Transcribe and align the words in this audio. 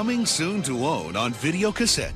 Coming 0.00 0.24
soon 0.24 0.62
to 0.62 0.86
own 0.86 1.14
on 1.14 1.34
video 1.34 1.70
cassette. 1.70 2.14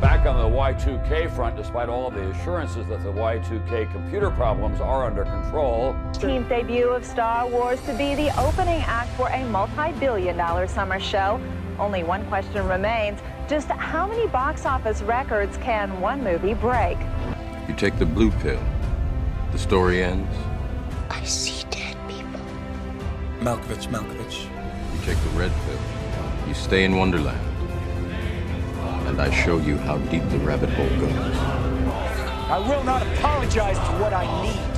Back 0.00 0.24
on 0.24 0.38
the 0.38 0.48
Y2K 0.56 1.30
front, 1.36 1.56
despite 1.56 1.90
all 1.90 2.06
of 2.08 2.14
the 2.14 2.26
assurances 2.30 2.86
that 2.86 3.02
the 3.02 3.12
Y2K 3.12 3.92
computer 3.92 4.30
problems 4.30 4.80
are 4.80 5.04
under 5.04 5.24
control. 5.24 5.94
Team's 6.14 6.48
debut 6.48 6.88
of 6.88 7.04
Star 7.04 7.46
Wars 7.46 7.82
to 7.82 7.92
be 7.98 8.14
the 8.14 8.30
opening 8.40 8.80
act 8.86 9.10
for 9.18 9.28
a 9.28 9.44
multi-billion 9.44 10.38
dollar 10.38 10.66
summer 10.66 10.98
show. 10.98 11.38
Only 11.78 12.02
one 12.02 12.24
question 12.28 12.66
remains. 12.66 13.20
Just 13.46 13.68
how 13.68 14.06
many 14.06 14.26
box 14.28 14.64
office 14.64 15.02
records 15.02 15.58
can 15.58 16.00
one 16.00 16.24
movie 16.24 16.54
break? 16.54 16.96
You 17.68 17.74
take 17.74 17.98
the 17.98 18.06
blue 18.06 18.30
pill, 18.30 18.58
the 19.52 19.58
story 19.58 20.02
ends. 20.02 20.34
I 21.10 21.22
see 21.24 21.64
dead 21.70 21.96
people. 22.08 22.40
Malkovich, 23.40 23.86
Malkovich. 23.88 24.48
You 24.94 25.00
take 25.04 25.18
the 25.22 25.38
red 25.38 25.52
pill, 25.64 26.48
you 26.48 26.54
stay 26.54 26.84
in 26.84 26.96
Wonderland. 26.96 27.38
And 29.06 29.20
I 29.20 29.30
show 29.30 29.58
you 29.58 29.76
how 29.76 29.98
deep 29.98 30.26
the 30.30 30.38
rabbit 30.38 30.70
hole 30.70 30.88
goes. 30.98 31.36
I 32.48 32.58
will 32.58 32.82
not 32.84 33.02
apologize 33.02 33.76
for 33.76 33.98
what 34.00 34.12
I 34.14 34.24
need. 34.42 34.72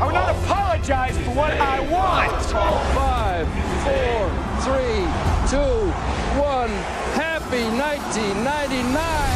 I 0.00 0.06
will 0.06 0.12
not 0.12 0.30
apologize 0.36 1.16
for 1.18 1.30
what 1.30 1.52
I 1.52 1.80
want. 1.90 2.42
Five, 2.94 3.46
four, 3.84 4.28
three, 4.64 5.04
two, 5.48 5.90
one. 6.40 6.70
Happy 7.16 7.64
1999. 7.76 9.29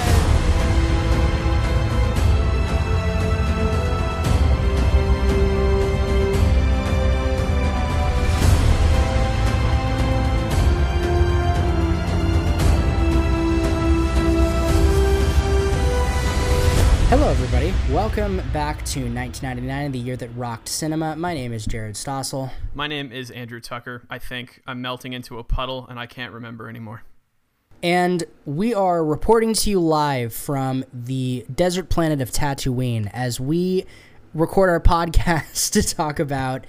Hello, 17.16 17.28
everybody. 17.28 17.72
Welcome 17.92 18.38
back 18.52 18.78
to 18.86 18.98
1999, 18.98 19.92
the 19.92 19.98
year 20.00 20.16
that 20.16 20.30
rocked 20.30 20.68
cinema. 20.68 21.14
My 21.14 21.32
name 21.32 21.52
is 21.52 21.64
Jared 21.64 21.94
Stossel. 21.94 22.50
My 22.74 22.88
name 22.88 23.12
is 23.12 23.30
Andrew 23.30 23.60
Tucker. 23.60 24.02
I 24.10 24.18
think 24.18 24.60
I'm 24.66 24.82
melting 24.82 25.12
into 25.12 25.38
a 25.38 25.44
puddle 25.44 25.86
and 25.88 26.00
I 26.00 26.06
can't 26.06 26.32
remember 26.32 26.68
anymore. 26.68 27.04
And 27.84 28.24
we 28.46 28.74
are 28.74 29.04
reporting 29.04 29.54
to 29.54 29.70
you 29.70 29.78
live 29.78 30.34
from 30.34 30.84
the 30.92 31.46
desert 31.54 31.88
planet 31.88 32.20
of 32.20 32.32
Tatooine 32.32 33.08
as 33.12 33.38
we 33.38 33.86
record 34.34 34.68
our 34.68 34.80
podcast 34.80 35.70
to 35.70 35.82
talk 35.84 36.18
about 36.18 36.66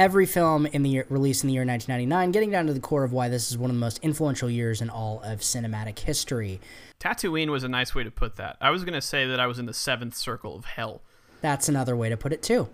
every 0.00 0.24
film 0.24 0.64
in 0.64 0.82
the 0.82 0.88
year, 0.88 1.06
released 1.10 1.44
in 1.44 1.48
the 1.48 1.52
year 1.52 1.64
1999, 1.64 2.32
getting 2.32 2.50
down 2.50 2.66
to 2.66 2.72
the 2.72 2.80
core 2.80 3.04
of 3.04 3.12
why 3.12 3.28
this 3.28 3.50
is 3.50 3.58
one 3.58 3.68
of 3.68 3.76
the 3.76 3.80
most 3.80 3.98
influential 4.02 4.48
years 4.48 4.80
in 4.80 4.88
all 4.88 5.20
of 5.22 5.40
cinematic 5.40 5.98
history. 5.98 6.58
Tatooine 6.98 7.50
was 7.50 7.64
a 7.64 7.68
nice 7.68 7.94
way 7.94 8.02
to 8.02 8.10
put 8.10 8.36
that. 8.36 8.56
I 8.62 8.70
was 8.70 8.82
going 8.82 8.94
to 8.94 9.02
say 9.02 9.26
that 9.26 9.38
I 9.38 9.46
was 9.46 9.58
in 9.58 9.66
the 9.66 9.74
seventh 9.74 10.16
circle 10.16 10.56
of 10.56 10.64
hell. 10.64 11.02
That's 11.42 11.68
another 11.68 11.94
way 11.94 12.08
to 12.08 12.16
put 12.16 12.32
it, 12.32 12.42
too. 12.42 12.70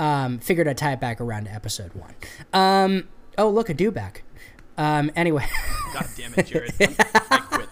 Um, 0.00 0.40
figured 0.40 0.66
I'd 0.66 0.76
tie 0.76 0.94
it 0.94 1.00
back 1.00 1.20
around 1.20 1.44
to 1.44 1.52
episode 1.52 1.92
one. 1.94 2.14
Um, 2.52 3.08
oh, 3.38 3.48
look, 3.48 3.68
a 3.68 3.74
dewback. 3.74 4.22
Um, 4.76 5.12
anyway. 5.14 5.46
God 5.94 6.08
damn 6.16 6.34
it, 6.36 6.46
Jared. 6.46 6.74
I 6.80 7.38
quit. 7.38 7.68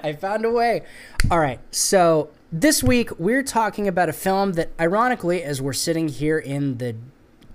I 0.02 0.14
found 0.14 0.46
a 0.46 0.50
way. 0.50 0.86
All 1.30 1.40
right. 1.40 1.60
So 1.74 2.30
this 2.50 2.82
week 2.82 3.18
we're 3.18 3.42
talking 3.42 3.86
about 3.86 4.08
a 4.08 4.14
film 4.14 4.54
that, 4.54 4.70
ironically, 4.80 5.42
as 5.42 5.60
we're 5.60 5.74
sitting 5.74 6.08
here 6.08 6.38
in 6.38 6.78
the 6.78 6.96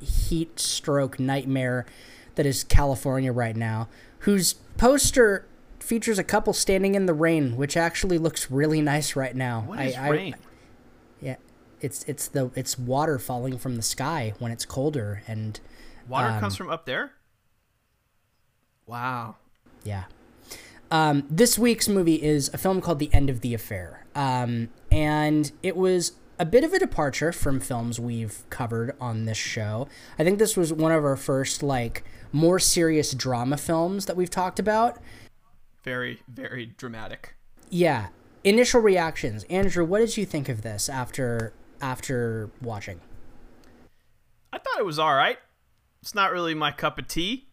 heat 0.02 0.60
stroke 0.60 1.20
nightmare 1.20 1.86
that 2.36 2.46
is 2.46 2.64
California 2.64 3.32
right 3.32 3.56
now, 3.56 3.88
whose 4.20 4.54
poster 4.78 5.48
features 5.80 6.20
a 6.20 6.24
couple 6.24 6.54
standing 6.54 6.96
in 6.96 7.06
the 7.06 7.14
rain, 7.14 7.56
which 7.56 7.78
actually 7.78 8.18
looks 8.18 8.50
really 8.50 8.82
nice 8.82 9.16
right 9.16 9.36
now. 9.36 9.62
What 9.62 9.80
is 9.80 9.96
I, 9.96 10.10
rain? 10.10 10.34
I, 10.34 10.38
yeah, 11.22 11.36
it's 11.82 12.04
it's 12.04 12.28
the 12.28 12.52
it's 12.56 12.78
water 12.78 13.20
falling 13.20 13.58
from 13.58 13.76
the 13.76 13.82
sky 13.82 14.34
when 14.40 14.52
it's 14.52 14.66
colder 14.66 15.24
and 15.28 15.60
Water 16.08 16.30
um, 16.30 16.40
comes 16.40 16.56
from 16.56 16.70
up 16.70 16.86
there? 16.86 17.12
Wow. 18.86 19.38
Yeah. 19.84 20.06
Um, 20.92 21.26
this 21.30 21.58
week's 21.58 21.88
movie 21.88 22.22
is 22.22 22.50
a 22.54 22.58
film 22.58 22.80
called 22.80 23.00
The 23.00 23.12
End 23.12 23.30
of 23.30 23.42
the 23.42 23.54
Affair. 23.54 24.06
Um, 24.14 24.70
and 24.92 25.52
it 25.64 25.76
was 25.76 26.14
a 26.38 26.46
bit 26.46 26.64
of 26.64 26.74
a 26.74 26.80
departure 26.80 27.32
from 27.32 27.60
films 27.60 28.00
we've 28.00 28.44
covered 28.50 28.96
on 29.00 29.26
this 29.26 29.38
show. 29.38 29.88
I 30.20 30.24
think 30.24 30.40
this 30.40 30.58
was 30.58 30.74
one 30.74 30.92
of 30.92 31.04
our 31.06 31.16
first, 31.16 31.64
like, 31.64 32.04
more 32.32 32.60
serious 32.60 33.14
drama 33.14 33.58
films 33.58 34.06
that 34.06 34.16
we've 34.18 34.30
talked 34.30 34.60
about. 34.60 35.00
Very, 35.84 36.20
very 36.28 36.66
dramatic. 36.66 37.36
Yeah. 37.70 38.08
Initial 38.44 38.82
reactions. 38.82 39.44
Andrew, 39.46 39.86
what 39.86 40.00
did 40.00 40.18
you 40.18 40.26
think 40.26 40.50
of 40.50 40.62
this 40.62 40.90
after 40.90 41.54
after 41.82 42.50
watching? 42.62 43.00
I 44.54 44.58
thought 44.58 44.80
it 44.80 44.86
was 44.86 45.00
all 45.00 45.16
right. 45.16 45.38
It's 46.02 46.16
not 46.16 46.32
really 46.32 46.54
my 46.54 46.72
cup 46.72 46.98
of 47.00 47.08
tea, 47.08 47.48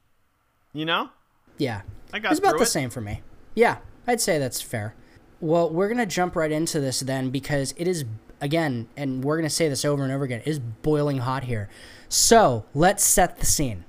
you 0.72 0.84
know? 0.84 1.10
Yeah. 1.58 1.82
I 2.12 2.18
got 2.18 2.32
It's 2.32 2.38
about 2.38 2.58
the 2.58 2.64
it. 2.64 2.66
same 2.66 2.90
for 2.90 3.00
me. 3.00 3.22
Yeah, 3.54 3.78
I'd 4.06 4.20
say 4.20 4.38
that's 4.38 4.60
fair. 4.60 4.94
Well, 5.40 5.70
we're 5.70 5.88
going 5.88 5.98
to 5.98 6.06
jump 6.06 6.36
right 6.36 6.52
into 6.52 6.78
this 6.78 7.00
then 7.00 7.30
because 7.30 7.74
it 7.76 7.88
is, 7.88 8.04
again, 8.42 8.88
and 8.96 9.24
we're 9.24 9.36
going 9.36 9.48
to 9.48 9.54
say 9.54 9.68
this 9.68 9.86
over 9.86 10.02
and 10.02 10.12
over 10.12 10.24
again, 10.24 10.40
it 10.40 10.48
is 10.48 10.58
boiling 10.58 11.18
hot 11.18 11.44
here. 11.44 11.70
So 12.10 12.66
let's 12.74 13.02
set 13.02 13.38
the 13.38 13.46
scene. 13.46 13.84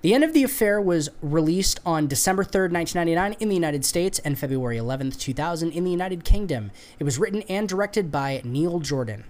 The 0.00 0.14
End 0.14 0.22
of 0.22 0.34
the 0.34 0.44
Affair 0.44 0.80
was 0.80 1.08
released 1.22 1.80
on 1.84 2.06
December 2.06 2.44
3rd, 2.44 2.72
1999 2.72 3.36
in 3.40 3.48
the 3.48 3.54
United 3.54 3.84
States 3.84 4.18
and 4.18 4.38
February 4.38 4.76
11th, 4.76 5.18
2000 5.18 5.70
in 5.70 5.84
the 5.84 5.90
United 5.90 6.24
Kingdom. 6.24 6.70
It 6.98 7.04
was 7.04 7.18
written 7.18 7.42
and 7.42 7.68
directed 7.68 8.12
by 8.12 8.42
Neil 8.44 8.80
Jordan. 8.80 9.24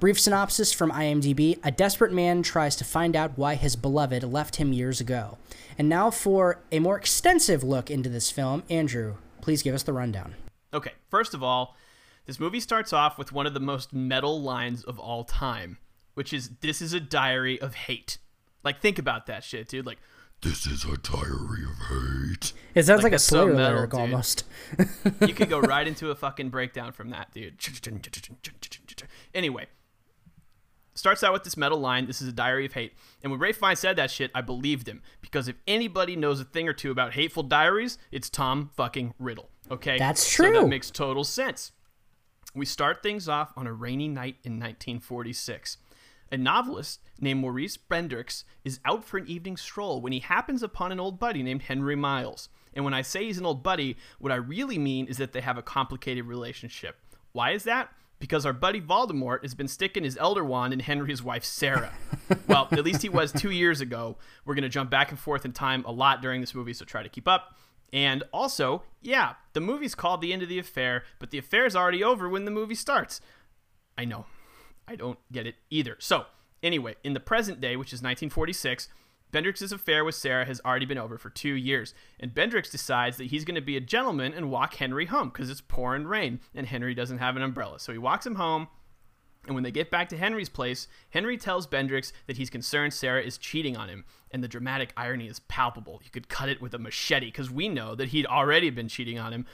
Brief 0.00 0.20
synopsis 0.20 0.72
from 0.72 0.90
IMDb 0.90 1.58
A 1.64 1.70
desperate 1.70 2.12
man 2.12 2.42
tries 2.42 2.76
to 2.76 2.84
find 2.84 3.16
out 3.16 3.38
why 3.38 3.54
his 3.54 3.74
beloved 3.74 4.22
left 4.24 4.56
him 4.56 4.72
years 4.72 5.00
ago. 5.00 5.38
And 5.78 5.88
now 5.88 6.10
for 6.10 6.60
a 6.70 6.78
more 6.78 6.98
extensive 6.98 7.62
look 7.62 7.90
into 7.90 8.10
this 8.10 8.30
film, 8.30 8.64
Andrew, 8.68 9.14
please 9.40 9.62
give 9.62 9.74
us 9.74 9.82
the 9.82 9.94
rundown. 9.94 10.34
Okay, 10.74 10.92
first 11.10 11.34
of 11.34 11.42
all, 11.42 11.76
this 12.26 12.38
movie 12.40 12.60
starts 12.60 12.92
off 12.92 13.18
with 13.18 13.32
one 13.32 13.46
of 13.46 13.54
the 13.54 13.60
most 13.60 13.92
metal 13.92 14.40
lines 14.40 14.84
of 14.84 14.98
all 14.98 15.24
time, 15.24 15.78
which 16.14 16.32
is 16.32 16.50
This 16.60 16.80
is 16.80 16.92
a 16.92 17.00
diary 17.00 17.60
of 17.60 17.74
hate. 17.74 18.18
Like, 18.64 18.80
think 18.80 18.98
about 18.98 19.26
that 19.26 19.42
shit, 19.44 19.68
dude. 19.68 19.86
Like, 19.86 19.98
This 20.40 20.66
is 20.66 20.84
a 20.84 20.96
diary 20.96 21.64
of 21.64 21.88
hate. 21.88 22.52
It 22.74 22.84
sounds 22.86 22.98
Like, 23.02 23.12
like, 23.12 23.12
a 23.14 23.18
so 23.18 23.46
metal, 23.46 23.74
lyric 23.74 23.90
dude. 23.90 24.00
almost. 24.00 24.44
you 25.26 25.34
could 25.34 25.50
go 25.50 25.60
right 25.60 25.86
into 25.88 26.10
a 26.10 26.14
fucking 26.14 26.48
breakdown 26.50 26.92
from 26.92 27.10
that, 27.10 27.32
dude. 27.32 27.58
Anyway, 29.34 29.66
starts 30.94 31.22
out 31.24 31.32
with 31.32 31.44
this 31.44 31.56
metal 31.56 31.78
line. 31.78 32.06
This 32.06 32.22
is 32.22 32.28
a 32.28 32.32
diary 32.32 32.66
of 32.66 32.72
hate. 32.74 32.92
And 33.22 33.30
when 33.30 33.40
Ralph 33.40 33.56
Fiennes 33.56 33.78
said 33.80 33.96
that 33.96 34.10
shit, 34.10 34.30
I 34.34 34.40
believed 34.42 34.88
him 34.88 35.02
because 35.20 35.48
if 35.48 35.56
anybody 35.66 36.16
knows 36.16 36.40
a 36.40 36.44
thing 36.44 36.68
or 36.68 36.72
two 36.72 36.90
about 36.90 37.14
hateful 37.14 37.42
diaries, 37.42 37.98
it's 38.10 38.30
Tom 38.30 38.70
fucking 38.76 39.14
Riddle. 39.18 39.48
Okay, 39.72 39.96
That's 39.98 40.22
So 40.22 40.44
true. 40.44 40.60
that 40.60 40.68
makes 40.68 40.90
total 40.90 41.24
sense. 41.24 41.72
We 42.54 42.66
start 42.66 43.02
things 43.02 43.28
off 43.28 43.52
on 43.56 43.66
a 43.66 43.72
rainy 43.72 44.08
night 44.08 44.36
in 44.44 44.52
1946. 44.60 45.78
A 46.30 46.36
novelist 46.36 47.00
named 47.18 47.40
Maurice 47.40 47.78
Bendrix 47.78 48.44
is 48.64 48.80
out 48.84 49.04
for 49.04 49.16
an 49.16 49.26
evening 49.26 49.56
stroll 49.56 50.00
when 50.00 50.12
he 50.12 50.20
happens 50.20 50.62
upon 50.62 50.92
an 50.92 51.00
old 51.00 51.18
buddy 51.18 51.42
named 51.42 51.62
Henry 51.62 51.96
Miles. 51.96 52.48
And 52.74 52.84
when 52.84 52.94
I 52.94 53.02
say 53.02 53.24
he's 53.24 53.38
an 53.38 53.46
old 53.46 53.62
buddy, 53.62 53.96
what 54.18 54.32
I 54.32 54.36
really 54.36 54.78
mean 54.78 55.06
is 55.06 55.16
that 55.18 55.32
they 55.32 55.40
have 55.40 55.58
a 55.58 55.62
complicated 55.62 56.26
relationship. 56.26 56.96
Why 57.32 57.52
is 57.52 57.64
that? 57.64 57.90
Because 58.18 58.46
our 58.46 58.52
buddy 58.52 58.80
Voldemort 58.80 59.42
has 59.42 59.54
been 59.54 59.68
sticking 59.68 60.04
his 60.04 60.16
elder 60.16 60.44
wand 60.44 60.72
in 60.72 60.80
Henry's 60.80 61.22
wife 61.22 61.44
Sarah. 61.44 61.92
well, 62.46 62.68
at 62.70 62.84
least 62.84 63.02
he 63.02 63.08
was 63.08 63.32
two 63.32 63.50
years 63.50 63.80
ago. 63.80 64.16
We're 64.44 64.54
going 64.54 64.62
to 64.62 64.68
jump 64.68 64.90
back 64.90 65.10
and 65.10 65.18
forth 65.18 65.44
in 65.44 65.52
time 65.52 65.84
a 65.86 65.92
lot 65.92 66.22
during 66.22 66.40
this 66.40 66.54
movie, 66.54 66.72
so 66.72 66.84
try 66.84 67.02
to 67.02 67.08
keep 67.08 67.26
up. 67.26 67.56
And 67.92 68.22
also, 68.32 68.82
yeah, 69.02 69.34
the 69.52 69.60
movie's 69.60 69.94
called 69.94 70.20
The 70.20 70.32
End 70.32 70.42
of 70.42 70.48
the 70.48 70.58
Affair, 70.58 71.04
but 71.18 71.30
the 71.30 71.38
affair's 71.38 71.76
already 71.76 72.02
over 72.02 72.28
when 72.28 72.44
the 72.44 72.50
movie 72.50 72.74
starts. 72.74 73.20
I 73.98 74.04
know. 74.04 74.26
I 74.88 74.96
don't 74.96 75.18
get 75.30 75.46
it 75.46 75.56
either. 75.70 75.96
So, 75.98 76.26
anyway, 76.62 76.96
in 77.04 77.12
the 77.12 77.20
present 77.20 77.60
day, 77.60 77.76
which 77.76 77.92
is 77.92 78.00
1946, 78.00 78.88
Bendrix's 79.32 79.72
affair 79.72 80.04
with 80.04 80.14
Sarah 80.14 80.44
has 80.44 80.60
already 80.64 80.84
been 80.84 80.98
over 80.98 81.16
for 81.16 81.30
two 81.30 81.54
years, 81.54 81.94
and 82.20 82.34
Bendrix 82.34 82.70
decides 82.70 83.16
that 83.16 83.28
he's 83.28 83.44
going 83.44 83.54
to 83.54 83.62
be 83.62 83.76
a 83.76 83.80
gentleman 83.80 84.34
and 84.34 84.50
walk 84.50 84.74
Henry 84.74 85.06
home 85.06 85.30
because 85.30 85.50
it's 85.50 85.62
pouring 85.62 86.06
rain, 86.06 86.40
and 86.54 86.66
Henry 86.66 86.94
doesn't 86.94 87.18
have 87.18 87.36
an 87.36 87.42
umbrella. 87.42 87.78
So 87.78 87.92
he 87.92 87.98
walks 87.98 88.26
him 88.26 88.34
home, 88.34 88.68
and 89.46 89.54
when 89.54 89.64
they 89.64 89.72
get 89.72 89.90
back 89.90 90.08
to 90.10 90.16
Henry's 90.16 90.48
place, 90.48 90.86
Henry 91.10 91.36
tells 91.36 91.66
Bendrix 91.66 92.12
that 92.26 92.36
he's 92.36 92.50
concerned 92.50 92.94
Sarah 92.94 93.22
is 93.22 93.38
cheating 93.38 93.76
on 93.76 93.88
him, 93.88 94.04
and 94.30 94.42
the 94.42 94.48
dramatic 94.48 94.92
irony 94.96 95.26
is 95.26 95.40
palpable. 95.40 96.00
You 96.04 96.10
could 96.10 96.28
cut 96.28 96.48
it 96.48 96.62
with 96.62 96.74
a 96.74 96.78
machete 96.78 97.26
because 97.26 97.50
we 97.50 97.68
know 97.68 97.94
that 97.94 98.08
he'd 98.08 98.26
already 98.26 98.70
been 98.70 98.88
cheating 98.88 99.18
on 99.18 99.32
him 99.32 99.46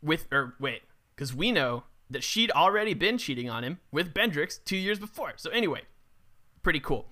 with, 0.00 0.26
or 0.30 0.54
wait, 0.60 0.82
because 1.14 1.34
we 1.34 1.50
know 1.50 1.84
that 2.08 2.22
she'd 2.22 2.50
already 2.52 2.94
been 2.94 3.18
cheating 3.18 3.50
on 3.50 3.64
him 3.64 3.78
with 3.90 4.14
Bendrix 4.14 4.62
two 4.64 4.76
years 4.76 4.98
before. 4.98 5.32
So, 5.36 5.50
anyway, 5.50 5.82
pretty 6.62 6.80
cool. 6.80 7.06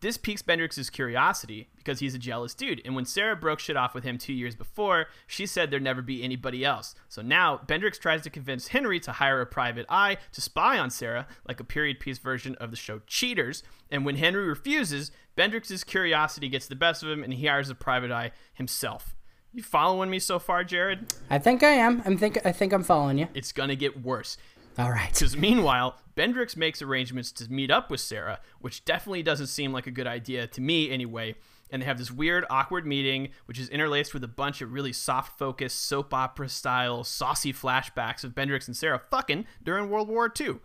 This 0.00 0.16
piques 0.16 0.42
Bendrix's 0.42 0.90
curiosity 0.90 1.68
because 1.76 1.98
he's 1.98 2.14
a 2.14 2.18
jealous 2.18 2.54
dude. 2.54 2.80
And 2.84 2.94
when 2.94 3.04
Sarah 3.04 3.34
broke 3.34 3.58
shit 3.58 3.76
off 3.76 3.94
with 3.94 4.04
him 4.04 4.18
two 4.18 4.32
years 4.32 4.54
before, 4.54 5.06
she 5.26 5.46
said 5.46 5.70
there'd 5.70 5.82
never 5.82 6.02
be 6.02 6.22
anybody 6.22 6.64
else. 6.64 6.94
So 7.08 7.22
now 7.22 7.60
Bendrix 7.66 7.98
tries 7.98 8.22
to 8.22 8.30
convince 8.30 8.68
Henry 8.68 9.00
to 9.00 9.12
hire 9.12 9.40
a 9.40 9.46
private 9.46 9.86
eye 9.88 10.18
to 10.32 10.40
spy 10.40 10.78
on 10.78 10.90
Sarah, 10.90 11.26
like 11.48 11.60
a 11.60 11.64
period 11.64 11.98
piece 11.98 12.18
version 12.18 12.54
of 12.56 12.70
the 12.70 12.76
show 12.76 13.00
Cheaters. 13.06 13.62
And 13.90 14.04
when 14.04 14.16
Henry 14.16 14.46
refuses, 14.46 15.10
Bendrix's 15.36 15.84
curiosity 15.84 16.48
gets 16.48 16.66
the 16.66 16.76
best 16.76 17.02
of 17.02 17.08
him 17.08 17.24
and 17.24 17.34
he 17.34 17.46
hires 17.46 17.70
a 17.70 17.74
private 17.74 18.10
eye 18.10 18.32
himself. 18.54 19.14
You 19.52 19.62
following 19.62 20.10
me 20.10 20.18
so 20.18 20.38
far, 20.38 20.62
Jared? 20.62 21.14
I 21.30 21.38
think 21.38 21.62
I 21.62 21.70
am. 21.70 22.02
I'm 22.04 22.18
think 22.18 22.44
I 22.44 22.52
think 22.52 22.72
I'm 22.72 22.82
following 22.82 23.18
you. 23.18 23.28
It's 23.34 23.50
gonna 23.50 23.76
get 23.76 24.02
worse. 24.02 24.36
All 24.78 24.90
right. 24.90 25.12
Because 25.12 25.36
meanwhile, 25.36 25.98
Bendrix 26.16 26.56
makes 26.56 26.80
arrangements 26.80 27.32
to 27.32 27.50
meet 27.50 27.70
up 27.70 27.90
with 27.90 28.00
Sarah, 28.00 28.40
which 28.60 28.84
definitely 28.84 29.22
doesn't 29.22 29.48
seem 29.48 29.72
like 29.72 29.86
a 29.86 29.90
good 29.90 30.06
idea 30.06 30.46
to 30.46 30.60
me 30.60 30.90
anyway. 30.90 31.34
And 31.70 31.82
they 31.82 31.86
have 31.86 31.98
this 31.98 32.10
weird, 32.10 32.46
awkward 32.48 32.86
meeting, 32.86 33.30
which 33.46 33.58
is 33.58 33.68
interlaced 33.68 34.14
with 34.14 34.24
a 34.24 34.28
bunch 34.28 34.62
of 34.62 34.72
really 34.72 34.92
soft 34.92 35.38
focused, 35.38 35.80
soap 35.84 36.14
opera 36.14 36.48
style, 36.48 37.04
saucy 37.04 37.52
flashbacks 37.52 38.24
of 38.24 38.34
Bendrix 38.34 38.68
and 38.68 38.76
Sarah 38.76 39.02
fucking 39.10 39.46
during 39.62 39.90
World 39.90 40.08
War 40.08 40.32
II. 40.40 40.60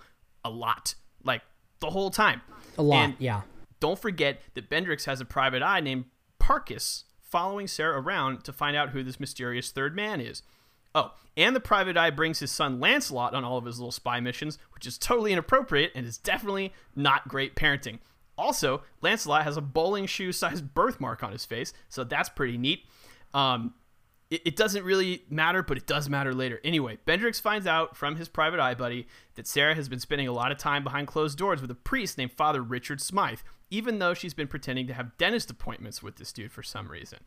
A 0.46 0.50
lot. 0.50 0.96
Like, 1.24 1.42
the 1.80 1.90
whole 1.90 2.10
time. 2.10 2.42
A 2.78 2.84
lot, 2.84 3.04
And 3.04 3.16
yeah. 3.20 3.42
Don't 3.80 4.00
forget 4.00 4.42
that 4.54 4.70
Bendrix 4.70 5.06
has 5.06 5.20
a 5.20 5.26
private 5.26 5.62
eye 5.62 5.82
named 5.82 6.06
Parkis 6.40 7.04
following 7.20 7.68
Sarah 7.68 8.00
around 8.00 8.44
to 8.46 8.54
find 8.54 8.78
out 8.78 8.92
who 8.92 9.04
this 9.04 9.20
mysterious 9.20 9.72
third 9.72 9.96
man 9.96 10.22
is. 10.22 10.44
Oh, 10.96 11.14
and 11.36 11.56
the 11.56 11.60
private 11.60 11.98
eye 11.98 12.12
brings 12.12 12.40
his 12.40 12.52
son 12.52 12.80
Lancelot 12.80 13.34
on 13.34 13.44
all 13.44 13.58
of 13.58 13.66
his 13.66 13.80
little 13.80 13.92
spy 13.92 14.20
missions, 14.20 14.60
which 14.74 14.86
is 14.86 14.98
totally 14.98 15.34
inappropriate 15.34 15.92
and 15.96 16.06
is 16.06 16.18
definitely 16.18 16.74
not 16.96 17.28
great 17.28 17.56
parenting. 17.56 18.00
Also, 18.38 18.84
Lancelot 19.02 19.44
has 19.44 19.58
a 19.58 19.62
bowling 19.62 20.06
shoe 20.06 20.32
sized 20.32 20.74
birthmark 20.74 21.24
on 21.24 21.32
his 21.32 21.46
face, 21.46 21.74
so 21.90 22.04
that's 22.04 22.30
pretty 22.30 22.58
neat. 22.58 22.86
Um, 23.34 23.74
it, 24.30 24.42
it 24.46 24.56
doesn't 24.56 24.84
really 24.84 25.24
matter, 25.30 25.62
but 25.62 25.78
it 25.78 25.86
does 25.86 26.10
matter 26.10 26.34
later. 26.34 26.60
Anyway, 26.64 26.98
Bendrix 27.06 27.40
finds 27.40 27.68
out 27.68 27.96
from 27.96 28.16
his 28.16 28.28
private 28.28 28.60
eye 28.60 28.74
buddy 28.74 29.08
that 29.36 29.48
Sarah 29.48 29.76
has 29.76 29.90
been 29.90 30.00
spending 30.00 30.28
a 30.28 30.34
lot 30.34 30.52
of 30.52 30.58
time 30.58 30.84
behind 30.84 31.08
closed 31.08 31.38
doors 31.38 31.62
with 31.62 31.70
a 31.70 31.76
priest 31.76 32.18
named 32.18 32.32
Father 32.32 32.62
Richard 32.62 33.02
Smythe, 33.02 33.40
even 33.70 34.00
though 34.00 34.14
she's 34.14 34.34
been 34.34 34.48
pretending 34.48 34.88
to 34.88 34.94
have 34.94 35.18
dentist 35.18 35.52
appointments 35.52 36.02
with 36.02 36.16
this 36.16 36.34
dude 36.34 36.52
for 36.52 36.64
some 36.64 36.90
reason. 36.90 37.20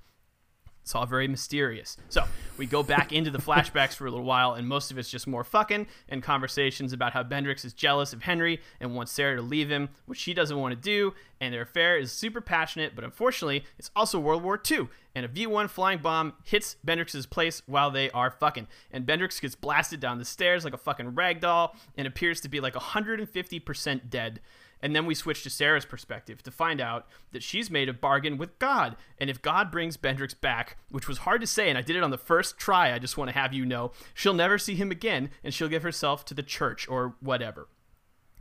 It's 0.87 0.95
all 0.95 1.05
very 1.05 1.27
mysterious. 1.27 1.97
So 2.11 2.23
we 2.57 2.65
go 2.65 2.85
back 2.85 3.13
into 3.13 3.33
the 3.33 3.41
flashbacks 3.41 3.95
for 3.95 4.07
a 4.07 4.11
little 4.11 4.25
while, 4.25 4.55
and 4.55 4.69
most 4.69 4.93
of 4.93 4.99
it's 4.99 5.11
just 5.11 5.27
more 5.27 5.43
fucking 5.43 5.89
and 6.09 6.23
conversations 6.23 6.93
about 6.93 7.13
how 7.13 7.25
Bendrix 7.25 7.65
is 7.65 7.73
jealous 7.73 8.13
of 8.13 8.23
Henry 8.23 8.61
and 8.79 8.95
wants 8.95 9.11
Sarah 9.11 9.35
to 9.35 9.43
leave 9.43 9.69
him, 9.69 9.89
which 10.05 10.21
she 10.21 10.33
doesn't 10.33 10.57
want 10.57 10.71
to 10.71 10.81
do. 10.81 11.13
And 11.41 11.53
their 11.53 11.63
affair 11.63 11.99
is 11.99 12.13
super 12.13 12.41
passionate, 12.41 12.95
but 12.95 13.03
unfortunately, 13.03 13.65
it's 13.81 13.91
also 13.97 14.21
World 14.21 14.45
War 14.45 14.63
II. 14.71 14.87
And 15.17 15.25
a 15.25 15.29
V 15.29 15.49
1 15.49 15.67
flying 15.67 15.99
bomb 15.99 16.35
hits 16.45 16.77
Bendrix's 16.87 17.27
place 17.27 17.63
while 17.67 17.91
they 17.91 18.09
are 18.13 18.31
fucking. 18.31 18.69
And 18.93 19.05
Bendrix 19.05 19.41
gets 19.41 19.57
blasted 19.57 19.99
down 19.99 20.19
the 20.19 20.25
stairs 20.25 20.65
like 20.65 20.73
a 20.73 20.79
fucking 20.79 21.17
rag 21.17 21.41
doll 21.41 21.75
and 21.97 22.07
appears 22.07 22.41
to 22.43 22.49
be 22.49 22.61
like 22.61 22.75
150% 22.75 24.09
dead. 24.09 24.41
And 24.83 24.95
then 24.95 25.07
we 25.07 25.15
switch 25.15 25.43
to 25.43 25.51
Sarah's 25.51 25.85
perspective 25.85 26.43
to 26.43 26.51
find 26.51 26.81
out 26.81 27.07
that 27.33 27.43
she's 27.43 27.71
made 27.71 27.89
a 27.89 27.93
bargain 27.93 28.37
with 28.37 28.59
God. 28.59 28.97
And 29.19 29.31
if 29.31 29.41
God 29.43 29.71
brings 29.71 29.97
Bendrix 29.97 30.39
back, 30.39 30.77
which 30.91 31.09
was 31.09 31.19
hard 31.19 31.41
to 31.41 31.47
say, 31.47 31.69
and 31.69 31.79
I 31.79 31.83
did 31.83 31.97
it 31.97 32.03
on 32.03 32.11
the 32.11 32.19
first 32.19 32.59
try, 32.59 32.93
I 32.93 32.99
just 32.99 33.17
want 33.17 33.31
to 33.31 33.39
have 33.39 33.53
you 33.53 33.65
know, 33.65 33.93
she'll 34.15 34.35
never 34.35 34.59
see 34.59 34.75
him 34.75 34.91
again 34.91 35.31
and 35.43 35.53
she'll 35.55 35.69
give 35.69 35.83
herself 35.83 36.25
to 36.27 36.35
the 36.35 36.43
church 36.43 36.87
or 36.89 37.15
whatever. 37.21 37.69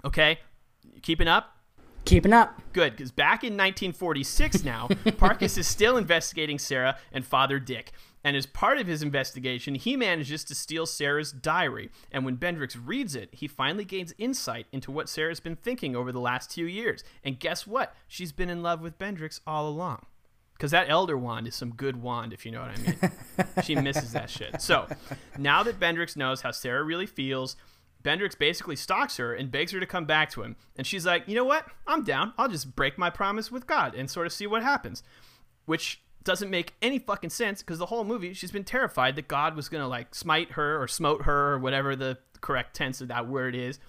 Okay? 0.03 0.39
Keeping 1.01 1.27
up? 1.27 1.54
Keeping 2.05 2.33
up. 2.33 2.61
Good, 2.71 2.95
because 2.95 3.11
back 3.11 3.43
in 3.43 3.53
1946 3.53 4.63
now, 4.63 4.87
Parkis 5.17 5.57
is 5.57 5.67
still 5.67 5.97
investigating 5.97 6.59
Sarah 6.59 6.97
and 7.11 7.25
Father 7.25 7.59
Dick. 7.59 7.91
And 8.23 8.35
as 8.35 8.45
part 8.47 8.79
of 8.79 8.87
his 8.87 9.03
investigation, 9.03 9.75
he 9.75 9.95
manages 9.95 10.43
to 10.45 10.55
steal 10.55 10.85
Sarah's 10.85 11.31
diary. 11.31 11.91
And 12.11 12.25
when 12.25 12.37
Bendrix 12.37 12.75
reads 12.83 13.15
it, 13.15 13.29
he 13.31 13.47
finally 13.47 13.85
gains 13.85 14.15
insight 14.17 14.65
into 14.71 14.91
what 14.91 15.09
Sarah's 15.09 15.39
been 15.39 15.55
thinking 15.55 15.95
over 15.95 16.11
the 16.11 16.19
last 16.19 16.51
few 16.51 16.65
years. 16.65 17.03
And 17.23 17.39
guess 17.39 17.67
what? 17.67 17.95
She's 18.07 18.31
been 18.31 18.49
in 18.49 18.63
love 18.63 18.81
with 18.81 18.97
Bendrix 18.97 19.41
all 19.45 19.67
along. 19.69 20.05
Because 20.53 20.71
that 20.71 20.89
Elder 20.89 21.17
Wand 21.17 21.47
is 21.47 21.53
some 21.53 21.71
good 21.71 22.01
wand, 22.01 22.33
if 22.33 22.45
you 22.45 22.51
know 22.51 22.61
what 22.61 22.71
I 22.71 22.81
mean. 22.81 23.63
she 23.63 23.75
misses 23.75 24.13
that 24.13 24.29
shit. 24.29 24.61
So 24.61 24.87
now 25.37 25.63
that 25.63 25.79
Bendrix 25.79 26.15
knows 26.15 26.41
how 26.41 26.51
Sarah 26.51 26.83
really 26.83 27.05
feels, 27.05 27.57
Bendrix 28.05 28.37
basically 28.37 28.75
stalks 28.75 29.17
her 29.17 29.33
and 29.33 29.51
begs 29.51 29.71
her 29.71 29.79
to 29.79 29.85
come 29.85 30.05
back 30.05 30.29
to 30.31 30.43
him. 30.43 30.55
And 30.77 30.85
she's 30.85 31.05
like, 31.05 31.27
you 31.27 31.35
know 31.35 31.43
what? 31.43 31.65
I'm 31.87 32.03
down. 32.03 32.33
I'll 32.37 32.47
just 32.47 32.75
break 32.75 32.97
my 32.97 33.09
promise 33.09 33.51
with 33.51 33.65
God 33.65 33.95
and 33.95 34.09
sort 34.09 34.27
of 34.27 34.33
see 34.33 34.45
what 34.45 34.61
happens. 34.61 35.01
Which 35.65 36.01
doesn't 36.23 36.49
make 36.49 36.73
any 36.81 36.99
fucking 36.99 37.31
sense 37.31 37.61
because 37.61 37.79
the 37.79 37.85
whole 37.87 38.03
movie 38.03 38.33
she's 38.33 38.51
been 38.51 38.63
terrified 38.63 39.15
that 39.15 39.27
God 39.27 39.55
was 39.55 39.69
gonna 39.69 39.87
like 39.87 40.15
smite 40.15 40.51
her 40.53 40.81
or 40.81 40.87
smote 40.87 41.23
her 41.23 41.53
or 41.53 41.59
whatever 41.59 41.95
the 41.95 42.17
correct 42.41 42.75
tense 42.75 42.99
of 42.99 43.07
that 43.09 43.27
word 43.27 43.55
is. 43.55 43.79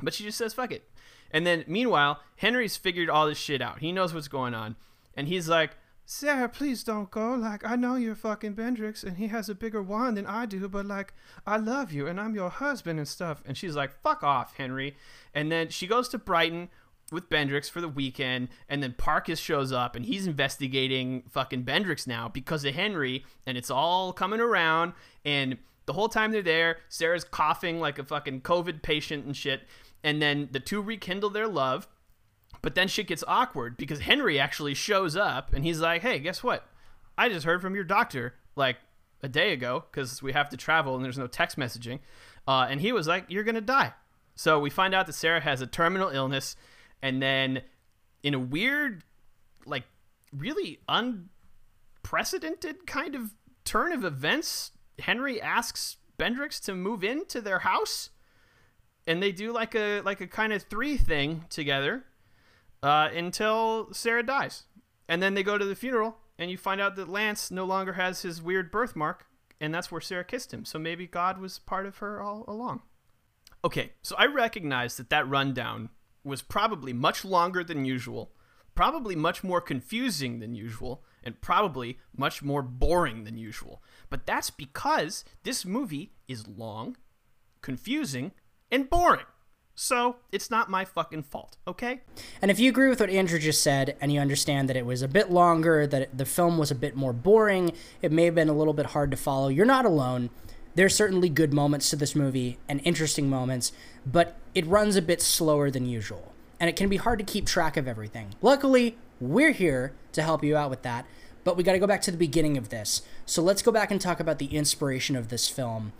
But 0.00 0.14
she 0.14 0.24
just 0.24 0.38
says 0.38 0.54
fuck 0.54 0.72
it. 0.72 0.88
And 1.30 1.46
then 1.46 1.64
meanwhile, 1.66 2.20
Henry's 2.36 2.76
figured 2.76 3.08
all 3.08 3.26
this 3.26 3.38
shit 3.38 3.62
out. 3.62 3.80
He 3.80 3.92
knows 3.92 4.12
what's 4.12 4.28
going 4.28 4.54
on. 4.54 4.76
And 5.14 5.28
he's 5.28 5.48
like, 5.48 5.76
Sarah, 6.14 6.46
please 6.46 6.84
don't 6.84 7.10
go. 7.10 7.34
Like, 7.34 7.64
I 7.64 7.74
know 7.74 7.96
you're 7.96 8.14
fucking 8.14 8.54
Bendrix 8.54 9.02
and 9.02 9.16
he 9.16 9.28
has 9.28 9.48
a 9.48 9.54
bigger 9.54 9.82
wand 9.82 10.18
than 10.18 10.26
I 10.26 10.44
do, 10.44 10.68
but 10.68 10.84
like, 10.84 11.14
I 11.46 11.56
love 11.56 11.90
you 11.90 12.06
and 12.06 12.20
I'm 12.20 12.34
your 12.34 12.50
husband 12.50 12.98
and 12.98 13.08
stuff. 13.08 13.42
And 13.46 13.56
she's 13.56 13.74
like, 13.74 13.98
fuck 14.02 14.22
off, 14.22 14.54
Henry. 14.58 14.94
And 15.34 15.50
then 15.50 15.70
she 15.70 15.86
goes 15.86 16.10
to 16.10 16.18
Brighton 16.18 16.68
with 17.10 17.30
Bendrix 17.30 17.70
for 17.70 17.80
the 17.80 17.88
weekend, 17.88 18.48
and 18.68 18.82
then 18.82 18.92
Parkis 18.92 19.38
shows 19.38 19.72
up 19.72 19.96
and 19.96 20.04
he's 20.04 20.26
investigating 20.26 21.22
fucking 21.30 21.64
Bendrix 21.64 22.06
now 22.06 22.28
because 22.28 22.64
of 22.66 22.74
Henry, 22.74 23.24
and 23.46 23.56
it's 23.56 23.70
all 23.70 24.12
coming 24.12 24.40
around. 24.40 24.92
And 25.24 25.56
the 25.86 25.94
whole 25.94 26.10
time 26.10 26.30
they're 26.30 26.42
there, 26.42 26.76
Sarah's 26.90 27.24
coughing 27.24 27.80
like 27.80 27.98
a 27.98 28.04
fucking 28.04 28.42
COVID 28.42 28.82
patient 28.82 29.24
and 29.24 29.34
shit. 29.34 29.62
And 30.04 30.20
then 30.20 30.50
the 30.52 30.60
two 30.60 30.82
rekindle 30.82 31.30
their 31.30 31.48
love, 31.48 31.88
but 32.60 32.74
then 32.74 32.88
shit 32.88 33.06
gets 33.06 33.24
awkward 33.26 33.76
because 33.76 34.00
Henry 34.00 34.38
actually 34.38 34.74
shows 34.74 35.16
up 35.16 35.52
and 35.52 35.64
he's 35.64 35.80
like, 35.80 36.02
hey, 36.02 36.18
guess 36.18 36.42
what? 36.42 36.66
I 37.16 37.28
just 37.28 37.46
heard 37.46 37.62
from 37.62 37.74
your 37.74 37.84
doctor 37.84 38.34
like 38.56 38.76
a 39.22 39.28
day 39.28 39.52
ago 39.52 39.84
because 39.90 40.22
we 40.22 40.32
have 40.32 40.48
to 40.50 40.56
travel 40.56 40.94
and 40.94 41.04
there's 41.04 41.18
no 41.18 41.26
text 41.26 41.56
messaging. 41.58 42.00
Uh, 42.46 42.66
and 42.68 42.80
he 42.80 42.92
was 42.92 43.06
like, 43.06 43.24
you're 43.28 43.44
to 43.44 43.60
die. 43.60 43.92
So 44.34 44.58
we 44.58 44.70
find 44.70 44.94
out 44.94 45.06
that 45.06 45.14
Sarah 45.14 45.40
has 45.40 45.60
a 45.60 45.66
terminal 45.66 46.08
illness 46.08 46.56
and 47.02 47.20
then 47.20 47.62
in 48.22 48.34
a 48.34 48.38
weird 48.38 49.04
like 49.66 49.84
really 50.32 50.78
unprecedented 50.88 52.86
kind 52.86 53.14
of 53.14 53.34
turn 53.64 53.92
of 53.92 54.04
events 54.04 54.72
henry 54.98 55.40
asks 55.40 55.96
bendrix 56.18 56.60
to 56.62 56.74
move 56.74 57.04
into 57.04 57.40
their 57.40 57.60
house 57.60 58.10
and 59.06 59.22
they 59.22 59.32
do 59.32 59.52
like 59.52 59.74
a 59.74 60.00
like 60.02 60.20
a 60.20 60.26
kind 60.26 60.52
of 60.52 60.62
three 60.62 60.96
thing 60.96 61.44
together 61.50 62.04
uh, 62.82 63.08
until 63.14 63.92
sarah 63.92 64.22
dies 64.22 64.64
and 65.08 65.22
then 65.22 65.34
they 65.34 65.42
go 65.42 65.58
to 65.58 65.64
the 65.64 65.76
funeral 65.76 66.16
and 66.38 66.50
you 66.50 66.56
find 66.56 66.80
out 66.80 66.96
that 66.96 67.08
lance 67.08 67.50
no 67.50 67.64
longer 67.64 67.94
has 67.94 68.22
his 68.22 68.42
weird 68.42 68.70
birthmark 68.70 69.26
and 69.60 69.74
that's 69.74 69.90
where 69.90 70.00
sarah 70.00 70.24
kissed 70.24 70.52
him 70.52 70.64
so 70.64 70.78
maybe 70.78 71.06
god 71.06 71.38
was 71.38 71.58
part 71.58 71.86
of 71.86 71.98
her 71.98 72.22
all 72.22 72.44
along 72.48 72.80
okay 73.64 73.92
so 74.02 74.16
i 74.18 74.26
recognize 74.26 74.96
that 74.96 75.10
that 75.10 75.28
rundown 75.28 75.88
was 76.24 76.42
probably 76.42 76.92
much 76.92 77.24
longer 77.24 77.64
than 77.64 77.84
usual, 77.84 78.32
probably 78.74 79.16
much 79.16 79.42
more 79.42 79.60
confusing 79.60 80.38
than 80.40 80.54
usual, 80.54 81.04
and 81.24 81.40
probably 81.40 81.98
much 82.16 82.42
more 82.42 82.62
boring 82.62 83.24
than 83.24 83.36
usual. 83.36 83.82
But 84.10 84.26
that's 84.26 84.50
because 84.50 85.24
this 85.42 85.64
movie 85.64 86.12
is 86.28 86.48
long, 86.48 86.96
confusing, 87.60 88.32
and 88.70 88.88
boring. 88.88 89.26
So 89.74 90.16
it's 90.30 90.50
not 90.50 90.70
my 90.70 90.84
fucking 90.84 91.24
fault, 91.24 91.56
okay? 91.66 92.02
And 92.40 92.50
if 92.50 92.60
you 92.60 92.68
agree 92.68 92.88
with 92.88 93.00
what 93.00 93.10
Andrew 93.10 93.38
just 93.38 93.62
said, 93.62 93.96
and 94.00 94.12
you 94.12 94.20
understand 94.20 94.68
that 94.68 94.76
it 94.76 94.84
was 94.84 95.02
a 95.02 95.08
bit 95.08 95.30
longer, 95.30 95.86
that 95.86 96.16
the 96.16 96.26
film 96.26 96.58
was 96.58 96.70
a 96.70 96.74
bit 96.74 96.94
more 96.94 97.12
boring, 97.12 97.72
it 98.02 98.12
may 98.12 98.26
have 98.26 98.34
been 98.34 98.48
a 98.48 98.54
little 98.54 98.74
bit 98.74 98.86
hard 98.86 99.10
to 99.10 99.16
follow, 99.16 99.48
you're 99.48 99.64
not 99.64 99.84
alone. 99.84 100.30
There's 100.74 100.94
certainly 100.94 101.28
good 101.28 101.52
moments 101.52 101.90
to 101.90 101.96
this 101.96 102.14
movie 102.14 102.58
and 102.68 102.80
interesting 102.84 103.28
moments, 103.28 103.72
but 104.06 104.36
it 104.54 104.66
runs 104.66 104.96
a 104.96 105.02
bit 105.02 105.20
slower 105.20 105.70
than 105.70 105.86
usual. 105.86 106.32
And 106.60 106.68
it 106.68 106.76
can 106.76 106.88
be 106.88 106.96
hard 106.98 107.18
to 107.18 107.24
keep 107.24 107.46
track 107.46 107.76
of 107.76 107.88
everything. 107.88 108.34
Luckily, 108.40 108.96
we're 109.20 109.52
here 109.52 109.92
to 110.12 110.22
help 110.22 110.44
you 110.44 110.56
out 110.56 110.70
with 110.70 110.82
that, 110.82 111.06
but 111.44 111.56
we 111.56 111.62
got 111.62 111.72
to 111.72 111.78
go 111.78 111.86
back 111.86 112.02
to 112.02 112.10
the 112.10 112.16
beginning 112.16 112.56
of 112.56 112.68
this. 112.68 113.02
So 113.26 113.42
let's 113.42 113.62
go 113.62 113.72
back 113.72 113.90
and 113.90 114.00
talk 114.00 114.20
about 114.20 114.38
the 114.38 114.54
inspiration 114.54 115.16
of 115.16 115.28
this 115.28 115.48
film 115.48 115.92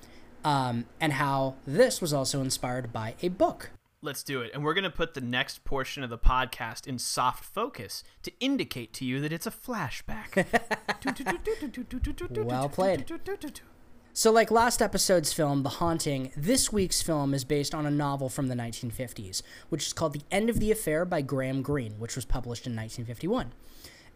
um, 0.45 0.87
and 1.01 1.15
how 1.15 1.55
this 1.67 2.01
was 2.01 2.13
also 2.13 2.41
inspired 2.41 2.93
by 2.93 3.15
a 3.23 3.29
book. 3.29 3.71
Let's 4.05 4.25
do 4.25 4.41
it. 4.43 4.51
And 4.53 4.65
we're 4.65 4.75
going 4.75 4.83
to 4.85 4.91
put 4.91 5.15
the 5.15 5.21
next 5.21 5.65
portion 5.65 6.03
of 6.03 6.11
the 6.11 6.19
podcast 6.19 6.89
in 6.89 6.99
soft 6.99 7.45
focus 7.45 8.03
to 8.25 8.33
indicate 8.41 8.93
to 8.95 9.05
you 9.05 9.21
that 9.21 9.33
it's 9.33 9.47
a 9.47 9.51
flashback. 9.51 10.47
Well 12.45 12.69
played. 12.69 13.11
So, 14.15 14.31
like 14.31 14.51
last 14.51 14.83
episode's 14.83 15.33
film, 15.33 15.63
The 15.63 15.71
Haunting, 15.71 16.33
this 16.37 16.71
week's 16.71 17.01
film 17.01 17.33
is 17.33 17.45
based 17.45 17.75
on 17.75 17.87
a 17.87 17.91
novel 17.91 18.29
from 18.29 18.49
the 18.49 18.55
1950s, 18.55 19.41
which 19.71 19.87
is 19.87 19.95
called 19.95 20.13
The 20.13 20.23
End 20.31 20.51
of 20.51 20.61
the 20.61 20.71
Affair 20.71 21.07
by 21.07 21.23
Graham 21.23 21.63
Greene, 21.63 21.99
which 21.99 22.15
was 22.15 22.27
published 22.27 22.67
in 22.67 22.73
1951. 22.73 23.53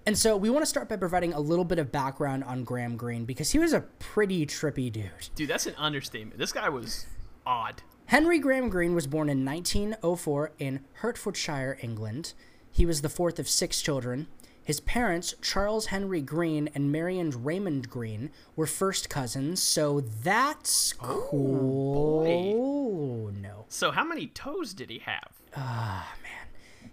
And 0.07 0.17
so, 0.17 0.37
we 0.37 0.51
want 0.51 0.63
to 0.63 0.67
start 0.67 0.89
by 0.89 0.97
providing 0.97 1.33
a 1.33 1.41
little 1.41 1.65
bit 1.65 1.81
of 1.81 1.91
background 1.91 2.45
on 2.45 2.63
Graham 2.63 2.97
Greene 2.97 3.25
because 3.25 3.51
he 3.51 3.59
was 3.59 3.73
a 3.73 3.81
pretty 3.81 4.47
trippy 4.47 4.91
dude. 4.91 5.11
Dude, 5.35 5.49
that's 5.49 5.67
an 5.67 5.75
understatement. 5.77 6.39
This 6.39 6.53
guy 6.53 6.69
was 6.69 7.07
odd. 7.45 7.83
Henry 8.07 8.39
Graham 8.39 8.69
Greene 8.69 8.95
was 8.95 9.09
born 9.09 9.29
in 9.29 9.45
1904 9.45 10.53
in 10.61 10.85
Hertfordshire, 10.95 11.77
England. 11.83 12.35
He 12.71 12.87
was 12.87 13.03
the 13.03 13.09
fourth 13.09 13.41
of 13.41 13.49
six 13.49 13.83
children. 13.83 14.29
His 14.63 14.79
parents, 14.81 15.35
Charles 15.43 15.87
Henry 15.87 16.21
Greene 16.21 16.69
and 16.75 16.93
Marion 16.93 17.31
Raymond 17.43 17.89
Greene, 17.89 18.31
were 18.55 18.67
first 18.67 19.09
cousins, 19.09 19.61
so 19.63 20.01
that's 20.01 20.93
cool. 20.93 22.27
Oh 22.27 23.31
no. 23.31 23.65
So, 23.69 23.91
how 23.91 24.05
many 24.05 24.27
toes 24.29 24.73
did 24.75 24.91
he 24.91 25.01
have? 25.01 25.33
Ah, 25.57 26.15
man. 26.23 26.26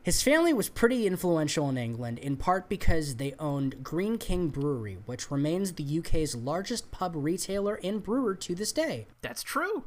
His 0.04 0.22
family 0.22 0.52
was 0.52 0.68
pretty 0.68 1.08
influential 1.08 1.70
in 1.70 1.78
England, 1.78 2.20
in 2.20 2.36
part 2.36 2.68
because 2.68 3.16
they 3.16 3.34
owned 3.40 3.82
Greene 3.84 4.18
King 4.18 4.50
Brewery, 4.50 4.98
which 5.06 5.32
remains 5.32 5.72
the 5.72 6.00
UK's 6.00 6.36
largest 6.36 6.92
pub 6.92 7.14
retailer 7.16 7.80
and 7.82 8.04
brewer 8.04 8.36
to 8.36 8.54
this 8.54 8.74
day. 8.74 9.08
That's 9.22 9.42
true. 9.42 9.86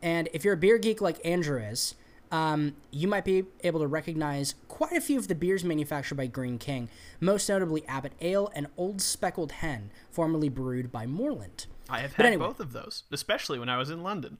And 0.00 0.28
if 0.32 0.44
you're 0.44 0.54
a 0.54 0.56
beer 0.58 0.78
geek 0.78 1.00
like 1.00 1.20
Andrew 1.26 1.60
is, 1.60 1.96
um, 2.30 2.76
you 2.92 3.08
might 3.08 3.24
be 3.24 3.46
able 3.64 3.80
to 3.80 3.88
recognize 3.88 4.54
quite 4.68 4.92
a 4.92 5.00
few 5.00 5.18
of 5.18 5.26
the 5.26 5.34
beers 5.34 5.64
manufactured 5.64 6.14
by 6.14 6.28
Greene 6.28 6.58
King, 6.58 6.88
most 7.18 7.48
notably 7.48 7.84
Abbot 7.88 8.12
Ale 8.20 8.52
and 8.54 8.68
Old 8.76 9.00
Speckled 9.00 9.50
Hen, 9.50 9.90
formerly 10.08 10.48
brewed 10.48 10.92
by 10.92 11.04
Morland. 11.04 11.66
I 11.90 11.98
have 11.98 12.12
had 12.12 12.26
anyway. 12.26 12.46
both 12.46 12.60
of 12.60 12.72
those, 12.72 13.02
especially 13.10 13.58
when 13.58 13.68
I 13.68 13.76
was 13.76 13.90
in 13.90 14.04
London. 14.04 14.38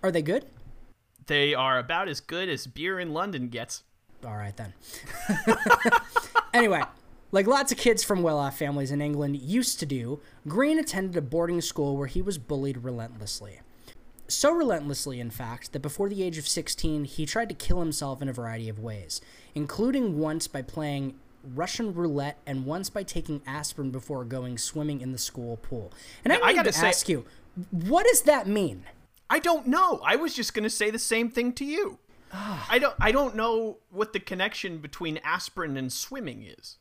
Are 0.00 0.12
they 0.12 0.22
good? 0.22 0.46
They 1.26 1.54
are 1.54 1.76
about 1.76 2.08
as 2.08 2.20
good 2.20 2.48
as 2.48 2.68
beer 2.68 3.00
in 3.00 3.12
London 3.12 3.48
gets. 3.48 3.82
All 4.24 4.36
right 4.36 4.56
then. 4.56 4.74
anyway, 6.54 6.82
like 7.32 7.46
lots 7.46 7.72
of 7.72 7.78
kids 7.78 8.02
from 8.04 8.22
well 8.22 8.38
off 8.38 8.58
families 8.58 8.90
in 8.90 9.00
England 9.00 9.36
used 9.40 9.78
to 9.80 9.86
do, 9.86 10.20
Greene 10.46 10.78
attended 10.78 11.16
a 11.16 11.22
boarding 11.22 11.60
school 11.60 11.96
where 11.96 12.06
he 12.06 12.20
was 12.22 12.38
bullied 12.38 12.78
relentlessly. 12.84 13.60
So 14.28 14.52
relentlessly, 14.52 15.18
in 15.20 15.30
fact, 15.30 15.72
that 15.72 15.80
before 15.80 16.08
the 16.08 16.22
age 16.22 16.38
of 16.38 16.46
16, 16.46 17.04
he 17.04 17.26
tried 17.26 17.48
to 17.48 17.54
kill 17.54 17.80
himself 17.80 18.22
in 18.22 18.28
a 18.28 18.32
variety 18.32 18.68
of 18.68 18.78
ways, 18.78 19.20
including 19.54 20.18
once 20.18 20.46
by 20.46 20.62
playing 20.62 21.14
Russian 21.54 21.92
roulette 21.94 22.38
and 22.46 22.64
once 22.66 22.90
by 22.90 23.02
taking 23.02 23.40
aspirin 23.46 23.90
before 23.90 24.24
going 24.24 24.56
swimming 24.58 25.00
in 25.00 25.10
the 25.12 25.18
school 25.18 25.56
pool. 25.56 25.92
And 26.24 26.32
I, 26.32 26.36
Now, 26.36 26.44
I 26.44 26.48
need 26.50 26.56
gotta 26.56 26.72
to 26.72 26.78
say- 26.78 26.88
ask 26.88 27.08
you, 27.08 27.24
what 27.70 28.06
does 28.06 28.22
that 28.22 28.46
mean? 28.46 28.84
I 29.28 29.38
don't 29.38 29.66
know. 29.66 30.00
I 30.04 30.16
was 30.16 30.34
just 30.34 30.54
going 30.54 30.64
to 30.64 30.70
say 30.70 30.90
the 30.90 30.98
same 30.98 31.30
thing 31.30 31.52
to 31.54 31.64
you. 31.64 31.98
I 32.32 32.78
don't 32.78 32.94
I 33.00 33.12
don't 33.12 33.34
know 33.34 33.78
what 33.90 34.12
the 34.12 34.20
connection 34.20 34.78
between 34.78 35.18
aspirin 35.24 35.76
and 35.76 35.92
swimming 35.92 36.42
is. 36.44 36.76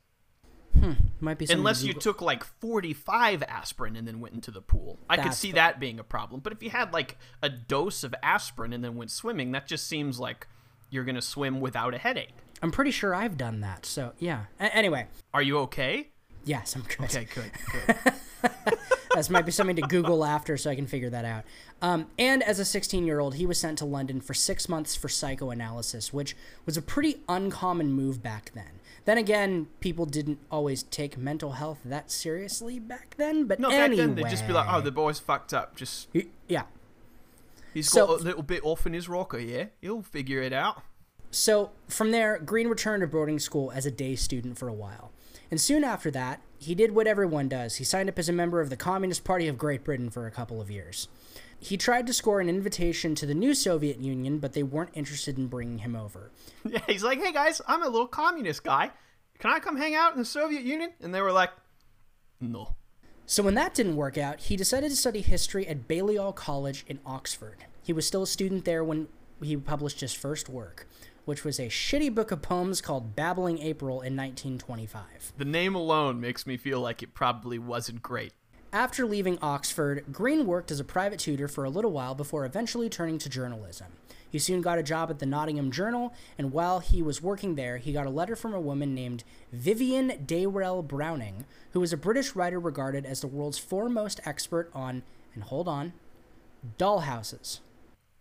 Hmm, 0.79 0.91
might 1.19 1.39
be 1.39 1.47
Unless 1.49 1.83
you 1.83 1.93
took 1.93 2.21
like 2.21 2.43
45 2.43 3.41
aspirin 3.43 3.95
and 3.95 4.07
then 4.07 4.19
went 4.19 4.35
into 4.35 4.51
the 4.51 4.61
pool. 4.61 4.99
I 5.09 5.17
could 5.17 5.33
see 5.33 5.49
the- 5.51 5.55
that 5.55 5.79
being 5.79 5.99
a 5.99 6.03
problem. 6.03 6.41
But 6.41 6.53
if 6.53 6.61
you 6.61 6.69
had 6.69 6.93
like 6.93 7.17
a 7.41 7.49
dose 7.49 8.03
of 8.03 8.13
aspirin 8.21 8.71
and 8.71 8.83
then 8.83 8.95
went 8.95 9.09
swimming, 9.11 9.51
that 9.53 9.65
just 9.67 9.87
seems 9.87 10.19
like 10.19 10.47
you're 10.91 11.03
going 11.03 11.15
to 11.15 11.21
swim 11.21 11.59
without 11.59 11.93
a 11.95 11.97
headache. 11.97 12.35
I'm 12.61 12.71
pretty 12.71 12.91
sure 12.91 13.15
I've 13.15 13.35
done 13.37 13.61
that. 13.61 13.85
So 13.85 14.13
yeah. 14.19 14.45
A- 14.59 14.73
anyway, 14.75 15.07
Are 15.33 15.41
you 15.41 15.57
okay? 15.59 16.09
yes, 16.45 16.75
I'm 16.75 16.83
good. 16.83 17.05
Okay, 17.05 17.27
good. 17.33 17.51
good. 17.87 18.13
This 19.15 19.29
might 19.29 19.45
be 19.45 19.51
something 19.51 19.75
to 19.75 19.81
Google 19.83 20.23
after 20.23 20.55
so 20.55 20.69
I 20.69 20.75
can 20.75 20.85
figure 20.85 21.09
that 21.09 21.25
out. 21.25 21.43
Um, 21.81 22.07
and 22.19 22.43
as 22.43 22.59
a 22.59 22.65
16 22.65 23.05
year 23.05 23.19
old, 23.19 23.35
he 23.35 23.45
was 23.45 23.57
sent 23.59 23.77
to 23.79 23.85
London 23.85 24.21
for 24.21 24.33
six 24.33 24.69
months 24.69 24.95
for 24.95 25.09
psychoanalysis, 25.09 26.13
which 26.13 26.35
was 26.65 26.77
a 26.77 26.81
pretty 26.81 27.21
uncommon 27.27 27.91
move 27.91 28.21
back 28.21 28.51
then. 28.53 28.79
Then 29.05 29.17
again, 29.17 29.67
people 29.79 30.05
didn't 30.05 30.39
always 30.51 30.83
take 30.83 31.17
mental 31.17 31.53
health 31.53 31.79
that 31.85 32.11
seriously 32.11 32.77
back 32.79 33.15
then, 33.17 33.45
but 33.45 33.59
No, 33.59 33.69
anyway. 33.69 33.87
back 33.89 33.97
then 33.97 34.15
they'd 34.15 34.29
just 34.29 34.45
be 34.45 34.53
like, 34.53 34.67
"Oh, 34.71 34.81
the 34.81 34.91
boy's 34.91 35.17
fucked 35.19 35.53
up. 35.53 35.75
Just 35.75 36.09
yeah. 36.47 36.63
he's 37.73 37.89
So- 37.89 38.05
got 38.05 38.19
a 38.19 38.23
little 38.23 38.43
bit 38.43 38.63
off 38.63 38.85
in 38.85 38.93
his 38.93 39.09
rocker, 39.09 39.39
yeah. 39.39 39.65
He'll 39.81 40.03
figure 40.03 40.41
it 40.41 40.53
out." 40.53 40.83
So 41.31 41.71
from 41.87 42.11
there, 42.11 42.37
Greene 42.39 42.67
returned 42.67 43.01
to 43.01 43.07
boarding 43.07 43.39
school 43.39 43.71
as 43.71 43.85
a 43.85 43.91
day 43.91 44.15
student 44.15 44.57
for 44.57 44.67
a 44.67 44.73
while. 44.73 45.11
And 45.51 45.59
soon 45.59 45.83
after 45.83 46.11
that, 46.11 46.41
he 46.57 46.75
did 46.75 46.93
what 46.93 47.07
everyone 47.07 47.47
does. 47.49 47.77
He 47.77 47.83
signed 47.83 48.09
up 48.09 48.19
as 48.19 48.29
a 48.29 48.33
member 48.33 48.61
of 48.61 48.69
the 48.69 48.77
Communist 48.77 49.23
Party 49.23 49.47
of 49.47 49.57
Great 49.57 49.83
Britain 49.83 50.09
for 50.09 50.27
a 50.27 50.31
couple 50.31 50.61
of 50.61 50.69
years. 50.69 51.07
He 51.59 51.75
tried 51.77 52.07
to 52.07 52.13
score 52.13 52.39
an 52.39 52.49
invitation 52.49 53.15
to 53.15 53.25
the 53.25 53.33
new 53.33 53.53
Soviet 53.53 53.99
Union, 53.99 54.39
but 54.39 54.53
they 54.53 54.63
weren't 54.63 54.91
interested 54.93 55.37
in 55.37 55.47
bringing 55.47 55.79
him 55.79 55.95
over. 55.95 56.31
Yeah, 56.65 56.81
he's 56.87 57.03
like, 57.03 57.23
"Hey 57.23 57.31
guys, 57.31 57.61
I'm 57.67 57.83
a 57.83 57.87
little 57.87 58.07
communist 58.07 58.63
guy. 58.63 58.91
Can 59.39 59.51
I 59.51 59.59
come 59.59 59.77
hang 59.77 59.95
out 59.95 60.13
in 60.13 60.19
the 60.19 60.25
Soviet 60.25 60.63
Union?" 60.63 60.91
And 61.01 61.15
they 61.15 61.21
were 61.21 61.31
like, 61.31 61.51
"No." 62.39 62.75
So 63.25 63.43
when 63.43 63.55
that 63.55 63.73
didn't 63.73 63.95
work 63.95 64.17
out, 64.17 64.39
he 64.41 64.55
decided 64.57 64.89
to 64.89 64.95
study 64.95 65.21
history 65.21 65.67
at 65.67 65.87
Balliol 65.87 66.33
College 66.33 66.83
in 66.87 66.99
Oxford. 67.05 67.65
He 67.83 67.93
was 67.93 68.05
still 68.05 68.23
a 68.23 68.27
student 68.27 68.65
there 68.65 68.83
when 68.83 69.07
he 69.41 69.55
published 69.55 70.01
his 70.01 70.13
first 70.13 70.49
work, 70.49 70.87
which 71.29 71.43
was 71.43 71.59
a 71.59 71.67
shitty 71.67 72.11
book 72.15 72.31
of 72.31 72.41
poems 72.41 72.81
called 72.81 73.15
Babbling 73.15 73.59
April 73.59 74.01
in 74.01 74.17
1925. 74.17 75.33
The 75.37 75.45
name 75.45 75.75
alone 75.75 76.19
makes 76.19 76.47
me 76.47 76.57
feel 76.57 76.79
like 76.79 77.03
it 77.03 77.13
probably 77.13 77.59
wasn't 77.59 78.01
great. 78.01 78.33
After 78.73 79.05
leaving 79.05 79.37
Oxford, 79.39 80.05
Greene 80.11 80.47
worked 80.47 80.71
as 80.71 80.79
a 80.79 80.83
private 80.83 81.19
tutor 81.19 81.47
for 81.47 81.63
a 81.65 81.69
little 81.69 81.91
while 81.91 82.15
before 82.15 82.45
eventually 82.45 82.89
turning 82.89 83.19
to 83.19 83.29
journalism. 83.29 83.89
He 84.27 84.39
soon 84.39 84.61
got 84.61 84.79
a 84.79 84.83
job 84.83 85.11
at 85.11 85.19
the 85.19 85.27
Nottingham 85.27 85.69
Journal, 85.69 86.15
and 86.35 86.51
while 86.51 86.79
he 86.79 87.03
was 87.03 87.21
working 87.21 87.53
there, 87.53 87.77
he 87.77 87.93
got 87.93 88.07
a 88.07 88.11
letter 88.11 88.35
from 88.35 88.55
a 88.55 88.59
woman 88.59 88.95
named 88.95 89.23
Vivien 89.53 90.25
Dayrell 90.25 90.81
Browning, 90.87 91.45
who 91.73 91.79
was 91.79 91.93
a 91.93 91.97
British 91.97 92.35
writer 92.35 92.59
regarded 92.59 93.05
as 93.05 93.21
the 93.21 93.27
world's 93.27 93.59
foremost 93.59 94.19
expert 94.25 94.71
on, 94.73 95.03
and 95.35 95.43
hold 95.43 95.67
on, 95.67 95.93
dollhouses. 96.79 97.59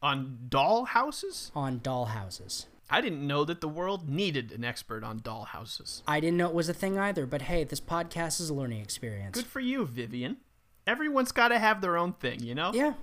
On 0.02 0.40
doll 0.50 0.84
houses? 0.84 1.50
On 1.54 1.80
dollhouses. 1.80 2.66
I 2.90 3.00
didn't 3.00 3.26
know 3.26 3.44
that 3.44 3.60
the 3.60 3.68
world 3.68 4.08
needed 4.08 4.50
an 4.52 4.64
expert 4.64 5.04
on 5.04 5.20
dollhouses. 5.20 6.02
I 6.06 6.20
didn't 6.20 6.38
know 6.38 6.48
it 6.48 6.54
was 6.54 6.68
a 6.68 6.74
thing 6.74 6.98
either, 6.98 7.26
but 7.26 7.42
hey, 7.42 7.64
this 7.64 7.80
podcast 7.80 8.40
is 8.40 8.48
a 8.50 8.54
learning 8.54 8.80
experience. 8.80 9.34
Good 9.36 9.46
for 9.46 9.60
you, 9.60 9.84
Vivien. 9.86 10.38
Everyone's 10.86 11.32
got 11.32 11.48
to 11.48 11.58
have 11.58 11.82
their 11.82 11.98
own 11.98 12.14
thing, 12.14 12.42
you 12.42 12.54
know? 12.54 12.72
Yeah, 12.72 12.94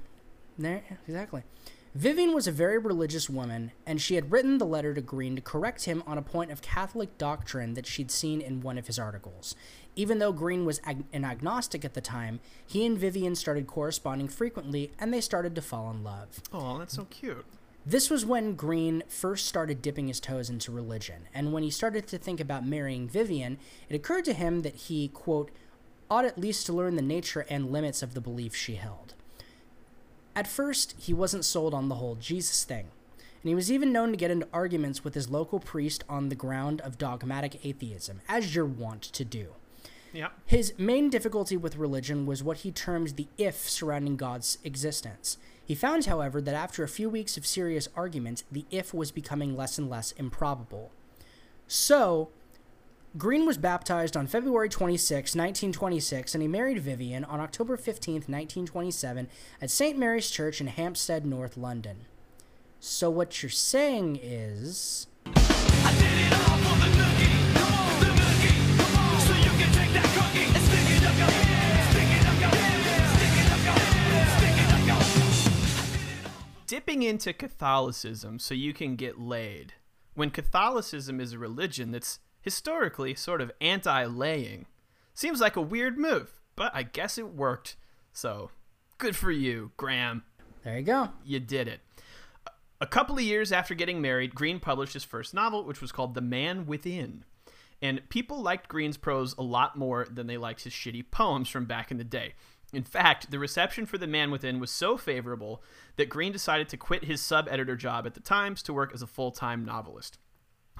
there, 0.57 0.83
exactly. 1.07 1.43
Vivien 1.93 2.33
was 2.33 2.45
a 2.45 2.51
very 2.51 2.77
religious 2.77 3.29
woman, 3.29 3.71
and 3.85 4.01
she 4.01 4.15
had 4.15 4.29
written 4.31 4.57
the 4.57 4.65
letter 4.65 4.93
to 4.93 4.99
Greene 5.01 5.35
to 5.35 5.41
correct 5.41 5.85
him 5.85 6.03
on 6.05 6.17
a 6.17 6.21
point 6.21 6.51
of 6.51 6.61
Catholic 6.61 7.17
doctrine 7.17 7.73
that 7.75 7.85
she'd 7.85 8.11
seen 8.11 8.41
in 8.41 8.59
one 8.59 8.77
of 8.77 8.87
his 8.87 8.99
articles. 8.99 9.55
Even 9.95 10.19
though 10.19 10.33
Greene 10.33 10.65
was 10.65 10.81
ag- 10.83 11.05
an 11.13 11.23
agnostic 11.23 11.85
at 11.85 11.93
the 11.93 12.01
time, 12.01 12.41
he 12.65 12.85
and 12.85 12.97
Vivien 12.97 13.33
started 13.33 13.65
corresponding 13.65 14.27
frequently, 14.27 14.91
and 14.99 15.13
they 15.13 15.21
started 15.21 15.55
to 15.55 15.61
fall 15.61 15.89
in 15.89 16.03
love. 16.03 16.41
Oh, 16.51 16.77
that's 16.79 16.95
so 16.95 17.05
cute. 17.05 17.45
This 17.85 18.09
was 18.09 18.25
when 18.25 18.55
Greene 18.55 19.03
first 19.07 19.45
started 19.45 19.81
dipping 19.81 20.07
his 20.07 20.19
toes 20.19 20.49
into 20.49 20.71
religion, 20.71 21.27
and 21.35 21.53
when 21.53 21.61
he 21.61 21.69
started 21.69 22.07
to 22.07 22.17
think 22.17 22.39
about 22.39 22.65
marrying 22.65 23.07
Vivien, 23.07 23.59
it 23.87 23.95
occurred 23.95 24.25
to 24.25 24.33
him 24.33 24.63
that 24.63 24.75
he, 24.75 25.09
quote, 25.09 25.51
ought 26.09 26.25
at 26.25 26.39
least 26.39 26.65
to 26.65 26.73
learn 26.73 26.95
the 26.95 27.01
nature 27.03 27.45
and 27.47 27.71
limits 27.71 28.01
of 28.01 28.15
the 28.15 28.21
belief 28.21 28.55
she 28.55 28.75
held. 28.75 29.13
At 30.35 30.47
first, 30.47 30.95
he 30.97 31.13
wasn't 31.13 31.45
sold 31.45 31.75
on 31.75 31.87
the 31.87 31.95
whole 31.95 32.15
Jesus 32.15 32.63
thing, 32.63 32.87
and 33.17 33.49
he 33.49 33.55
was 33.55 33.71
even 33.71 33.93
known 33.93 34.09
to 34.09 34.17
get 34.17 34.31
into 34.31 34.47
arguments 34.51 35.03
with 35.03 35.13
his 35.13 35.29
local 35.29 35.59
priest 35.59 36.03
on 36.09 36.29
the 36.29 36.35
ground 36.35 36.81
of 36.81 36.97
dogmatic 36.97 37.63
atheism, 37.63 38.19
as 38.27 38.55
you're 38.55 38.65
wont 38.65 39.03
to 39.03 39.23
do. 39.23 39.49
Yeah. 40.11 40.29
His 40.45 40.73
main 40.79 41.09
difficulty 41.11 41.55
with 41.55 41.75
religion 41.75 42.25
was 42.25 42.41
what 42.41 42.57
he 42.57 42.71
termed 42.71 43.09
the 43.09 43.27
if 43.37 43.69
surrounding 43.69 44.15
God's 44.15 44.57
existence. 44.63 45.37
He 45.65 45.75
found, 45.75 46.05
however, 46.05 46.39
that 46.41 46.53
after 46.53 46.83
a 46.83 46.87
few 46.87 47.09
weeks 47.09 47.37
of 47.37 47.45
serious 47.45 47.89
argument, 47.95 48.43
the 48.51 48.65
if 48.69 48.93
was 48.93 49.11
becoming 49.11 49.57
less 49.57 49.77
and 49.77 49.89
less 49.89 50.11
improbable. 50.13 50.91
So, 51.67 52.29
Greene 53.17 53.45
was 53.45 53.57
baptized 53.57 54.15
on 54.15 54.27
February 54.27 54.69
26, 54.69 55.35
1926, 55.35 56.35
and 56.35 56.41
he 56.41 56.47
married 56.47 56.79
Vivien 56.79 57.23
on 57.23 57.39
October 57.39 57.77
15, 57.77 58.13
1927, 58.13 59.27
at 59.61 59.71
St. 59.71 59.97
Mary's 59.97 60.29
Church 60.29 60.61
in 60.61 60.67
Hampstead, 60.67 61.25
North 61.25 61.57
London. 61.57 62.05
So, 62.79 63.09
what 63.09 63.41
you're 63.41 63.49
saying 63.49 64.19
is. 64.21 65.07
Dipping 76.65 77.03
into 77.03 77.33
Catholicism 77.33 78.39
so 78.39 78.53
you 78.53 78.73
can 78.73 78.95
get 78.95 79.19
laid. 79.19 79.73
When 80.13 80.29
Catholicism 80.31 81.19
is 81.19 81.33
a 81.33 81.39
religion 81.39 81.91
that's 81.91 82.19
historically 82.41 83.15
sort 83.15 83.41
of 83.41 83.51
anti 83.61 84.05
laying. 84.05 84.65
Seems 85.13 85.39
like 85.39 85.55
a 85.55 85.61
weird 85.61 85.97
move, 85.97 86.39
but 86.55 86.71
I 86.73 86.83
guess 86.83 87.17
it 87.17 87.33
worked. 87.33 87.75
So, 88.11 88.51
Good 88.97 89.15
for 89.15 89.31
you, 89.31 89.71
Graham. 89.75 90.23
There 90.63 90.77
you 90.77 90.83
go. 90.83 91.09
You 91.25 91.41
did 91.41 91.67
it. 91.67 91.81
A 92.79 92.87
couple 92.87 93.15
of 93.15 93.21
years 93.21 93.51
after 93.51 93.75
getting 93.75 94.01
married, 94.01 94.33
Greene 94.33 94.59
published 94.59 94.93
his 94.93 95.03
first 95.03 95.33
novel, 95.33 95.65
which 95.65 95.81
was 95.81 95.91
called 95.91 96.13
The 96.13 96.21
Man 96.21 96.65
Within. 96.65 97.25
And 97.81 98.07
people 98.09 98.41
liked 98.41 98.69
Greene's 98.69 98.95
prose 98.95 99.35
a 99.37 99.43
lot 99.43 99.75
more 99.75 100.07
than 100.09 100.27
they 100.27 100.37
liked 100.37 100.63
his 100.63 100.71
shitty 100.71 101.11
poems 101.11 101.49
from 101.49 101.65
back 101.65 101.91
in 101.91 101.97
the 101.97 102.05
day. 102.05 102.35
In 102.75 102.83
fact, 102.83 103.31
the 103.31 103.39
reception 103.39 103.85
for 103.85 103.97
The 103.97 104.05
Man 104.05 104.31
Within 104.31 104.59
was 104.59 104.69
so 104.69 104.97
favorable 104.97 105.63
that 105.95 106.09
Greene 106.09 106.33
decided 106.33 106.67
to 106.67 106.77
quit 106.77 107.05
his 107.05 107.21
sub 107.21 107.47
editor 107.49 107.77
job 107.77 108.05
at 108.05 108.15
the 108.15 108.19
Times 108.19 108.61
to 108.63 108.73
work 108.73 108.93
as 108.93 109.01
a 109.01 109.07
full 109.07 109.31
time 109.31 109.63
novelist. 109.63 110.17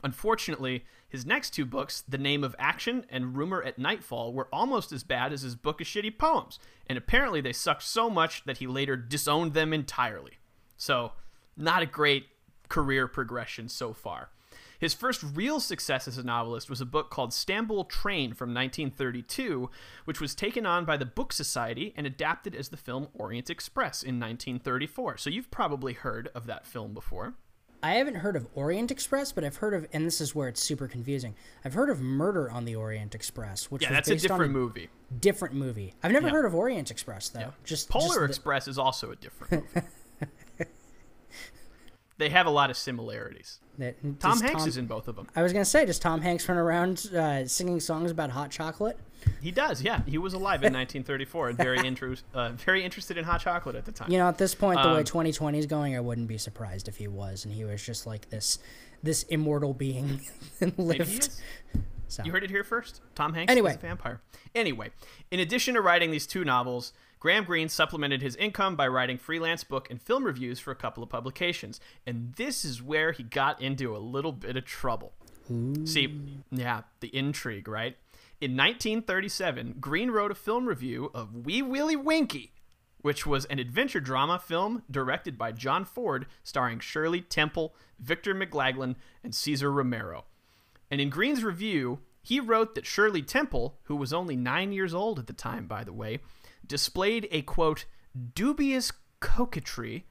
Unfortunately, 0.04 0.84
his 1.08 1.26
next 1.26 1.52
two 1.52 1.66
books, 1.66 2.04
The 2.06 2.18
Name 2.18 2.44
of 2.44 2.54
Action 2.60 3.06
and 3.10 3.38
Rumor 3.38 3.64
at 3.64 3.80
Nightfall, 3.80 4.34
were 4.34 4.50
almost 4.52 4.92
as 4.92 5.06
bad 5.06 5.32
as 5.32 5.44
his 5.44 5.56
book 5.56 5.80
of 5.80 5.88
shitty 5.88 6.18
poems, 6.18 6.60
and 6.86 6.98
apparently 6.98 7.40
they 7.40 7.54
sucked 7.54 7.84
so 7.84 8.10
much 8.10 8.44
that 8.44 8.58
he 8.58 8.68
later 8.68 8.98
disowned 8.98 9.54
them 9.54 9.72
entirely. 9.72 10.34
So, 10.76 11.14
not 11.56 11.82
a 11.82 11.86
great 11.86 12.26
career 12.68 13.08
progression 13.08 13.70
so 13.70 13.94
far. 13.94 14.32
His 14.80 14.94
first 14.94 15.24
real 15.24 15.60
success 15.60 16.08
as 16.08 16.18
a 16.18 16.24
novelist 16.24 16.70
was 16.70 16.82
a 16.82 16.86
book 16.86 17.10
called 17.10 17.34
Stamboul 17.34 17.86
Train 17.86 18.34
from 18.34 18.54
1932, 18.54 19.70
which 20.06 20.20
was 20.22 20.36
taken 20.36 20.66
on 20.66 20.86
by 20.86 20.98
the 20.98 21.06
Book 21.06 21.32
Society 21.34 21.94
and 21.96 22.06
adapted 22.06 22.56
as 22.56 22.70
the 22.70 22.78
film 22.78 23.08
Orient 23.14 23.50
Express 23.50 24.04
in 24.04 24.20
1934. 24.20 25.18
So 25.18 25.30
you've 25.30 25.52
probably 25.52 25.94
heard 25.94 26.30
of 26.36 26.46
that 26.48 26.66
film 26.66 26.94
before. 26.94 27.36
I 27.84 27.96
haven't 27.96 28.16
heard 28.16 28.36
of 28.36 28.48
Orient 28.56 28.90
Express, 28.90 29.32
but 29.32 29.44
I've 29.44 29.58
heard 29.58 29.76
of, 29.76 29.86
and 29.94 30.08
this 30.08 30.20
is 30.20 30.34
where 30.34 30.48
it's 30.48 30.62
super 30.62 30.88
confusing. 30.88 31.36
I've 31.64 31.76
heard 31.76 31.92
of 31.92 32.02
Murder 32.02 32.50
on 32.50 32.66
the 32.66 32.76
Orient 32.76 33.14
Express, 33.14 33.70
which 33.70 33.84
yeah, 33.84 33.92
that's 33.92 34.10
a 34.10 34.16
different 34.16 34.52
movie. 34.54 34.90
Different 35.20 35.54
movie. 35.54 35.94
I've 36.02 36.12
never 36.12 36.28
Yeah. 36.28 36.34
heard 36.34 36.46
of 36.46 36.56
Orient 36.56 36.90
Express 36.90 37.30
though. 37.30 37.54
Just 37.64 37.90
Polar 37.90 38.08
just 38.08 38.20
the- 38.20 38.26
Express 38.26 38.68
is 38.68 38.80
also 38.80 39.12
a 39.12 39.16
different 39.16 39.66
movie. 39.76 39.88
they 42.18 42.30
have 42.30 42.46
a 42.46 42.50
lot 42.50 42.70
of 42.70 42.78
similarities. 42.78 43.60
that- 43.78 43.96
Tom 44.22 44.40
Hanks 44.40 44.66
is 44.68 44.78
in 44.78 44.86
both 44.88 45.08
of 45.08 45.16
them. 45.16 45.28
I 45.36 45.42
was 45.44 45.52
gonna 45.52 45.66
say, 45.66 45.86
does 45.86 46.00
Tom 46.00 46.22
Hanks 46.22 46.48
run 46.48 46.58
around 46.58 47.08
uh, 47.14 47.46
singing 47.48 47.80
songs 47.80 48.10
about 48.12 48.30
hot 48.32 48.50
chocolate? 48.52 48.98
He 49.42 49.52
does, 49.52 49.82
yeah. 49.82 50.02
He 50.06 50.18
was 50.18 50.34
alive 50.34 50.64
in 50.64 50.72
1934 50.74 51.50
and 51.50 51.58
very, 51.58 51.80
intru- 51.80 52.22
uh, 52.34 52.50
very 52.52 52.84
interested 52.84 53.18
in 53.18 53.24
hot 53.26 53.42
chocolate 53.42 53.76
at 53.76 53.84
the 53.86 53.92
time. 53.92 54.10
You 54.12 54.18
know, 54.20 54.28
at 54.30 54.38
this 54.38 54.54
point, 54.56 54.82
the 54.82 54.90
way 54.90 55.00
Um, 55.00 55.04
2020 55.04 55.58
is 55.60 55.66
going, 55.66 55.96
I 55.96 56.00
wouldn't 56.00 56.28
be 56.28 56.38
surprised 56.38 56.88
if 56.88 56.98
he 56.98 57.08
was, 57.08 57.44
and 57.44 57.54
he 57.54 57.66
was 57.66 57.84
just 57.84 58.06
like 58.06 58.30
this, 58.30 58.60
this 59.04 59.24
immortal 59.24 59.74
being 59.74 60.22
and 60.62 60.78
lived. 60.78 61.30
So. 62.08 62.24
You 62.24 62.32
heard 62.32 62.44
it 62.44 62.52
here 62.52 62.64
first. 62.64 63.02
Tom 63.16 63.34
Hanks 63.34 63.52
Anyway. 63.52 63.72
is 63.72 63.78
a 63.78 63.80
vampire. 63.80 64.22
Anyway, 64.54 64.92
in 65.32 65.40
addition 65.40 65.74
to 65.74 65.82
writing 65.82 66.12
these 66.12 66.28
two 66.28 66.46
novels, 66.46 66.94
Graham 67.20 67.44
Greene 67.44 67.70
supplemented 67.70 68.22
his 68.22 68.36
income 68.36 68.76
by 68.76 68.88
writing 68.88 69.18
freelance 69.18 69.64
book 69.64 69.90
and 69.90 70.02
film 70.02 70.24
reviews 70.24 70.60
for 70.60 70.72
a 70.72 70.76
couple 70.76 71.02
of 71.02 71.10
publications. 71.10 71.80
And 72.06 72.34
this 72.36 72.64
is 72.64 72.84
where 72.84 73.12
he 73.12 73.24
got 73.24 73.62
into 73.62 73.96
a 73.96 74.00
little 74.00 74.32
bit 74.32 74.58
of 74.58 74.66
trouble. 74.66 75.14
See, 75.86 76.20
yeah, 76.52 76.82
the 77.02 77.16
intrigue, 77.16 77.68
right? 77.68 77.96
In 78.42 78.52
1937, 78.52 79.76
Greene 79.80 80.12
wrote 80.12 80.32
a 80.32 80.36
film 80.36 80.66
review 80.68 81.12
of 81.14 81.46
Wee 81.46 81.62
Willie 81.62 81.96
Winkie, 81.96 82.52
which 83.02 83.26
was 83.26 83.46
an 83.46 83.60
adventure 83.60 84.00
drama 84.00 84.40
film 84.40 84.82
directed 84.90 85.38
by 85.38 85.52
John 85.52 85.86
Ford, 85.86 86.26
starring 86.44 86.80
Shirley 86.80 87.22
Temple, 87.22 87.76
Victor 88.00 88.34
McLaglen, 88.34 88.96
and 89.24 89.36
Cesar 89.36 89.72
Romero. 89.72 90.26
And 90.90 91.00
in 91.00 91.10
Greene's 91.10 91.44
review, 91.44 92.00
he 92.24 92.40
wrote 92.40 92.74
that 92.74 92.88
Shirley 92.88 93.22
Temple, 93.22 93.78
who 93.84 93.96
was 93.96 94.12
only 94.12 94.36
nine 94.36 94.72
years 94.72 94.96
old 94.96 95.20
at 95.20 95.28
the 95.28 95.34
time, 95.34 95.68
by 95.68 95.84
the 95.84 95.94
way, 95.94 96.20
displayed 96.68 97.28
a 97.32 97.42
quote, 97.42 97.86
dubious 98.34 98.92
coquetry, 99.20 100.06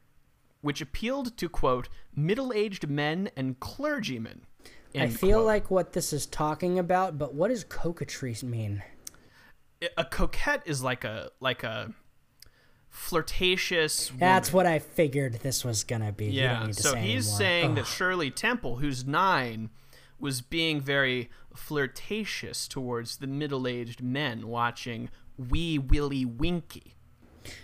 which 0.61 0.81
appealed 0.81 1.37
to 1.37 1.49
quote, 1.49 1.89
middle 2.15 2.53
aged 2.53 2.89
men 2.89 3.31
and 3.37 3.61
clergymen. 3.61 4.43
I 4.97 5.09
feel 5.09 5.39
quote. 5.39 5.47
like 5.47 5.71
what 5.71 5.93
this 5.93 6.13
is 6.13 6.25
talking 6.27 6.79
about, 6.79 7.19
but 7.19 7.35
what 7.35 7.49
does 7.49 7.65
coquetry 7.65 8.37
mean? 8.43 8.83
a 9.97 10.05
coquette 10.05 10.63
is 10.67 10.83
like 10.83 11.05
a 11.05 11.31
like 11.41 11.63
a 11.63 11.93
flirtatious 12.89 14.11
That's 14.19 14.53
woman. 14.53 14.67
what 14.67 14.73
I 14.73 14.79
figured 14.79 15.35
this 15.35 15.65
was 15.65 15.85
gonna 15.85 16.13
be. 16.13 16.27
You 16.27 16.43
don't 16.43 16.67
yeah 16.69 16.73
so 16.73 16.93
say 16.93 17.01
he's 17.03 17.27
anymore. 17.27 17.39
saying 17.39 17.75
that 17.75 17.87
shirley 17.87 18.31
temple 18.31 18.77
who's 18.77 19.05
nine 19.05 19.71
was 20.19 20.41
being 20.41 20.81
very 20.81 21.29
flirtatious 21.55 22.69
towards 22.69 23.17
the 23.19 23.27
middle-aged 23.27 24.01
men 24.03 24.47
watching 24.47 25.11
wee 25.39 25.79
willie 25.79 26.25
winkie 26.25 26.95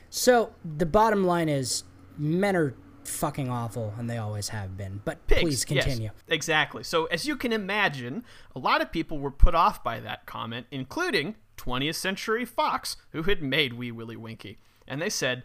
So 0.09 0.53
the 0.65 0.87
bottom 0.87 1.25
line 1.25 1.49
is, 1.49 1.85
men 2.19 2.57
are 2.57 2.75
fucking 3.05 3.49
awful, 3.49 3.95
and 3.99 4.09
they 4.09 4.19
always 4.19 4.49
have 4.51 4.77
been. 4.77 5.01
But 5.05 5.27
Pigs, 5.27 5.41
please 5.41 5.67
yes, 5.69 5.85
continue. 5.85 6.11
exactly. 6.29 6.83
So, 6.85 7.07
as 7.07 7.27
you 7.27 7.37
can 7.37 7.53
imagine, 7.53 8.25
a 8.55 8.59
lot 8.59 8.81
of 8.83 8.93
people 8.93 9.19
were 9.19 9.31
put 9.31 9.55
off 9.55 9.83
by 9.83 10.01
that 10.01 10.27
comment, 10.27 10.67
including 10.71 11.37
20th 11.57 11.95
Century 11.97 12.45
Fox, 12.45 12.97
who 13.11 13.23
had 13.25 13.43
made 13.43 13.75
Wee 13.75 13.93
Willie 13.93 14.17
Winkie. 14.17 14.59
And 14.87 15.01
they 15.01 15.11
said, 15.11 15.45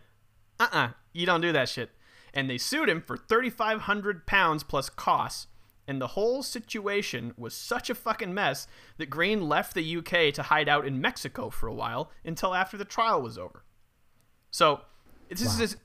uh 0.59 0.67
uh 0.71 0.89
you 1.13 1.25
don't 1.25 1.41
do 1.41 1.51
that 1.51 1.69
shit. 1.69 1.91
And 2.33 2.49
they 2.49 2.57
sued 2.57 2.89
him 2.89 3.01
for 3.01 3.17
3,500 3.17 4.25
pounds 4.25 4.63
plus 4.63 4.89
costs. 4.89 5.47
And 5.87 6.01
the 6.01 6.07
whole 6.07 6.41
situation 6.41 7.33
was 7.37 7.53
such 7.53 7.89
a 7.89 7.95
fucking 7.95 8.33
mess 8.33 8.67
that 8.97 9.09
Greene 9.09 9.47
left 9.47 9.75
the 9.75 9.97
UK 9.97 10.33
to 10.33 10.43
hide 10.43 10.67
out 10.67 10.87
in 10.87 10.99
Mexico 10.99 11.49
for 11.49 11.67
a 11.67 11.73
while 11.73 12.09
until 12.23 12.55
after 12.55 12.75
the 12.75 12.85
trial 12.85 13.21
was 13.21 13.37
over. 13.37 13.63
So 14.49 14.81
this 15.29 15.59
is 15.59 15.77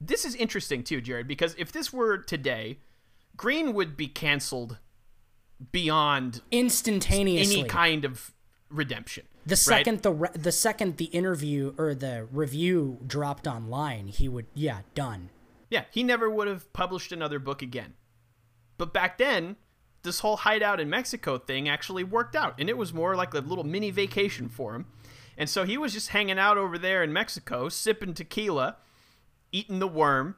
this 0.00 0.24
is 0.24 0.34
interesting 0.34 0.82
too, 0.82 1.00
Jared, 1.00 1.28
because 1.28 1.54
if 1.56 1.72
this 1.72 1.92
were 1.92 2.18
today, 2.18 2.78
Greene 3.36 3.74
would 3.74 3.96
be 3.96 4.08
canceled 4.08 4.78
beyond 5.72 6.42
Instantaneously. 6.50 7.60
any 7.60 7.68
kind 7.68 8.04
of 8.04 8.32
redemption. 8.68 9.26
The 9.46 9.52
right? 9.52 9.58
second 9.58 10.02
the 10.02 10.12
re- 10.12 10.30
the 10.34 10.52
second 10.52 10.96
the 10.96 11.06
interview 11.06 11.74
or 11.78 11.94
the 11.94 12.26
review 12.32 12.98
dropped 13.06 13.46
online, 13.46 14.08
he 14.08 14.28
would 14.28 14.46
yeah 14.54 14.80
done. 14.94 15.30
Yeah, 15.70 15.84
he 15.90 16.02
never 16.02 16.30
would 16.30 16.48
have 16.48 16.72
published 16.72 17.12
another 17.12 17.38
book 17.38 17.62
again. 17.62 17.94
But 18.76 18.92
back 18.92 19.18
then, 19.18 19.56
this 20.02 20.20
whole 20.20 20.36
hideout 20.36 20.80
in 20.80 20.90
Mexico 20.90 21.38
thing 21.38 21.68
actually 21.68 22.04
worked 22.04 22.36
out, 22.36 22.54
and 22.58 22.68
it 22.68 22.76
was 22.76 22.92
more 22.92 23.16
like 23.16 23.34
a 23.34 23.38
little 23.38 23.64
mini 23.64 23.90
vacation 23.90 24.48
for 24.48 24.74
him. 24.74 24.86
And 25.36 25.48
so 25.48 25.64
he 25.64 25.76
was 25.78 25.92
just 25.92 26.10
hanging 26.10 26.38
out 26.38 26.58
over 26.58 26.78
there 26.78 27.02
in 27.02 27.12
Mexico, 27.12 27.68
sipping 27.68 28.14
tequila, 28.14 28.76
eating 29.50 29.78
the 29.78 29.88
worm, 29.88 30.36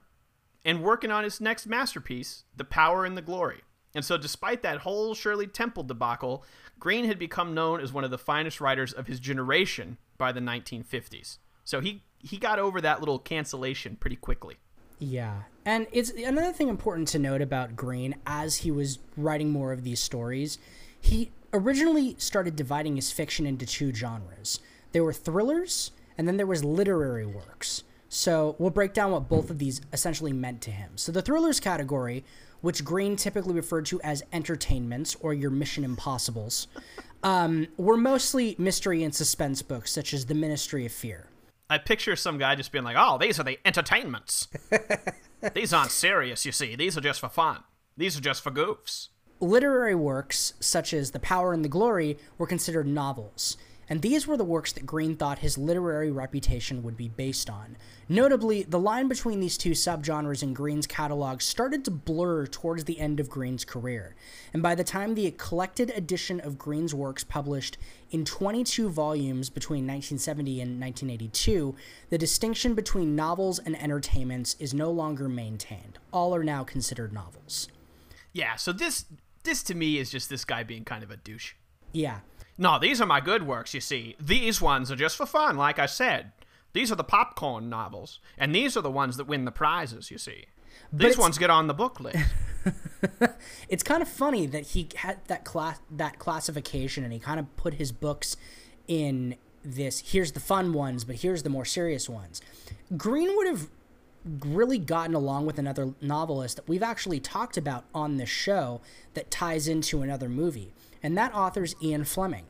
and 0.65 0.83
working 0.83 1.11
on 1.11 1.25
his 1.25 1.41
next 1.41 1.67
masterpiece, 1.67 2.45
The 2.57 2.65
Power 2.65 3.05
and 3.05 3.17
the 3.17 3.23
Glory. 3.23 3.63
And 3.95 4.05
so, 4.05 4.19
despite 4.19 4.63
that 4.63 4.79
whole 4.79 5.15
Shirley 5.15 5.47
Temple 5.47 5.83
debacle, 5.83 6.45
Greene 6.79 7.07
had 7.07 7.19
become 7.19 7.55
known 7.55 7.81
as 7.81 7.93
one 7.93 8.05
of 8.05 8.11
the 8.11 8.19
finest 8.19 8.61
writers 8.61 8.93
of 8.93 9.07
his 9.07 9.21
generation 9.21 9.97
by 10.19 10.33
the 10.33 10.41
1950s. 10.41 11.39
So 11.65 11.81
he 11.81 12.03
he 12.19 12.37
got 12.37 12.59
over 12.59 12.81
that 12.81 13.01
little 13.01 13.19
cancellation 13.19 13.97
pretty 13.97 14.17
quickly. 14.17 14.57
Yeah. 14.99 15.43
And 15.65 15.87
it's 15.93 16.11
another 16.11 16.53
thing 16.53 16.69
important 16.69 17.09
to 17.09 17.19
note 17.19 17.43
about 17.43 17.77
Greene 17.77 18.15
as 18.27 18.59
he 18.59 18.71
was 18.71 18.99
writing 19.17 19.51
more 19.51 19.73
of 19.73 19.83
these 19.83 20.01
stories, 20.01 20.59
he 21.01 21.31
originally 21.53 22.15
started 22.19 22.57
dividing 22.57 22.97
his 22.97 23.13
fiction 23.13 23.47
into 23.47 23.67
two 23.67 23.93
genres. 23.93 24.61
There 24.93 25.05
were 25.05 25.13
thrillers 25.13 25.91
and 26.17 26.27
then 26.27 26.37
there 26.37 26.47
was 26.47 26.65
literary 26.65 27.27
works. 27.27 27.83
So, 28.09 28.55
we'll 28.59 28.71
break 28.71 28.95
down 28.95 29.11
what 29.11 29.29
both 29.29 29.51
of 29.51 29.59
these 29.59 29.81
essentially 29.93 30.33
meant 30.33 30.63
to 30.63 30.71
him. 30.71 30.93
So, 30.95 31.11
the 31.11 31.23
thrillers 31.23 31.59
category, 31.59 32.25
which 32.61 32.85
Greene 32.85 33.17
typically 33.17 33.55
referred 33.55 33.85
to 33.87 34.01
as 34.03 34.23
entertainments 34.33 35.17
or 35.21 35.35
your 35.35 35.51
Mission 35.51 35.83
Impossibles, 35.83 36.69
um, 37.25 37.67
were 37.77 37.97
mostly 37.97 38.55
mystery 38.59 39.03
and 39.03 39.13
suspense 39.13 39.61
books 39.61 39.91
such 39.91 40.15
as 40.15 40.27
The 40.27 40.35
Ministry 40.35 40.87
of 40.87 40.93
Fear. 40.93 41.27
I 41.69 41.79
picture 41.79 42.15
some 42.17 42.39
guy 42.39 42.55
just 42.55 42.73
being 42.73 42.85
like, 42.85 42.97
"Oh, 42.99 43.19
these 43.19 43.41
are 43.41 43.45
the 43.45 43.59
entertainments. 43.65 44.49
these 45.55 45.73
aren't 45.73 45.91
serious, 45.91 46.47
you 46.47 46.53
see. 46.53 46.77
These 46.77 46.97
are 46.97 47.01
just 47.01 47.21
for 47.21 47.29
fun. 47.29 47.65
These 47.97 48.17
are 48.17 48.21
just 48.21 48.43
for 48.43 48.51
goofs." 48.51 49.09
Literary 49.41 49.95
works, 49.95 50.55
such 50.61 50.95
as 50.95 51.11
The 51.11 51.19
Power 51.19 51.53
and 51.53 51.65
the 51.65 51.69
Glory, 51.69 52.17
were 52.39 52.47
considered 52.47 52.87
novels, 52.87 53.59
and 53.89 54.03
these 54.03 54.27
were 54.27 54.37
the 54.37 54.45
works 54.45 54.73
that 54.73 54.87
Greene 54.87 55.17
thought 55.17 55.39
his 55.39 55.57
literary 55.57 56.11
reputation 56.11 56.83
would 56.83 56.97
be 56.97 57.09
based 57.09 57.49
on. 57.49 57.77
Notably, 58.09 58.63
the 58.63 58.79
line 58.79 59.09
between 59.09 59.41
these 59.41 59.59
two 59.59 59.73
subgenres 59.73 60.43
in 60.43 60.55
Greene's 60.55 60.87
catalog 60.87 61.41
started 61.41 61.85
to 61.85 61.91
blur 61.91 62.47
towards 62.47 62.85
the 62.85 63.01
end 63.01 63.21
of 63.21 63.29
Greene's 63.29 63.65
career, 63.65 64.15
and 64.53 64.63
by 64.63 64.75
the 64.75 64.85
time 64.85 65.15
the 65.15 65.31
collected 65.33 65.91
edition 65.91 66.41
of 66.41 66.59
Greene's 66.59 66.95
works 66.95 67.25
published 67.25 67.79
in 68.11 68.25
22 68.25 68.89
volumes 68.89 69.51
between 69.51 69.85
1970 69.85 70.61
and 70.61 70.81
1982, 70.81 71.75
the 72.11 72.19
distinction 72.19 72.75
between 72.75 73.17
novels 73.17 73.59
and 73.59 73.81
entertainments 73.81 74.57
is 74.59 74.73
no 74.73 74.91
longer 74.91 75.29
maintained. 75.29 75.99
All 76.13 76.35
are 76.35 76.45
now 76.45 76.65
considered 76.65 77.13
novels. 77.13 77.69
Yeah. 78.33 78.57
So 78.57 78.73
this 78.73 79.07
this 79.45 79.63
to 79.65 79.75
me 79.75 79.99
is 79.99 80.11
just 80.11 80.29
this 80.29 80.45
guy 80.45 80.63
being 80.63 80.85
kind 80.85 81.03
of 81.03 81.11
a 81.11 81.17
douche. 81.17 81.55
Yeah. 81.93 82.21
No, 82.59 82.79
these 82.79 83.01
are 83.01 83.07
my 83.07 83.21
good 83.21 83.47
works. 83.47 83.75
You 83.75 83.81
see, 83.81 84.17
these 84.19 84.61
ones 84.61 84.91
are 84.91 84.97
just 84.97 85.17
for 85.17 85.27
fun, 85.27 85.57
like 85.57 85.79
I 85.79 85.87
said. 85.87 86.33
These 86.73 86.93
are 86.93 86.97
the 86.97 87.05
popcorn 87.05 87.71
novels, 87.71 88.21
and 88.37 88.55
these 88.55 88.77
are 88.77 88.83
the 88.83 88.91
ones 88.91 89.17
that 89.17 89.27
win 89.27 89.47
the 89.47 89.51
prizes, 89.51 90.11
you 90.11 90.19
see. 90.19 90.47
These 90.93 91.19
ones 91.19 91.39
get 91.39 91.51
on 91.51 91.67
the 91.67 91.75
book 91.75 92.01
list. 92.01 92.19
it's 93.69 93.83
kind 93.83 94.03
of 94.03 94.09
funny 94.09 94.47
that 94.47 94.69
he 94.69 94.89
had 94.97 95.19
that 95.29 95.45
class 95.45 95.81
that 95.91 96.19
classification 96.19 97.05
and 97.05 97.13
he 97.13 97.19
kind 97.19 97.39
of 97.39 97.57
put 97.57 97.75
his 97.75 97.93
books 97.93 98.37
in 98.89 99.37
this 99.65 100.01
here's 100.13 100.33
the 100.33 100.41
fun 100.41 100.73
ones 100.73 101.05
but 101.05 101.17
here's 101.17 101.43
the 101.43 101.49
more 101.49 101.65
serious 101.65 102.09
ones 102.09 102.41
greene 102.97 103.37
would 103.37 103.47
have 103.47 103.69
really 104.45 104.79
gotten 104.79 105.15
along 105.15 105.47
with 105.47 105.59
another 105.59 105.95
novelist 106.01 106.57
that 106.57 106.69
we've 106.69 106.83
actually 106.83 107.21
talked 107.21 107.57
about 107.57 107.85
on 107.95 108.17
this 108.17 108.29
show 108.29 108.81
that 109.15 109.31
ties 109.31 109.69
into 109.69 110.03
another 110.03 110.29
movie 110.29 110.73
and 111.03 111.17
that 111.17 111.35
author's 111.35 111.75
ian 111.83 112.05
fleming 112.05 112.47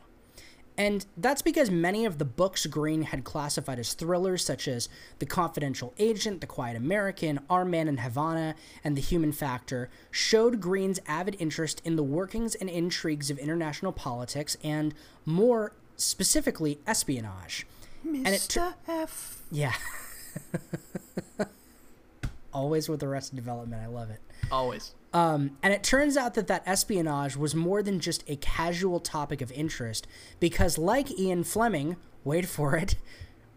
and 0.79 1.07
that's 1.17 1.43
because 1.43 1.71
many 1.71 2.05
of 2.05 2.19
the 2.19 2.25
books 2.25 2.67
Greene 2.67 3.03
had 3.03 3.25
classified 3.25 3.79
as 3.79 3.95
thrillers, 3.95 4.45
such 4.45 4.69
as 4.69 4.89
The 5.21 5.27
Confidential 5.27 5.95
Agent, 5.99 6.43
The 6.43 6.47
Quiet 6.47 6.77
American, 6.77 7.41
Our 7.49 7.65
Man 7.65 7.89
in 7.89 7.99
Havana, 7.99 8.55
and 8.85 8.97
The 8.97 9.01
Human 9.01 9.33
Factor, 9.33 9.89
showed 10.11 10.61
Greene's 10.61 11.01
avid 11.07 11.37
interest 11.39 11.81
in 11.85 11.97
the 11.97 12.03
workings 12.03 12.55
and 12.55 12.69
intrigues 12.69 13.31
of 13.31 13.39
international 13.39 13.93
politics 13.93 14.57
and, 14.63 14.95
more 15.25 15.73
specifically, 15.97 16.79
espionage. 16.87 17.67
And 18.05 18.29
it 18.29 18.47
tur- 18.49 18.75
F. 18.87 19.43
yeah. 19.51 19.73
Always 22.53 22.89
with 22.89 23.03
Arrested 23.03 23.37
Development. 23.37 23.83
I 23.83 23.87
love 23.87 24.11
it. 24.11 24.21
Always. 24.53 24.95
Um, 25.17 25.57
and 25.63 25.73
it 25.73 25.83
turns 25.83 26.19
out 26.19 26.35
that 26.35 26.47
that 26.49 26.63
espionage 26.67 27.37
was 27.37 27.55
more 27.55 27.83
than 27.83 28.01
just 28.01 28.23
a 28.29 28.37
casual 28.37 29.01
topic 29.01 29.41
of 29.41 29.51
interest, 29.53 30.07
because 30.41 30.77
like 30.77 31.19
Ian 31.19 31.43
Fleming, 31.43 31.97
wait 32.23 32.47
for 32.47 32.77
it, 32.77 32.97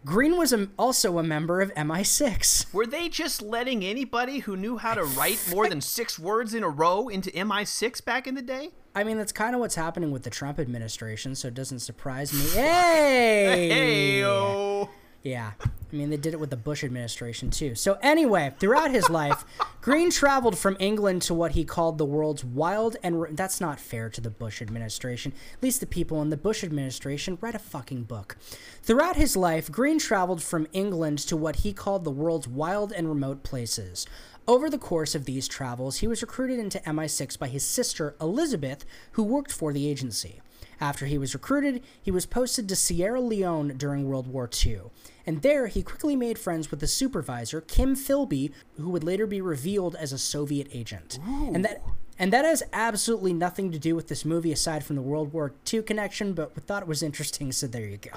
Greene 0.06 0.38
was 0.38 0.54
a, 0.54 0.68
also 0.78 1.18
a 1.18 1.22
member 1.22 1.60
of 1.60 1.70
MI6. 1.74 2.72
Were 2.72 2.86
they 2.86 3.10
just 3.10 3.42
letting 3.42 3.84
anybody 3.84 4.38
who 4.38 4.56
knew 4.56 4.78
how 4.78 4.94
to 4.94 5.04
write 5.04 5.46
more 5.50 5.68
than 5.68 5.82
six 5.82 6.18
words 6.18 6.54
in 6.54 6.62
a 6.62 6.68
row 6.70 7.08
into 7.08 7.30
MI6 7.32 8.02
back 8.06 8.26
in 8.26 8.34
the 8.34 8.40
day? 8.40 8.70
I 8.94 9.04
mean, 9.04 9.18
that's 9.18 9.30
kind 9.30 9.54
of 9.54 9.60
what's 9.60 9.74
happening 9.74 10.12
with 10.12 10.22
the 10.22 10.30
Trump 10.30 10.58
administration, 10.58 11.34
so 11.34 11.48
it 11.48 11.54
doesn't 11.54 11.80
surprise 11.80 12.32
me. 12.32 12.40
Hey! 12.54 13.68
Hey, 13.68 14.90
Yeah. 15.22 15.52
I 15.62 15.96
mean, 15.96 16.08
they 16.08 16.16
did 16.16 16.32
it 16.32 16.40
with 16.40 16.50
the 16.50 16.56
Bush 16.56 16.82
administration 16.84 17.50
too. 17.50 17.74
So, 17.74 17.98
anyway, 18.00 18.54
throughout 18.58 18.90
his 18.90 19.10
life, 19.10 19.44
Greene 19.82 20.10
traveled 20.10 20.56
from 20.56 20.76
England 20.78 21.22
to 21.22 21.34
what 21.34 21.52
he 21.52 21.64
called 21.64 21.98
the 21.98 22.04
world's 22.04 22.44
wild 22.44 22.96
and. 23.02 23.20
Re- 23.20 23.30
that's 23.32 23.60
not 23.60 23.80
fair 23.80 24.08
to 24.08 24.20
the 24.20 24.30
Bush 24.30 24.62
administration. 24.62 25.32
At 25.54 25.62
least 25.62 25.80
the 25.80 25.86
people 25.86 26.22
in 26.22 26.30
the 26.30 26.36
Bush 26.36 26.64
administration 26.64 27.38
read 27.40 27.54
a 27.54 27.58
fucking 27.58 28.04
book. 28.04 28.36
Throughout 28.82 29.16
his 29.16 29.36
life, 29.36 29.70
Greene 29.70 29.98
traveled 29.98 30.42
from 30.42 30.66
England 30.72 31.18
to 31.20 31.36
what 31.36 31.56
he 31.56 31.72
called 31.72 32.04
the 32.04 32.10
world's 32.10 32.48
wild 32.48 32.92
and 32.92 33.08
remote 33.08 33.42
places. 33.42 34.06
Over 34.48 34.70
the 34.70 34.78
course 34.78 35.14
of 35.14 35.26
these 35.26 35.46
travels, 35.46 35.98
he 35.98 36.08
was 36.08 36.22
recruited 36.22 36.58
into 36.58 36.80
MI6 36.80 37.38
by 37.38 37.48
his 37.48 37.64
sister, 37.64 38.16
Elizabeth, 38.20 38.84
who 39.12 39.22
worked 39.22 39.52
for 39.52 39.72
the 39.72 39.88
agency. 39.88 40.40
After 40.80 41.06
he 41.06 41.18
was 41.18 41.34
recruited, 41.34 41.82
he 42.00 42.10
was 42.10 42.24
posted 42.26 42.68
to 42.68 42.76
Sierra 42.76 43.20
Leone 43.20 43.76
during 43.76 44.08
World 44.08 44.26
War 44.26 44.48
II. 44.64 44.82
And 45.26 45.42
there, 45.42 45.66
he 45.66 45.82
quickly 45.82 46.16
made 46.16 46.38
friends 46.38 46.70
with 46.70 46.80
the 46.80 46.86
supervisor, 46.86 47.60
Kim 47.60 47.94
Philby, 47.94 48.52
who 48.78 48.88
would 48.88 49.04
later 49.04 49.26
be 49.26 49.40
revealed 49.40 49.94
as 49.96 50.12
a 50.12 50.18
Soviet 50.18 50.68
agent. 50.72 51.18
And 51.26 51.64
that 51.64 51.82
and 52.18 52.32
that 52.34 52.44
has 52.44 52.62
absolutely 52.74 53.32
nothing 53.32 53.72
to 53.72 53.78
do 53.78 53.96
with 53.96 54.08
this 54.08 54.26
movie 54.26 54.52
aside 54.52 54.84
from 54.84 54.96
the 54.96 55.02
World 55.02 55.32
War 55.32 55.54
II 55.72 55.82
connection, 55.82 56.34
but 56.34 56.54
we 56.54 56.60
thought 56.60 56.82
it 56.82 56.88
was 56.88 57.02
interesting, 57.02 57.50
so 57.50 57.66
there 57.66 57.86
you 57.86 57.96
go. 57.96 58.10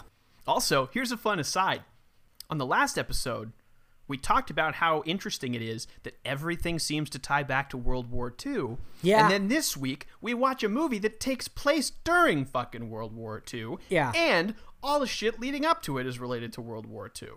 Also, 0.45 0.89
here's 0.93 1.13
a 1.13 1.17
fun 1.17 1.39
aside. 1.39 1.83
On 2.49 2.57
the 2.57 2.65
last 2.65 2.97
episode, 2.97 3.53
we 4.13 4.17
talked 4.17 4.51
about 4.51 4.75
how 4.75 5.01
interesting 5.07 5.55
it 5.55 5.61
is 5.63 5.87
that 6.03 6.19
everything 6.23 6.77
seems 6.77 7.09
to 7.09 7.17
tie 7.17 7.41
back 7.41 7.67
to 7.71 7.77
World 7.77 8.11
War 8.11 8.31
II. 8.45 8.77
Yeah. 9.01 9.23
And 9.23 9.31
then 9.31 9.47
this 9.47 9.75
week, 9.75 10.05
we 10.21 10.35
watch 10.35 10.61
a 10.61 10.69
movie 10.69 10.99
that 10.99 11.19
takes 11.19 11.47
place 11.47 11.89
during 11.89 12.45
fucking 12.45 12.91
World 12.91 13.15
War 13.15 13.41
II. 13.51 13.77
Yeah. 13.89 14.11
And 14.15 14.53
all 14.83 14.99
the 14.99 15.07
shit 15.07 15.39
leading 15.39 15.65
up 15.65 15.81
to 15.81 15.97
it 15.97 16.05
is 16.05 16.19
related 16.19 16.53
to 16.53 16.61
World 16.61 16.85
War 16.85 17.11
II. 17.19 17.29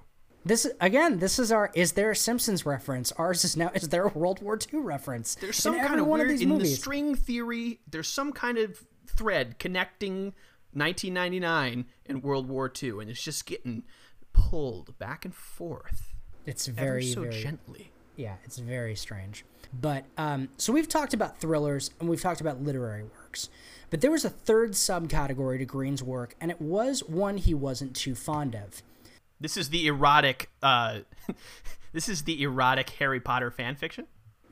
This 0.44 0.70
again, 0.78 1.18
this 1.18 1.38
is 1.38 1.50
our 1.50 1.70
is 1.72 1.92
there 1.92 2.10
a 2.10 2.16
Simpsons 2.16 2.66
reference? 2.66 3.10
Ours 3.12 3.42
is 3.42 3.56
now 3.56 3.70
is 3.74 3.88
there 3.88 4.04
a 4.04 4.12
World 4.12 4.42
War 4.42 4.58
II 4.70 4.80
reference? 4.80 5.34
There's 5.36 5.56
some 5.56 5.78
kind 5.78 5.98
of 5.98 6.06
one 6.06 6.18
weird 6.18 6.32
these 6.32 6.42
in 6.42 6.58
the 6.58 6.66
string 6.66 7.14
theory. 7.14 7.80
There's 7.90 8.06
some 8.06 8.34
kind 8.34 8.58
of 8.58 8.84
thread 9.06 9.58
connecting 9.58 10.34
1999 10.74 11.86
and 12.04 12.22
World 12.22 12.50
War 12.50 12.70
II, 12.70 13.00
and 13.00 13.08
it's 13.08 13.22
just 13.22 13.46
getting 13.46 13.84
pulled 14.34 14.98
back 14.98 15.24
and 15.24 15.34
forth. 15.34 16.12
It's 16.46 16.68
ever 16.68 16.80
very 16.80 17.04
so 17.04 17.22
very 17.22 17.42
gently. 17.42 17.92
Yeah, 18.16 18.36
it's 18.44 18.58
very 18.58 18.94
strange. 18.94 19.44
But 19.78 20.04
um, 20.16 20.48
so 20.56 20.72
we've 20.72 20.88
talked 20.88 21.12
about 21.12 21.40
thrillers 21.40 21.90
and 22.00 22.08
we've 22.08 22.20
talked 22.20 22.40
about 22.40 22.62
literary 22.62 23.02
works. 23.02 23.50
But 23.90 24.00
there 24.00 24.10
was 24.10 24.24
a 24.24 24.30
third 24.30 24.72
subcategory 24.72 25.58
to 25.58 25.64
Greene's 25.64 26.02
work, 26.02 26.34
and 26.40 26.50
it 26.50 26.60
was 26.60 27.04
one 27.04 27.36
he 27.36 27.54
wasn't 27.54 27.94
too 27.94 28.14
fond 28.14 28.54
of. 28.54 28.82
This 29.40 29.56
is 29.56 29.68
the 29.68 29.86
erotic. 29.86 30.50
Uh, 30.62 31.00
this 31.92 32.08
is 32.08 32.22
the 32.22 32.42
erotic 32.42 32.90
Harry 32.90 33.20
Potter 33.20 33.50
fan 33.50 33.76
fiction. 33.76 34.06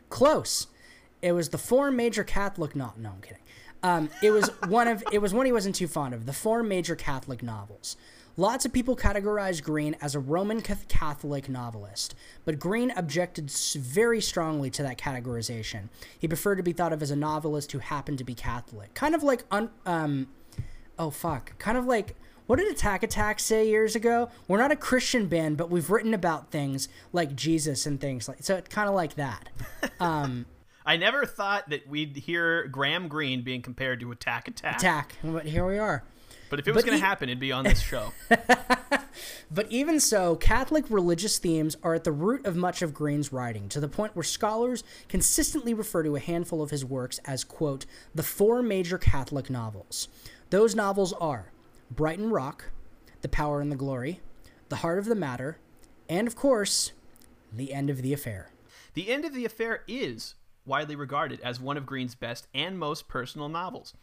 Close. 0.08 0.68
It 1.22 1.32
was 1.32 1.48
the 1.48 1.58
four 1.58 1.90
major 1.90 2.22
Catholic 2.22 2.76
no 2.76 2.92
no 2.96 3.10
I'm 3.10 3.20
kidding. 3.22 3.42
Um, 3.82 4.10
it 4.22 4.30
was 4.30 4.48
one 4.68 4.88
of 4.88 5.02
it 5.10 5.20
was 5.20 5.34
one 5.34 5.46
he 5.46 5.52
wasn't 5.52 5.74
too 5.74 5.88
fond 5.88 6.14
of. 6.14 6.26
The 6.26 6.32
four 6.32 6.62
major 6.62 6.94
Catholic 6.94 7.42
novels. 7.42 7.96
Lots 8.36 8.64
of 8.64 8.72
people 8.72 8.96
categorize 8.96 9.62
Greene 9.62 9.96
as 10.00 10.14
a 10.14 10.18
Roman 10.18 10.60
Catholic 10.60 11.48
novelist, 11.48 12.14
but 12.44 12.58
Greene 12.58 12.92
objected 12.96 13.50
very 13.50 14.20
strongly 14.20 14.70
to 14.70 14.82
that 14.82 14.98
categorization. 14.98 15.88
He 16.18 16.26
preferred 16.26 16.56
to 16.56 16.62
be 16.64 16.72
thought 16.72 16.92
of 16.92 17.02
as 17.02 17.12
a 17.12 17.16
novelist 17.16 17.70
who 17.72 17.78
happened 17.78 18.18
to 18.18 18.24
be 18.24 18.34
Catholic, 18.34 18.92
kind 18.94 19.14
of 19.14 19.22
like 19.22 19.44
un- 19.52 19.70
um, 19.86 20.28
oh 20.98 21.10
fuck, 21.10 21.56
kind 21.58 21.78
of 21.78 21.86
like 21.86 22.16
what 22.46 22.58
did 22.58 22.70
Attack 22.70 23.02
Attack 23.02 23.40
say 23.40 23.68
years 23.68 23.96
ago? 23.96 24.28
We're 24.48 24.58
not 24.58 24.70
a 24.70 24.76
Christian 24.76 25.28
band, 25.28 25.56
but 25.56 25.70
we've 25.70 25.88
written 25.88 26.12
about 26.12 26.50
things 26.50 26.88
like 27.12 27.34
Jesus 27.34 27.86
and 27.86 28.00
things 28.00 28.28
like 28.28 28.42
so. 28.42 28.56
It's 28.56 28.68
kind 28.68 28.88
of 28.88 28.94
like 28.94 29.14
that. 29.14 29.48
Um, 30.00 30.46
I 30.84 30.96
never 30.96 31.24
thought 31.24 31.70
that 31.70 31.86
we'd 31.88 32.16
hear 32.16 32.66
Graham 32.66 33.08
Greene 33.08 33.42
being 33.42 33.62
compared 33.62 34.00
to 34.00 34.10
Attack 34.12 34.48
Attack. 34.48 34.76
attack, 34.76 35.14
but 35.22 35.46
here 35.46 35.64
we 35.64 35.78
are. 35.78 36.02
But 36.50 36.58
if 36.60 36.68
it 36.68 36.74
was 36.74 36.84
going 36.84 36.96
e- 36.96 37.00
to 37.00 37.06
happen, 37.06 37.28
it'd 37.28 37.40
be 37.40 37.52
on 37.52 37.64
this 37.64 37.80
show. 37.80 38.12
But 39.50 39.70
even 39.70 40.00
so, 40.00 40.34
Catholic 40.34 40.86
religious 40.88 41.38
themes 41.38 41.76
are 41.82 41.94
at 41.94 42.02
the 42.02 42.10
root 42.10 42.44
of 42.44 42.56
much 42.56 42.82
of 42.82 42.92
Greene's 42.92 43.32
writing, 43.32 43.68
to 43.68 43.78
the 43.78 43.86
point 43.88 44.16
where 44.16 44.24
scholars 44.24 44.82
consistently 45.08 45.72
refer 45.72 46.02
to 46.02 46.16
a 46.16 46.20
handful 46.20 46.60
of 46.62 46.70
his 46.70 46.84
works 46.84 47.20
as, 47.24 47.44
quote, 47.44 47.86
the 48.14 48.24
four 48.24 48.62
major 48.62 48.98
Catholic 48.98 49.50
novels. 49.50 50.08
Those 50.50 50.74
novels 50.74 51.12
are 51.14 51.52
Brighton 51.90 52.30
Rock, 52.30 52.70
The 53.20 53.28
Power 53.28 53.60
and 53.60 53.70
the 53.70 53.76
Glory, 53.76 54.20
The 54.68 54.76
Heart 54.76 54.98
of 54.98 55.04
the 55.04 55.14
Matter, 55.14 55.58
and, 56.08 56.26
of 56.26 56.34
course, 56.34 56.92
The 57.52 57.72
End 57.72 57.90
of 57.90 58.02
the 58.02 58.12
Affair. 58.12 58.50
the 58.94 59.10
End 59.10 59.24
of 59.24 59.34
the 59.34 59.44
Affair 59.44 59.82
is 59.86 60.34
widely 60.66 60.96
regarded 60.96 61.40
as 61.42 61.60
one 61.60 61.76
of 61.76 61.86
Greene's 61.86 62.14
best 62.14 62.48
and 62.52 62.78
most 62.78 63.06
personal 63.06 63.48
novels. 63.48 63.94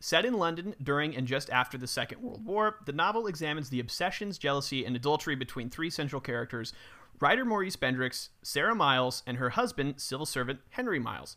Set 0.00 0.24
in 0.24 0.34
London 0.34 0.74
during 0.82 1.16
and 1.16 1.26
just 1.26 1.48
after 1.50 1.78
the 1.78 1.86
Second 1.86 2.20
World 2.20 2.44
War, 2.44 2.76
the 2.84 2.92
novel 2.92 3.26
examines 3.26 3.70
the 3.70 3.80
obsessions, 3.80 4.38
jealousy, 4.38 4.84
and 4.84 4.94
adultery 4.94 5.34
between 5.34 5.70
three 5.70 5.90
central 5.90 6.20
characters 6.20 6.72
writer 7.20 7.44
Maurice 7.44 7.76
Bendrix, 7.76 8.28
Sarah 8.42 8.74
Miles, 8.74 9.22
and 9.26 9.38
her 9.38 9.50
husband, 9.50 10.00
civil 10.00 10.26
servant 10.26 10.60
Henry 10.70 10.98
Miles. 10.98 11.36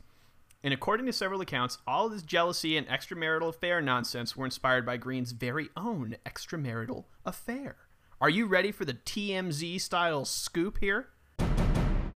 And 0.64 0.74
according 0.74 1.06
to 1.06 1.14
several 1.14 1.40
accounts, 1.40 1.78
all 1.88 2.08
of 2.08 2.12
this 2.12 2.24
jealousy 2.24 2.78
and 2.78 2.88
extramarital 2.88 3.50
affair 3.50 3.80
nonsense 3.80 4.36
were 4.36 4.46
inspired 4.46 4.86
by 4.86 4.98
Greene's 4.98 5.32
very 5.32 5.70
own 5.78 6.18
extramarital 6.26 7.06
affair. 7.26 7.78
Are 8.20 8.30
you 8.30 8.48
ready 8.48 8.72
for 8.72 8.84
the 8.84 8.96
TMZ 8.96 9.80
style 9.80 10.26
scoop 10.26 10.80
here? 10.80 11.10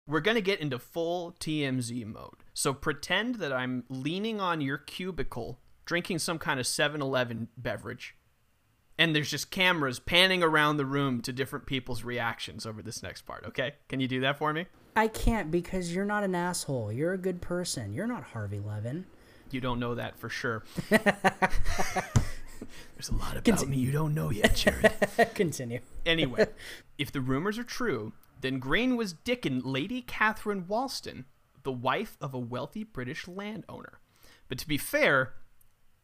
We're 0.07 0.21
going 0.21 0.37
to 0.37 0.41
get 0.41 0.61
into 0.61 0.79
full 0.79 1.37
TMZ 1.39 2.07
mode. 2.07 2.43
So 2.55 2.73
pretend 2.73 3.37
that 3.37 3.53
I'm 3.53 3.85
leaning 3.89 4.41
on 4.41 4.61
your 4.61 4.79
cubicle, 4.79 5.61
drinking 5.85 6.19
some 6.19 6.39
kind 6.39 6.61
of 6.61 6.67
7 6.67 7.01
Eleven 7.01 7.49
beverage, 7.57 8.17
and 8.99 9.15
there's 9.17 9.31
just 9.31 9.51
cameras 9.51 9.99
panning 9.99 10.43
around 10.43 10.77
the 10.77 10.85
room 10.85 11.21
to 11.23 11.33
different 11.33 11.67
people's 11.67 12.05
reactions 12.05 12.67
over 12.67 12.83
this 12.83 13.03
next 13.03 13.23
part, 13.23 13.45
okay? 13.47 13.75
Can 13.89 14.01
you 14.01 14.09
do 14.09 14.21
that 14.21 14.39
for 14.39 14.53
me? 14.53 14.67
I 14.95 15.09
can't 15.09 15.51
because 15.51 15.95
you're 15.95 16.05
not 16.05 16.25
an 16.25 16.35
asshole. 16.35 16.93
You're 16.93 17.13
a 17.13 17.19
good 17.19 17.41
person. 17.41 17.95
You're 17.95 18.07
not 18.07 18.25
Harvey 18.25 18.59
Levin. 18.59 19.07
You 19.51 19.61
don't 19.61 19.81
know 19.81 19.95
that 19.95 20.19
for 20.19 20.29
sure. 20.29 20.65
There's 20.91 21.03
a 23.09 23.15
lot 23.15 23.37
about 23.37 23.69
me 23.69 23.79
you 23.79 23.91
don't 23.91 24.15
know 24.15 24.31
yet, 24.31 24.55
Jared. 24.55 24.93
Continue. 25.35 25.81
anyway, 26.05 26.47
if 26.99 27.11
the 27.11 27.21
rumors 27.21 27.59
are 27.59 27.65
true, 27.65 28.13
then 28.41 28.59
Greene 28.59 28.97
was 28.97 29.15
dicking 29.15 29.63
Lady 29.65 30.03
Catherine 30.03 30.65
Walston, 30.65 31.25
the 31.63 31.73
wife 31.73 32.17
of 32.21 32.35
a 32.35 32.39
wealthy 32.39 32.85
British 32.85 33.27
landowner. 33.27 33.99
But 34.49 34.59
to 34.59 34.69
be 34.69 34.79
fair, 34.79 35.35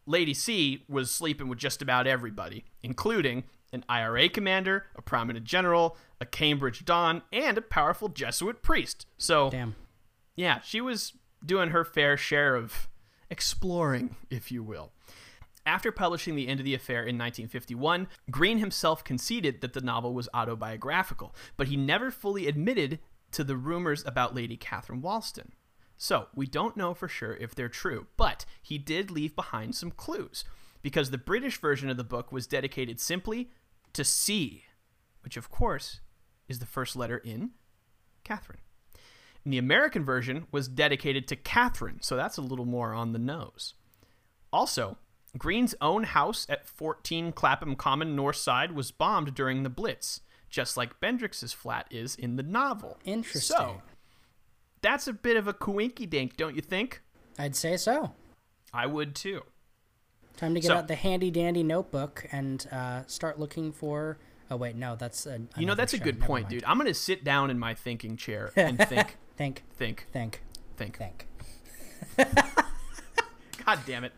Lady 0.07 0.35
C 0.35 0.85
was 0.89 1.11
sleeping 1.11 1.49
with 1.49 1.59
just 1.59 1.83
about 1.83 2.07
everybody, 2.07 2.65
including 2.83 3.45
an 3.73 3.85
IRA 3.89 4.29
commander, 4.29 4.87
a 4.95 5.03
prominent 5.03 5.45
general, 5.45 5.97
a 6.21 6.27
Cambridge 6.27 6.85
Don, 6.85 7.23
and 7.33 7.59
a 7.59 7.63
powerful 7.63 8.09
Jesuit 8.09 8.63
priest. 8.63 9.07
So, 9.19 9.51
Damn. 9.51 9.75
yeah, 10.37 10.61
she 10.61 10.81
was 10.81 11.13
doing 11.45 11.71
her 11.71 11.85
fair 11.85 12.17
share 12.17 12.55
of 12.55 12.89
exploring, 13.29 14.17
if 14.31 14.53
you 14.53 14.63
will. 14.63 14.93
After 15.67 15.91
publishing 15.91 16.37
The 16.37 16.47
End 16.47 16.61
of 16.61 16.65
the 16.65 16.75
Affair 16.75 17.01
in 17.01 17.19
1951, 17.19 18.07
Greene 18.31 18.59
himself 18.59 19.03
conceded 19.03 19.61
that 19.61 19.73
the 19.73 19.81
novel 19.81 20.15
was 20.15 20.29
autobiographical, 20.33 21.35
but 21.57 21.67
he 21.67 21.77
never 21.77 22.13
fully 22.13 22.47
admitted 22.47 23.01
to 23.33 23.43
the 23.43 23.57
rumors 23.57 24.05
about 24.07 24.35
Lady 24.35 24.57
Catherine 24.57 25.03
Walston. 25.03 25.51
So, 25.97 26.27
we 26.35 26.47
don't 26.47 26.77
know 26.77 26.93
for 26.93 27.09
sure 27.09 27.35
if 27.35 27.55
they're 27.55 27.69
true, 27.69 28.07
but 28.17 28.45
he 28.63 28.77
did 28.77 29.11
leave 29.11 29.35
behind 29.35 29.75
some 29.75 29.91
clues, 29.91 30.45
because 30.83 31.11
the 31.11 31.19
British 31.19 31.59
version 31.59 31.89
of 31.89 31.97
the 31.97 32.05
book 32.05 32.31
was 32.31 32.47
dedicated 32.47 33.01
simply 33.01 33.51
to 33.95 34.05
C, 34.05 34.65
which 35.23 35.37
of 35.37 35.51
course 35.51 36.01
is 36.49 36.59
the 36.59 36.67
first 36.67 36.97
letter 36.97 37.19
in 37.19 37.53
Catherine. 38.25 38.61
And 39.43 39.53
the 39.53 39.59
American 39.59 40.05
version 40.05 40.47
was 40.51 40.69
dedicated 40.69 41.27
to 41.29 41.37
Catherine, 41.37 42.03
so 42.03 42.17
that's 42.17 42.37
a 42.37 42.43
little 42.43 42.67
more 42.67 42.93
on 42.93 43.13
the 43.13 43.19
nose. 43.19 43.75
Also, 44.53 44.99
Greene's 45.39 45.75
own 45.81 46.05
house 46.05 46.47
at 46.49 46.67
14 46.67 47.33
Clapham 47.33 47.77
Common 47.77 48.17
North 48.17 48.37
Side 48.37 48.73
was 48.73 48.91
bombed 48.91 49.35
during 49.35 49.63
the 49.63 49.71
Blitz, 49.71 50.21
just 50.51 50.77
like 50.77 51.01
Bendrix's 51.01 51.53
flat 51.53 51.87
is 51.91 52.17
in 52.17 52.37
the 52.37 52.43
novel. 52.43 52.99
Interesting. 53.05 53.57
So, 53.57 53.83
that's 54.83 55.07
a 55.07 55.13
bit 55.13 55.37
of 55.37 55.47
a 55.49 55.53
coinky 55.55 56.09
dink, 56.09 56.37
don't 56.37 56.55
you 56.55 56.63
think? 56.63 57.03
I'd 57.39 57.57
say 57.57 57.77
so. 57.77 58.13
I 58.73 58.87
would 58.87 59.15
too. 59.15 59.43
Time 60.37 60.55
to 60.55 60.61
get 60.61 60.69
So- 60.69 60.77
out 60.77 60.89
the 60.89 60.95
handy 60.97 61.31
dandy 61.31 61.63
notebook 61.63 62.27
and 62.33 62.67
uh, 62.71 63.03
start 63.07 63.39
looking 63.39 63.73
for. 63.73 64.19
Oh 64.51 64.57
wait, 64.57 64.77
no, 64.77 64.95
that's 64.95 65.27
a, 65.27 65.41
You 65.57 65.67
know, 65.67 65.75
that's 65.75 65.93
a 65.95 65.99
good 65.99 66.17
Never 66.21 66.27
point, 66.27 66.45
mind. 66.45 66.51
dude. 66.51 66.65
I'm 66.65 66.77
going 66.77 66.87
to 66.87 66.95
sit 66.95 67.25
down 67.25 67.51
in 67.51 67.59
my 67.59 67.75
thinking 67.75 68.17
chair 68.17 68.53
and 68.57 68.79
think, 68.79 69.17
Think, 69.37 69.65
think, 69.77 70.07
think, 70.13 70.41
think. 70.77 70.99
think. 70.99 71.27
God 73.67 73.81
damn 73.87 74.05
it. 74.05 74.13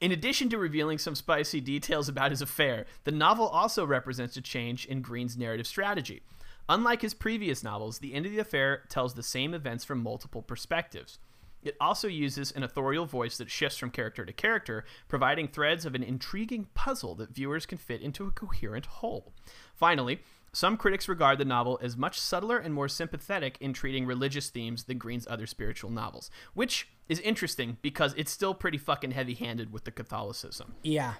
In 0.00 0.12
addition 0.12 0.50
to 0.50 0.58
revealing 0.58 0.98
some 0.98 1.14
spicy 1.14 1.60
details 1.60 2.08
about 2.08 2.30
his 2.30 2.42
affair, 2.42 2.84
the 3.04 3.12
novel 3.12 3.48
also 3.48 3.84
represents 3.86 4.36
a 4.36 4.42
change 4.42 4.84
in 4.84 5.00
Greene's 5.00 5.38
narrative 5.38 5.66
strategy. 5.66 6.22
Unlike 6.68 7.02
his 7.02 7.14
previous 7.14 7.62
novels, 7.62 7.98
The 7.98 8.12
End 8.14 8.26
of 8.26 8.32
the 8.32 8.40
Affair 8.40 8.82
tells 8.88 9.14
the 9.14 9.22
same 9.22 9.54
events 9.54 9.84
from 9.84 10.02
multiple 10.02 10.42
perspectives. 10.42 11.18
It 11.62 11.76
also 11.80 12.08
uses 12.08 12.52
an 12.52 12.62
authorial 12.62 13.06
voice 13.06 13.38
that 13.38 13.50
shifts 13.50 13.78
from 13.78 13.90
character 13.90 14.24
to 14.24 14.32
character, 14.32 14.84
providing 15.08 15.48
threads 15.48 15.84
of 15.84 15.94
an 15.94 16.02
intriguing 16.02 16.68
puzzle 16.74 17.14
that 17.16 17.34
viewers 17.34 17.66
can 17.66 17.78
fit 17.78 18.02
into 18.02 18.26
a 18.26 18.30
coherent 18.30 18.86
whole. 18.86 19.32
Finally, 19.74 20.20
some 20.52 20.76
critics 20.76 21.08
regard 21.08 21.38
the 21.38 21.44
novel 21.44 21.78
as 21.82 21.96
much 21.96 22.20
subtler 22.20 22.58
and 22.58 22.72
more 22.72 22.88
sympathetic 22.88 23.58
in 23.60 23.72
treating 23.72 24.06
religious 24.06 24.48
themes 24.48 24.84
than 24.84 24.98
Greene's 24.98 25.26
other 25.28 25.46
spiritual 25.46 25.90
novels, 25.90 26.30
which 26.54 26.88
is 27.08 27.20
interesting 27.20 27.78
because 27.82 28.14
it's 28.16 28.30
still 28.30 28.54
pretty 28.54 28.78
fucking 28.78 29.10
heavy 29.10 29.34
handed 29.34 29.72
with 29.72 29.84
the 29.84 29.90
Catholicism. 29.90 30.74
Yeah, 30.82 31.14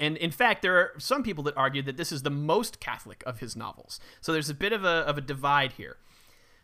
And 0.00 0.16
in 0.16 0.30
fact, 0.30 0.62
there 0.62 0.76
are 0.76 0.92
some 0.98 1.22
people 1.22 1.44
that 1.44 1.56
argue 1.56 1.82
that 1.82 1.98
this 1.98 2.10
is 2.10 2.22
the 2.22 2.30
most 2.30 2.80
Catholic 2.80 3.22
of 3.26 3.40
his 3.40 3.54
novels. 3.54 4.00
So 4.20 4.32
there's 4.32 4.50
a 4.50 4.54
bit 4.54 4.72
of 4.72 4.82
a, 4.84 5.04
of 5.06 5.18
a 5.18 5.20
divide 5.20 5.72
here. 5.72 5.98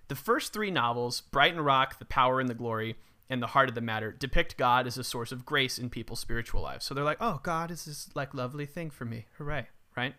The 0.09 0.16
first 0.16 0.53
three 0.53 0.70
novels, 0.70 1.20
Brighton 1.20 1.61
Rock, 1.61 1.99
The 1.99 2.07
Power 2.07 2.40
and 2.40 2.49
the 2.49 2.55
Glory, 2.55 2.96
and 3.29 3.42
The 3.42 3.49
Heart 3.49 3.68
of 3.68 3.75
the 3.75 3.81
Matter, 3.81 4.11
depict 4.11 4.57
God 4.57 4.87
as 4.87 4.96
a 4.96 5.05
source 5.05 5.33
of 5.33 5.44
grace 5.44 5.79
in 5.79 5.90
people's 5.90 6.20
spiritual 6.20 6.62
lives. 6.62 6.87
So 6.87 6.94
they're 6.94 7.05
like, 7.05 7.18
oh, 7.20 7.40
God 7.42 7.70
is 7.70 7.85
this 7.85 8.09
like 8.14 8.33
lovely 8.33 8.66
thing 8.66 8.88
for 8.88 9.05
me. 9.05 9.27
Hooray, 9.37 9.66
right? 9.96 10.14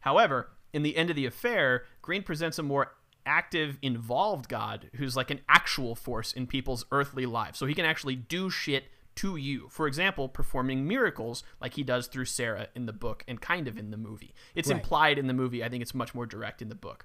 However, 0.00 0.50
in 0.72 0.82
the 0.82 0.96
end 0.96 1.10
of 1.10 1.16
the 1.16 1.26
affair, 1.26 1.84
Greene 2.00 2.22
presents 2.22 2.58
a 2.58 2.62
more 2.62 2.94
active, 3.26 3.78
involved 3.82 4.48
God 4.48 4.90
who's 4.96 5.16
like 5.16 5.30
an 5.30 5.40
actual 5.48 5.94
force 5.94 6.32
in 6.32 6.46
people's 6.46 6.84
earthly 6.92 7.26
lives. 7.26 7.58
So 7.58 7.66
he 7.66 7.74
can 7.74 7.84
actually 7.84 8.16
do 8.16 8.50
shit 8.50 8.84
to 9.16 9.36
you. 9.36 9.68
For 9.70 9.86
example, 9.86 10.28
performing 10.28 10.86
miracles 10.86 11.42
like 11.60 11.74
he 11.74 11.82
does 11.82 12.06
through 12.06 12.24
Sarah 12.26 12.68
in 12.74 12.86
the 12.86 12.92
book 12.92 13.24
and 13.28 13.40
kind 13.40 13.68
of 13.68 13.76
in 13.78 13.90
the 13.90 13.96
movie. 13.96 14.34
It's 14.54 14.68
Right. 14.68 14.76
implied 14.76 15.18
in 15.18 15.26
the 15.26 15.34
movie. 15.34 15.62
I 15.62 15.68
think 15.68 15.82
it's 15.82 15.94
much 15.94 16.14
more 16.14 16.26
direct 16.26 16.62
in 16.62 16.68
the 16.68 16.74
book. 16.74 17.04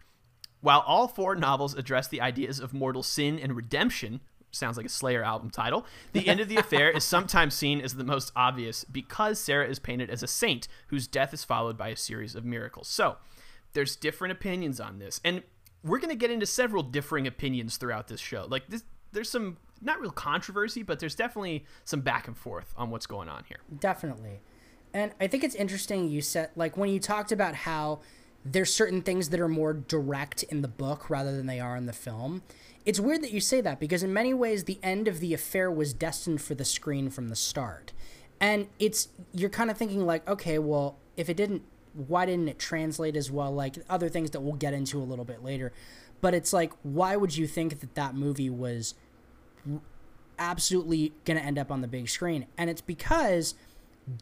While 0.61 0.79
all 0.81 1.07
four 1.07 1.35
novels 1.35 1.75
address 1.75 2.07
the 2.07 2.21
ideas 2.21 2.59
of 2.59 2.73
mortal 2.73 3.03
sin 3.03 3.37
and 3.39 3.55
redemption, 3.55 4.21
sounds 4.51 4.77
like 4.77 4.85
a 4.85 4.89
Slayer 4.89 5.23
album 5.23 5.49
title, 5.51 5.85
The 6.13 6.27
End 6.27 6.39
of 6.39 6.47
the 6.47 6.55
Affair 6.57 6.89
is 6.89 7.03
sometimes 7.03 7.53
seen 7.53 7.79
as 7.81 7.95
the 7.95 8.03
most 8.03 8.31
obvious 8.35 8.83
because 8.85 9.39
Sarah 9.39 9.67
is 9.67 9.77
painted 9.77 10.09
as 10.09 10.23
a 10.23 10.27
saint 10.27 10.67
whose 10.87 11.05
death 11.07 11.33
is 11.33 11.43
followed 11.43 11.77
by 11.77 11.89
a 11.89 11.95
series 11.95 12.33
of 12.33 12.43
miracles. 12.45 12.87
So, 12.87 13.17
there's 13.73 13.95
different 13.95 14.31
opinions 14.31 14.79
on 14.79 14.97
this. 14.97 15.21
And 15.23 15.43
we're 15.83 15.99
going 15.99 16.09
to 16.09 16.15
get 16.15 16.31
into 16.31 16.45
several 16.47 16.81
differing 16.81 17.27
opinions 17.27 17.77
throughout 17.77 18.07
this 18.07 18.19
show. 18.19 18.47
Like 18.49 18.67
this 18.67 18.83
there's 19.11 19.29
some 19.29 19.57
not 19.81 19.99
real 19.99 20.11
controversy, 20.11 20.83
but 20.83 20.99
there's 20.99 21.15
definitely 21.15 21.65
some 21.85 22.01
back 22.01 22.27
and 22.27 22.37
forth 22.37 22.73
on 22.77 22.89
what's 22.89 23.07
going 23.07 23.29
on 23.29 23.43
here. 23.47 23.59
definitely. 23.79 24.39
And 24.93 25.11
I 25.19 25.27
think 25.27 25.43
it's 25.43 25.55
interesting 25.55 26.09
you 26.09 26.21
said 26.21 26.49
like 26.55 26.77
when 26.77 26.89
you 26.89 26.99
talked 26.99 27.31
about 27.31 27.53
how 27.53 27.99
there's 28.51 28.73
certain 28.73 29.01
things 29.01 29.29
that 29.29 29.39
are 29.39 29.47
more 29.47 29.73
direct 29.73 30.43
in 30.43 30.61
the 30.61 30.67
book 30.67 31.09
rather 31.09 31.35
than 31.35 31.47
they 31.47 31.59
are 31.59 31.75
in 31.75 31.85
the 31.85 31.93
film. 31.93 32.41
It's 32.85 32.99
weird 32.99 33.21
that 33.23 33.31
you 33.31 33.41
say 33.41 33.59
that 33.61 33.79
because 33.79 34.03
in 34.03 34.13
many 34.13 34.33
ways 34.33 34.63
the 34.63 34.79
end 34.81 35.07
of 35.07 35.19
the 35.19 35.33
affair 35.33 35.69
was 35.69 35.93
destined 35.93 36.41
for 36.41 36.55
the 36.55 36.63
screen 36.63 37.09
from 37.09 37.27
the 37.27 37.35
start. 37.35 37.91
And 38.39 38.67
it's 38.79 39.09
you're 39.33 39.49
kind 39.49 39.69
of 39.69 39.77
thinking 39.77 40.05
like, 40.05 40.27
okay, 40.27 40.59
well, 40.59 40.97
if 41.17 41.29
it 41.29 41.37
didn't 41.37 41.63
why 41.93 42.25
didn't 42.27 42.47
it 42.47 42.59
translate 42.59 43.15
as 43.15 43.31
well 43.31 43.51
like 43.51 43.75
other 43.89 44.07
things 44.07 44.29
that 44.29 44.41
we'll 44.41 44.53
get 44.53 44.73
into 44.73 44.99
a 44.99 45.03
little 45.03 45.25
bit 45.25 45.43
later. 45.43 45.73
But 46.21 46.33
it's 46.33 46.53
like 46.53 46.71
why 46.83 47.15
would 47.15 47.35
you 47.35 47.47
think 47.47 47.79
that 47.79 47.95
that 47.95 48.15
movie 48.15 48.49
was 48.49 48.93
absolutely 50.39 51.13
going 51.25 51.37
to 51.39 51.43
end 51.45 51.57
up 51.57 51.71
on 51.71 51.81
the 51.81 51.87
big 51.87 52.09
screen? 52.09 52.45
And 52.57 52.69
it's 52.69 52.81
because 52.81 53.55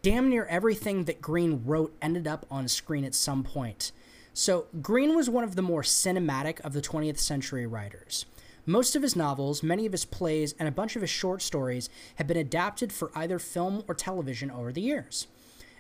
damn 0.02 0.30
near 0.30 0.46
everything 0.46 1.04
that 1.06 1.22
Greene 1.22 1.62
wrote 1.66 1.96
ended 2.02 2.28
up 2.28 2.46
on 2.50 2.68
screen 2.68 3.04
at 3.04 3.16
some 3.16 3.44
point. 3.44 3.92
So, 4.34 4.66
Greene 4.82 5.16
was 5.16 5.30
one 5.30 5.44
of 5.46 5.56
the 5.56 5.62
more 5.62 5.82
cinematic 5.82 6.60
of 6.62 6.74
the 6.74 6.82
20th 6.82 7.20
century 7.20 7.66
writers. 7.66 8.26
Most 8.66 8.96
of 8.96 9.02
his 9.02 9.16
novels, 9.16 9.62
many 9.64 9.86
of 9.86 9.92
his 9.92 10.06
plays, 10.06 10.56
and 10.60 10.68
a 10.68 10.72
bunch 10.72 10.96
of 10.96 11.02
his 11.02 11.10
short 11.10 11.42
stories 11.42 11.90
have 12.16 12.28
been 12.28 12.36
adapted 12.36 12.92
for 12.92 13.12
either 13.16 13.40
film 13.40 13.84
or 13.88 13.94
television 13.94 14.50
over 14.52 14.74
the 14.74 14.82
years. 14.82 15.28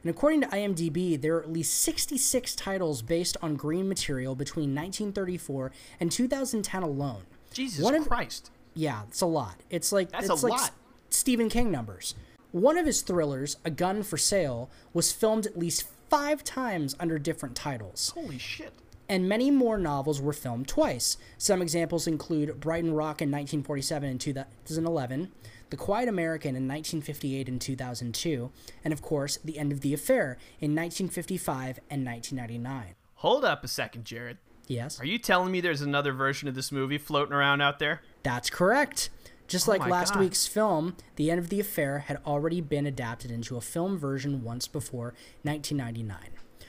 And 0.03 0.09
according 0.11 0.41
to 0.41 0.47
IMDb, 0.47 1.19
there 1.19 1.35
are 1.37 1.41
at 1.41 1.51
least 1.51 1.73
66 1.81 2.55
titles 2.55 3.01
based 3.01 3.35
on 3.41 3.55
Greene 3.55 3.89
material 3.89 4.35
between 4.35 4.69
1934 4.75 5.71
and 5.99 6.11
2010 6.11 6.83
alone. 6.83 7.23
Jesus 7.51 7.83
One 7.83 7.95
of- 7.95 8.07
Christ. 8.07 8.51
Yeah, 8.75 9.03
it's 9.07 9.21
a 9.21 9.25
lot. 9.25 9.55
It's 9.69 9.91
like 9.91 10.11
That's 10.11 10.29
it's 10.29 10.43
a 10.43 10.47
like 10.47 10.59
lot. 10.59 10.71
Stephen 11.09 11.49
King 11.49 11.71
numbers. 11.71 12.13
One 12.51 12.77
of 12.77 12.85
his 12.85 13.01
thrillers, 13.01 13.57
A 13.65 13.69
Gun 13.69 14.03
for 14.03 14.17
Sale, 14.17 14.69
was 14.93 15.11
filmed 15.11 15.45
at 15.45 15.57
least 15.57 15.87
five 16.09 16.43
times 16.43 16.95
under 16.99 17.17
different 17.19 17.55
titles, 17.55 18.11
Holy 18.15 18.37
shit. 18.37 18.71
and 19.09 19.27
many 19.27 19.51
more 19.51 19.77
novels 19.77 20.21
were 20.21 20.31
filmed 20.33 20.67
twice. 20.67 21.17
Some 21.37 21.61
examples 21.61 22.07
include 22.07 22.59
Brighton 22.61 22.93
Rock 22.93 23.21
in 23.21 23.29
1947 23.29 24.09
and 24.09 24.21
2011, 24.21 25.31
The 25.69 25.77
Quiet 25.77 26.07
American 26.07 26.49
in 26.55 26.67
1958 26.67 27.49
and 27.49 27.59
2002, 27.59 28.51
and 28.83 28.93
of 28.93 29.01
course, 29.01 29.37
The 29.43 29.57
End 29.59 29.71
of 29.73 29.81
the 29.81 29.93
Affair 29.93 30.37
in 30.61 30.71
1955 30.75 31.79
and 31.89 32.05
1999. 32.05 32.95
Hold 33.15 33.43
up 33.43 33.63
a 33.63 33.67
second, 33.67 34.05
Jared. 34.05 34.37
Yes, 34.67 34.99
Are 34.99 35.05
you 35.05 35.17
telling 35.19 35.51
me 35.51 35.61
there's 35.61 35.81
another 35.81 36.11
version 36.13 36.47
of 36.47 36.55
this 36.55 36.71
movie 36.71 36.97
floating 36.97 37.33
around 37.33 37.61
out 37.61 37.79
there? 37.79 38.01
That's 38.25 38.49
correct. 38.49 39.09
Just 39.47 39.67
Oh 39.67 39.71
like 39.71 39.81
my 39.81 39.89
last 39.89 40.15
God. 40.15 40.21
week's 40.21 40.47
film, 40.47 40.97
The 41.15 41.29
End 41.29 41.39
of 41.39 41.49
the 41.49 41.59
Affair 41.59 41.99
had 41.99 42.17
already 42.25 42.59
been 42.59 42.87
adapted 42.87 43.29
into 43.29 43.55
a 43.55 43.61
film 43.61 43.97
version 43.99 44.43
once 44.43 44.67
before 44.67 45.13
1999. 45.43 46.17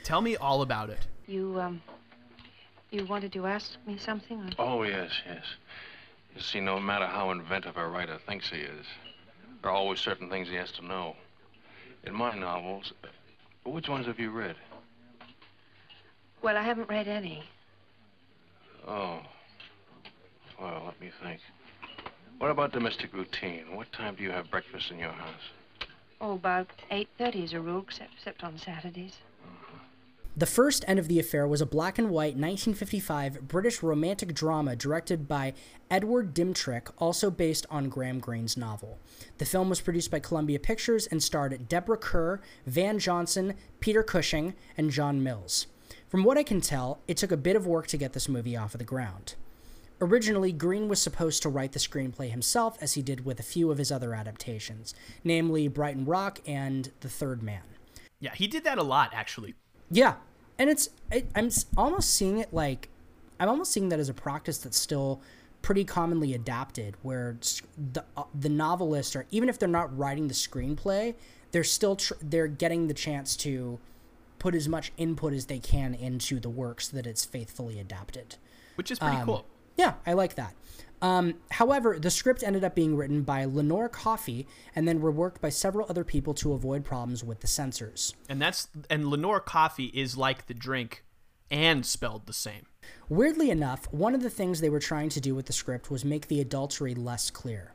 Tell 0.04 0.20
me 0.20 0.36
all 0.36 0.60
about 0.60 0.90
it. 0.90 1.06
You, 1.26 1.58
um, 1.58 1.82
you 2.90 3.06
wanted 3.06 3.32
to 3.32 3.46
ask 3.46 3.72
me 3.86 3.96
something? 3.98 4.52
Or... 4.58 4.64
Oh, 4.66 4.82
yes, 4.82 5.10
yes. 5.26 5.44
You 6.34 6.42
see, 6.42 6.60
no 6.60 6.78
matter 6.78 7.06
how 7.06 7.30
inventive 7.30 7.78
a 7.78 7.88
writer 7.88 8.18
thinks 8.26 8.50
he 8.50 8.58
is, 8.58 8.86
there 9.62 9.70
are 9.70 9.74
always 9.74 9.98
certain 9.98 10.28
things 10.28 10.48
he 10.48 10.54
has 10.56 10.70
to 10.72 10.84
know. 10.84 11.16
In 12.04 12.14
my 12.14 12.34
novels, 12.36 12.92
uh, 13.02 13.70
which 13.70 13.88
ones 13.88 14.06
have 14.06 14.20
you 14.20 14.30
read? 14.30 14.54
Well, 16.42 16.58
I 16.58 16.62
haven't 16.62 16.90
read 16.90 17.08
any. 17.08 17.42
Oh. 18.86 19.20
Well, 20.60 20.82
let 20.86 21.00
me 21.00 21.10
think. 21.22 21.40
What 22.38 22.50
about 22.50 22.72
domestic 22.72 23.12
routine? 23.14 23.74
What 23.74 23.90
time 23.92 24.14
do 24.14 24.22
you 24.22 24.30
have 24.30 24.50
breakfast 24.50 24.90
in 24.90 24.98
your 24.98 25.12
house? 25.12 25.88
Oh, 26.20 26.32
about 26.34 26.68
8.30 26.90 27.44
as 27.44 27.52
a 27.52 27.60
rule, 27.60 27.82
except, 27.82 28.12
except 28.16 28.42
on 28.42 28.58
Saturdays. 28.58 29.18
Uh-huh. 29.44 29.78
The 30.36 30.46
first 30.46 30.84
End 30.86 30.98
of 30.98 31.08
the 31.08 31.18
Affair 31.18 31.46
was 31.46 31.62
a 31.62 31.66
black 31.66 31.98
and 31.98 32.10
white 32.10 32.34
1955 32.34 33.48
British 33.48 33.82
romantic 33.82 34.34
drama 34.34 34.76
directed 34.76 35.26
by 35.26 35.54
Edward 35.90 36.34
Dmytryk, 36.34 36.90
also 36.98 37.30
based 37.30 37.64
on 37.70 37.88
Graham 37.88 38.18
Greene's 38.18 38.56
novel. 38.56 38.98
The 39.38 39.46
film 39.46 39.70
was 39.70 39.80
produced 39.80 40.10
by 40.10 40.20
Columbia 40.20 40.58
Pictures 40.58 41.06
and 41.06 41.22
starred 41.22 41.68
Deborah 41.68 41.96
Kerr, 41.96 42.40
Van 42.66 42.98
Johnson, 42.98 43.54
Peter 43.80 44.02
Cushing, 44.02 44.54
and 44.76 44.90
John 44.90 45.22
Mills. 45.22 45.68
From 46.08 46.22
what 46.22 46.38
I 46.38 46.42
can 46.42 46.60
tell, 46.60 47.00
it 47.08 47.16
took 47.16 47.32
a 47.32 47.36
bit 47.38 47.56
of 47.56 47.66
work 47.66 47.86
to 47.88 47.96
get 47.96 48.12
this 48.12 48.28
movie 48.28 48.56
off 48.56 48.74
of 48.74 48.78
the 48.78 48.84
ground. 48.84 49.34
Originally, 50.00 50.52
Greene 50.52 50.88
was 50.88 51.00
supposed 51.00 51.42
to 51.42 51.48
write 51.48 51.72
the 51.72 51.78
screenplay 51.78 52.30
himself, 52.30 52.76
as 52.82 52.94
he 52.94 53.02
did 53.02 53.24
with 53.24 53.40
a 53.40 53.42
few 53.42 53.70
of 53.70 53.78
his 53.78 53.90
other 53.90 54.14
adaptations, 54.14 54.94
namely 55.24 55.68
Brighton 55.68 56.04
Rock 56.04 56.40
and 56.46 56.90
The 57.00 57.08
Third 57.08 57.42
Man. 57.42 57.62
Yeah, 58.20 58.34
he 58.34 58.46
did 58.46 58.64
that 58.64 58.76
a 58.78 58.82
lot, 58.82 59.12
actually. 59.14 59.54
Yeah, 59.90 60.14
and 60.58 60.68
it's 60.68 60.90
it, 61.10 61.28
I'm 61.34 61.48
almost 61.76 62.14
seeing 62.14 62.38
it 62.38 62.52
like 62.52 62.88
I'm 63.40 63.48
almost 63.48 63.72
seeing 63.72 63.88
that 63.90 63.98
as 63.98 64.08
a 64.08 64.14
practice 64.14 64.58
that's 64.58 64.78
still 64.78 65.20
pretty 65.62 65.84
commonly 65.84 66.34
adapted, 66.34 66.96
where 67.02 67.36
the 67.92 68.04
uh, 68.16 68.24
the 68.38 68.48
novelist, 68.50 69.16
or 69.16 69.26
even 69.30 69.48
if 69.48 69.58
they're 69.58 69.68
not 69.68 69.96
writing 69.96 70.28
the 70.28 70.34
screenplay, 70.34 71.14
they're 71.52 71.64
still 71.64 71.96
tr- 71.96 72.14
they're 72.20 72.48
getting 72.48 72.88
the 72.88 72.94
chance 72.94 73.34
to 73.36 73.78
put 74.38 74.54
as 74.54 74.68
much 74.68 74.92
input 74.98 75.32
as 75.32 75.46
they 75.46 75.58
can 75.58 75.94
into 75.94 76.38
the 76.38 76.50
work 76.50 76.80
so 76.82 76.94
that 76.96 77.06
it's 77.06 77.24
faithfully 77.24 77.80
adapted. 77.80 78.36
Which 78.74 78.90
is 78.90 78.98
pretty 78.98 79.16
Um, 79.16 79.24
cool. 79.24 79.46
Yeah, 79.76 79.94
I 80.06 80.14
like 80.14 80.34
that. 80.34 80.54
Um, 81.02 81.34
however, 81.50 81.98
the 81.98 82.10
script 82.10 82.42
ended 82.42 82.64
up 82.64 82.74
being 82.74 82.96
written 82.96 83.22
by 83.22 83.44
Lenore 83.44 83.88
Coffee 83.88 84.46
and 84.74 84.88
then 84.88 85.00
reworked 85.00 85.40
by 85.40 85.50
several 85.50 85.86
other 85.88 86.04
people 86.04 86.32
to 86.34 86.54
avoid 86.54 86.84
problems 86.84 87.22
with 87.22 87.40
the 87.40 87.46
censors. 87.46 88.14
And 88.28 88.40
that's 88.40 88.68
and 88.88 89.08
Lenore 89.08 89.40
Coffee 89.40 89.86
is 89.86 90.16
like 90.16 90.46
the 90.46 90.54
drink 90.54 91.04
and 91.50 91.84
spelled 91.84 92.26
the 92.26 92.32
same. 92.32 92.66
Weirdly 93.08 93.50
enough, 93.50 93.92
one 93.92 94.14
of 94.14 94.22
the 94.22 94.30
things 94.30 94.60
they 94.60 94.70
were 94.70 94.80
trying 94.80 95.10
to 95.10 95.20
do 95.20 95.34
with 95.34 95.46
the 95.46 95.52
script 95.52 95.90
was 95.90 96.04
make 96.04 96.28
the 96.28 96.40
adultery 96.40 96.94
less 96.94 97.30
clear. 97.30 97.72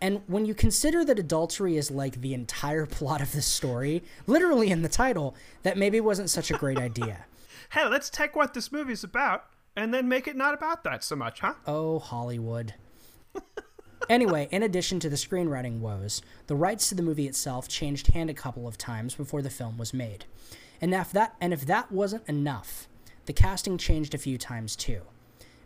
And 0.00 0.22
when 0.26 0.46
you 0.46 0.54
consider 0.54 1.04
that 1.04 1.18
adultery 1.18 1.76
is 1.76 1.90
like 1.90 2.20
the 2.20 2.34
entire 2.34 2.86
plot 2.98 3.20
of 3.20 3.32
the 3.32 3.42
story, 3.42 4.02
literally 4.26 4.70
in 4.70 4.82
the 4.82 4.88
title, 4.88 5.34
that 5.62 5.76
maybe 5.76 6.00
wasn't 6.00 6.30
such 6.30 6.50
a 6.50 6.54
great 6.54 6.78
idea. 6.78 7.26
Hey, 7.72 7.86
let's 7.86 8.08
take 8.08 8.34
what 8.34 8.54
this 8.54 8.72
movie's 8.72 9.04
about 9.04 9.44
and 9.78 9.94
then 9.94 10.08
make 10.08 10.26
it 10.26 10.36
not 10.36 10.54
about 10.54 10.82
that 10.82 11.04
so 11.04 11.14
much, 11.14 11.38
huh? 11.38 11.54
Oh, 11.64 12.00
Hollywood. 12.00 12.74
anyway, 14.10 14.48
in 14.50 14.64
addition 14.64 14.98
to 15.00 15.08
the 15.08 15.14
screenwriting 15.14 15.78
woes, 15.78 16.20
the 16.48 16.56
rights 16.56 16.88
to 16.88 16.96
the 16.96 17.02
movie 17.02 17.28
itself 17.28 17.68
changed 17.68 18.08
hand 18.08 18.28
a 18.28 18.34
couple 18.34 18.66
of 18.66 18.76
times 18.76 19.14
before 19.14 19.40
the 19.40 19.50
film 19.50 19.78
was 19.78 19.94
made. 19.94 20.24
And 20.80 20.92
if 20.92 21.12
that 21.12 21.36
and 21.40 21.52
if 21.52 21.64
that 21.66 21.92
wasn't 21.92 22.28
enough, 22.28 22.88
the 23.26 23.32
casting 23.32 23.78
changed 23.78 24.14
a 24.14 24.18
few 24.18 24.36
times 24.36 24.74
too. 24.74 25.02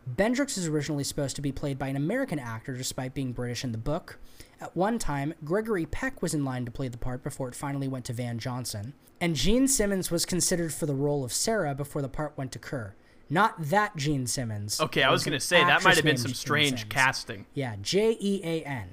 Bendrix 0.08 0.58
is 0.58 0.66
originally 0.66 1.04
supposed 1.04 1.36
to 1.36 1.42
be 1.42 1.52
played 1.52 1.78
by 1.78 1.88
an 1.88 1.96
American 1.96 2.38
actor 2.38 2.76
despite 2.76 3.14
being 3.14 3.32
British 3.32 3.64
in 3.64 3.72
the 3.72 3.78
book. 3.78 4.18
At 4.60 4.76
one 4.76 4.98
time, 4.98 5.32
Gregory 5.42 5.86
Peck 5.86 6.20
was 6.20 6.34
in 6.34 6.44
line 6.44 6.66
to 6.66 6.70
play 6.70 6.88
the 6.88 6.98
part 6.98 7.22
before 7.22 7.48
it 7.48 7.54
finally 7.54 7.88
went 7.88 8.04
to 8.06 8.12
Van 8.12 8.38
Johnson. 8.38 8.92
And 9.22 9.36
Jean 9.36 9.68
Simmons 9.68 10.10
was 10.10 10.26
considered 10.26 10.74
for 10.74 10.84
the 10.84 10.94
role 10.94 11.24
of 11.24 11.32
Sarah 11.32 11.74
before 11.74 12.02
the 12.02 12.08
part 12.08 12.36
went 12.36 12.52
to 12.52 12.58
Kerr. 12.58 12.94
Not 13.32 13.54
that 13.70 13.96
Gene 13.96 14.26
Simmons. 14.26 14.78
Okay, 14.78 15.02
I 15.02 15.10
was 15.10 15.24
going 15.24 15.32
to 15.32 15.40
say 15.40 15.64
that 15.64 15.82
might 15.82 15.96
have 15.96 16.04
been 16.04 16.18
some 16.18 16.34
strange 16.34 16.80
Simmons. 16.80 16.92
casting. 16.92 17.46
Yeah, 17.54 17.76
J 17.80 18.14
E 18.20 18.42
A 18.44 18.62
N. 18.62 18.90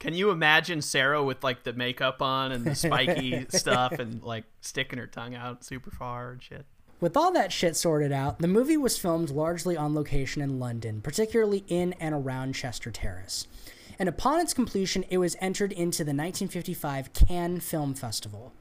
Can 0.00 0.12
you 0.12 0.30
imagine 0.30 0.82
Sarah 0.82 1.22
with 1.22 1.44
like 1.44 1.62
the 1.62 1.72
makeup 1.72 2.20
on 2.20 2.50
and 2.50 2.64
the 2.64 2.74
spiky 2.74 3.46
stuff 3.50 3.92
and 3.92 4.24
like 4.24 4.42
sticking 4.60 4.98
her 4.98 5.06
tongue 5.06 5.36
out 5.36 5.64
super 5.64 5.92
far 5.92 6.32
and 6.32 6.42
shit? 6.42 6.66
With 7.00 7.16
all 7.16 7.30
that 7.34 7.52
shit 7.52 7.76
sorted 7.76 8.10
out, 8.10 8.40
the 8.40 8.48
movie 8.48 8.76
was 8.76 8.98
filmed 8.98 9.30
largely 9.30 9.76
on 9.76 9.94
location 9.94 10.42
in 10.42 10.58
London, 10.58 11.00
particularly 11.00 11.64
in 11.68 11.92
and 12.00 12.12
around 12.12 12.54
Chester 12.54 12.90
Terrace. 12.90 13.46
And 14.00 14.08
upon 14.08 14.40
its 14.40 14.52
completion, 14.52 15.04
it 15.10 15.18
was 15.18 15.36
entered 15.40 15.70
into 15.70 16.02
the 16.02 16.10
1955 16.10 17.12
Cannes 17.12 17.60
Film 17.60 17.94
Festival. 17.94 18.52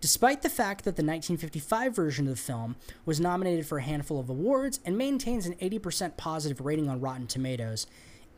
Despite 0.00 0.42
the 0.42 0.48
fact 0.48 0.84
that 0.84 0.94
the 0.94 1.02
1955 1.02 1.94
version 1.94 2.26
of 2.28 2.36
the 2.36 2.40
film 2.40 2.76
was 3.04 3.18
nominated 3.18 3.66
for 3.66 3.78
a 3.78 3.82
handful 3.82 4.20
of 4.20 4.30
awards 4.30 4.78
and 4.84 4.96
maintains 4.96 5.44
an 5.46 5.54
80% 5.54 6.16
positive 6.16 6.60
rating 6.60 6.88
on 6.88 7.00
Rotten 7.00 7.26
Tomatoes, 7.26 7.88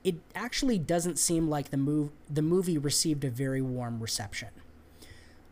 it 0.02 0.16
actually 0.34 0.78
doesn't 0.78 1.18
seem 1.18 1.50
like 1.50 1.68
the, 1.68 2.10
the 2.30 2.42
movie 2.42 2.78
received 2.78 3.24
a 3.24 3.30
very 3.30 3.60
warm 3.60 4.00
reception. 4.00 4.48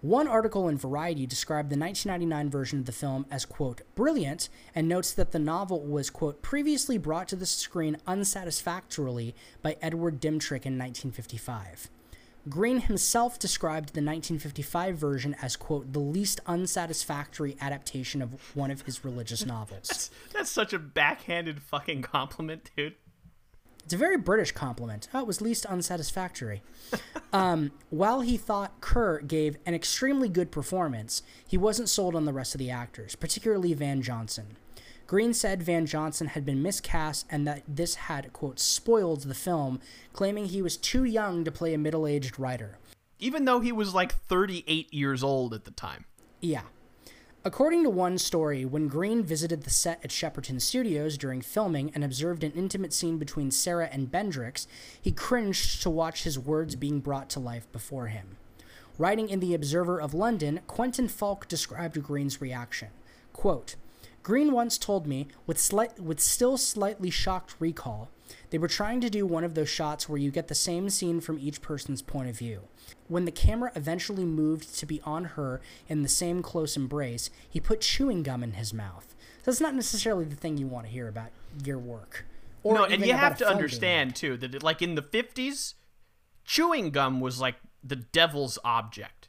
One 0.01 0.29
article 0.29 0.69
in 0.69 0.79
Variety 0.79 1.27
described 1.27 1.71
the 1.71 1.77
1999 1.77 2.51
version 2.51 2.79
of 2.79 2.87
the 2.87 2.93
film 2.93 3.27
as, 3.31 3.45
quote, 3.45 3.83
brilliant, 3.95 4.49
and 4.75 4.89
notes 4.89 5.13
that 5.13 5.33
the 5.33 5.41
novel 5.41 5.81
was, 5.81 6.09
quote, 6.09 6.41
previously 6.41 6.97
brought 6.97 7.29
to 7.29 7.37
the 7.37 7.45
screen 7.45 7.99
unsatisfactorily 8.07 9.35
by 9.61 9.77
Edward 9.83 10.21
Dmytryk 10.21 10.65
in 10.65 10.79
1955. 10.79 11.91
Greene 12.49 12.81
himself 12.81 13.39
described 13.39 13.89
the 13.89 14.01
1955 14.01 14.97
version 14.97 15.37
as, 15.43 15.57
quote, 15.57 15.93
the 15.93 15.99
least 15.99 16.41
unsatisfactory 16.47 17.57
adaptation 17.61 18.23
of 18.23 18.57
one 18.57 18.71
of 18.71 18.83
his 18.83 19.05
religious 19.05 19.45
novels. 19.47 20.11
That's 20.33 20.51
such 20.51 20.73
a 20.73 20.79
backhanded 20.79 21.63
fucking 21.63 22.03
compliment, 22.03 22.71
dude. 22.77 22.95
It's 23.85 23.95
a 23.95 23.97
very 23.97 24.19
British 24.19 24.53
compliment. 24.53 25.09
Oh, 25.15 25.21
it 25.21 25.27
was 25.27 25.41
least 25.41 25.65
unsatisfactory. 25.65 26.63
um, 27.33 27.73
while 27.89 28.21
he 28.21 28.37
thought 28.37 28.83
Kerr 28.83 29.21
gave 29.21 29.57
an 29.65 29.73
extremely 29.73 30.29
good 30.29 30.51
performance, 30.51 31.23
he 31.47 31.57
wasn't 31.57 31.89
sold 31.89 32.15
on 32.15 32.27
the 32.27 32.33
rest 32.35 32.55
of 32.55 32.59
the 32.59 32.71
actors, 32.71 33.15
particularly 33.15 33.73
Van 33.73 34.03
Johnson. 34.03 34.59
Greene 35.09 35.33
said 35.33 35.63
Van 35.63 35.87
Johnson 35.87 36.27
had 36.27 36.45
been 36.45 36.63
miscast 36.63 37.25
and 37.31 37.47
that 37.47 37.63
this 37.67 37.95
had, 37.95 38.31
quote, 38.35 38.61
spoiled 38.61 39.23
the 39.23 39.35
film, 39.35 39.81
claiming 40.13 40.45
he 40.45 40.61
was 40.61 40.77
too 40.77 41.03
young 41.03 41.45
to 41.45 41.51
play 41.51 41.73
a 41.73 41.79
middle 41.79 42.07
aged 42.07 42.39
writer. 42.39 42.79
Even 43.19 43.47
though 43.47 43.61
he 43.61 43.73
was 43.73 43.95
like 43.95 44.13
38 44.13 44.93
years 44.93 45.23
old 45.25 45.55
at 45.55 45.65
the 45.65 45.71
time. 45.71 46.05
Yeah. 46.43 46.65
According 47.43 47.85
to 47.85 47.91
one 47.91 48.19
story, 48.19 48.67
when 48.67 48.87
Greene 48.87 49.23
visited 49.23 49.63
the 49.63 49.71
set 49.71 49.99
at 50.05 50.11
Shepperton 50.11 50.61
Studios 50.61 51.17
during 51.17 51.41
filming 51.41 51.91
and 51.95 52.05
observed 52.05 52.45
an 52.45 52.53
intimate 52.53 52.93
scene 52.93 53.17
between 53.17 53.51
Sarah 53.51 53.89
and 53.91 54.13
Bendrix, 54.13 54.67
he 55.01 55.11
cringed 55.11 55.81
to 55.81 55.89
watch 55.89 56.25
his 56.25 56.39
words 56.39 56.77
being 56.77 57.01
brought 57.01 57.31
to 57.31 57.41
life 57.41 57.67
before 57.73 58.09
him. 58.09 58.37
Writing 58.99 59.31
in 59.31 59.41
The 59.41 59.55
Observer 59.55 60.03
of 60.03 60.13
London, 60.13 60.61
Quentin 60.67 61.09
Falk 61.09 61.49
described 61.49 62.03
Greene's 62.03 62.43
reaction. 62.43 62.89
Quote, 63.33 63.77
Greene 64.23 64.53
once 64.53 64.79
told 64.79 65.07
me, 65.07 65.29
with, 65.47 65.59
slight, 65.59 65.99
with 66.01 66.21
still 66.21 66.57
slightly 66.57 67.11
shocked 67.11 67.55
recall, 67.59 68.11
they 68.51 68.59
were 68.59 68.69
trying 68.69 69.01
to 69.01 69.11
do 69.11 69.27
one 69.27 69.45
of 69.45 69.55
those 69.55 69.69
shots 69.69 70.09
where 70.09 70.19
you 70.19 70.31
get 70.31 70.49
the 70.49 70.55
same 70.55 70.91
scene 70.91 71.21
from 71.21 71.39
each 71.39 71.63
person's 71.63 72.03
point 72.03 72.29
of 72.29 72.39
view. 72.39 72.63
When 73.07 73.25
the 73.25 73.31
camera 73.31 73.73
eventually 73.75 74.25
moved 74.25 74.79
to 74.79 74.87
be 74.87 75.01
on 75.05 75.25
her 75.25 75.61
in 75.89 76.03
the 76.03 76.09
same 76.09 76.43
close 76.43 76.77
embrace, 76.77 77.31
he 77.49 77.61
put 77.61 77.81
chewing 77.81 78.23
gum 78.23 78.43
in 78.43 78.53
his 78.53 78.75
mouth. 78.75 79.15
That's 79.45 79.61
not 79.61 79.75
necessarily 79.75 80.25
the 80.25 80.37
thing 80.37 80.59
you 80.59 80.67
want 80.67 80.87
to 80.87 80.93
hear 80.93 81.09
about 81.09 81.31
your 81.65 81.79
work. 81.79 82.27
Or 82.63 82.75
no, 82.75 82.85
and 82.85 83.05
you 83.05 83.15
have 83.15 83.39
to 83.39 83.49
understand 83.49 84.15
too 84.17 84.37
that 84.39 84.63
like 84.63 84.83
in 84.83 84.95
the 84.95 85.03
50s, 85.03 85.75
chewing 86.45 86.91
gum 86.91 87.21
was 87.21 87.41
like 87.41 87.57
the 87.83 87.97
devil's 87.97 88.59
object. 88.65 89.29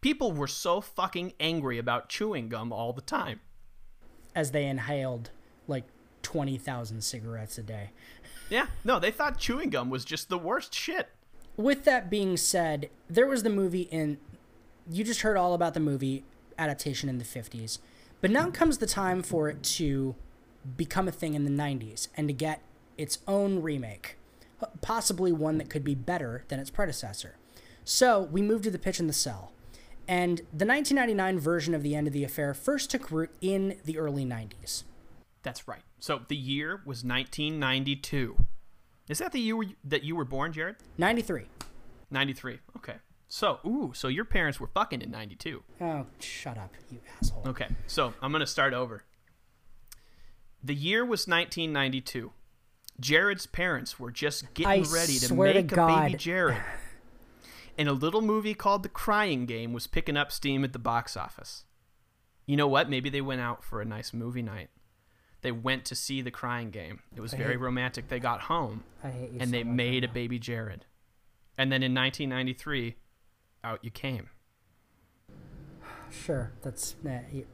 People 0.00 0.32
were 0.32 0.48
so 0.48 0.80
fucking 0.80 1.34
angry 1.38 1.78
about 1.78 2.08
chewing 2.08 2.48
gum 2.48 2.72
all 2.72 2.92
the 2.92 3.02
time. 3.02 3.40
As 4.34 4.50
they 4.50 4.66
inhaled 4.66 5.30
like 5.66 5.84
20,000 6.22 7.02
cigarettes 7.02 7.58
a 7.58 7.62
day. 7.62 7.90
Yeah, 8.48 8.66
no, 8.84 8.98
they 8.98 9.10
thought 9.10 9.38
chewing 9.38 9.70
gum 9.70 9.90
was 9.90 10.04
just 10.04 10.28
the 10.28 10.38
worst 10.38 10.74
shit. 10.74 11.08
With 11.56 11.84
that 11.84 12.10
being 12.10 12.36
said, 12.36 12.90
there 13.08 13.26
was 13.26 13.42
the 13.42 13.50
movie 13.50 13.82
in. 13.82 14.18
You 14.90 15.04
just 15.04 15.20
heard 15.20 15.36
all 15.36 15.54
about 15.54 15.74
the 15.74 15.80
movie 15.80 16.24
adaptation 16.58 17.08
in 17.08 17.18
the 17.18 17.24
50s. 17.24 17.78
But 18.20 18.30
now 18.30 18.50
comes 18.50 18.78
the 18.78 18.86
time 18.86 19.22
for 19.22 19.48
it 19.48 19.62
to 19.64 20.14
become 20.76 21.08
a 21.08 21.12
thing 21.12 21.34
in 21.34 21.44
the 21.44 21.50
90s 21.50 22.08
and 22.16 22.28
to 22.28 22.34
get 22.34 22.62
its 22.96 23.18
own 23.26 23.62
remake. 23.62 24.16
Possibly 24.80 25.32
one 25.32 25.58
that 25.58 25.68
could 25.68 25.82
be 25.82 25.94
better 25.94 26.44
than 26.48 26.60
its 26.60 26.70
predecessor. 26.70 27.36
So 27.84 28.22
we 28.22 28.42
moved 28.42 28.64
to 28.64 28.70
the 28.70 28.78
pitch 28.78 29.00
in 29.00 29.08
the 29.08 29.12
cell. 29.12 29.52
And 30.12 30.40
the 30.52 30.66
1999 30.66 31.38
version 31.38 31.72
of 31.72 31.82
The 31.82 31.94
End 31.94 32.06
of 32.06 32.12
the 32.12 32.22
Affair 32.22 32.52
first 32.52 32.90
took 32.90 33.10
root 33.10 33.30
in 33.40 33.78
the 33.86 33.96
early 33.96 34.26
90s. 34.26 34.82
That's 35.42 35.66
right. 35.66 35.80
So 36.00 36.20
the 36.28 36.36
year 36.36 36.82
was 36.84 37.02
1992. 37.02 38.36
Is 39.08 39.20
that 39.20 39.32
the 39.32 39.40
year 39.40 39.62
that 39.84 40.04
you 40.04 40.14
were 40.14 40.26
born, 40.26 40.52
Jared? 40.52 40.76
93. 40.98 41.46
93. 42.10 42.58
Okay. 42.76 42.96
So, 43.26 43.60
ooh, 43.64 43.92
so 43.94 44.08
your 44.08 44.26
parents 44.26 44.60
were 44.60 44.66
fucking 44.66 45.00
in 45.00 45.10
92. 45.10 45.62
Oh, 45.80 46.04
shut 46.20 46.58
up, 46.58 46.74
you 46.90 47.00
asshole. 47.18 47.44
Okay, 47.46 47.68
so 47.86 48.12
I'm 48.20 48.32
going 48.32 48.40
to 48.40 48.46
start 48.46 48.74
over. 48.74 49.04
The 50.62 50.74
year 50.74 51.06
was 51.06 51.26
1992. 51.26 52.32
Jared's 53.00 53.46
parents 53.46 53.98
were 53.98 54.10
just 54.10 54.52
getting 54.52 54.84
I 54.84 54.92
ready 54.92 55.18
to 55.18 55.26
swear 55.26 55.54
to 55.54 55.62
make 55.62 55.72
a 55.72 55.86
baby 55.86 56.18
Jared. 56.18 56.60
and 57.78 57.88
a 57.88 57.92
little 57.92 58.20
movie 58.22 58.54
called 58.54 58.82
The 58.82 58.88
Crying 58.88 59.46
Game 59.46 59.72
was 59.72 59.86
picking 59.86 60.16
up 60.16 60.30
steam 60.32 60.64
at 60.64 60.72
the 60.72 60.78
box 60.78 61.16
office. 61.16 61.64
You 62.46 62.56
know 62.56 62.68
what? 62.68 62.90
Maybe 62.90 63.08
they 63.10 63.20
went 63.20 63.40
out 63.40 63.62
for 63.64 63.80
a 63.80 63.84
nice 63.84 64.12
movie 64.12 64.42
night. 64.42 64.68
They 65.42 65.52
went 65.52 65.84
to 65.86 65.94
see 65.94 66.20
The 66.22 66.30
Crying 66.30 66.70
Game. 66.70 67.00
It 67.16 67.20
was 67.20 67.34
I 67.34 67.36
very 67.38 67.52
hate- 67.54 67.60
romantic. 67.60 68.08
They 68.08 68.18
got 68.20 68.42
home 68.42 68.84
I 69.02 69.08
hate 69.10 69.32
you 69.32 69.38
and 69.40 69.50
so 69.50 69.56
they 69.56 69.64
made 69.64 70.04
a 70.04 70.08
baby 70.08 70.38
Jared. 70.38 70.84
And 71.58 71.70
then 71.72 71.82
in 71.82 71.94
1993, 71.94 72.96
out 73.64 73.80
you 73.84 73.90
came. 73.90 74.28
Sure, 76.10 76.52
that's. 76.62 76.94
Nah, 77.02 77.20
you, 77.32 77.46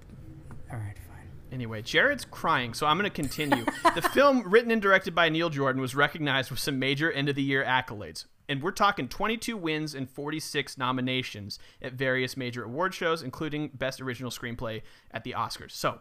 all 0.70 0.78
right, 0.78 0.96
fine. 1.08 1.28
Anyway, 1.52 1.80
Jared's 1.82 2.24
crying, 2.24 2.74
so 2.74 2.86
I'm 2.86 2.98
going 2.98 3.10
to 3.10 3.14
continue. 3.14 3.64
the 3.94 4.02
film, 4.12 4.42
written 4.50 4.70
and 4.70 4.82
directed 4.82 5.14
by 5.14 5.28
Neil 5.28 5.48
Jordan, 5.50 5.80
was 5.80 5.94
recognized 5.94 6.50
with 6.50 6.60
some 6.60 6.78
major 6.78 7.10
end 7.10 7.28
of 7.28 7.36
the 7.36 7.42
year 7.42 7.64
accolades. 7.64 8.26
And 8.49 8.62
we're 8.62 8.70
talking 8.70 9.09
22 9.09 9.57
wins 9.57 9.94
and 9.94 10.09
46 10.09 10.78
nominations 10.78 11.59
at 11.82 11.92
various 11.92 12.36
major 12.36 12.64
award 12.64 12.94
shows, 12.94 13.22
including 13.22 13.70
Best 13.74 14.01
Original 14.01 14.30
Screenplay 14.30 14.82
at 15.11 15.22
the 15.24 15.32
Oscars. 15.32 15.72
So, 15.72 16.01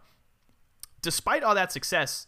despite 1.01 1.43
all 1.43 1.55
that 1.55 1.73
success, 1.73 2.27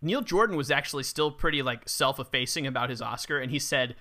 Neil 0.00 0.20
Jordan 0.20 0.56
was 0.56 0.70
actually 0.70 1.02
still 1.02 1.30
pretty 1.30 1.62
like 1.62 1.88
self-effacing 1.88 2.66
about 2.66 2.90
his 2.90 3.02
Oscar, 3.02 3.40
and 3.40 3.50
he 3.50 3.58
said, 3.58 3.96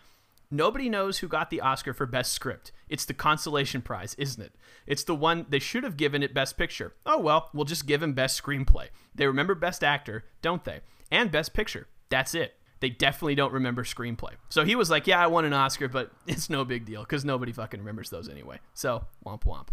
Nobody 0.52 0.88
knows 0.88 1.18
who 1.18 1.28
got 1.28 1.50
the 1.50 1.62
Oscar 1.62 1.94
for 1.94 2.06
Best 2.06 2.32
Script. 2.32 2.72
It's 2.88 3.06
the 3.06 3.16
consolation 3.16 3.82
prize, 3.82 4.14
isn't 4.20 4.44
it? 4.44 4.54
It's 4.86 5.04
the 5.04 5.16
one 5.16 5.48
they 5.50 5.58
should 5.58 5.84
have 5.84 5.98
given 5.98 6.22
it 6.22 6.32
Best 6.32 6.60
Picture. 6.60 6.94
Oh 7.08 7.18
well, 7.18 7.50
we'll 7.56 7.66
just 7.66 7.88
give 7.88 8.04
him 8.04 8.14
Best 8.14 8.42
Screenplay. 8.42 8.90
They 9.16 9.26
remember 9.26 9.56
Best 9.56 9.84
Actor, 9.84 10.26
don't 10.44 10.64
they? 10.64 10.82
And 11.10 11.32
Best 11.32 11.56
Picture. 11.56 11.88
That's 12.10 12.36
it. 12.36 12.54
They 12.84 12.90
definitely 12.90 13.36
don't 13.36 13.54
remember 13.54 13.86
screenplay. 13.86 14.34
So 14.50 14.66
he 14.66 14.76
was 14.76 14.90
like, 14.90 15.08
Yeah, 15.08 15.24
I 15.24 15.28
won 15.28 15.46
an 15.46 15.54
Oscar, 15.54 15.88
but 15.88 16.12
it's 16.28 16.50
no 16.50 16.66
big 16.66 16.84
deal 16.84 17.00
because 17.00 17.24
nobody 17.24 17.54
fucking 17.54 17.80
remembers 17.80 18.10
those 18.10 18.28
anyway. 18.28 18.60
So, 18.74 19.06
womp 19.26 19.46
womp. 19.46 19.70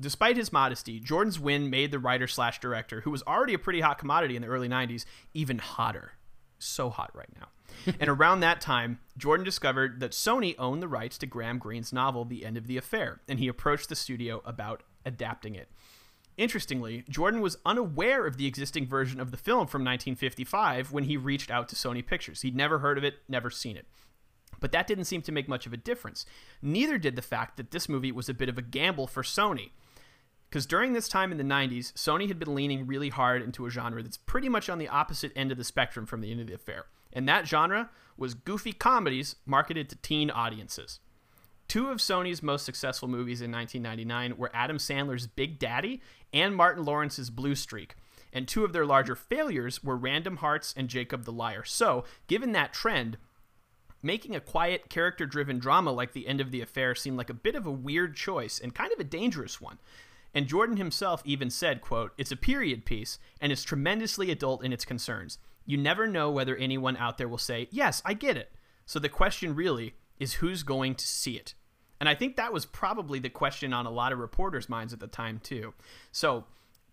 Despite 0.00 0.36
his 0.36 0.52
modesty, 0.52 1.00
Jordan's 1.00 1.40
win 1.40 1.70
made 1.70 1.90
the 1.90 1.98
writer 1.98 2.28
slash 2.28 2.60
director, 2.60 3.00
who 3.00 3.10
was 3.10 3.24
already 3.24 3.54
a 3.54 3.58
pretty 3.58 3.80
hot 3.80 3.98
commodity 3.98 4.36
in 4.36 4.42
the 4.42 4.48
early 4.48 4.68
90s, 4.68 5.06
even 5.34 5.58
hotter. 5.58 6.12
So 6.60 6.88
hot 6.88 7.10
right 7.16 7.30
now. 7.34 7.94
and 7.98 8.08
around 8.08 8.40
that 8.40 8.60
time, 8.60 9.00
Jordan 9.18 9.44
discovered 9.44 9.98
that 9.98 10.12
Sony 10.12 10.54
owned 10.56 10.80
the 10.80 10.88
rights 10.88 11.18
to 11.18 11.26
Graham 11.26 11.58
Greene's 11.58 11.92
novel, 11.92 12.24
The 12.24 12.44
End 12.44 12.56
of 12.56 12.68
the 12.68 12.76
Affair, 12.76 13.22
and 13.26 13.40
he 13.40 13.48
approached 13.48 13.88
the 13.88 13.96
studio 13.96 14.40
about 14.44 14.84
adapting 15.04 15.56
it. 15.56 15.68
Interestingly, 16.36 17.04
Jordan 17.08 17.40
was 17.40 17.56
unaware 17.64 18.26
of 18.26 18.36
the 18.36 18.46
existing 18.46 18.86
version 18.86 19.20
of 19.20 19.30
the 19.30 19.36
film 19.36 19.66
from 19.66 19.82
1955 19.82 20.92
when 20.92 21.04
he 21.04 21.16
reached 21.16 21.50
out 21.50 21.68
to 21.70 21.76
Sony 21.76 22.04
Pictures. 22.04 22.42
He'd 22.42 22.54
never 22.56 22.80
heard 22.80 22.98
of 22.98 23.04
it, 23.04 23.20
never 23.28 23.50
seen 23.50 23.76
it. 23.76 23.86
But 24.60 24.72
that 24.72 24.86
didn't 24.86 25.04
seem 25.04 25.22
to 25.22 25.32
make 25.32 25.48
much 25.48 25.66
of 25.66 25.72
a 25.72 25.78
difference. 25.78 26.26
Neither 26.60 26.98
did 26.98 27.16
the 27.16 27.22
fact 27.22 27.56
that 27.56 27.70
this 27.70 27.88
movie 27.88 28.12
was 28.12 28.28
a 28.28 28.34
bit 28.34 28.48
of 28.48 28.58
a 28.58 28.62
gamble 28.62 29.06
for 29.06 29.22
Sony. 29.22 29.70
Because 30.48 30.66
during 30.66 30.92
this 30.92 31.08
time 31.08 31.32
in 31.32 31.38
the 31.38 31.44
90s, 31.44 31.92
Sony 31.94 32.28
had 32.28 32.38
been 32.38 32.54
leaning 32.54 32.86
really 32.86 33.08
hard 33.08 33.42
into 33.42 33.66
a 33.66 33.70
genre 33.70 34.02
that's 34.02 34.16
pretty 34.16 34.48
much 34.48 34.68
on 34.68 34.78
the 34.78 34.88
opposite 34.88 35.32
end 35.34 35.50
of 35.50 35.58
the 35.58 35.64
spectrum 35.64 36.06
from 36.06 36.20
the 36.20 36.30
end 36.30 36.40
of 36.40 36.46
the 36.46 36.54
affair. 36.54 36.86
And 37.12 37.28
that 37.28 37.48
genre 37.48 37.90
was 38.16 38.34
goofy 38.34 38.72
comedies 38.72 39.36
marketed 39.44 39.88
to 39.90 39.96
teen 39.96 40.30
audiences. 40.30 41.00
Two 41.68 41.88
of 41.88 41.98
Sony's 41.98 42.42
most 42.42 42.64
successful 42.64 43.08
movies 43.08 43.40
in 43.40 43.50
1999 43.50 44.38
were 44.38 44.50
Adam 44.54 44.78
Sandler's 44.78 45.26
Big 45.26 45.58
Daddy 45.58 46.00
and 46.32 46.54
Martin 46.54 46.84
Lawrence's 46.84 47.30
Blue 47.30 47.54
Streak. 47.54 47.96
And 48.32 48.46
two 48.46 48.64
of 48.64 48.72
their 48.72 48.86
larger 48.86 49.16
failures 49.16 49.82
were 49.82 49.96
Random 49.96 50.36
Hearts 50.36 50.74
and 50.76 50.88
Jacob 50.88 51.24
the 51.24 51.32
Liar. 51.32 51.64
So, 51.64 52.04
given 52.26 52.52
that 52.52 52.72
trend, 52.72 53.16
making 54.02 54.36
a 54.36 54.40
quiet, 54.40 54.88
character 54.90 55.26
driven 55.26 55.58
drama 55.58 55.90
like 55.90 56.12
The 56.12 56.28
End 56.28 56.40
of 56.40 56.50
the 56.50 56.60
Affair 56.60 56.94
seemed 56.94 57.16
like 57.16 57.30
a 57.30 57.34
bit 57.34 57.54
of 57.54 57.66
a 57.66 57.70
weird 57.72 58.14
choice 58.14 58.58
and 58.58 58.74
kind 58.74 58.92
of 58.92 59.00
a 59.00 59.04
dangerous 59.04 59.60
one. 59.60 59.78
And 60.34 60.46
Jordan 60.46 60.76
himself 60.76 61.22
even 61.24 61.50
said, 61.50 61.80
quote, 61.80 62.12
It's 62.18 62.32
a 62.32 62.36
period 62.36 62.84
piece 62.84 63.18
and 63.40 63.50
is 63.50 63.64
tremendously 63.64 64.30
adult 64.30 64.62
in 64.62 64.72
its 64.72 64.84
concerns. 64.84 65.38
You 65.64 65.78
never 65.78 66.06
know 66.06 66.30
whether 66.30 66.54
anyone 66.56 66.96
out 66.96 67.18
there 67.18 67.28
will 67.28 67.38
say, 67.38 67.68
Yes, 67.70 68.02
I 68.04 68.14
get 68.14 68.36
it. 68.36 68.52
So 68.84 68.98
the 68.98 69.08
question 69.08 69.54
really 69.54 69.94
is 70.18 70.34
who's 70.34 70.62
going 70.62 70.94
to 70.96 71.06
see 71.06 71.32
it? 71.32 71.54
And 71.98 72.08
I 72.08 72.14
think 72.14 72.36
that 72.36 72.52
was 72.52 72.66
probably 72.66 73.18
the 73.18 73.30
question 73.30 73.72
on 73.72 73.86
a 73.86 73.90
lot 73.90 74.12
of 74.12 74.18
reporters' 74.18 74.68
minds 74.68 74.92
at 74.92 75.00
the 75.00 75.06
time, 75.06 75.40
too. 75.42 75.72
So, 76.12 76.44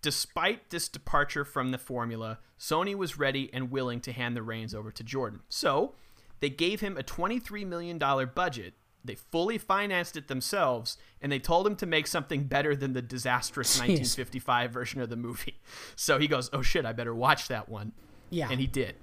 despite 0.01 0.69
this 0.69 0.87
departure 0.87 1.43
from 1.43 1.71
the 1.71 1.77
formula, 1.77 2.39
Sony 2.57 2.95
was 2.95 3.17
ready 3.17 3.49
and 3.53 3.71
willing 3.71 3.99
to 4.01 4.13
hand 4.13 4.35
the 4.35 4.43
reins 4.43 4.73
over 4.73 4.91
to 4.91 5.03
Jordan. 5.03 5.41
So, 5.49 5.95
they 6.39 6.49
gave 6.49 6.79
him 6.79 6.97
a 6.97 7.03
$23 7.03 7.65
million 7.65 7.97
budget 7.97 8.75
they 9.05 9.15
fully 9.15 9.57
financed 9.57 10.15
it 10.15 10.27
themselves, 10.27 10.97
and 11.21 11.31
they 11.31 11.39
told 11.39 11.67
him 11.67 11.75
to 11.77 11.85
make 11.85 12.07
something 12.07 12.45
better 12.45 12.75
than 12.75 12.93
the 12.93 13.01
disastrous 13.01 13.75
Jeez. 13.75 13.79
1955 13.79 14.71
version 14.71 15.01
of 15.01 15.09
the 15.09 15.15
movie. 15.15 15.59
So 15.95 16.17
he 16.17 16.27
goes, 16.27 16.49
"Oh 16.53 16.61
shit, 16.61 16.85
I 16.85 16.93
better 16.93 17.13
watch 17.13 17.47
that 17.47 17.69
one." 17.69 17.93
Yeah, 18.29 18.49
and 18.49 18.59
he 18.59 18.67
did. 18.67 18.95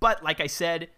But 0.00 0.22
like 0.22 0.40
I 0.40 0.46
said, 0.46 0.88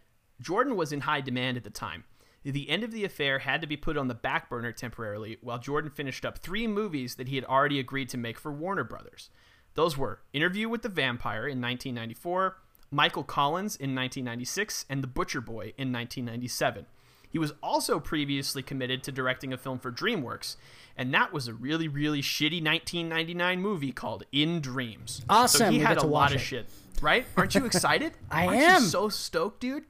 Jordan 0.41 0.77
was 0.77 0.93
in 0.93 1.01
high 1.01 1.21
demand 1.21 1.57
at 1.57 1.65
the 1.65 1.71
time. 1.71 2.05
The 2.43 2.71
end 2.71 2.85
of 2.85 2.91
the 2.91 3.05
affair 3.05 3.41
had 3.41 3.61
to 3.61 3.67
be 3.67 3.77
put 3.77 3.99
on 3.99 4.09
the 4.09 4.15
back 4.15 4.49
burner 4.49 4.73
temporarily 4.73 5.37
while 5.43 5.59
Jordan 5.59 5.91
finished 5.91 6.25
up 6.25 6.39
three 6.39 6.67
movies 6.67 7.17
that 7.17 7.29
he 7.29 7.37
had 7.37 7.45
already 7.45 7.79
agreed 7.79 8.09
to 8.11 8.17
make 8.17 8.39
for 8.39 8.51
Warner 8.53 8.85
Brothers. 8.85 9.29
Those 9.75 9.97
were 9.97 10.21
Interview 10.33 10.69
with 10.69 10.83
the 10.83 10.89
Vampire 10.89 11.47
in 11.47 11.61
1994, 11.61 12.57
Michael 12.91 13.25
Collins 13.25 13.77
in 13.77 13.95
1996, 13.95 14.87
and 14.89 15.03
The 15.03 15.07
Butcher 15.07 15.41
Boy 15.41 15.75
in 15.77 15.93
1997. 15.93 16.87
He 17.29 17.39
was 17.39 17.53
also 17.63 18.01
previously 18.01 18.63
committed 18.63 19.05
to 19.05 19.13
directing 19.13 19.53
a 19.53 19.57
film 19.59 19.79
for 19.79 19.93
DreamWorks, 19.93 20.57
and 20.97 21.15
that 21.15 21.33
was 21.33 21.47
a 21.47 21.55
really, 21.55 21.87
really 21.87 22.23
shitty 22.23 22.63
1999 22.65 23.61
movie 23.61 23.93
called 23.93 24.25
In 24.33 24.61
Dreams. 24.61 25.23
Awesome. 25.29 25.59
So 25.59 25.71
he 25.71 25.79
had 25.79 25.99
a 25.99 26.07
lot 26.07 26.33
it. 26.33 26.37
of 26.37 26.41
shit, 26.41 26.67
right? 27.01 27.25
Aren't 27.37 27.55
you 27.55 27.65
excited? 27.67 28.15
I 28.31 28.47
Aren't 28.47 28.61
am. 28.61 28.83
so 28.83 29.09
stoked, 29.09 29.61
dude. 29.61 29.85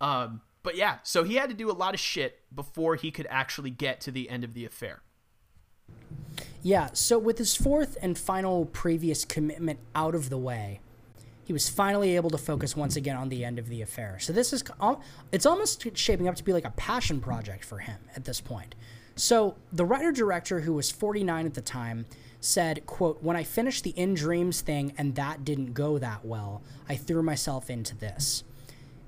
Um, 0.00 0.40
but 0.62 0.76
yeah, 0.76 0.98
so 1.02 1.24
he 1.24 1.36
had 1.36 1.48
to 1.48 1.54
do 1.54 1.70
a 1.70 1.72
lot 1.72 1.94
of 1.94 2.00
shit 2.00 2.40
before 2.54 2.96
he 2.96 3.10
could 3.10 3.26
actually 3.30 3.70
get 3.70 4.00
to 4.02 4.10
the 4.10 4.28
end 4.28 4.44
of 4.44 4.54
the 4.54 4.64
affair. 4.64 5.02
Yeah, 6.62 6.90
so 6.92 7.18
with 7.18 7.38
his 7.38 7.54
fourth 7.54 7.96
and 8.02 8.18
final 8.18 8.66
previous 8.66 9.24
commitment 9.24 9.78
out 9.94 10.14
of 10.14 10.28
the 10.28 10.38
way, 10.38 10.80
he 11.44 11.52
was 11.52 11.68
finally 11.68 12.14
able 12.16 12.28
to 12.30 12.38
focus 12.38 12.76
once 12.76 12.96
again 12.96 13.16
on 13.16 13.30
the 13.30 13.44
end 13.44 13.58
of 13.58 13.68
the 13.68 13.80
affair. 13.80 14.18
So 14.20 14.34
this 14.34 14.52
is 14.52 14.62
it's 15.32 15.46
almost 15.46 15.86
shaping 15.96 16.28
up 16.28 16.34
to 16.36 16.44
be 16.44 16.52
like 16.52 16.66
a 16.66 16.72
passion 16.72 17.20
project 17.20 17.64
for 17.64 17.78
him 17.78 17.98
at 18.14 18.24
this 18.24 18.40
point. 18.40 18.74
So 19.16 19.56
the 19.72 19.86
writer 19.86 20.12
director 20.12 20.60
who 20.60 20.74
was 20.74 20.90
49 20.90 21.46
at 21.46 21.54
the 21.54 21.62
time 21.62 22.04
said, 22.40 22.84
quote, 22.86 23.22
"When 23.22 23.34
I 23.34 23.44
finished 23.44 23.82
the 23.82 23.90
In 23.90 24.14
Dreams 24.14 24.60
thing 24.60 24.92
and 24.98 25.14
that 25.14 25.44
didn't 25.44 25.72
go 25.72 25.98
that 25.98 26.24
well, 26.24 26.62
I 26.88 26.96
threw 26.96 27.22
myself 27.22 27.70
into 27.70 27.96
this." 27.96 28.44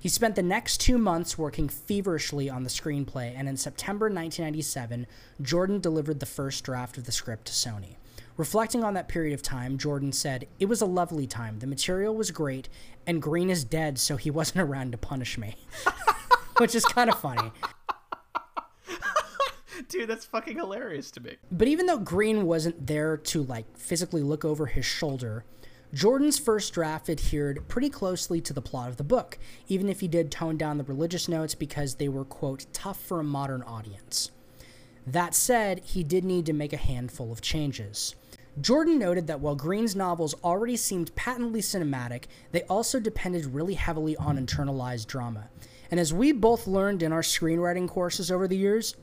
He 0.01 0.09
spent 0.09 0.35
the 0.35 0.41
next 0.41 0.81
two 0.81 0.97
months 0.97 1.37
working 1.37 1.69
feverishly 1.69 2.49
on 2.49 2.63
the 2.63 2.71
screenplay, 2.71 3.35
and 3.37 3.47
in 3.47 3.55
September 3.55 4.07
1997, 4.07 5.05
Jordan 5.43 5.79
delivered 5.79 6.19
the 6.19 6.25
first 6.25 6.63
draft 6.63 6.97
of 6.97 7.03
the 7.03 7.11
script 7.11 7.45
to 7.45 7.53
Sony. 7.53 7.97
Reflecting 8.35 8.83
on 8.83 8.95
that 8.95 9.07
period 9.07 9.35
of 9.35 9.43
time, 9.43 9.77
Jordan 9.77 10.11
said, 10.11 10.47
It 10.59 10.65
was 10.65 10.81
a 10.81 10.87
lovely 10.87 11.27
time. 11.27 11.59
The 11.59 11.67
material 11.67 12.15
was 12.15 12.31
great, 12.31 12.67
and 13.05 13.21
Greene 13.21 13.51
is 13.51 13.63
dead, 13.63 13.99
so 13.99 14.17
he 14.17 14.31
wasn't 14.31 14.61
around 14.61 14.93
to 14.93 14.97
punish 14.97 15.37
me. 15.37 15.55
Which 16.57 16.73
is 16.73 16.83
kind 16.83 17.11
of 17.11 17.19
funny. 17.19 17.51
Dude, 19.87 20.09
that's 20.09 20.25
fucking 20.25 20.57
hilarious 20.57 21.11
to 21.11 21.19
me. 21.19 21.35
But 21.51 21.67
even 21.67 21.85
though 21.85 21.99
Greene 21.99 22.47
wasn't 22.47 22.87
there 22.87 23.17
to 23.17 23.43
like 23.43 23.77
physically 23.77 24.23
look 24.23 24.43
over 24.43 24.65
his 24.65 24.85
shoulder, 24.85 25.45
Jordan's 25.93 26.39
first 26.39 26.73
draft 26.73 27.09
adhered 27.09 27.67
pretty 27.67 27.89
closely 27.89 28.39
to 28.41 28.53
the 28.53 28.61
plot 28.61 28.87
of 28.87 28.95
the 28.95 29.03
book, 29.03 29.37
even 29.67 29.89
if 29.89 29.99
he 29.99 30.07
did 30.07 30.31
tone 30.31 30.55
down 30.55 30.77
the 30.77 30.85
religious 30.85 31.27
notes 31.27 31.53
because 31.53 31.95
they 31.95 32.07
were, 32.07 32.23
quote, 32.23 32.65
tough 32.71 32.99
for 32.99 33.19
a 33.19 33.25
modern 33.25 33.61
audience. 33.63 34.31
That 35.05 35.35
said, 35.35 35.81
he 35.83 36.03
did 36.03 36.23
need 36.23 36.45
to 36.45 36.53
make 36.53 36.71
a 36.71 36.77
handful 36.77 37.31
of 37.31 37.41
changes. 37.41 38.15
Jordan 38.59 38.99
noted 38.99 39.27
that 39.27 39.41
while 39.41 39.55
Greene's 39.55 39.95
novels 39.95 40.35
already 40.43 40.77
seemed 40.77 41.15
patently 41.15 41.61
cinematic, 41.61 42.25
they 42.51 42.61
also 42.63 42.99
depended 42.99 43.45
really 43.45 43.73
heavily 43.73 44.15
on 44.15 44.37
internalized 44.37 45.07
drama. 45.07 45.49
And 45.89 45.99
as 45.99 46.13
we 46.13 46.31
both 46.31 46.67
learned 46.67 47.03
in 47.03 47.11
our 47.11 47.21
screenwriting 47.21 47.89
courses 47.89 48.31
over 48.31 48.47
the 48.47 48.57
years, 48.57 48.95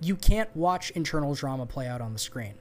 you 0.00 0.14
can't 0.14 0.54
watch 0.54 0.90
internal 0.90 1.34
drama 1.34 1.64
play 1.64 1.86
out 1.86 2.00
on 2.00 2.12
the 2.12 2.18
screen. 2.18 2.54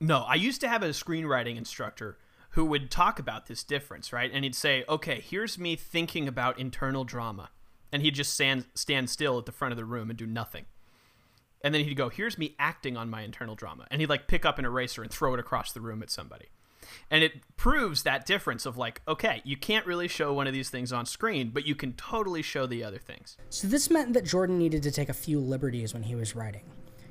No, 0.00 0.18
I 0.20 0.36
used 0.36 0.60
to 0.60 0.68
have 0.68 0.84
a 0.84 0.90
screenwriting 0.90 1.56
instructor 1.56 2.16
who 2.58 2.64
would 2.64 2.90
talk 2.90 3.20
about 3.20 3.46
this 3.46 3.62
difference, 3.62 4.12
right? 4.12 4.32
And 4.34 4.42
he'd 4.42 4.56
say, 4.56 4.82
okay, 4.88 5.20
here's 5.20 5.60
me 5.60 5.76
thinking 5.76 6.26
about 6.26 6.58
internal 6.58 7.04
drama. 7.04 7.50
And 7.92 8.02
he'd 8.02 8.16
just 8.16 8.34
stand, 8.34 8.64
stand 8.74 9.08
still 9.08 9.38
at 9.38 9.46
the 9.46 9.52
front 9.52 9.70
of 9.70 9.78
the 9.78 9.84
room 9.84 10.10
and 10.10 10.18
do 10.18 10.26
nothing 10.26 10.64
and 11.62 11.74
then 11.74 11.84
he'd 11.84 11.94
go, 11.94 12.08
"Here's 12.08 12.38
me 12.38 12.54
acting 12.58 12.96
on 12.96 13.10
my 13.10 13.22
internal 13.22 13.54
drama," 13.54 13.86
and 13.90 14.00
he'd 14.00 14.08
like 14.08 14.28
pick 14.28 14.44
up 14.44 14.58
an 14.58 14.64
eraser 14.64 15.02
and 15.02 15.10
throw 15.10 15.34
it 15.34 15.40
across 15.40 15.72
the 15.72 15.80
room 15.80 16.02
at 16.02 16.10
somebody. 16.10 16.46
And 17.10 17.22
it 17.22 17.56
proves 17.56 18.04
that 18.04 18.24
difference 18.24 18.64
of 18.64 18.78
like, 18.78 19.02
okay, 19.06 19.42
you 19.44 19.56
can't 19.56 19.84
really 19.84 20.08
show 20.08 20.32
one 20.32 20.46
of 20.46 20.54
these 20.54 20.70
things 20.70 20.92
on 20.92 21.04
screen, 21.04 21.50
but 21.50 21.66
you 21.66 21.74
can 21.74 21.92
totally 21.94 22.40
show 22.40 22.66
the 22.66 22.82
other 22.82 22.98
things. 22.98 23.36
So 23.50 23.66
this 23.68 23.90
meant 23.90 24.14
that 24.14 24.24
Jordan 24.24 24.56
needed 24.58 24.82
to 24.84 24.90
take 24.90 25.10
a 25.10 25.14
few 25.14 25.38
liberties 25.38 25.92
when 25.92 26.04
he 26.04 26.14
was 26.14 26.34
writing. 26.34 26.62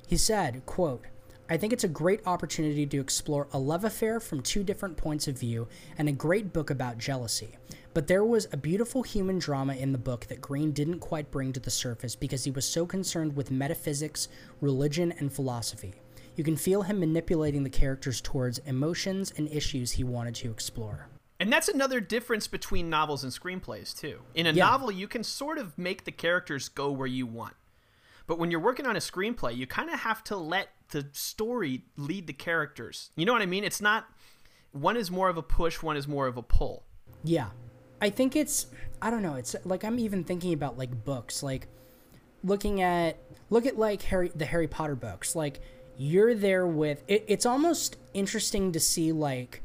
He 0.07 0.17
said, 0.17 0.65
quote, 0.65 1.05
I 1.49 1.55
think 1.55 1.71
it's 1.71 1.85
a 1.85 1.89
great 1.89 2.27
opportunity 2.27 2.85
to 2.85 2.99
explore 2.99 3.47
a 3.53 3.57
love 3.57 3.85
affair 3.85 4.19
from 4.19 4.41
two 4.41 4.63
different 4.63 4.97
points 4.97 5.29
of 5.29 5.39
view 5.39 5.67
and 5.97 6.09
a 6.09 6.11
great 6.11 6.51
book 6.51 6.69
about 6.69 6.97
jealousy. 6.97 7.55
But 7.93 8.07
there 8.07 8.25
was 8.25 8.49
a 8.51 8.57
beautiful 8.57 9.01
human 9.01 9.39
drama 9.39 9.75
in 9.75 9.93
the 9.93 9.97
book 9.97 10.25
that 10.25 10.41
Greene 10.41 10.73
didn't 10.73 10.99
quite 10.99 11.31
bring 11.31 11.53
to 11.53 11.59
the 11.61 11.71
surface 11.71 12.17
because 12.17 12.43
he 12.43 12.51
was 12.51 12.67
so 12.67 12.85
concerned 12.85 13.35
with 13.35 13.49
metaphysics, 13.49 14.27
religion, 14.59 15.13
and 15.19 15.31
philosophy. 15.31 15.93
You 16.35 16.43
can 16.43 16.57
feel 16.57 16.81
him 16.81 16.99
manipulating 16.99 17.63
the 17.63 17.69
characters 17.69 18.19
towards 18.19 18.59
emotions 18.59 19.33
and 19.37 19.47
issues 19.49 19.93
he 19.93 20.03
wanted 20.03 20.35
to 20.35 20.51
explore. 20.51 21.07
And 21.39 21.51
that's 21.51 21.69
another 21.69 22.01
difference 22.01 22.47
between 22.47 22.89
novels 22.89 23.23
and 23.23 23.31
screenplays, 23.31 23.97
too. 23.97 24.19
In 24.35 24.47
a 24.47 24.51
Yeah. 24.51 24.65
novel, 24.65 24.91
you 24.91 25.07
can 25.07 25.23
sort 25.23 25.57
of 25.57 25.77
make 25.77 26.03
the 26.03 26.11
characters 26.11 26.67
go 26.67 26.91
where 26.91 27.07
you 27.07 27.25
want. 27.25 27.55
But 28.27 28.37
when 28.37 28.51
you're 28.51 28.59
working 28.59 28.85
on 28.85 28.97
a 28.97 28.99
screenplay, 28.99 29.55
you 29.55 29.65
kind 29.65 29.89
of 29.89 30.01
have 30.01 30.23
to 30.25 30.35
let 30.35 30.69
the 30.89 31.07
story 31.13 31.83
lead 31.95 32.27
the 32.27 32.33
characters. 32.33 33.11
You 33.15 33.25
know 33.25 33.33
what 33.33 33.41
I 33.41 33.45
mean? 33.45 33.63
It's 33.63 33.81
not 33.81 34.07
one 34.71 34.97
is 34.97 35.09
more 35.09 35.29
of 35.29 35.37
a 35.37 35.43
push, 35.43 35.81
one 35.81 35.97
is 35.97 36.07
more 36.07 36.27
of 36.27 36.37
a 36.37 36.43
pull. 36.43 36.83
Yeah. 37.23 37.49
I 38.01 38.09
think 38.09 38.35
it's 38.35 38.67
I 39.01 39.09
don't 39.09 39.23
know, 39.23 39.35
it's 39.35 39.55
like 39.65 39.83
I'm 39.83 39.99
even 39.99 40.23
thinking 40.23 40.53
about 40.53 40.77
like 40.77 41.03
books, 41.03 41.43
like 41.43 41.67
looking 42.43 42.81
at 42.81 43.17
look 43.49 43.65
at 43.65 43.77
like 43.77 44.01
Harry 44.03 44.31
the 44.35 44.45
Harry 44.45 44.67
Potter 44.67 44.95
books. 44.95 45.35
Like 45.35 45.59
you're 45.97 46.35
there 46.35 46.67
with 46.67 47.03
it, 47.07 47.25
it's 47.27 47.45
almost 47.45 47.97
interesting 48.13 48.71
to 48.71 48.79
see 48.79 49.11
like 49.11 49.61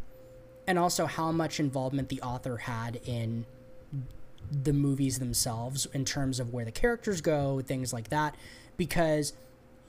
and 0.66 0.78
also 0.78 1.06
how 1.06 1.32
much 1.32 1.60
involvement 1.60 2.08
the 2.08 2.20
author 2.22 2.56
had 2.56 3.00
in 3.04 3.44
the 4.50 4.72
movies 4.72 5.18
themselves 5.18 5.86
in 5.86 6.04
terms 6.04 6.38
of 6.38 6.52
where 6.52 6.64
the 6.64 6.72
characters 6.72 7.20
go, 7.20 7.60
things 7.60 7.92
like 7.92 8.08
that, 8.08 8.34
because 8.76 9.32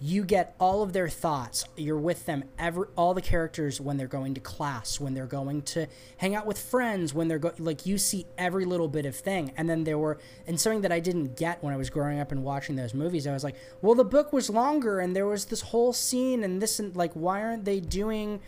you 0.03 0.25
get 0.25 0.53
all 0.59 0.83
of 0.83 0.91
their 0.91 1.07
thoughts. 1.07 1.63
You're 1.77 1.97
with 1.97 2.25
them 2.25 2.43
every 2.59 2.87
all 2.97 3.13
the 3.13 3.21
characters 3.21 3.79
when 3.79 3.95
they're 3.95 4.05
going 4.05 4.33
to 4.33 4.41
class, 4.41 4.99
when 4.99 5.13
they're 5.13 5.25
going 5.25 5.61
to 5.61 5.87
hang 6.17 6.35
out 6.35 6.45
with 6.45 6.59
friends, 6.59 7.13
when 7.13 7.29
they're 7.29 7.39
go 7.39 7.53
like 7.57 7.85
you 7.85 7.97
see 7.97 8.25
every 8.37 8.65
little 8.65 8.89
bit 8.89 9.05
of 9.05 9.15
thing. 9.15 9.53
And 9.55 9.69
then 9.69 9.85
there 9.85 9.97
were 9.97 10.19
and 10.45 10.59
something 10.59 10.81
that 10.81 10.91
I 10.91 10.99
didn't 10.99 11.37
get 11.37 11.63
when 11.63 11.73
I 11.73 11.77
was 11.77 11.89
growing 11.89 12.19
up 12.19 12.33
and 12.33 12.43
watching 12.43 12.75
those 12.75 12.93
movies, 12.93 13.25
I 13.25 13.31
was 13.31 13.45
like, 13.45 13.55
well, 13.81 13.95
the 13.95 14.03
book 14.03 14.33
was 14.33 14.49
longer 14.49 14.99
and 14.99 15.15
there 15.15 15.25
was 15.25 15.45
this 15.45 15.61
whole 15.61 15.93
scene 15.93 16.43
and 16.43 16.61
this 16.61 16.79
and 16.79 16.93
like 16.97 17.13
why 17.13 17.41
aren't 17.41 17.63
they 17.63 17.79
doing 17.79 18.41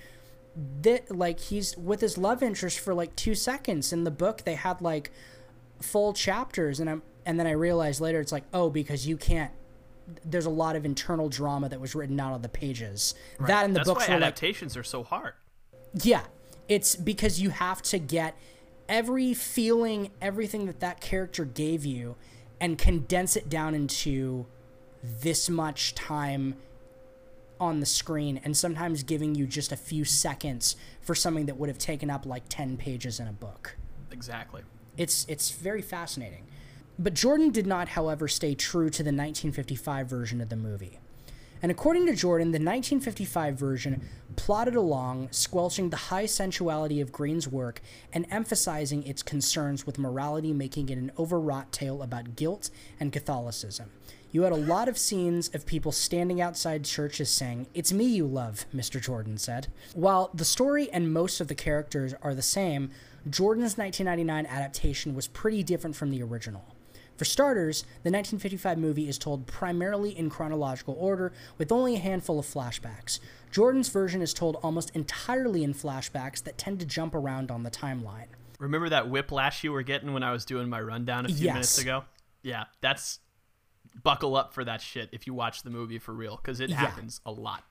that 0.82 1.10
like 1.10 1.40
he's 1.40 1.78
with 1.78 2.02
his 2.02 2.18
love 2.18 2.44
interest 2.44 2.80
for 2.80 2.94
like 2.94 3.16
2 3.16 3.34
seconds 3.34 3.94
in 3.94 4.04
the 4.04 4.12
book 4.12 4.44
they 4.44 4.56
had 4.56 4.82
like 4.82 5.10
full 5.82 6.12
chapters 6.12 6.82
and 6.82 6.90
I'm 6.90 7.02
and 7.26 7.40
then 7.40 7.48
I 7.48 7.52
realized 7.52 8.02
later 8.02 8.20
it's 8.20 8.32
like 8.32 8.44
oh 8.54 8.70
because 8.70 9.08
you 9.08 9.18
can't 9.18 9.52
there's 10.24 10.46
a 10.46 10.50
lot 10.52 10.76
of 10.76 10.86
internal 10.86 11.30
drama 11.30 11.68
that 11.70 11.80
was 11.82 11.96
written 11.96 12.20
out 12.20 12.34
on 12.34 12.42
the 12.42 12.50
pages 12.50 13.16
that 13.40 13.66
in 13.66 13.74
the 13.74 13.80
That's 13.80 13.90
books 13.90 14.08
why 14.08 14.14
were 14.16 14.20
like 14.20 14.28
adaptations 14.28 14.78
are 14.78 14.84
so 14.84 15.04
hard. 15.04 15.34
yeah 16.04 16.22
it's 16.68 16.96
because 16.96 17.40
you 17.42 17.50
have 17.52 17.82
to 17.84 17.98
get 18.00 18.36
every 18.88 19.34
feeling 19.34 20.12
everything 20.22 20.66
that 20.68 20.80
that 20.80 21.02
character 21.02 21.44
gave 21.46 21.86
you 21.86 22.16
and 22.62 22.78
condense 22.78 23.36
it 23.36 23.50
down 23.50 23.74
into 23.76 24.46
this 25.04 25.50
much 25.50 25.94
time 25.96 26.56
on 27.60 27.80
the 27.80 27.86
screen 27.86 28.40
and 28.44 28.56
sometimes 28.58 29.02
giving 29.04 29.34
you 29.34 29.48
just 29.48 29.72
a 29.72 29.78
few 29.78 30.04
seconds 30.06 30.76
for 31.02 31.16
something 31.16 31.46
that 31.46 31.58
would 31.58 31.70
have 31.70 31.78
taken 31.78 32.10
up 32.10 32.26
like 32.26 32.44
10 32.50 32.78
pages 32.78 33.20
in 33.20 33.28
a 33.28 33.32
book 33.34 33.76
Exactly. 34.12 34.62
it's 34.98 35.26
it's 35.28 35.52
very 35.52 35.82
fascinating. 35.82 36.46
But 36.98 37.14
Jordan 37.14 37.52
did 37.52 37.68
not, 37.68 37.90
however, 37.90 38.28
stay 38.28 38.56
true 38.56 38.90
to 38.90 39.04
the 39.04 39.10
1955 39.10 40.08
version 40.08 40.40
of 40.40 40.50
the 40.50 40.56
movie. 40.56 41.00
And 41.62 41.72
according 41.72 42.06
to 42.06 42.16
Jordan, 42.16 42.52
the 42.52 42.58
1955 42.58 43.56
version 43.56 44.02
plodded 44.36 44.76
along, 44.76 45.30
squelching 45.32 45.90
the 45.90 45.98
high 45.98 46.26
sensuality 46.26 47.02
of 47.02 47.12
Greene's 47.12 47.48
work 47.48 47.82
and 48.14 48.26
emphasizing 48.30 49.04
its 49.04 49.24
concerns 49.24 49.86
with 49.86 49.98
morality, 49.98 50.54
making 50.54 50.90
it 50.90 50.98
an 50.98 51.12
overwrought 51.18 51.72
tale 51.72 52.02
about 52.02 52.36
guilt 52.36 52.70
and 53.00 53.12
Catholicism. 53.12 53.90
You 54.32 54.44
had 54.44 54.52
a 54.52 54.58
lot 54.58 54.88
of 54.88 54.98
scenes 54.98 55.50
of 55.54 55.66
people 55.66 55.92
standing 55.92 56.42
outside 56.42 56.84
churches 56.84 57.30
saying, 57.30 57.68
It's 57.74 57.94
me 57.94 58.06
you 58.06 58.28
love, 58.28 58.66
Mr. 58.76 59.02
Jordan 59.02 59.38
said. 59.38 59.68
While 59.94 60.30
the 60.34 60.46
story 60.46 60.92
and 60.92 61.14
most 61.14 61.40
of 61.40 61.48
the 61.48 61.56
characters 61.56 62.14
are 62.22 62.36
the 62.36 62.42
same, 62.42 62.92
Jordan's 63.30 63.78
1999 63.78 64.46
adaptation 64.46 65.16
was 65.16 65.28
pretty 65.28 65.64
different 65.64 65.96
from 65.96 66.12
the 66.12 66.22
original. 66.22 66.75
For 67.18 67.26
starters, 67.26 67.84
the 68.04 68.12
1955 68.12 68.78
movie 68.78 69.08
is 69.08 69.18
told 69.18 69.48
primarily 69.48 70.18
in 70.18 70.30
chronological 70.30 70.96
order, 71.00 71.32
with 71.58 71.72
only 71.72 71.96
a 71.96 72.00
handful 72.00 72.40
of 72.40 72.46
flashbacks. 72.46 73.20
Jordan's 73.52 73.88
version 73.90 74.22
is 74.22 74.34
told 74.34 74.58
almost 74.58 74.90
entirely 74.94 75.64
in 75.64 75.74
flashbacks 75.74 76.44
that 76.44 76.58
tend 76.58 76.80
to 76.82 76.86
jump 76.86 77.16
around 77.16 77.52
on 77.52 77.64
the 77.64 77.72
timeline. 77.72 78.28
Remember 78.60 78.90
that 78.90 79.10
whiplash 79.10 79.64
you 79.64 79.72
were 79.72 79.84
getting 79.84 80.14
when 80.14 80.24
I 80.24 80.32
was 80.32 80.44
doing 80.44 80.70
my 80.70 80.82
rundown 80.82 81.26
a 81.26 81.30
few 81.30 81.46
Yes. 81.46 81.54
minutes 81.54 81.78
ago? 81.80 82.04
Yeah, 82.42 82.66
that's 82.82 83.20
buckle 84.04 84.36
up 84.36 84.54
for 84.54 84.66
that 84.66 84.82
shit 84.82 85.08
if 85.14 85.26
you 85.26 85.34
watch 85.34 85.64
the 85.64 85.70
movie 85.70 86.00
for 86.00 86.14
real 86.14 86.36
because 86.36 86.60
it 86.60 86.70
Yeah. 86.70 86.76
happens 86.78 87.22
a 87.26 87.32
lot. 87.32 87.64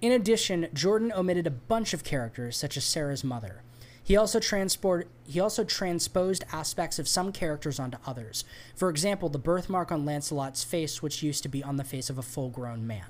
In 0.00 0.12
addition, 0.12 0.68
Jordan 0.72 1.10
omitted 1.12 1.46
a 1.46 1.50
bunch 1.50 1.92
of 1.92 2.04
characters, 2.04 2.56
such 2.56 2.76
as 2.76 2.84
Sarah's 2.84 3.24
mother. 3.24 3.62
He 4.06 4.16
also 4.16 4.38
transport 4.38 5.08
he 5.26 5.40
also 5.40 5.64
transposed 5.64 6.44
aspects 6.52 7.00
of 7.00 7.08
some 7.08 7.32
characters 7.32 7.80
onto 7.80 7.98
others. 8.06 8.44
For 8.76 8.88
example, 8.88 9.28
the 9.28 9.40
birthmark 9.40 9.90
on 9.90 10.06
Lancelot's 10.06 10.62
face, 10.62 11.02
which 11.02 11.24
used 11.24 11.42
to 11.42 11.48
be 11.48 11.64
on 11.64 11.74
the 11.74 11.82
face 11.82 12.08
of 12.08 12.16
a 12.16 12.22
full-grown 12.22 12.86
man. 12.86 13.08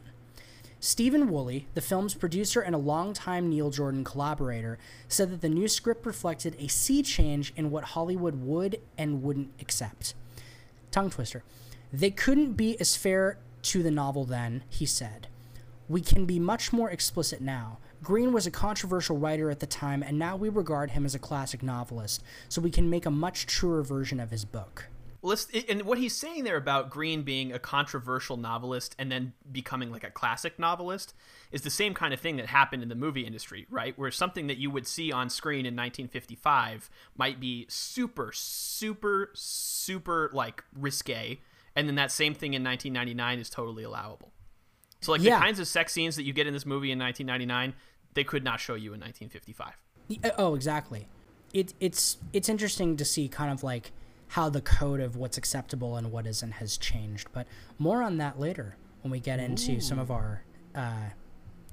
Stephen 0.80 1.30
Woolley, 1.30 1.66
the 1.74 1.82
film's 1.82 2.14
producer 2.14 2.62
and 2.62 2.74
a 2.74 2.78
longtime 2.78 3.50
Neil 3.50 3.68
Jordan 3.68 4.04
collaborator, 4.04 4.78
said 5.06 5.30
that 5.30 5.42
the 5.42 5.50
new 5.50 5.68
script 5.68 6.06
reflected 6.06 6.56
a 6.58 6.66
sea 6.66 7.02
change 7.02 7.52
in 7.56 7.70
what 7.70 7.84
Hollywood 7.84 8.36
would 8.36 8.80
and 8.96 9.22
wouldn't 9.22 9.52
accept. 9.60 10.14
Tongue 10.90 11.10
twister. 11.10 11.42
They 11.92 12.10
couldn't 12.10 12.54
be 12.54 12.80
as 12.80 12.96
fair 12.96 13.36
to 13.64 13.82
the 13.82 13.90
novel 13.90 14.24
then, 14.24 14.62
he 14.70 14.86
said. 14.86 15.26
We 15.90 16.00
can 16.00 16.24
be 16.24 16.38
much 16.38 16.72
more 16.72 16.88
explicit 16.88 17.42
now. 17.42 17.76
Greene 18.02 18.32
was 18.32 18.46
a 18.46 18.50
controversial 18.50 19.16
writer 19.16 19.50
at 19.50 19.60
the 19.60 19.66
time, 19.66 20.02
and 20.02 20.18
now 20.18 20.36
we 20.36 20.48
regard 20.48 20.90
him 20.90 21.04
as 21.04 21.14
a 21.14 21.18
classic 21.18 21.62
novelist, 21.62 22.22
so 22.48 22.60
we 22.60 22.70
can 22.70 22.90
make 22.90 23.06
a 23.06 23.10
much 23.10 23.46
truer 23.46 23.82
version 23.82 24.20
of 24.20 24.30
his 24.30 24.44
book. 24.44 24.86
And 25.68 25.82
what 25.82 25.98
he's 25.98 26.14
saying 26.14 26.44
there 26.44 26.56
about 26.56 26.88
Greene 26.88 27.22
being 27.22 27.52
a 27.52 27.58
controversial 27.58 28.36
novelist 28.36 28.94
and 28.96 29.10
then 29.10 29.32
becoming 29.50 29.90
like 29.90 30.04
a 30.04 30.10
classic 30.10 30.56
novelist 30.56 31.14
is 31.50 31.62
the 31.62 31.70
same 31.70 31.94
kind 31.94 32.14
of 32.14 32.20
thing 32.20 32.36
that 32.36 32.46
happened 32.46 32.84
in 32.84 32.88
the 32.88 32.94
movie 32.94 33.26
industry, 33.26 33.66
right? 33.68 33.98
Where 33.98 34.12
something 34.12 34.46
that 34.46 34.58
you 34.58 34.70
would 34.70 34.86
see 34.86 35.10
on 35.10 35.28
screen 35.28 35.66
in 35.66 35.74
1955 35.74 36.88
might 37.16 37.40
be 37.40 37.66
super, 37.68 38.30
super, 38.32 39.30
super 39.34 40.30
like 40.32 40.62
risque, 40.78 41.40
and 41.74 41.88
then 41.88 41.96
that 41.96 42.12
same 42.12 42.34
thing 42.34 42.54
in 42.54 42.62
1999 42.62 43.40
is 43.40 43.50
totally 43.50 43.82
allowable. 43.82 44.30
So, 45.06 45.12
like 45.12 45.22
Yeah. 45.22 45.38
the 45.38 45.44
kinds 45.44 45.60
of 45.60 45.68
sex 45.68 45.92
scenes 45.92 46.16
that 46.16 46.24
you 46.24 46.32
get 46.32 46.48
in 46.48 46.52
this 46.52 46.66
movie 46.66 46.90
in 46.90 46.98
1999, 46.98 47.74
they 48.14 48.24
could 48.24 48.42
not 48.42 48.58
show 48.58 48.74
you 48.74 48.92
in 48.92 49.00
1955. 49.00 50.32
Oh, 50.36 50.56
exactly. 50.56 51.08
It, 51.54 51.74
it's 51.78 52.16
it's 52.32 52.48
interesting 52.48 52.96
to 52.96 53.04
see 53.04 53.28
kind 53.28 53.52
of 53.52 53.62
like 53.62 53.92
how 54.28 54.48
the 54.48 54.60
code 54.60 54.98
of 54.98 55.14
what's 55.14 55.38
acceptable 55.38 55.96
and 55.96 56.10
what 56.10 56.26
isn't 56.26 56.50
has 56.52 56.76
changed, 56.76 57.28
but 57.32 57.46
more 57.78 58.02
on 58.02 58.16
that 58.18 58.40
later 58.40 58.76
when 59.02 59.12
we 59.12 59.20
get 59.20 59.38
into 59.38 59.80
some 59.80 60.00
of 60.00 60.10
our 60.10 60.42
uh, 60.74 61.10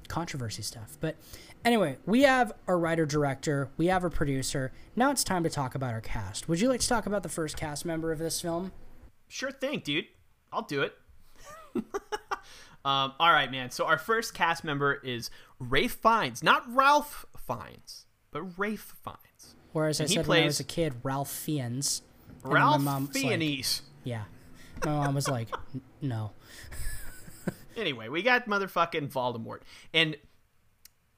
controversy 0.06 0.62
stuff. 0.62 0.96
But 1.00 1.16
anyway, 1.64 1.96
we 2.06 2.22
have 2.22 2.52
our 2.68 2.78
writer 2.78 3.04
director, 3.04 3.68
we 3.76 3.86
have 3.86 4.04
a 4.04 4.10
producer. 4.10 4.70
Now 4.94 5.10
it's 5.10 5.24
time 5.24 5.42
to 5.42 5.50
talk 5.50 5.74
about 5.74 5.92
our 5.92 6.00
cast. 6.00 6.48
Would 6.48 6.60
you 6.60 6.68
like 6.68 6.80
to 6.80 6.88
talk 6.88 7.04
about 7.06 7.24
the 7.24 7.28
first 7.28 7.56
cast 7.56 7.84
member 7.84 8.12
of 8.12 8.20
this 8.20 8.40
film? 8.40 8.70
Sure 9.26 9.50
thing, 9.50 9.80
dude. 9.80 10.06
I'll 10.52 10.62
do 10.62 10.82
it. 10.82 10.94
um, 12.84 13.12
all 13.18 13.32
right, 13.32 13.50
man. 13.50 13.70
So 13.70 13.86
our 13.86 13.98
first 13.98 14.34
cast 14.34 14.64
member 14.64 14.94
is 14.94 15.30
Rafe 15.58 15.98
Fiennes, 16.02 16.42
not 16.42 16.62
Ralph 16.74 17.24
Fiennes, 17.46 18.06
but 18.30 18.42
Rafe 18.58 18.94
Fiennes. 19.04 19.54
Whereas 19.72 20.00
I 20.00 20.06
said 20.06 20.26
when 20.26 20.42
I 20.42 20.46
was 20.46 20.60
a 20.60 20.64
kid, 20.64 20.94
Ralph 21.02 21.30
Fiennes. 21.30 22.02
Ralph 22.42 22.80
mom 22.82 23.06
was 23.08 23.14
like- 23.16 23.38
Fiennes. 23.38 23.82
yeah. 24.04 24.24
My 24.84 24.92
mom 24.92 25.14
was 25.14 25.28
like, 25.28 25.48
no. 26.02 26.32
Anyway, 27.76 28.08
we 28.08 28.22
got 28.22 28.46
motherfucking 28.46 29.10
Voldemort, 29.10 29.58
and 29.92 30.16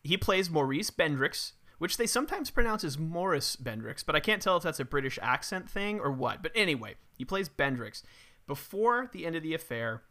he 0.02 0.16
plays 0.16 0.48
Maurice 0.48 0.90
Bendrix, 0.90 1.52
which 1.78 1.98
they 1.98 2.06
sometimes 2.06 2.50
pronounce 2.50 2.82
as 2.82 2.98
Morris 2.98 3.56
Bendrix, 3.56 4.02
but 4.06 4.16
I 4.16 4.20
can't 4.20 4.40
tell 4.40 4.56
if 4.56 4.62
that's 4.62 4.80
a 4.80 4.84
British 4.86 5.18
accent 5.20 5.68
thing 5.68 6.00
or 6.00 6.10
what. 6.10 6.42
But 6.42 6.52
anyway, 6.54 6.94
he 7.18 7.26
plays 7.26 7.50
Bendrix. 7.50 8.02
Before 8.46 9.10
the 9.12 9.26
end 9.26 9.36
of 9.36 9.42
the 9.42 9.52
affair, 9.52 10.02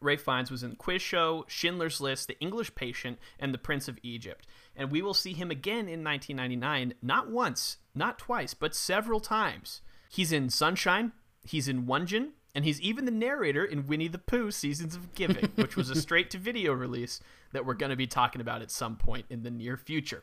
Rafe 0.00 0.22
Fiennes 0.22 0.50
was 0.50 0.62
in 0.62 0.76
Quiz 0.76 1.02
Show, 1.02 1.44
Schindler's 1.48 2.00
List, 2.00 2.28
The 2.28 2.38
English 2.40 2.74
Patient, 2.74 3.18
and 3.38 3.54
The 3.54 3.58
Prince 3.58 3.88
of 3.88 3.98
Egypt. 4.02 4.46
And 4.76 4.90
we 4.90 5.02
will 5.02 5.14
see 5.14 5.32
him 5.32 5.50
again 5.50 5.88
in 5.88 6.04
1999, 6.04 6.94
not 7.02 7.30
once, 7.30 7.78
not 7.94 8.18
twice, 8.18 8.54
but 8.54 8.74
several 8.74 9.20
times. 9.20 9.80
He's 10.08 10.32
in 10.32 10.50
Sunshine, 10.50 11.12
he's 11.44 11.68
in 11.68 11.86
Onegin, 11.86 12.30
and 12.54 12.64
he's 12.64 12.80
even 12.80 13.04
the 13.04 13.10
narrator 13.10 13.64
in 13.64 13.86
Winnie 13.86 14.08
the 14.08 14.18
Pooh 14.18 14.50
Seasons 14.50 14.94
of 14.94 15.14
Giving, 15.14 15.50
which 15.56 15.76
was 15.76 15.90
a 15.90 16.00
straight 16.00 16.30
to 16.30 16.38
video 16.38 16.72
release 16.72 17.20
that 17.52 17.66
we're 17.66 17.74
going 17.74 17.90
to 17.90 17.96
be 17.96 18.06
talking 18.06 18.40
about 18.40 18.62
at 18.62 18.70
some 18.70 18.96
point 18.96 19.26
in 19.28 19.42
the 19.42 19.50
near 19.50 19.76
future. 19.76 20.22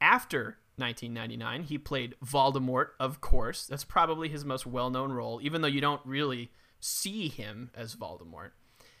After 0.00 0.58
1999, 0.76 1.64
he 1.64 1.78
played 1.78 2.16
Voldemort, 2.24 2.88
of 2.98 3.20
course. 3.20 3.66
That's 3.66 3.84
probably 3.84 4.28
his 4.28 4.44
most 4.44 4.66
well 4.66 4.90
known 4.90 5.12
role, 5.12 5.40
even 5.42 5.62
though 5.62 5.68
you 5.68 5.80
don't 5.80 6.04
really 6.04 6.50
see 6.82 7.28
him 7.28 7.70
as 7.74 7.94
Voldemort. 7.94 8.50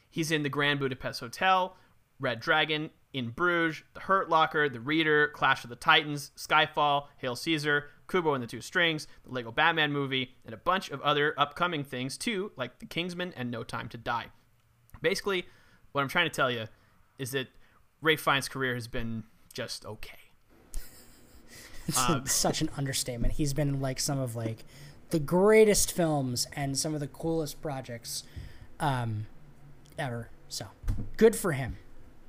He's 0.08 0.30
in 0.30 0.42
The 0.42 0.48
Grand 0.48 0.78
Budapest 0.80 1.20
Hotel, 1.20 1.76
Red 2.20 2.40
Dragon, 2.40 2.90
In 3.12 3.30
Bruges, 3.30 3.82
The 3.94 4.00
Hurt 4.00 4.30
Locker, 4.30 4.68
The 4.68 4.80
Reader, 4.80 5.28
Clash 5.28 5.64
of 5.64 5.70
the 5.70 5.76
Titans, 5.76 6.30
Skyfall, 6.36 7.06
Hail 7.18 7.34
Caesar, 7.34 7.86
Kubo 8.06 8.34
and 8.34 8.42
the 8.42 8.46
Two 8.46 8.60
Strings, 8.60 9.06
the 9.24 9.32
Lego 9.32 9.50
Batman 9.50 9.92
movie, 9.92 10.34
and 10.44 10.54
a 10.54 10.58
bunch 10.58 10.90
of 10.90 11.00
other 11.00 11.34
upcoming 11.36 11.82
things 11.82 12.16
too, 12.16 12.52
like 12.56 12.78
The 12.78 12.86
Kingsman 12.86 13.32
and 13.36 13.50
No 13.50 13.64
Time 13.64 13.88
to 13.88 13.98
Die. 13.98 14.26
Basically, 15.00 15.46
what 15.90 16.02
I'm 16.02 16.08
trying 16.08 16.26
to 16.26 16.34
tell 16.34 16.50
you 16.50 16.66
is 17.18 17.32
that 17.32 17.48
Rafe 18.00 18.20
Fiennes' 18.20 18.48
career 18.48 18.74
has 18.74 18.86
been 18.86 19.24
just 19.52 19.84
okay. 19.84 20.18
Um, 21.98 22.26
such 22.26 22.60
an 22.60 22.70
understatement. 22.76 23.34
He's 23.34 23.52
been 23.52 23.68
in 23.68 23.80
like 23.80 23.98
some 23.98 24.20
of 24.20 24.36
like 24.36 24.64
the 25.12 25.20
greatest 25.20 25.92
films 25.92 26.48
and 26.54 26.76
some 26.76 26.94
of 26.94 27.00
the 27.00 27.06
coolest 27.06 27.60
projects 27.60 28.24
um, 28.80 29.26
ever. 29.98 30.30
So 30.48 30.66
good 31.18 31.36
for 31.36 31.52
him. 31.52 31.76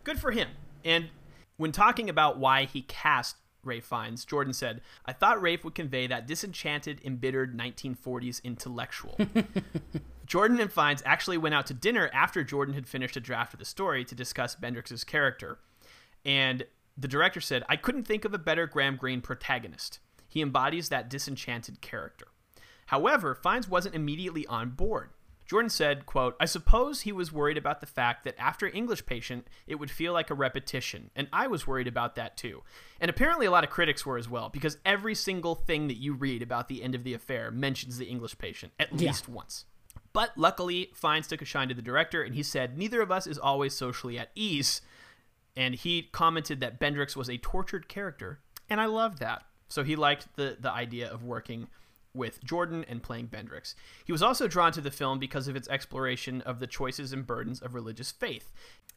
Good 0.04 0.20
for 0.20 0.32
him. 0.32 0.50
And 0.84 1.08
when 1.56 1.72
talking 1.72 2.10
about 2.10 2.38
why 2.38 2.66
he 2.66 2.82
cast 2.82 3.38
Rafe 3.64 3.86
Fiennes, 3.86 4.26
Jordan 4.26 4.52
said, 4.52 4.82
I 5.06 5.14
thought 5.14 5.42
Rafe 5.42 5.64
would 5.64 5.76
convey 5.76 6.08
that 6.08 6.28
disenchanted, 6.28 7.00
embittered 7.06 7.58
1940s 7.58 8.44
intellectual. 8.44 9.18
Jordan 10.26 10.60
and 10.60 10.72
Fiennes 10.72 11.02
actually 11.06 11.38
went 11.38 11.56
out 11.56 11.66
to 11.68 11.74
dinner 11.74 12.10
after 12.14 12.44
Jordan 12.44 12.76
had 12.76 12.88
finished 12.88 13.16
a 13.16 13.22
draft 13.22 13.54
of 13.54 13.60
the 13.60 13.66
story 13.66 14.04
to 14.04 14.14
discuss 14.14 14.58
Bendrix's 14.58 15.06
character. 15.06 15.60
And 16.26 16.66
the 16.98 17.08
director 17.08 17.40
said, 17.40 17.64
I 17.70 17.78
couldn't 17.78 18.04
think 18.04 18.26
of 18.26 18.34
a 18.34 18.38
better 18.38 18.68
Graham 18.68 18.98
Greene 18.98 19.22
protagonist. 19.22 20.00
He 20.28 20.42
embodies 20.42 20.90
that 20.90 21.10
disenchanted 21.10 21.80
character. 21.80 22.28
However, 22.94 23.34
Fiennes 23.34 23.68
wasn't 23.68 23.96
immediately 23.96 24.46
on 24.46 24.70
board. 24.70 25.10
Jordan 25.48 25.72
said, 25.72 26.06
quote, 26.06 26.36
I 26.40 26.46
suppose 26.46 27.02
he 27.02 27.12
was 27.12 27.32
worried 27.34 27.58
about 27.58 27.82
the 27.82 27.88
fact 27.88 28.24
that 28.24 28.36
after 28.40 28.68
English 28.68 29.08
Patient, 29.08 29.48
it 29.66 29.80
would 29.80 29.90
feel 29.90 30.14
like 30.14 30.30
a 30.30 30.36
repetition, 30.36 31.10
and 31.16 31.28
I 31.34 31.48
was 31.48 31.66
worried 31.66 31.88
about 31.88 32.14
that 32.16 32.38
too. 32.38 32.62
And 33.02 33.10
apparently 33.10 33.48
a 33.48 33.52
lot 33.52 33.64
of 33.64 33.72
critics 33.72 34.06
were 34.06 34.20
as 34.20 34.30
well, 34.30 34.50
because 34.50 34.78
every 34.86 35.16
single 35.16 35.56
thing 35.56 35.88
that 35.88 35.98
you 35.98 36.14
read 36.14 36.44
about 36.44 36.68
the 36.68 36.84
end 36.84 36.94
of 36.94 37.04
the 37.04 37.16
affair 37.16 37.50
mentions 37.50 37.98
the 37.98 38.06
English 38.06 38.38
Patient 38.38 38.74
at 38.80 38.92
Yeah. 38.94 39.08
least 39.08 39.28
once. 39.28 39.66
But 40.14 40.38
luckily, 40.38 40.92
Fiennes 40.94 41.26
took 41.28 41.42
a 41.42 41.46
shine 41.46 41.70
to 41.70 41.74
the 41.74 41.82
director, 41.82 42.22
and 42.22 42.36
he 42.36 42.44
said, 42.44 42.78
Neither 42.78 43.02
of 43.02 43.10
us 43.12 43.26
is 43.26 43.40
always 43.40 43.74
socially 43.74 44.20
at 44.20 44.30
ease. 44.36 44.82
And 45.58 45.74
he 45.74 46.04
commented 46.12 46.60
that 46.62 46.80
Bendrix 46.80 47.16
was 47.16 47.28
a 47.28 47.38
tortured 47.38 47.88
character, 47.90 48.40
and 48.70 48.80
I 48.80 48.86
loved 48.86 49.18
that. 49.18 49.46
So 49.68 49.84
he 49.84 49.96
liked 49.96 50.28
the, 50.36 50.58
the 50.60 50.72
idea 50.72 51.10
of 51.12 51.24
working 51.24 51.68
with 52.14 52.44
Jordan 52.44 52.86
and 52.88 53.04
playing 53.04 53.28
Bendrix. 53.28 53.76
He 54.06 54.12
was 54.12 54.22
also 54.22 54.48
drawn 54.48 54.72
to 54.74 54.82
the 54.82 54.92
film 54.92 55.20
because 55.20 55.48
of 55.48 55.56
its 55.56 55.68
exploration 55.70 56.42
of 56.42 56.60
the 56.60 56.68
choices 56.68 57.12
and 57.14 57.26
burdens 57.26 57.62
of 57.62 57.74
religious 57.74 58.12
faith. 58.12 58.52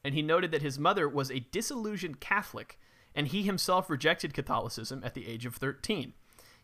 And 0.05 0.14
he 0.14 0.23
noted 0.23 0.51
that 0.53 0.62
his 0.62 0.79
mother 0.79 1.09
was 1.09 1.31
a 1.31 1.47
disillusioned 1.51 2.21
Catholic, 2.21 2.79
and 3.14 3.29
he 3.29 3.43
himself 3.43 3.89
rejected 3.89 4.35
Catholicism 4.35 5.03
at 5.05 5.14
the 5.14 5.27
age 5.27 5.47
of 5.47 5.57
13. 5.57 6.12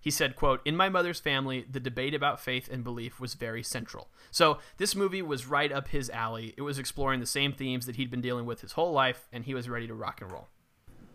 He 0.03 0.11
said, 0.11 0.35
quote, 0.35 0.61
In 0.65 0.77
my 0.77 0.89
mother's 0.89 1.21
family, 1.21 1.65
the 1.71 1.79
debate 1.79 2.13
about 2.13 2.41
faith 2.41 2.69
and 2.71 2.83
belief 2.83 3.21
was 3.21 3.35
very 3.35 3.63
central. 3.63 4.11
So 4.33 4.59
this 4.77 4.97
movie 4.97 5.23
was 5.23 5.47
right 5.47 5.71
up 5.71 5.89
his 5.89 6.11
alley. 6.11 6.55
It 6.57 6.63
was 6.63 6.77
exploring 6.77 7.21
the 7.21 7.27
same 7.27 7.53
themes 7.53 7.87
that 7.87 7.95
he'd 7.95 8.11
been 8.11 8.21
dealing 8.21 8.45
with 8.45 8.63
his 8.63 8.73
whole 8.73 8.93
life, 8.93 9.29
and 9.33 9.45
he 9.45 9.55
was 9.55 9.69
ready 9.69 9.87
to 9.87 9.95
rock 9.95 10.21
and 10.21 10.31
roll. 10.31 10.49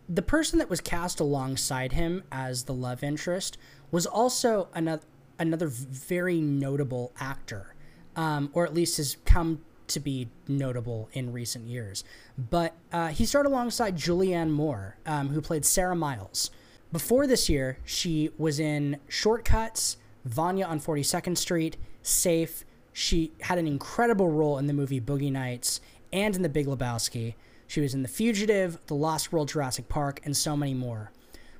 The 0.08 0.22
person 0.22 0.58
that 0.58 0.70
was 0.70 0.80
cast 0.80 1.20
alongside 1.20 1.92
him 1.92 2.24
as 2.32 2.64
the 2.64 2.72
love 2.72 3.02
interest 3.02 3.58
was 3.90 4.06
also 4.06 4.68
another 4.72 5.02
another 5.38 5.68
very 5.68 6.40
notable 6.40 7.12
actor, 7.20 7.74
um, 8.16 8.50
or 8.52 8.64
at 8.64 8.74
least 8.74 8.96
has 8.96 9.16
come 9.24 9.60
to 9.88 10.00
be 10.00 10.28
notable 10.46 11.08
in 11.12 11.32
recent 11.32 11.66
years. 11.66 12.04
But 12.36 12.74
uh, 12.92 13.08
he 13.08 13.24
starred 13.24 13.46
alongside 13.46 13.96
Julianne 13.96 14.50
Moore, 14.50 14.96
um, 15.06 15.28
who 15.28 15.40
played 15.40 15.64
Sarah 15.64 15.96
Miles. 15.96 16.50
Before 16.92 17.26
this 17.26 17.48
year, 17.48 17.78
she 17.84 18.30
was 18.38 18.60
in 18.60 18.98
Shortcuts, 19.08 19.96
Vanya 20.24 20.66
on 20.66 20.80
42nd 20.80 21.36
Street, 21.36 21.76
Safe. 22.02 22.64
She 22.92 23.32
had 23.42 23.58
an 23.58 23.66
incredible 23.66 24.28
role 24.28 24.58
in 24.58 24.66
the 24.66 24.72
movie 24.72 25.00
Boogie 25.00 25.32
Nights 25.32 25.80
and 26.12 26.34
in 26.34 26.42
The 26.42 26.48
Big 26.48 26.66
Lebowski. 26.66 27.34
She 27.66 27.80
was 27.80 27.92
in 27.92 28.02
The 28.02 28.08
Fugitive, 28.08 28.78
The 28.86 28.94
Lost 28.94 29.32
World 29.32 29.48
Jurassic 29.48 29.88
Park, 29.88 30.20
and 30.24 30.36
so 30.36 30.56
many 30.56 30.74
more. 30.74 31.12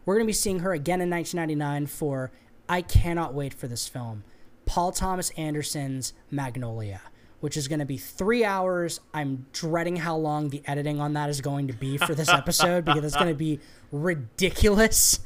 We're 0.06 0.14
going 0.14 0.24
to 0.24 0.28
be 0.28 0.32
seeing 0.32 0.60
her 0.60 0.72
again 0.72 1.02
in 1.02 1.10
1999 1.10 1.86
for 1.86 2.30
I 2.68 2.82
cannot 2.82 3.34
wait 3.34 3.54
for 3.54 3.66
this 3.66 3.88
film 3.88 4.24
Paul 4.66 4.92
Thomas 4.92 5.30
Anderson's 5.30 6.12
Magnolia, 6.30 7.00
which 7.40 7.56
is 7.56 7.68
going 7.68 7.78
to 7.78 7.86
be 7.86 7.96
three 7.96 8.44
hours. 8.44 9.00
I'm 9.14 9.46
dreading 9.52 9.96
how 9.96 10.16
long 10.16 10.50
the 10.50 10.62
editing 10.66 11.00
on 11.00 11.14
that 11.14 11.30
is 11.30 11.40
going 11.40 11.68
to 11.68 11.72
be 11.72 11.96
for 11.96 12.14
this 12.14 12.28
episode 12.28 12.84
because 12.84 13.04
it's 13.04 13.16
going 13.16 13.28
to 13.28 13.34
be 13.34 13.60
ridiculous. 13.90 15.20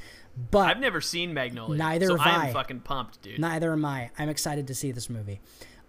But 0.50 0.68
I've 0.70 0.80
never 0.80 1.00
seen 1.00 1.34
Magnolia. 1.34 1.76
Neither 1.76 2.06
so 2.06 2.16
have 2.16 2.26
I 2.26 2.44
I. 2.44 2.46
am 2.48 2.54
fucking 2.54 2.80
pumped, 2.80 3.20
dude. 3.22 3.38
Neither 3.38 3.72
am 3.72 3.84
I. 3.84 4.10
I'm 4.18 4.28
excited 4.28 4.66
to 4.68 4.74
see 4.74 4.92
this 4.92 5.10
movie. 5.10 5.40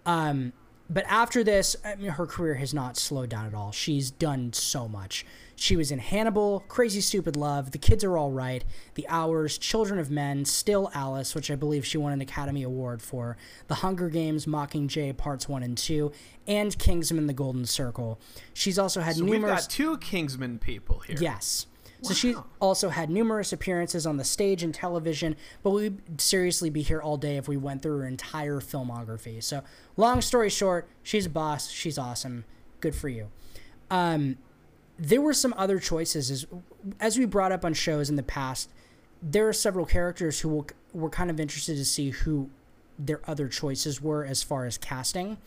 Um, 0.05 0.51
but 0.89 1.05
after 1.07 1.43
this, 1.43 1.75
I 1.85 1.95
mean, 1.95 2.09
her 2.09 2.25
career 2.25 2.55
has 2.55 2.73
not 2.73 2.97
slowed 2.97 3.29
down 3.29 3.45
at 3.45 3.53
all. 3.53 3.71
She's 3.71 4.11
done 4.11 4.51
so 4.51 4.87
much. 4.87 5.25
She 5.55 5.75
was 5.75 5.91
in 5.91 5.99
Hannibal, 5.99 6.63
Crazy 6.67 7.01
Stupid 7.01 7.35
Love, 7.35 7.71
The 7.71 7.77
Kids 7.77 8.03
Are 8.03 8.17
All 8.17 8.31
Right, 8.31 8.63
The 8.95 9.07
Hours, 9.07 9.57
Children 9.57 9.99
of 9.99 10.09
Men, 10.09 10.45
Still 10.45 10.89
Alice, 10.93 11.35
which 11.35 11.51
I 11.51 11.55
believe 11.55 11.85
she 11.85 11.97
won 11.97 12.11
an 12.13 12.21
Academy 12.21 12.63
Award 12.63 13.01
for, 13.01 13.37
The 13.67 13.75
Hunger 13.75 14.09
Games, 14.09 14.45
Mockingjay 14.45 15.15
Parts 15.15 15.47
1 15.47 15.63
and 15.63 15.77
2, 15.77 16.11
and 16.47 16.77
Kingsman 16.77 17.27
The 17.27 17.33
Golden 17.33 17.65
Circle. 17.65 18.19
She's 18.53 18.79
also 18.79 19.01
had 19.01 19.15
so 19.15 19.23
we've 19.23 19.33
numerous. 19.33 19.65
got 19.65 19.69
two 19.69 19.97
Kingsman 19.99 20.59
people 20.59 20.99
here. 20.99 21.17
Yes. 21.19 21.67
So 22.03 22.13
she 22.13 22.35
also 22.59 22.89
had 22.89 23.09
numerous 23.09 23.53
appearances 23.53 24.05
on 24.05 24.17
the 24.17 24.25
stage 24.25 24.61
and 24.61 24.73
television, 24.73 25.37
but 25.63 25.69
we'd 25.69 26.19
seriously 26.19 26.69
be 26.69 26.81
here 26.81 27.01
all 27.01 27.15
day 27.15 27.37
if 27.37 27.47
we 27.47 27.55
went 27.55 27.81
through 27.81 27.99
her 27.99 28.05
entire 28.05 28.59
filmography. 28.59 29.41
So, 29.41 29.63
long 29.95 30.19
story 30.19 30.49
short, 30.49 30.89
she's 31.01 31.27
a 31.27 31.29
boss. 31.29 31.69
She's 31.71 31.97
awesome. 31.97 32.43
Good 32.81 32.93
for 32.93 33.07
you. 33.07 33.29
Um, 33.89 34.37
there 34.97 35.21
were 35.21 35.33
some 35.33 35.53
other 35.57 35.79
choices 35.79 36.29
as 36.29 36.45
as 36.99 37.17
we 37.17 37.25
brought 37.25 37.51
up 37.51 37.65
on 37.65 37.73
shows 37.73 38.09
in 38.09 38.15
the 38.15 38.23
past. 38.23 38.69
There 39.21 39.47
are 39.47 39.53
several 39.53 39.85
characters 39.85 40.41
who 40.41 40.49
will, 40.49 40.67
were 40.91 41.09
kind 41.09 41.29
of 41.29 41.39
interested 41.39 41.77
to 41.77 41.85
see 41.85 42.09
who 42.09 42.49
their 42.99 43.21
other 43.25 43.47
choices 43.47 44.01
were 44.01 44.25
as 44.25 44.43
far 44.43 44.65
as 44.65 44.77
casting, 44.77 45.37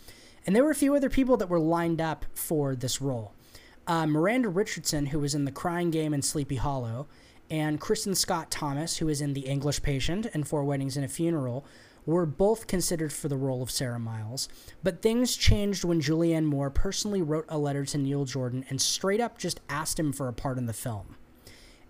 and 0.46 0.56
there 0.56 0.64
were 0.64 0.70
a 0.70 0.74
few 0.74 0.94
other 0.94 1.10
people 1.10 1.36
that 1.36 1.48
were 1.48 1.60
lined 1.60 2.00
up 2.00 2.24
for 2.34 2.74
this 2.74 3.00
role. 3.00 3.32
Uh, 3.86 4.06
Miranda 4.06 4.48
Richardson, 4.48 5.06
who 5.06 5.20
was 5.20 5.34
in 5.34 5.44
The 5.44 5.52
Crying 5.52 5.90
Game 5.90 6.12
and 6.12 6.24
Sleepy 6.24 6.56
Hollow, 6.56 7.06
and 7.48 7.80
Kristin 7.80 8.16
Scott 8.16 8.50
Thomas, 8.50 8.96
who 8.96 9.06
was 9.06 9.20
in 9.20 9.34
The 9.34 9.42
English 9.42 9.82
Patient 9.82 10.26
and 10.34 10.48
Four 10.48 10.64
Weddings 10.64 10.96
and 10.96 11.04
a 11.04 11.08
Funeral, 11.08 11.64
were 12.06 12.24
both 12.24 12.66
considered 12.68 13.12
for 13.12 13.28
the 13.28 13.36
role 13.36 13.62
of 13.62 13.70
Sarah 13.70 13.98
Miles. 13.98 14.48
But 14.82 15.02
things 15.02 15.36
changed 15.36 15.84
when 15.84 16.00
Julianne 16.00 16.44
Moore 16.44 16.70
personally 16.70 17.20
wrote 17.20 17.44
a 17.48 17.58
letter 17.58 17.84
to 17.84 17.98
Neil 17.98 18.24
Jordan 18.24 18.64
and 18.70 18.80
straight 18.80 19.20
up 19.20 19.36
just 19.38 19.60
asked 19.68 19.98
him 19.98 20.12
for 20.12 20.28
a 20.28 20.32
part 20.32 20.56
in 20.56 20.66
the 20.66 20.72
film. 20.72 21.16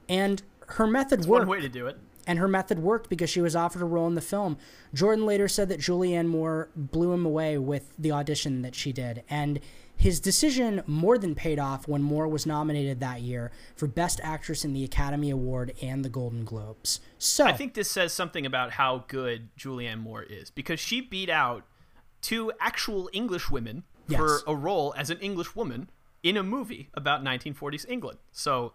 And 0.08 0.42
her 0.68 0.86
method 0.86 1.20
That's 1.20 1.28
worked 1.28 1.46
one 1.48 1.58
way 1.58 1.60
to 1.60 1.68
do 1.68 1.86
it. 1.86 1.98
and 2.26 2.38
her 2.38 2.48
method 2.48 2.78
worked 2.80 3.08
because 3.10 3.30
she 3.30 3.40
was 3.40 3.54
offered 3.54 3.82
a 3.82 3.86
role 3.86 4.06
in 4.08 4.14
the 4.14 4.20
film. 4.20 4.56
Jordan 4.94 5.26
later 5.26 5.46
said 5.48 5.68
that 5.68 5.80
Julianne 5.80 6.26
Moore 6.28 6.70
blew 6.74 7.12
him 7.12 7.24
away 7.26 7.58
with 7.58 7.92
the 7.98 8.10
audition 8.12 8.62
that 8.62 8.74
she 8.74 8.92
did, 8.92 9.22
and 9.28 9.60
his 9.96 10.20
decision 10.20 10.82
more 10.86 11.16
than 11.18 11.34
paid 11.34 11.58
off 11.58 11.88
when 11.88 12.02
Moore 12.02 12.28
was 12.28 12.44
nominated 12.46 13.00
that 13.00 13.22
year 13.22 13.50
for 13.76 13.86
Best 13.86 14.20
Actress 14.22 14.64
in 14.64 14.72
the 14.72 14.84
Academy 14.84 15.30
Award 15.30 15.72
and 15.82 16.04
the 16.04 16.08
Golden 16.08 16.44
Globes. 16.44 17.00
So 17.18 17.44
I 17.44 17.52
think 17.54 17.74
this 17.74 17.90
says 17.90 18.12
something 18.12 18.44
about 18.46 18.72
how 18.72 19.04
good 19.08 19.48
Julianne 19.58 20.00
Moore 20.00 20.22
is 20.22 20.50
because 20.50 20.78
she 20.78 21.00
beat 21.00 21.30
out 21.30 21.64
two 22.20 22.52
actual 22.60 23.08
English 23.12 23.50
women 23.50 23.84
Yes. 24.08 24.18
for 24.20 24.40
a 24.46 24.54
role 24.54 24.94
as 24.96 25.10
an 25.10 25.18
English 25.18 25.56
woman 25.56 25.90
in 26.22 26.36
a 26.36 26.42
movie 26.44 26.90
about 26.94 27.24
1940s 27.24 27.84
England. 27.88 28.18
So 28.30 28.74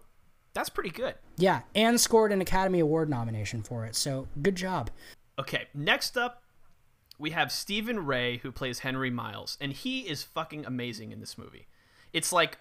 that's 0.52 0.68
pretty 0.68 0.90
good. 0.90 1.14
yeah, 1.38 1.60
and 1.74 1.98
scored 1.98 2.32
an 2.32 2.42
Academy 2.42 2.80
Award 2.80 3.08
nomination 3.08 3.62
for 3.62 3.86
it. 3.86 3.94
So 3.96 4.28
good 4.42 4.56
job. 4.56 4.90
Okay, 5.38 5.68
next 5.72 6.18
up, 6.18 6.41
we 7.22 7.30
have 7.30 7.52
Stephen 7.52 8.04
Rea, 8.04 8.38
who 8.38 8.50
plays 8.50 8.80
Henry 8.80 9.08
Miles, 9.08 9.56
and 9.60 9.72
he 9.72 10.00
is 10.00 10.24
fucking 10.24 10.66
amazing 10.66 11.12
in 11.12 11.20
this 11.20 11.38
movie. 11.38 11.68
It's 12.12 12.32
like, 12.32 12.58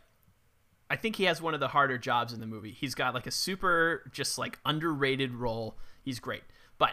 I 0.87 0.95
think 0.95 1.15
he 1.15 1.23
has 1.23 1.41
one 1.41 1.55
of 1.55 1.59
the 1.59 1.69
harder 1.69 1.97
jobs 1.97 2.31
in 2.31 2.39
the 2.39 2.45
movie. 2.45 2.71
He's 2.71 2.93
got 2.93 3.15
like 3.15 3.25
a 3.25 3.31
super, 3.31 4.09
just 4.13 4.37
like 4.37 4.59
underrated 4.63 5.33
role. 5.33 5.79
He's 6.03 6.19
great. 6.19 6.43
But 6.77 6.91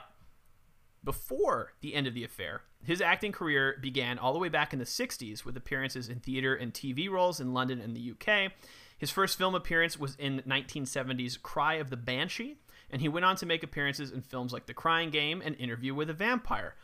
before 1.04 1.74
the 1.82 1.94
end 1.94 2.06
of 2.06 2.14
the 2.14 2.24
affair, 2.24 2.62
his 2.82 3.02
acting 3.02 3.32
career 3.32 3.76
began 3.82 4.18
all 4.18 4.32
the 4.32 4.38
way 4.38 4.48
back 4.48 4.72
in 4.72 4.78
the 4.78 4.86
60s 4.86 5.44
with 5.44 5.54
appearances 5.54 6.08
in 6.08 6.20
theater 6.20 6.54
and 6.54 6.72
TV 6.72 7.10
roles 7.10 7.38
in 7.38 7.52
London 7.52 7.82
and 7.82 7.94
the 7.94 8.12
UK. 8.12 8.52
His 8.96 9.10
first 9.10 9.36
film 9.36 9.54
appearance 9.54 9.98
was 9.98 10.16
in 10.16 10.40
1970's 10.46 11.36
Cry 11.36 11.74
of 11.74 11.90
the 11.90 11.98
Banshee, 11.98 12.56
and 12.90 13.02
he 13.02 13.08
went 13.08 13.26
on 13.26 13.36
to 13.36 13.46
make 13.46 13.62
appearances 13.62 14.10
in 14.10 14.22
films 14.22 14.54
like 14.54 14.64
The 14.64 14.74
Crying 14.74 15.10
Game 15.10 15.42
and 15.44 15.54
Interview 15.56 15.94
with 15.94 16.08
a 16.08 16.14
Vampire. 16.14 16.74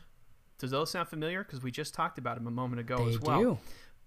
Does 0.59 0.71
those 0.71 0.91
sound 0.91 1.09
familiar? 1.09 1.43
Because 1.45 1.63
we 1.63 1.71
just 1.71 1.95
talked 1.95 2.19
about 2.19 2.37
him 2.39 2.47
a 2.47 2.51
moment 2.51 2.81
ago 2.81 3.05
They 3.05 3.15
as 3.15 3.21
well. 3.21 3.41
do. 3.41 3.59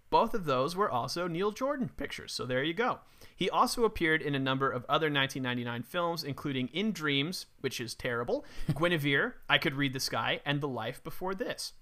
both 0.10 0.34
of 0.34 0.46
those 0.46 0.76
were 0.76 0.90
also 0.90 1.28
Neil 1.28 1.52
Jordan 1.52 1.90
pictures, 1.98 2.32
so 2.34 2.46
there 2.46 2.64
you 2.64 2.74
go. 2.74 3.00
He 3.36 3.50
also 3.50 3.84
appeared 3.84 4.22
in 4.22 4.34
a 4.36 4.40
number 4.40 4.70
of 4.72 4.84
other 4.90 5.08
1999 5.12 5.84
films, 5.84 6.24
including 6.24 6.70
In 6.70 6.92
Dreams, 6.94 7.46
which 7.60 7.80
is 7.82 7.94
terrible, 7.94 8.46
Guinevere, 8.80 9.36
I 9.50 9.58
Could 9.58 9.76
Read 9.76 9.94
the 9.94 10.00
Sky, 10.00 10.40
and 10.46 10.62
The 10.62 10.68
Life 10.68 11.04
Before 11.04 11.36
This. 11.36 11.74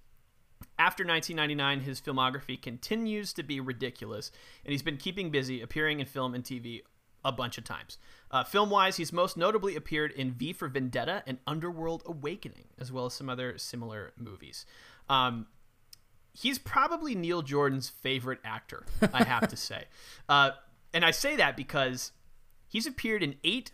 After 0.79 1.05
1999, 1.05 1.81
his 1.81 2.01
filmography 2.01 2.59
continues 2.61 3.31
to 3.33 3.43
be 3.43 3.59
ridiculous, 3.59 4.31
and 4.65 4.71
he's 4.71 4.81
been 4.81 4.97
keeping 4.97 5.29
busy 5.29 5.61
appearing 5.61 5.99
in 5.99 6.05
film 6.05 6.33
and 6.33 6.43
TV 6.43 6.81
a 7.25 7.31
bunch 7.31 7.57
of 7.57 7.65
times. 7.65 7.97
Uh, 8.31 8.43
film 8.43 8.69
wise, 8.69 8.97
he's 8.97 9.11
most 9.11 9.35
notably 9.35 9.75
appeared 9.75 10.11
in 10.11 10.31
V 10.31 10.53
for 10.53 10.69
Vendetta 10.69 11.23
and 11.27 11.39
Underworld 11.45 12.03
Awakening, 12.05 12.65
as 12.79 12.91
well 12.91 13.07
as 13.07 13.13
some 13.13 13.29
other 13.29 13.57
similar 13.57 14.13
movies. 14.15 14.65
Um, 15.09 15.47
he's 16.33 16.59
probably 16.59 17.15
Neil 17.15 17.41
Jordan's 17.41 17.89
favorite 17.89 18.39
actor, 18.45 18.85
I 19.11 19.23
have 19.23 19.49
to 19.49 19.57
say. 19.57 19.85
Uh, 20.29 20.51
and 20.93 21.03
I 21.03 21.11
say 21.11 21.35
that 21.35 21.57
because 21.57 22.11
he's 22.67 22.85
appeared 22.85 23.23
in 23.23 23.35
eight, 23.43 23.71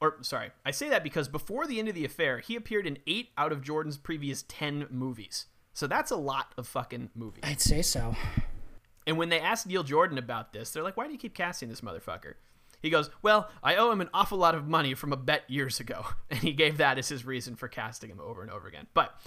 or 0.00 0.16
sorry, 0.22 0.50
I 0.66 0.72
say 0.72 0.88
that 0.90 1.04
because 1.04 1.28
before 1.28 1.66
the 1.66 1.78
end 1.78 1.88
of 1.88 1.94
the 1.94 2.04
affair, 2.04 2.40
he 2.40 2.56
appeared 2.56 2.86
in 2.86 2.98
eight 3.06 3.30
out 3.38 3.52
of 3.52 3.62
Jordan's 3.62 3.96
previous 3.96 4.44
10 4.48 4.88
movies. 4.90 5.46
So 5.72 5.86
that's 5.86 6.10
a 6.10 6.16
lot 6.16 6.52
of 6.58 6.66
fucking 6.66 7.10
movies. 7.14 7.44
I'd 7.44 7.60
say 7.60 7.82
so. 7.82 8.16
And 9.06 9.16
when 9.16 9.28
they 9.28 9.40
asked 9.40 9.66
Neil 9.66 9.82
Jordan 9.82 10.18
about 10.18 10.52
this, 10.52 10.70
they're 10.70 10.82
like, 10.82 10.96
why 10.96 11.06
do 11.06 11.12
you 11.12 11.18
keep 11.18 11.34
casting 11.34 11.68
this 11.68 11.80
motherfucker? 11.80 12.34
He 12.80 12.90
goes, 12.90 13.10
Well, 13.22 13.50
I 13.62 13.76
owe 13.76 13.90
him 13.90 14.00
an 14.00 14.10
awful 14.14 14.38
lot 14.38 14.54
of 14.54 14.66
money 14.66 14.94
from 14.94 15.12
a 15.12 15.16
bet 15.16 15.48
years 15.48 15.80
ago. 15.80 16.06
And 16.30 16.40
he 16.40 16.52
gave 16.52 16.78
that 16.78 16.98
as 16.98 17.08
his 17.08 17.24
reason 17.24 17.56
for 17.56 17.68
casting 17.68 18.10
him 18.10 18.20
over 18.20 18.42
and 18.42 18.50
over 18.50 18.68
again. 18.68 18.86
But 18.94 19.20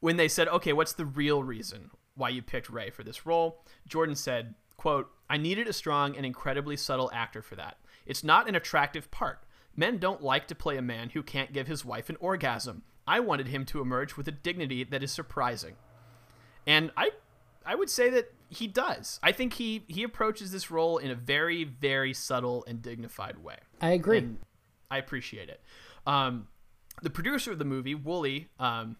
when 0.00 0.16
they 0.16 0.28
said, 0.28 0.48
Okay, 0.48 0.72
what's 0.72 0.92
the 0.92 1.06
real 1.06 1.42
reason 1.42 1.90
why 2.14 2.28
you 2.28 2.42
picked 2.42 2.68
Rea 2.68 2.90
for 2.90 3.02
this 3.02 3.24
role? 3.24 3.64
Jordan 3.86 4.16
said, 4.16 4.54
quote, 4.76 5.10
I 5.28 5.36
needed 5.36 5.68
a 5.68 5.72
strong 5.72 6.16
and 6.16 6.24
incredibly 6.24 6.76
subtle 6.76 7.10
actor 7.12 7.42
for 7.42 7.54
that. 7.56 7.76
It's 8.06 8.24
not 8.24 8.48
an 8.48 8.54
attractive 8.54 9.10
part. 9.10 9.44
Men 9.76 9.98
don't 9.98 10.22
like 10.22 10.48
to 10.48 10.54
play 10.54 10.76
a 10.76 10.82
man 10.82 11.10
who 11.10 11.22
can't 11.22 11.52
give 11.52 11.66
his 11.66 11.84
wife 11.84 12.08
an 12.08 12.16
orgasm. 12.18 12.82
I 13.06 13.20
wanted 13.20 13.48
him 13.48 13.64
to 13.66 13.80
emerge 13.80 14.16
with 14.16 14.26
a 14.26 14.32
dignity 14.32 14.84
that 14.84 15.02
is 15.02 15.12
surprising. 15.12 15.74
And 16.66 16.90
I 16.96 17.10
I 17.64 17.74
would 17.74 17.90
say 17.90 18.10
that 18.10 18.32
he 18.48 18.66
does. 18.66 19.20
I 19.22 19.32
think 19.32 19.54
he 19.54 19.84
he 19.86 20.02
approaches 20.02 20.50
this 20.52 20.70
role 20.70 20.98
in 20.98 21.10
a 21.10 21.14
very 21.14 21.64
very 21.64 22.12
subtle 22.12 22.64
and 22.66 22.82
dignified 22.82 23.38
way. 23.38 23.56
I 23.80 23.90
agree. 23.90 24.18
And 24.18 24.38
I 24.90 24.98
appreciate 24.98 25.48
it. 25.48 25.62
Um, 26.06 26.48
the 27.02 27.10
producer 27.10 27.52
of 27.52 27.58
the 27.58 27.64
movie, 27.64 27.94
Woolley, 27.94 28.48
um, 28.58 28.96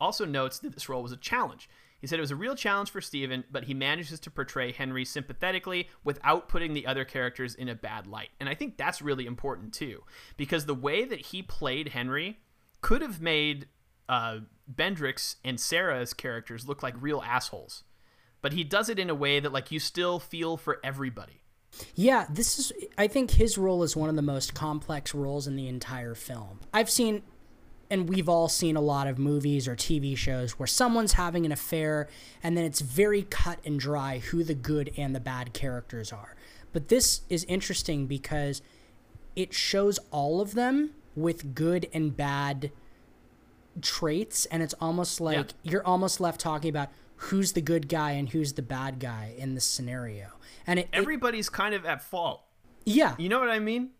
also 0.00 0.24
notes 0.24 0.58
that 0.60 0.74
this 0.74 0.88
role 0.88 1.02
was 1.02 1.12
a 1.12 1.16
challenge. 1.16 1.68
He 2.00 2.06
said 2.06 2.18
it 2.18 2.22
was 2.22 2.30
a 2.30 2.36
real 2.36 2.54
challenge 2.54 2.90
for 2.90 3.00
Stephen, 3.00 3.44
but 3.50 3.64
he 3.64 3.72
manages 3.72 4.20
to 4.20 4.30
portray 4.30 4.72
Henry 4.72 5.06
sympathetically 5.06 5.88
without 6.02 6.50
putting 6.50 6.74
the 6.74 6.86
other 6.86 7.04
characters 7.04 7.54
in 7.54 7.68
a 7.68 7.74
bad 7.74 8.06
light. 8.06 8.28
And 8.38 8.48
I 8.48 8.54
think 8.54 8.76
that's 8.76 9.00
really 9.00 9.24
important 9.24 9.72
too, 9.72 10.02
because 10.36 10.66
the 10.66 10.74
way 10.74 11.06
that 11.06 11.20
he 11.20 11.42
played 11.42 11.88
Henry 11.88 12.40
could 12.82 13.00
have 13.00 13.22
made 13.22 13.68
uh, 14.08 14.40
Bendrix 14.70 15.36
and 15.44 15.58
Sarah's 15.58 16.12
characters 16.12 16.68
look 16.68 16.82
like 16.82 16.94
real 17.00 17.22
assholes. 17.22 17.84
But 18.44 18.52
he 18.52 18.62
does 18.62 18.90
it 18.90 18.98
in 18.98 19.08
a 19.08 19.14
way 19.14 19.40
that 19.40 19.54
like 19.54 19.72
you 19.72 19.80
still 19.80 20.18
feel 20.18 20.58
for 20.58 20.78
everybody. 20.84 21.40
Yeah, 21.94 22.26
this 22.28 22.58
is 22.58 22.74
I 22.98 23.06
think 23.06 23.30
his 23.30 23.56
role 23.56 23.82
is 23.82 23.96
one 23.96 24.10
of 24.10 24.16
the 24.16 24.22
most 24.22 24.52
complex 24.52 25.14
roles 25.14 25.46
in 25.46 25.56
the 25.56 25.66
entire 25.66 26.14
film. 26.14 26.60
I've 26.70 26.90
seen 26.90 27.22
and 27.88 28.06
we've 28.06 28.28
all 28.28 28.50
seen 28.50 28.76
a 28.76 28.82
lot 28.82 29.06
of 29.06 29.18
movies 29.18 29.66
or 29.66 29.74
TV 29.74 30.14
shows 30.14 30.58
where 30.58 30.66
someone's 30.66 31.14
having 31.14 31.46
an 31.46 31.52
affair 31.52 32.06
and 32.42 32.54
then 32.54 32.66
it's 32.66 32.82
very 32.82 33.22
cut 33.22 33.60
and 33.64 33.80
dry 33.80 34.18
who 34.18 34.44
the 34.44 34.54
good 34.54 34.92
and 34.98 35.14
the 35.14 35.20
bad 35.20 35.54
characters 35.54 36.12
are. 36.12 36.36
But 36.74 36.88
this 36.88 37.22
is 37.30 37.44
interesting 37.44 38.06
because 38.06 38.60
it 39.34 39.54
shows 39.54 39.98
all 40.10 40.42
of 40.42 40.52
them 40.52 40.90
with 41.16 41.54
good 41.54 41.88
and 41.94 42.14
bad 42.14 42.72
traits 43.80 44.44
and 44.46 44.62
it's 44.62 44.74
almost 44.82 45.18
like 45.18 45.54
yeah. 45.62 45.72
you're 45.72 45.86
almost 45.86 46.20
left 46.20 46.42
talking 46.42 46.68
about 46.68 46.90
who's 47.24 47.52
the 47.52 47.62
good 47.62 47.88
guy 47.88 48.12
and 48.12 48.28
who's 48.30 48.52
the 48.54 48.62
bad 48.62 48.98
guy 48.98 49.34
in 49.38 49.54
this 49.54 49.64
scenario. 49.64 50.28
And 50.66 50.80
it, 50.80 50.88
everybody's 50.92 51.48
it, 51.48 51.52
kind 51.52 51.74
of 51.74 51.86
at 51.86 52.02
fault. 52.02 52.42
Yeah. 52.84 53.14
You 53.18 53.28
know 53.28 53.40
what 53.40 53.48
I 53.48 53.58
mean? 53.58 53.90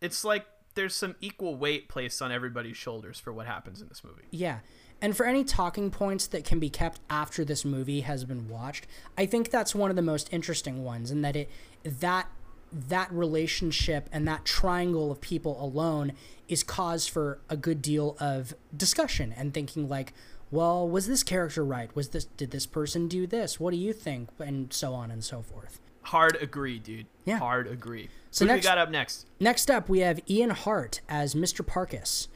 It's 0.00 0.24
like 0.24 0.46
there's 0.74 0.94
some 0.94 1.14
equal 1.20 1.56
weight 1.56 1.88
placed 1.88 2.20
on 2.20 2.30
everybody's 2.30 2.76
shoulders 2.76 3.18
for 3.18 3.32
what 3.32 3.46
happens 3.46 3.80
in 3.80 3.88
this 3.88 4.04
movie. 4.04 4.24
Yeah. 4.30 4.58
And 5.00 5.16
for 5.16 5.26
any 5.26 5.44
talking 5.44 5.90
points 5.90 6.26
that 6.28 6.44
can 6.44 6.58
be 6.58 6.70
kept 6.70 7.00
after 7.08 7.44
this 7.44 7.64
movie 7.64 8.00
has 8.00 8.24
been 8.24 8.48
watched, 8.48 8.86
I 9.16 9.26
think 9.26 9.50
that's 9.50 9.74
one 9.74 9.90
of 9.90 9.96
the 9.96 10.02
most 10.02 10.28
interesting 10.32 10.84
ones 10.84 11.10
in 11.10 11.22
that 11.22 11.36
it 11.36 11.50
that 11.82 12.28
that 12.72 13.10
relationship 13.12 14.08
and 14.12 14.26
that 14.26 14.44
triangle 14.44 15.10
of 15.10 15.20
people 15.20 15.62
alone 15.62 16.12
is 16.48 16.62
cause 16.62 17.06
for 17.06 17.38
a 17.48 17.56
good 17.56 17.80
deal 17.80 18.16
of 18.20 18.54
discussion 18.76 19.32
and 19.36 19.54
thinking 19.54 19.88
like, 19.88 20.12
well, 20.50 20.88
was 20.88 21.06
this 21.06 21.22
character 21.22 21.64
right? 21.64 21.94
Was 21.94 22.10
this 22.10 22.24
did 22.24 22.50
this 22.50 22.66
person 22.66 23.08
do 23.08 23.26
this? 23.26 23.58
What 23.58 23.72
do 23.72 23.76
you 23.76 23.92
think? 23.92 24.30
And 24.38 24.72
so 24.72 24.94
on 24.94 25.10
and 25.10 25.24
so 25.24 25.42
forth. 25.42 25.80
Hard 26.02 26.38
agree, 26.40 26.78
dude. 26.78 27.06
Yeah. 27.24 27.38
Hard 27.38 27.66
agree. 27.66 28.08
So 28.30 28.44
Who 28.44 28.52
next, 28.52 28.64
we 28.64 28.68
got 28.68 28.78
up 28.78 28.90
next? 28.90 29.26
Next 29.40 29.70
up, 29.70 29.88
we 29.88 30.00
have 30.00 30.20
Ian 30.30 30.50
Hart 30.50 31.00
as 31.08 31.34
Mr. 31.34 31.66
Parkis. 31.66 32.28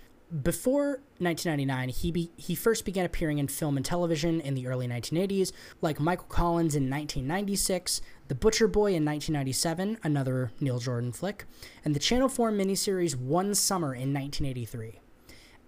Before 0.43 1.01
1999, 1.19 1.89
he 1.89 2.13
be, 2.13 2.31
he 2.37 2.55
first 2.55 2.85
began 2.85 3.05
appearing 3.05 3.39
in 3.39 3.49
film 3.49 3.77
and 3.77 3.85
television 3.85 4.41
in 4.41 4.55
the 4.55 4.69
early 4.69 4.87
1980s, 4.87 5.51
like 5.83 5.99
Michael 5.99 6.27
Collins 6.29 6.77
in 6.77 6.85
1996, 6.89 8.01
The 8.29 8.37
Butcher 8.37 8.69
Boy 8.69 8.95
in 8.95 9.05
1997, 9.05 9.99
another 10.05 10.53
Neil 10.61 10.79
Jordan 10.79 11.11
flick, 11.11 11.47
and 11.85 11.97
the 11.97 12.01
Channel 12.01 12.29
4 12.29 12.53
miniseries 12.53 13.17
One 13.17 13.57
Summer 13.57 13.93
in 13.93 14.15
1983. 14.15 15.01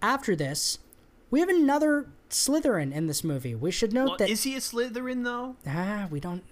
After 0.00 0.36
this, 0.36 0.78
we 1.32 1.40
have 1.40 1.48
another 1.48 2.06
Slytherin 2.30 2.92
in 2.92 3.08
this 3.08 3.24
movie. 3.24 3.54
We 3.56 3.72
should 3.72 3.92
note 3.92 4.06
well, 4.06 4.16
that 4.18 4.30
is 4.30 4.44
he 4.44 4.54
a 4.54 4.58
Slytherin 4.58 5.24
though? 5.24 5.56
Ah, 5.66 6.06
we 6.10 6.20
don't. 6.20 6.44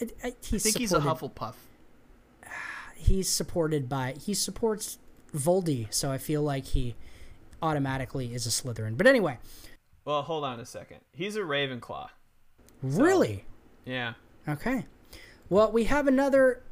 I, 0.00 0.04
I, 0.22 0.26
I 0.26 0.30
think 0.30 0.60
supported, 0.60 0.78
he's 0.78 0.92
a 0.92 1.00
Hufflepuff. 1.00 1.54
He's 2.96 3.28
supported 3.28 3.88
by 3.88 4.16
he 4.20 4.34
supports 4.34 4.98
Voldy, 5.34 5.86
so 5.90 6.10
I 6.10 6.18
feel 6.18 6.42
like 6.42 6.66
he 6.66 6.96
automatically 7.62 8.34
is 8.34 8.46
a 8.46 8.50
Slytherin. 8.50 8.98
But 8.98 9.06
anyway. 9.06 9.38
Well, 10.04 10.22
hold 10.22 10.44
on 10.44 10.60
a 10.60 10.66
second. 10.66 10.98
He's 11.12 11.36
a 11.36 11.40
Ravenclaw. 11.40 12.08
Really? 12.82 13.44
Yeah. 13.84 14.14
Okay. 14.48 14.86
Well, 15.48 15.70
we 15.70 15.84
have 15.84 16.06
another 16.08 16.62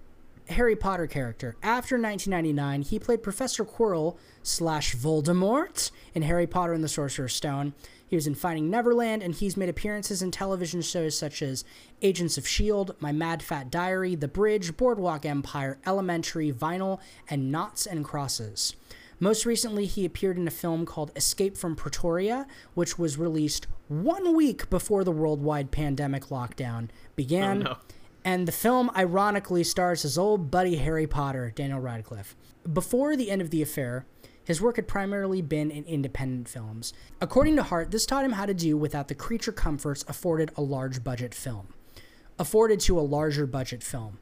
Harry 0.51 0.77
Potter 0.77 1.07
character. 1.07 1.57
After 1.63 1.97
1999, 1.97 2.83
he 2.83 2.99
played 2.99 3.23
Professor 3.23 3.65
Quirrell 3.65 4.17
slash 4.43 4.95
Voldemort 4.95 5.91
in 6.15 6.23
Harry 6.23 6.47
Potter 6.47 6.73
and 6.73 6.85
the 6.85 6.89
Sorcerer's 6.89 7.35
Stone. 7.35 7.75
He 8.07 8.17
was 8.17 8.27
in 8.27 8.35
Finding 8.35 8.71
Neverland, 8.71 9.23
and 9.23 9.35
he's 9.35 9.57
made 9.57 9.69
appearances 9.69 10.23
in 10.23 10.31
television 10.31 10.83
shows 10.83 11.19
such 11.19 11.43
as 11.43 11.65
Agents 12.03 12.37
of 12.37 12.45
S.H.I.E.L.D., 12.45 12.93
My 13.01 13.11
Mad 13.11 13.43
Fat 13.43 13.71
Diary, 13.71 14.15
The 14.15 14.29
Bridge, 14.29 14.77
Boardwalk 14.77 15.25
Empire, 15.25 15.79
Elementary, 15.87 16.53
Vinyl, 16.53 17.01
and 17.29 17.51
Knots 17.51 17.87
and 17.87 18.05
Crosses. 18.05 18.77
Most 19.19 19.47
recently, 19.47 19.87
he 19.87 20.05
appeared 20.05 20.37
in 20.37 20.47
a 20.47 20.51
film 20.53 20.85
called 20.85 21.11
Escape 21.17 21.57
from 21.57 21.77
Pretoria, 21.77 22.47
which 22.75 22.99
was 22.99 23.17
released 23.17 23.67
one 23.89 24.37
week 24.37 24.69
before 24.69 25.05
the 25.05 25.13
worldwide 25.13 25.71
pandemic 25.71 26.25
lockdown 26.27 26.89
began. 27.17 27.67
Oh, 27.67 27.71
no. 27.71 27.77
And 28.25 28.49
the 28.49 28.53
film 28.53 28.91
ironically 28.97 29.65
stars 29.65 30.03
his 30.03 30.17
old 30.17 30.51
buddy 30.51 30.77
Harry 30.77 31.07
Potter, 31.07 31.53
Daniel 31.55 31.81
Radcliffe. 31.81 32.35
Before 32.73 33.17
the 33.17 33.31
end 33.31 33.43
of 33.43 33.51
the 33.51 33.61
affair, 33.61 34.07
his 34.43 34.63
work 34.63 34.77
had 34.77 34.89
primarily 34.89 35.43
been 35.43 35.71
in 35.71 35.85
independent 35.85 36.49
films. 36.49 36.95
According 37.21 37.57
to 37.57 37.63
Hart, 37.63 37.91
this 37.91 38.07
taught 38.07 38.25
him 38.25 38.33
how 38.33 38.47
to 38.47 38.55
do 38.55 38.77
without 38.79 39.09
the 39.09 39.15
creature 39.15 39.53
comforts 39.53 40.05
afforded 40.09 40.53
a 40.57 40.63
large 40.63 41.05
budget 41.05 41.35
film. 41.35 41.69
Afforded 42.39 42.81
to 42.81 42.99
a 42.99 43.03
larger 43.03 43.47
budget 43.47 43.83
film. 43.83 44.19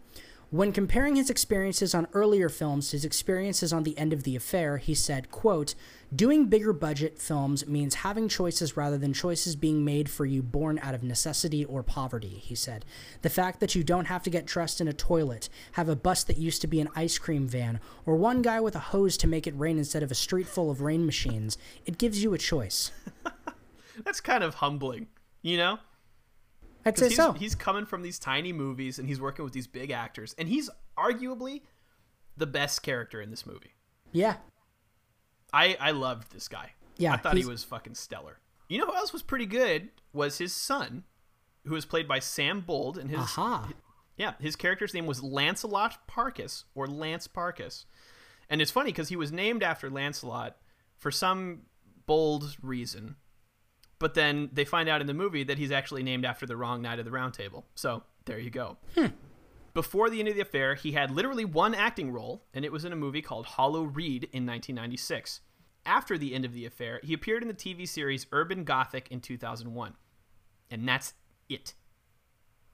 When 0.53 0.71
comparing 0.71 1.17
his 1.17 1.31
experiences 1.31 1.95
on 1.95 2.09
earlier 2.13 2.51
films 2.51 2.91
to 2.91 2.97
his 2.97 3.07
experiences 3.07 3.73
on 3.73 3.85
the 3.85 3.97
end 3.97 4.13
of 4.13 4.25
the 4.25 4.37
affair, 4.37 4.77
he 4.77 4.95
said, 4.95 5.31
quote, 5.31 5.75
Doing 6.15 6.51
bigger 6.51 6.75
budget 6.75 7.19
films 7.19 7.67
means 7.67 7.95
having 7.95 8.29
choices 8.29 8.77
rather 8.77 8.99
than 8.99 9.15
choices 9.15 9.57
being 9.57 9.83
made 9.83 10.11
for 10.11 10.27
you 10.27 10.43
born 10.43 10.79
out 10.83 10.95
of 10.95 11.03
necessity 11.03 11.65
or 11.65 11.83
poverty, 11.83 12.29
he 12.29 12.55
said. 12.55 12.85
The 13.23 13.31
fact 13.31 13.61
that 13.61 13.75
you 13.75 13.83
don't 13.83 14.05
have 14.05 14.23
to 14.25 14.31
get 14.31 14.45
dressed 14.45 14.79
in 14.79 14.89
a 14.89 14.93
toilet, 14.93 15.49
have 15.73 15.89
a 15.89 15.97
bus 15.97 16.23
that 16.25 16.37
used 16.37 16.61
to 16.61 16.67
be 16.67 16.83
an 16.83 16.91
ice 16.95 17.17
cream 17.17 17.49
van, 17.49 17.81
or 18.05 18.17
one 18.17 18.43
guy 18.43 18.61
with 18.61 18.77
a 18.77 18.91
hose 18.93 19.17
to 19.17 19.27
make 19.27 19.47
it 19.47 19.59
rain 19.59 19.79
instead 19.79 20.03
of 20.03 20.11
a 20.11 20.15
street 20.15 20.47
full 20.47 20.71
of 20.71 20.83
rain 20.83 21.07
machines, 21.07 21.57
it 21.87 21.97
gives 21.97 22.23
you 22.23 22.35
a 22.35 22.39
choice. 22.39 22.93
That's 24.05 24.21
kind 24.21 24.45
of 24.45 24.57
humbling, 24.57 25.07
you 25.41 25.57
know? 25.57 25.79
I'd 26.85 26.99
say 26.99 27.09
he's, 27.09 27.17
so. 27.17 27.33
He's 27.33 27.55
coming 27.55 27.87
from 27.87 28.03
these 28.03 28.19
tiny 28.19 28.53
movies 28.53 28.99
and 28.99 29.09
he's 29.09 29.21
working 29.21 29.45
with 29.45 29.55
these 29.55 29.67
big 29.67 29.91
actors, 29.91 30.35
and 30.39 30.49
he's 30.49 30.69
arguably 30.97 31.63
the 32.37 32.47
best 32.47 32.83
character 32.83 33.21
in 33.21 33.31
this 33.31 33.47
movie. 33.47 33.75
Yeah. 34.13 34.37
I 35.53 35.77
I 35.81 35.91
loved 35.91 36.33
this 36.33 36.49
guy. 36.49 36.73
Yeah, 36.97 37.15
I 37.15 37.17
thought 37.17 37.37
he 37.37 37.45
was 37.45 37.65
fucking 37.65 37.95
stellar. 37.95 38.39
You 38.69 38.79
know 38.79 38.87
who 38.87 38.95
else 38.95 39.13
was 39.13 39.23
pretty 39.23 39.47
good? 39.47 39.91
Was 40.13 40.39
his 40.39 40.53
son, 40.53 41.05
who 41.67 41.75
was 41.75 41.85
played 41.85 42.09
by 42.09 42.19
Sam 42.19 42.61
Bould, 42.61 42.97
and 42.97 43.11
his 43.11 43.21
Aha. 43.21 43.69
Yeah, 44.17 44.35
his 44.41 44.57
character's 44.57 44.95
name 44.95 45.07
was 45.07 45.23
Lancelot 45.23 46.07
Parkis 46.07 46.65
or 46.75 46.87
Lance 46.87 47.27
Parkis. 47.27 47.87
And 48.49 48.61
it's 48.61 48.71
funny 48.71 48.91
because 48.91 49.09
he 49.09 49.17
was 49.17 49.33
named 49.33 49.63
after 49.63 49.89
Lancelot 49.89 50.57
for 50.99 51.11
some 51.11 51.63
bold 52.07 52.57
reason. 52.63 53.17
But 54.03 54.15
then 54.15 54.51
they 54.53 54.65
find 54.65 54.89
out 54.89 55.01
in 55.01 55.07
the 55.07 55.15
movie 55.15 55.45
that 55.45 55.59
he's 55.59 55.71
actually 55.71 56.03
named 56.03 56.25
after 56.25 56.45
the 56.45 56.57
wrong 56.57 56.83
Knight 56.83 56.99
of 56.99 57.05
the 57.05 57.13
Round 57.13 57.33
Table. 57.33 57.65
So 57.77 58.03
there 58.25 58.39
you 58.41 58.51
go. 58.51 58.77
Hmm. 58.99 59.07
Before 59.75 60.11
the 60.11 60.19
end 60.19 60.29
of 60.29 60.35
the 60.35 60.41
affair, 60.41 60.75
he 60.75 60.91
had 60.91 61.13
literally 61.13 61.45
one 61.45 61.73
acting 61.73 62.11
role, 62.11 62.43
and 62.53 62.65
it 62.65 62.73
was 62.73 62.85
in 62.85 62.93
a 62.93 62.97
movie 62.97 63.23
called 63.23 63.47
Hollow 63.47 63.85
Reed 63.85 64.25
in 64.25 64.45
1996. 64.45 65.41
After 65.87 66.19
the 66.19 66.35
end 66.35 66.45
of 66.45 66.53
the 66.53 66.67
affair, 66.67 66.99
he 67.05 67.15
appeared 67.15 67.43
in 67.43 67.49
the 67.49 67.55
TV 67.55 67.87
series 67.89 68.27
Urban 68.33 68.65
Gothic 68.65 69.07
in 69.13 69.21
2001. 69.21 69.95
And 70.69 70.89
that's 70.89 71.15
it. 71.49 71.75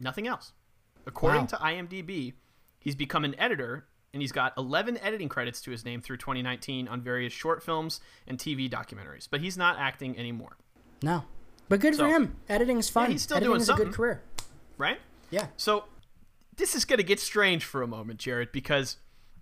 Nothing 0.01 0.27
else. 0.27 0.53
According 1.07 1.43
Wow. 1.43 1.47
to 1.49 1.57
IMDb, 1.57 2.33
he's 2.81 2.95
become 2.97 3.25
an 3.25 3.39
editor 3.39 3.87
and 4.15 4.23
he's 4.23 4.33
got 4.33 4.55
11 4.57 4.97
editing 4.99 5.29
credits 5.29 5.61
to 5.63 5.71
his 5.71 5.85
name 5.85 6.01
through 6.01 6.17
2019 6.17 6.89
on 6.89 7.03
various 7.03 7.33
short 7.33 7.63
films 7.63 8.01
and 8.27 8.39
TV 8.39 8.69
documentaries, 8.69 9.29
but 9.31 9.41
he's 9.41 9.57
not 9.59 9.79
acting 9.79 10.19
anymore, 10.19 10.57
No, 11.03 11.25
but 11.69 11.81
good 11.81 11.95
So- 11.95 12.05
for 12.05 12.09
him. 12.15 12.37
Editing 12.49 12.79
is 12.79 12.89
fun. 12.89 13.11
he's 13.11 13.23
still 13.23 13.37
Editing 13.37 13.51
doing 13.51 13.61
is 13.61 13.69
a 13.69 13.73
something. 13.73 13.87
good 13.87 13.95
career. 13.95 14.23
right? 14.77 15.01
Yeah. 15.31 15.49
So 15.57 15.85
this 16.57 16.75
is 16.75 16.85
going 16.85 16.99
to 16.99 17.03
get 17.05 17.21
strange 17.21 17.65
for 17.65 17.83
a 17.83 17.87
moment, 17.87 18.19
Jared, 18.21 18.53
because 18.53 18.97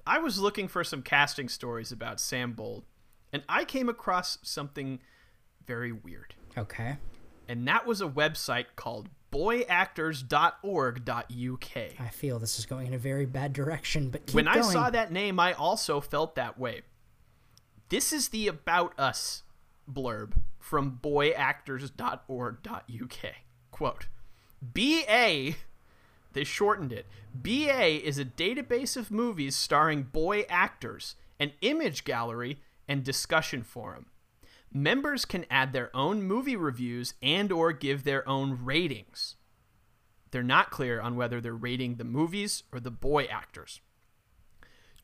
I 0.06 0.18
was 0.18 0.38
looking 0.38 0.68
for 0.68 0.84
some 0.84 1.02
casting 1.02 1.48
stories 1.48 1.92
about 1.92 2.20
Sam 2.20 2.52
Bould, 2.52 2.82
and 3.32 3.42
I 3.48 3.64
came 3.64 3.88
across 3.88 4.38
something 4.42 5.00
very 5.66 5.92
weird. 5.92 6.34
Okay. 6.56 6.98
And 7.48 7.66
that 7.68 7.86
was 7.86 8.00
a 8.00 8.06
website 8.08 8.66
called 8.76 9.08
boyactors.org.uk. 9.32 12.00
I 12.00 12.08
feel 12.10 12.38
this 12.38 12.58
is 12.58 12.66
going 12.66 12.86
in 12.88 12.94
a 12.94 12.98
very 12.98 13.26
bad 13.26 13.52
direction, 13.52 14.10
but 14.10 14.26
keep 14.26 14.34
When 14.34 14.48
I 14.48 14.60
saw 14.60 14.90
that 14.90 15.12
name, 15.12 15.38
I 15.40 15.52
also 15.52 16.00
felt 16.00 16.34
that 16.36 16.58
way. 16.58 16.82
This 17.88 18.12
is 18.12 18.28
the 18.28 18.48
About 18.48 18.98
Us 18.98 19.42
blurb 19.90 20.32
from 20.58 20.98
boyactors.org.uk. 21.02 23.32
Quote 23.70 24.06
BA, 24.62 25.54
they 26.32 26.44
shortened 26.44 26.92
it. 26.92 27.06
BA 27.34 28.06
is 28.06 28.18
a 28.18 28.24
database 28.24 28.96
of 28.96 29.10
movies 29.10 29.56
starring 29.56 30.04
boy 30.04 30.46
actors, 30.48 31.16
an 31.38 31.52
image 31.60 32.04
gallery, 32.04 32.60
and 32.88 33.04
discussion 33.04 33.62
forum. 33.62 34.06
Members 34.72 35.24
can 35.24 35.46
add 35.50 35.72
their 35.72 35.94
own 35.94 36.22
movie 36.22 36.56
reviews 36.56 37.14
and 37.22 37.52
or 37.52 37.72
give 37.72 38.04
their 38.04 38.28
own 38.28 38.64
ratings. 38.64 39.36
They're 40.30 40.42
not 40.42 40.70
clear 40.70 41.00
on 41.00 41.16
whether 41.16 41.40
they're 41.40 41.54
rating 41.54 41.96
the 41.96 42.04
movies 42.04 42.64
or 42.72 42.80
the 42.80 42.90
boy 42.90 43.24
actors. 43.24 43.80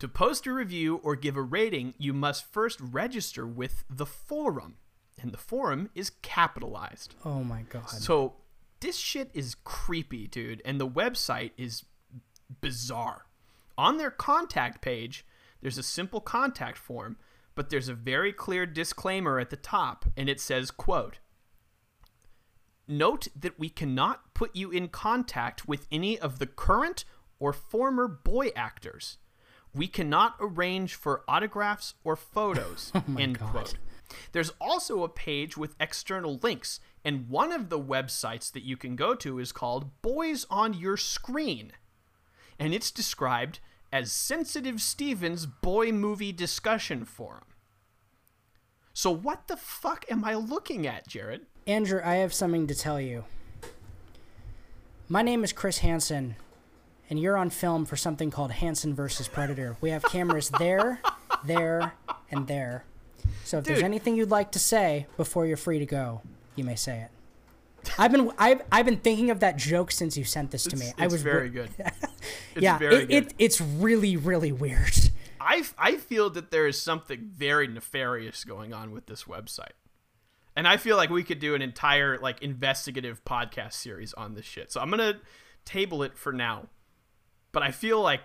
To 0.03 0.09
post 0.09 0.49
a 0.49 0.53
review 0.53 0.97
or 1.05 1.15
give 1.15 1.37
a 1.37 1.43
rating, 1.43 1.95
you 1.97 2.13
must 2.13 2.53
first 2.53 2.81
register 2.81 3.47
with 3.47 3.85
the 3.89 4.05
forum, 4.05 4.79
and 5.17 5.31
the 5.31 5.39
forum 5.39 5.91
is 5.95 6.11
capitalized. 6.23 7.15
Oh 7.25 7.45
my 7.45 7.63
god. 7.63 7.89
So 7.89 8.33
this 8.81 8.97
shit 8.97 9.31
is 9.33 9.55
creepy, 9.63 10.27
dude, 10.27 10.61
and 10.65 10.81
the 10.81 10.89
website 10.89 11.53
is 11.57 11.85
bizarre. 12.61 13.27
On 13.79 13.97
their 13.97 14.11
contact 14.11 14.83
page, 14.83 15.25
there's 15.61 15.79
a 15.79 15.85
simple 15.85 16.21
contact 16.21 16.79
form, 16.79 17.17
but 17.55 17.71
there's 17.71 17.89
a 17.89 17.95
very 17.95 18.33
clear 18.33 18.67
disclaimer 18.67 19.39
at 19.39 19.51
the 19.51 19.57
top, 19.57 20.07
and 20.17 20.29
it 20.29 20.41
says, 20.41 20.73
quote, 20.73 21.21
Note 22.89 23.29
that 23.39 23.57
we 23.57 23.69
cannot 23.69 24.35
put 24.35 24.57
you 24.57 24.73
in 24.73 24.89
contact 24.89 25.69
with 25.69 25.87
any 25.93 26.19
of 26.19 26.41
the 26.41 26.47
current 26.49 27.05
or 27.39 27.53
former 27.53 28.09
boy 28.09 28.51
actors. 28.57 29.19
We 29.75 29.87
cannot 29.87 30.37
arrange 30.39 30.95
for 30.95 31.23
autographs 31.27 31.95
or 32.05 32.17
photos. 32.17 32.93
Oh 33.09 33.17
end 33.19 33.41
quote. 33.41 33.75
There's 34.33 34.53
also 34.61 35.03
a 35.03 35.09
page 35.09 35.57
with 35.57 35.75
external 35.81 36.39
links, 36.43 36.81
and 37.05 37.29
one 37.29 37.53
of 37.53 37.71
the 37.71 37.81
websites 37.81 38.53
that 38.53 38.63
you 38.63 38.77
can 38.77 38.97
go 38.97 39.15
to 39.15 39.39
is 39.39 39.53
called 39.53 40.03
Boys 40.03 40.47
on 40.51 40.75
Your 40.75 40.97
Screen. 40.97 41.73
And 42.59 42.75
it's 42.75 42.91
described 42.91 43.61
as 43.93 44.13
Sensitive 44.13 44.81
Stevens 44.81 45.47
Boy 45.47 45.93
Movie 45.93 46.33
Discussion 46.33 47.05
Forum. 47.05 47.45
So, 48.95 49.11
what 49.11 49.49
the 49.49 49.57
fuck 49.57 50.05
am 50.11 50.25
I 50.25 50.35
looking 50.35 50.87
at, 50.87 51.07
Jared? 51.07 51.47
Andrew, 51.67 52.01
I 52.05 52.17
have 52.17 52.35
something 52.35 52.67
to 52.67 52.75
tell 52.75 53.01
you. 53.01 53.25
My 55.09 55.23
name 55.23 55.45
is 55.45 55.53
Chris 55.53 55.79
Hansen, 55.79 56.37
and 57.13 57.21
you're 57.21 57.37
on 57.37 57.51
film 57.51 57.85
for 57.85 57.95
something 57.95 58.31
called 58.31 58.53
Hansen 58.53 58.95
versus 58.95 59.29
Predator. 59.29 59.77
We 59.83 59.91
have 59.91 60.03
cameras 60.03 60.49
there, 60.59 60.99
there, 61.45 61.93
and 62.31 62.47
there. 62.47 62.87
So 63.45 63.59
if 63.59 63.65
there's 63.65 63.83
anything 63.83 64.17
you'd 64.17 64.31
like 64.31 64.53
to 64.53 64.59
say 64.59 65.07
before 65.19 65.45
you're 65.45 65.59
free 65.59 65.79
to 65.79 65.85
go, 65.85 66.23
you 66.57 66.65
may 66.65 66.75
say 66.75 67.01
it. 67.01 67.91
I've 67.99 68.13
been 68.13 68.31
I've, 68.39 68.63
I've 68.73 68.87
been 68.87 68.97
thinking 68.97 69.29
of 69.29 69.41
that 69.41 69.59
joke 69.59 69.91
since 69.91 70.17
you 70.17 70.25
sent 70.25 70.53
this 70.53 70.65
to 70.65 70.75
me. 70.75 70.87
It's, 70.87 70.95
I 70.99 71.05
it's 71.05 71.13
was 71.13 71.23
very 71.23 71.51
re- 71.51 71.69
good. 71.69 71.71
It's 72.55 72.63
yeah, 72.63 72.79
very 72.79 72.95
it, 72.95 73.09
good. 73.09 73.15
It, 73.15 73.35
it's 73.39 73.61
really 73.61 74.17
really 74.17 74.53
weird. 74.53 75.11
I, 75.39 75.65
I 75.77 75.97
feel 75.97 76.31
that 76.31 76.51
there 76.51 76.67
is 76.67 76.81
something 76.81 77.31
very 77.35 77.67
nefarious 77.67 78.45
going 78.45 78.73
on 78.73 78.91
with 78.91 79.05
this 79.05 79.25
website. 79.25 79.75
And 80.57 80.67
I 80.67 80.79
feel 80.79 80.97
like 80.97 81.11
we 81.11 81.25
could 81.25 81.41
do 81.41 81.55
an 81.55 81.61
entire 81.61 82.17
like 82.17 82.41
investigative 82.43 83.23
podcast 83.27 83.75
series 83.75 84.15
on 84.15 84.35
this 84.35 84.47
shit. 84.47 84.73
So 84.73 84.81
I'm 84.81 84.89
going 84.89 85.15
to 85.15 85.21
table 85.67 86.03
it 86.03 86.17
for 86.17 86.33
now. 86.33 86.69
But 87.53 87.63
I 87.63 87.71
feel 87.71 88.01
like 88.01 88.21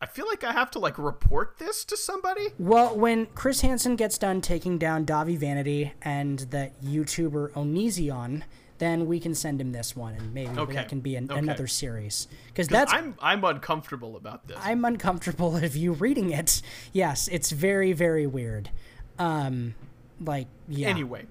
I 0.00 0.06
feel 0.06 0.26
like 0.26 0.44
I 0.44 0.52
have 0.52 0.70
to 0.72 0.78
like 0.78 0.98
report 0.98 1.56
this 1.58 1.84
to 1.86 1.96
somebody. 1.96 2.48
Well, 2.58 2.96
when 2.96 3.26
Chris 3.26 3.62
Hansen 3.62 3.96
gets 3.96 4.18
done 4.18 4.40
taking 4.40 4.78
down 4.78 5.06
Dahvie 5.06 5.38
Vanity 5.38 5.92
and 6.02 6.40
the 6.40 6.70
YouTuber 6.84 7.52
Onision, 7.52 8.42
then 8.78 9.06
we 9.06 9.18
can 9.18 9.34
send 9.34 9.60
him 9.60 9.72
this 9.72 9.96
one, 9.96 10.14
and 10.14 10.34
maybe 10.34 10.58
Okay. 10.58 10.74
that 10.74 10.88
can 10.88 11.00
be 11.00 11.16
an, 11.16 11.30
Okay. 11.30 11.38
another 11.38 11.66
series. 11.66 12.28
Because 12.48 12.68
that's 12.68 12.92
I'm 12.92 13.14
I'm 13.20 13.42
uncomfortable 13.44 14.16
about 14.16 14.46
this. 14.46 14.58
I'm 14.60 14.84
uncomfortable 14.84 15.56
of 15.64 15.74
you 15.76 15.92
reading 15.92 16.30
it. 16.30 16.60
Yes, 16.92 17.28
it's 17.28 17.50
very 17.50 17.92
very 17.92 18.26
weird. 18.26 18.70
Um, 19.18 19.74
like 20.20 20.48
yeah. 20.68 20.88
Anyway, 20.88 21.26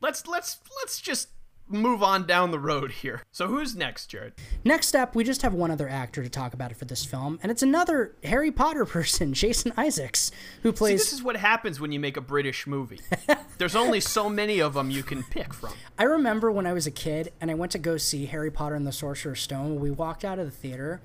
let's 0.00 0.26
let's 0.26 0.58
let's 0.80 1.00
just 1.00 1.28
move 1.68 2.02
on 2.02 2.26
down 2.26 2.50
the 2.50 2.58
road 2.58 2.90
here. 2.92 3.22
So 3.32 3.46
who's 3.48 3.74
next, 3.74 4.06
Jared? 4.06 4.34
Next 4.64 4.94
up, 4.94 5.14
we 5.14 5.24
just 5.24 5.42
have 5.42 5.54
one 5.54 5.70
other 5.70 5.88
actor 5.88 6.22
to 6.22 6.28
talk 6.28 6.52
about 6.54 6.74
for 6.76 6.84
this 6.84 7.04
film, 7.04 7.38
and 7.42 7.50
it's 7.50 7.62
another 7.62 8.14
Harry 8.22 8.50
Potter 8.50 8.84
person, 8.84 9.32
Jason 9.32 9.72
Isaacs, 9.76 10.30
who 10.62 10.70
See, 10.70 10.76
plays. 10.76 11.00
this 11.00 11.12
is 11.12 11.22
what 11.22 11.36
happens 11.36 11.80
when 11.80 11.92
you 11.92 11.98
make 12.00 12.16
a 12.16 12.20
British 12.20 12.66
movie. 12.66 13.00
There's 13.58 13.76
only 13.76 14.00
so 14.00 14.28
many 14.28 14.60
of 14.60 14.74
them 14.74 14.90
you 14.90 15.02
can 15.02 15.22
pick 15.22 15.54
from. 15.54 15.72
I 15.98 16.04
remember 16.04 16.50
when 16.52 16.66
I 16.66 16.72
was 16.72 16.86
a 16.86 16.90
kid 16.90 17.32
and 17.40 17.50
I 17.50 17.54
went 17.54 17.72
to 17.72 17.78
go 17.78 17.96
see 17.96 18.26
Harry 18.26 18.50
Potter 18.50 18.74
and 18.74 18.86
the 18.86 18.92
Sorcerer's 18.92 19.40
Stone. 19.40 19.70
When 19.74 19.80
we 19.80 19.90
walked 19.90 20.24
out 20.24 20.38
of 20.38 20.44
the 20.46 20.50
theater, 20.50 21.00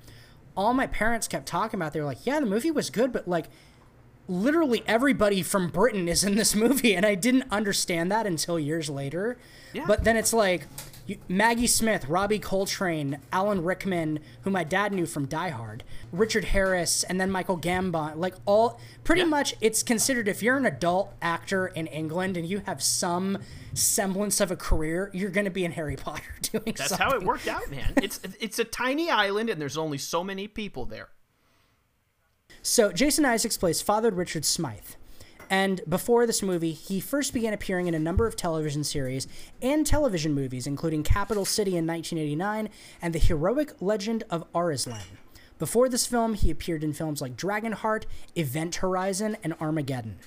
all 0.56 0.74
my 0.74 0.86
parents 0.86 1.26
kept 1.28 1.46
talking 1.46 1.78
about. 1.78 1.92
They 1.92 2.00
were 2.00 2.06
like, 2.06 2.26
"Yeah, 2.26 2.40
the 2.40 2.46
movie 2.46 2.70
was 2.70 2.90
good, 2.90 3.12
but 3.12 3.26
like." 3.26 3.46
Literally 4.30 4.84
everybody 4.86 5.42
from 5.42 5.68
Britain 5.68 6.08
is 6.08 6.22
in 6.22 6.36
this 6.36 6.54
movie, 6.64 6.94
and 6.94 7.04
I 7.04 7.14
didn't 7.14 7.44
understand 7.50 8.10
that 8.12 8.26
until 8.26 8.58
years 8.58 8.88
later. 8.88 9.36
Yeah. 9.72 9.84
But 9.86 10.04
then 10.04 10.16
it's 10.16 10.32
like 10.32 10.66
you, 11.06 11.18
Maggie 11.28 11.66
Smith, 11.66 12.06
Robbie 12.08 12.38
Coltrane, 12.38 13.18
Alan 13.32 13.64
Rickman, 13.64 14.20
who 14.42 14.50
my 14.50 14.62
dad 14.62 14.92
knew 14.92 15.06
from 15.06 15.26
Die 15.26 15.48
Hard, 15.48 15.82
Richard 16.12 16.44
Harris, 16.44 17.02
and 17.04 17.20
then 17.20 17.30
Michael 17.30 17.58
Gambon. 17.58 18.16
Like 18.16 18.34
all, 18.46 18.80
pretty 19.02 19.24
much, 19.24 19.54
it's 19.60 19.82
considered 19.82 20.28
if 20.28 20.42
you're 20.42 20.56
an 20.56 20.66
adult 20.66 21.12
actor 21.20 21.66
in 21.66 21.88
England 21.88 22.36
and 22.36 22.46
you 22.46 22.62
have 22.66 22.82
some 22.82 23.38
semblance 23.74 24.40
of 24.40 24.50
a 24.50 24.56
career, 24.56 25.10
you're 25.12 25.30
going 25.30 25.46
to 25.46 25.50
be 25.50 25.64
in 25.64 25.72
Harry 25.72 25.96
Potter 26.04 26.22
doing 26.42 26.62
stuff. 26.62 26.76
That's 26.76 26.88
something. 26.90 27.06
how 27.08 27.16
it 27.16 27.22
worked 27.24 27.48
out, 27.48 27.68
man. 27.70 27.94
It's 27.96 28.20
it's 28.38 28.58
a 28.58 28.64
tiny 28.64 29.10
island 29.10 29.50
and 29.50 29.60
there's 29.60 29.76
only 29.76 29.98
so 29.98 30.22
many 30.22 30.46
people 30.46 30.86
there. 30.86 31.08
So 32.62 32.92
Jason 32.92 33.24
Isaacs 33.24 33.56
plays 33.56 33.80
Father 33.80 34.10
Richard 34.10 34.44
Smythe. 34.44 34.94
And 35.48 35.80
before 35.88 36.26
this 36.26 36.42
movie, 36.42 36.72
he 36.72 37.00
first 37.00 37.34
began 37.34 37.52
appearing 37.52 37.88
in 37.88 37.94
a 37.94 37.98
number 37.98 38.26
of 38.26 38.36
television 38.36 38.84
series 38.84 39.26
and 39.60 39.84
television 39.84 40.32
movies, 40.32 40.66
including 40.66 41.02
Capital 41.02 41.44
City 41.44 41.76
in 41.76 41.86
1989 41.86 42.68
and 43.02 43.12
The 43.12 43.18
Heroic 43.18 43.72
Legend 43.80 44.22
of 44.30 44.50
Arislan. 44.52 45.02
Before 45.58 45.88
this 45.88 46.06
film, 46.06 46.34
he 46.34 46.50
appeared 46.50 46.84
in 46.84 46.92
films 46.92 47.20
like 47.20 47.36
Dragonheart, 47.36 48.04
Event 48.36 48.76
Horizon, 48.76 49.36
and 49.42 49.54
Armageddon. 49.60 50.20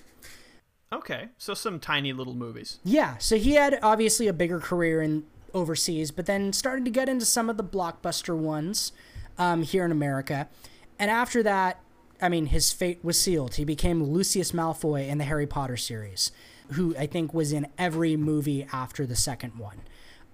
Okay, 0.91 1.29
so 1.37 1.53
some 1.53 1.79
tiny 1.79 2.13
little 2.13 2.35
movies. 2.35 2.79
Yeah, 2.83 3.17
so 3.17 3.37
he 3.37 3.53
had 3.53 3.79
obviously 3.81 4.27
a 4.27 4.33
bigger 4.33 4.59
career 4.59 5.01
in 5.01 5.23
overseas, 5.53 6.11
but 6.11 6.25
then 6.25 6.53
started 6.53 6.83
to 6.85 6.91
get 6.91 7.07
into 7.09 7.25
some 7.25 7.49
of 7.49 7.57
the 7.57 7.63
blockbuster 7.63 8.37
ones 8.37 8.91
um, 9.37 9.63
here 9.63 9.85
in 9.85 9.91
America. 9.91 10.49
And 10.99 11.09
after 11.09 11.41
that, 11.43 11.79
I 12.23 12.29
mean, 12.29 12.47
his 12.47 12.71
fate 12.71 12.99
was 13.03 13.19
sealed. 13.19 13.55
He 13.55 13.65
became 13.65 14.03
Lucius 14.03 14.51
Malfoy 14.53 15.07
in 15.07 15.17
the 15.17 15.23
Harry 15.25 15.45
Potter 15.45 15.77
series, 15.77 16.31
who 16.71 16.95
I 16.97 17.05
think 17.05 17.33
was 17.33 17.51
in 17.53 17.67
every 17.77 18.15
movie 18.15 18.65
after 18.71 19.05
the 19.05 19.15
second 19.15 19.57
one. 19.59 19.81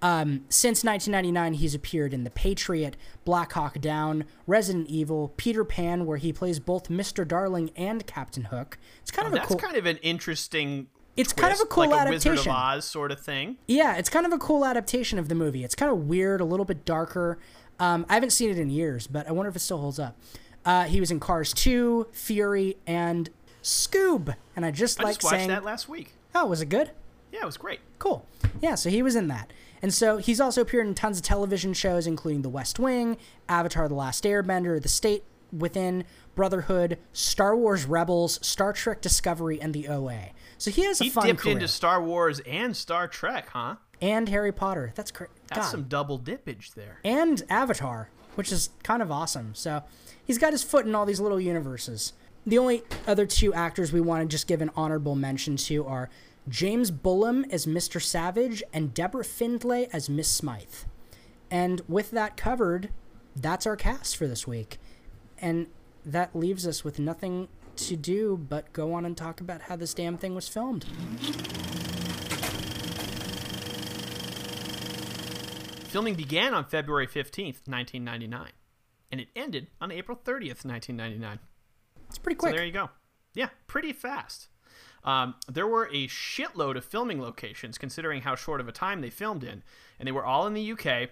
Um, 0.02 0.44
since 0.48 0.82
1999, 0.82 1.54
he's 1.60 1.74
appeared 1.74 2.14
in 2.14 2.24
The 2.24 2.30
Patriot, 2.30 2.96
Black 3.26 3.52
Hawk 3.52 3.80
Down, 3.80 4.24
Resident 4.46 4.88
Evil, 4.88 5.34
Peter 5.36 5.62
Pan, 5.62 6.06
where 6.06 6.16
he 6.16 6.32
plays 6.32 6.58
both 6.58 6.88
Mr. 6.88 7.28
Darling 7.28 7.70
and 7.76 8.06
Captain 8.06 8.44
Hook. 8.44 8.78
It's 9.02 9.10
kind 9.10 9.26
Oh, 9.26 9.28
of 9.28 9.34
a 9.34 9.36
cool 9.40 9.56
that's 9.56 9.60
cool. 9.62 9.68
kind 9.68 9.76
of 9.76 9.84
an 9.84 9.98
interesting. 9.98 10.86
It's 11.18 11.34
kind 11.34 11.52
of 11.52 11.60
a 11.60 11.66
cool 11.66 11.90
like 11.90 12.06
a 12.06 12.10
Wizard 12.10 12.32
of 12.32 12.38
adaptation. 12.38 12.52
Oz 12.52 12.84
sort 12.86 13.12
of 13.12 13.20
thing. 13.20 13.58
Yeah, 13.66 13.96
it's 13.96 14.08
kind 14.08 14.24
of 14.24 14.32
a 14.32 14.38
cool 14.38 14.64
adaptation 14.64 15.18
of 15.18 15.28
the 15.28 15.34
movie. 15.34 15.64
It's 15.64 15.74
kind 15.74 15.92
of 15.92 16.06
weird, 16.06 16.40
a 16.40 16.44
little 16.46 16.64
bit 16.64 16.86
darker. 16.86 17.38
Um, 17.78 18.06
I 18.08 18.14
haven't 18.14 18.30
seen 18.30 18.48
it 18.48 18.58
in 18.58 18.70
years, 18.70 19.06
but 19.06 19.28
I 19.28 19.32
wonder 19.32 19.50
if 19.50 19.56
it 19.56 19.60
still 19.60 19.78
holds 19.78 19.98
up. 19.98 20.16
Uh, 20.64 20.84
he 20.84 21.00
was 21.00 21.10
in 21.10 21.20
Cars 21.20 21.52
2, 21.52 22.08
Fury, 22.12 22.76
and 22.86 23.30
Scoob. 23.62 24.34
And 24.56 24.64
I 24.66 24.70
just 24.70 25.00
I 25.00 25.04
like 25.04 25.14
just 25.14 25.24
watched 25.24 25.36
saying, 25.36 25.48
that 25.48 25.64
last 25.64 25.88
week. 25.88 26.12
oh, 26.34 26.46
was 26.46 26.60
it 26.60 26.66
good? 26.66 26.90
Yeah, 27.32 27.42
it 27.42 27.46
was 27.46 27.56
great. 27.56 27.80
Cool. 27.98 28.26
Yeah, 28.60 28.74
so 28.74 28.90
he 28.90 29.02
was 29.02 29.14
in 29.16 29.28
that. 29.28 29.52
And 29.82 29.94
so 29.94 30.18
he's 30.18 30.40
also 30.40 30.60
appeared 30.60 30.86
in 30.86 30.94
tons 30.94 31.18
of 31.18 31.22
television 31.22 31.72
shows, 31.72 32.06
including 32.06 32.42
The 32.42 32.48
West 32.50 32.78
Wing, 32.78 33.16
Avatar 33.48 33.88
The 33.88 33.94
Last 33.94 34.24
Airbender, 34.24 34.80
The 34.82 34.88
State 34.88 35.24
Within, 35.56 36.04
Brotherhood, 36.34 36.98
Star 37.12 37.56
Wars 37.56 37.86
Rebels, 37.86 38.38
Star 38.46 38.72
Trek 38.72 39.00
Discovery, 39.00 39.60
and 39.60 39.72
The 39.72 39.88
OA. 39.88 40.30
So 40.58 40.70
he 40.70 40.84
has 40.84 41.00
a 41.00 41.04
fun 41.04 41.06
He 41.06 41.10
fun 41.10 41.26
dipped 41.26 41.40
career. 41.40 41.52
into 41.54 41.68
Star 41.68 42.02
Wars 42.02 42.40
and 42.40 42.76
Star 42.76 43.08
Trek, 43.08 43.48
huh? 43.50 43.76
and 44.02 44.28
Harry 44.28 44.52
Potter. 44.52 44.92
That's 44.94 45.10
great. 45.10 45.30
That's 45.48 45.62
God. 45.66 45.70
some 45.70 45.82
double 45.84 46.18
dippage 46.18 46.74
there. 46.74 46.98
and 47.04 47.42
Avatar, 47.48 48.10
which 48.34 48.50
is 48.52 48.70
kind 48.82 49.02
of 49.02 49.10
awesome. 49.10 49.54
So 49.54 49.82
he's 50.30 50.38
got 50.38 50.52
his 50.52 50.62
foot 50.62 50.86
in 50.86 50.94
all 50.94 51.04
these 51.04 51.18
little 51.18 51.40
universes. 51.40 52.12
The 52.46 52.56
only 52.56 52.84
other 53.04 53.26
two 53.26 53.52
actors 53.52 53.92
we 53.92 54.00
want 54.00 54.22
to 54.22 54.28
just 54.32 54.46
give 54.46 54.62
an 54.62 54.70
honorable 54.76 55.16
mention 55.16 55.56
to 55.56 55.84
are 55.84 56.08
James 56.48 56.92
Bolam 56.92 57.52
as 57.52 57.66
Mr. 57.66 58.00
Savage 58.00 58.62
and 58.72 58.94
Deborah 58.94 59.24
Findlay 59.24 59.88
as 59.92 60.08
Miss 60.08 60.28
Smythe. 60.28 60.84
And 61.50 61.82
with 61.88 62.12
that 62.12 62.36
covered, 62.36 62.90
that's 63.34 63.66
our 63.66 63.74
cast 63.74 64.16
for 64.16 64.28
this 64.28 64.46
week. 64.46 64.78
And 65.40 65.66
that 66.06 66.36
leaves 66.36 66.64
us 66.64 66.84
with 66.84 67.00
nothing 67.00 67.48
to 67.74 67.96
do 67.96 68.36
but 68.36 68.72
go 68.72 68.94
on 68.94 69.04
and 69.04 69.16
talk 69.16 69.40
about 69.40 69.62
how 69.62 69.74
this 69.74 69.94
damn 69.94 70.16
thing 70.16 70.36
was 70.36 70.46
filmed. 70.46 70.84
Filming 75.88 76.14
began 76.14 76.54
on 76.54 76.66
February 76.66 77.08
15th, 77.08 77.66
1999, 77.66 78.50
and 79.10 79.20
it 79.20 79.28
ended 79.34 79.68
on 79.80 79.90
April 79.90 80.16
30th, 80.16 80.64
1999. 80.64 81.38
It's 82.08 82.18
pretty 82.18 82.36
quick. 82.36 82.52
So 82.52 82.56
there 82.56 82.66
you 82.66 82.72
go. 82.72 82.90
Yeah, 83.34 83.48
pretty 83.66 83.92
fast. 83.92 84.48
Um, 85.04 85.34
there 85.48 85.66
were 85.66 85.86
a 85.86 86.08
shitload 86.08 86.76
of 86.76 86.84
filming 86.84 87.20
locations, 87.20 87.78
considering 87.78 88.22
how 88.22 88.34
short 88.34 88.60
of 88.60 88.68
a 88.68 88.72
time 88.72 89.00
they 89.00 89.10
filmed 89.10 89.44
in, 89.44 89.62
and 89.98 90.06
they 90.06 90.12
were 90.12 90.24
all 90.24 90.46
in 90.46 90.54
the 90.54 90.72
UK. 90.72 91.10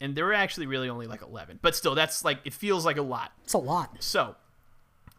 And 0.00 0.16
there 0.16 0.24
were 0.24 0.34
actually 0.34 0.66
really 0.66 0.88
only 0.88 1.06
like 1.06 1.22
11, 1.22 1.60
but 1.62 1.76
still, 1.76 1.94
that's 1.94 2.24
like 2.24 2.40
it 2.44 2.52
feels 2.52 2.84
like 2.84 2.96
a 2.96 3.02
lot. 3.02 3.32
it's 3.44 3.52
a 3.52 3.58
lot. 3.58 3.96
So, 4.00 4.34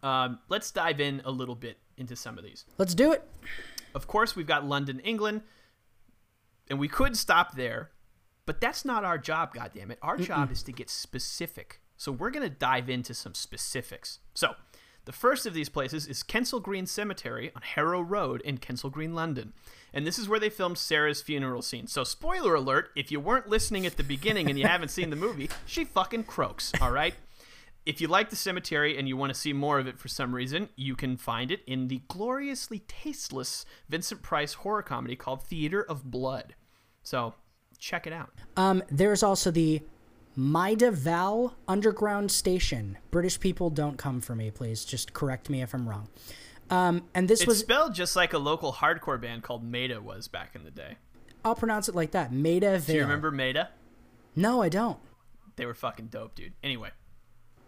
um, 0.01 0.39
let's 0.49 0.71
dive 0.71 0.99
in 0.99 1.21
a 1.23 1.31
little 1.31 1.55
bit 1.55 1.77
into 1.95 2.17
some 2.17 2.37
of 2.37 2.43
these. 2.43 2.65
Let's 2.77 2.93
do 2.93 3.13
it. 3.13 3.23
Of 3.95 4.07
course, 4.07 4.35
we've 4.35 4.47
got 4.47 4.65
London, 4.65 4.99
England, 4.99 5.43
and 6.69 6.79
we 6.79 6.89
could 6.89 7.15
stop 7.15 7.55
there, 7.55 7.91
but 8.45 8.59
that's 8.59 8.83
not 8.83 9.03
our 9.03 9.17
job, 9.17 9.53
goddammit. 9.53 9.97
Our 10.01 10.17
job 10.17 10.51
is 10.51 10.63
to 10.63 10.71
get 10.71 10.89
specific. 10.89 11.79
So 11.97 12.11
we're 12.11 12.31
going 12.31 12.47
to 12.47 12.53
dive 12.53 12.89
into 12.89 13.13
some 13.13 13.33
specifics. 13.33 14.19
So, 14.33 14.55
the 15.05 15.11
first 15.11 15.45
of 15.45 15.53
these 15.53 15.67
places 15.67 16.07
is 16.07 16.23
Kensal 16.23 16.63
Green 16.63 16.85
Cemetery 16.85 17.51
on 17.53 17.61
Harrow 17.61 18.01
Road 18.01 18.39
in 18.41 18.57
Kensal 18.57 18.89
Green, 18.89 19.13
London. 19.13 19.51
And 19.93 20.07
this 20.07 20.17
is 20.17 20.29
where 20.29 20.39
they 20.39 20.49
filmed 20.49 20.77
Sarah's 20.77 21.21
funeral 21.21 21.61
scene. 21.61 21.87
So, 21.87 22.05
spoiler 22.05 22.55
alert 22.55 22.89
if 22.95 23.11
you 23.11 23.19
weren't 23.19 23.49
listening 23.49 23.85
at 23.85 23.97
the 23.97 24.03
beginning 24.03 24.49
and 24.49 24.57
you 24.57 24.65
haven't 24.65 24.91
seen 24.91 25.09
the 25.09 25.17
movie, 25.17 25.49
she 25.65 25.83
fucking 25.83 26.23
croaks, 26.23 26.71
all 26.79 26.91
right? 26.91 27.15
If 27.85 27.99
you 27.99 28.07
like 28.07 28.29
the 28.29 28.37
cemetery 28.37 28.97
and 28.97 29.09
you 29.09 29.17
want 29.17 29.33
to 29.33 29.39
see 29.39 29.51
more 29.51 29.77
of 29.77 29.87
it 29.87 29.99
for 29.99 30.07
some 30.07 30.33
reason, 30.33 30.69
you 30.77 30.95
can 30.95 31.17
find 31.17 31.51
it 31.51 31.61
in 31.67 31.89
the 31.89 32.01
gloriously 32.07 32.79
tasteless 32.79 33.65
Vincent 33.89 34.21
Price 34.21 34.53
horror 34.53 34.83
comedy 34.83 35.17
called 35.17 35.43
Theater 35.43 35.83
of 35.83 36.09
Blood. 36.09 36.55
So, 37.03 37.33
check 37.83 38.07
it 38.07 38.13
out. 38.13 38.31
Um, 38.55 38.81
there's 38.89 39.23
also 39.23 39.51
the 39.51 39.81
Maida 40.35 40.89
Val 40.89 41.55
Underground 41.67 42.31
Station. 42.31 42.97
British 43.11 43.39
people 43.39 43.69
don't 43.69 43.97
come 43.97 44.21
for 44.21 44.35
me, 44.35 44.49
please. 44.49 44.85
Just 44.85 45.13
correct 45.13 45.49
me 45.49 45.61
if 45.61 45.73
I'm 45.73 45.87
wrong. 45.87 46.07
Um, 46.69 47.03
and 47.13 47.27
this 47.27 47.41
It's 47.41 47.47
was, 47.47 47.59
spelled 47.59 47.93
just 47.93 48.15
like 48.15 48.31
a 48.33 48.37
local 48.37 48.71
hardcore 48.73 49.19
band 49.19 49.43
called 49.43 49.63
Maida 49.63 50.01
was 50.01 50.27
back 50.29 50.55
in 50.55 50.63
the 50.63 50.71
day. 50.71 50.95
I'll 51.43 51.55
pronounce 51.55 51.89
it 51.89 51.93
like 51.93 52.11
that. 52.11 52.31
Maida 52.31 52.79
Vale. 52.79 52.85
Do 52.85 52.93
you 52.93 53.01
remember 53.01 53.31
Maida? 53.31 53.69
No, 54.35 54.61
I 54.61 54.69
don't. 54.69 54.97
They 55.57 55.65
were 55.65 55.75
fucking 55.75 56.07
dope, 56.07 56.35
dude. 56.35 56.53
Anyway, 56.63 56.89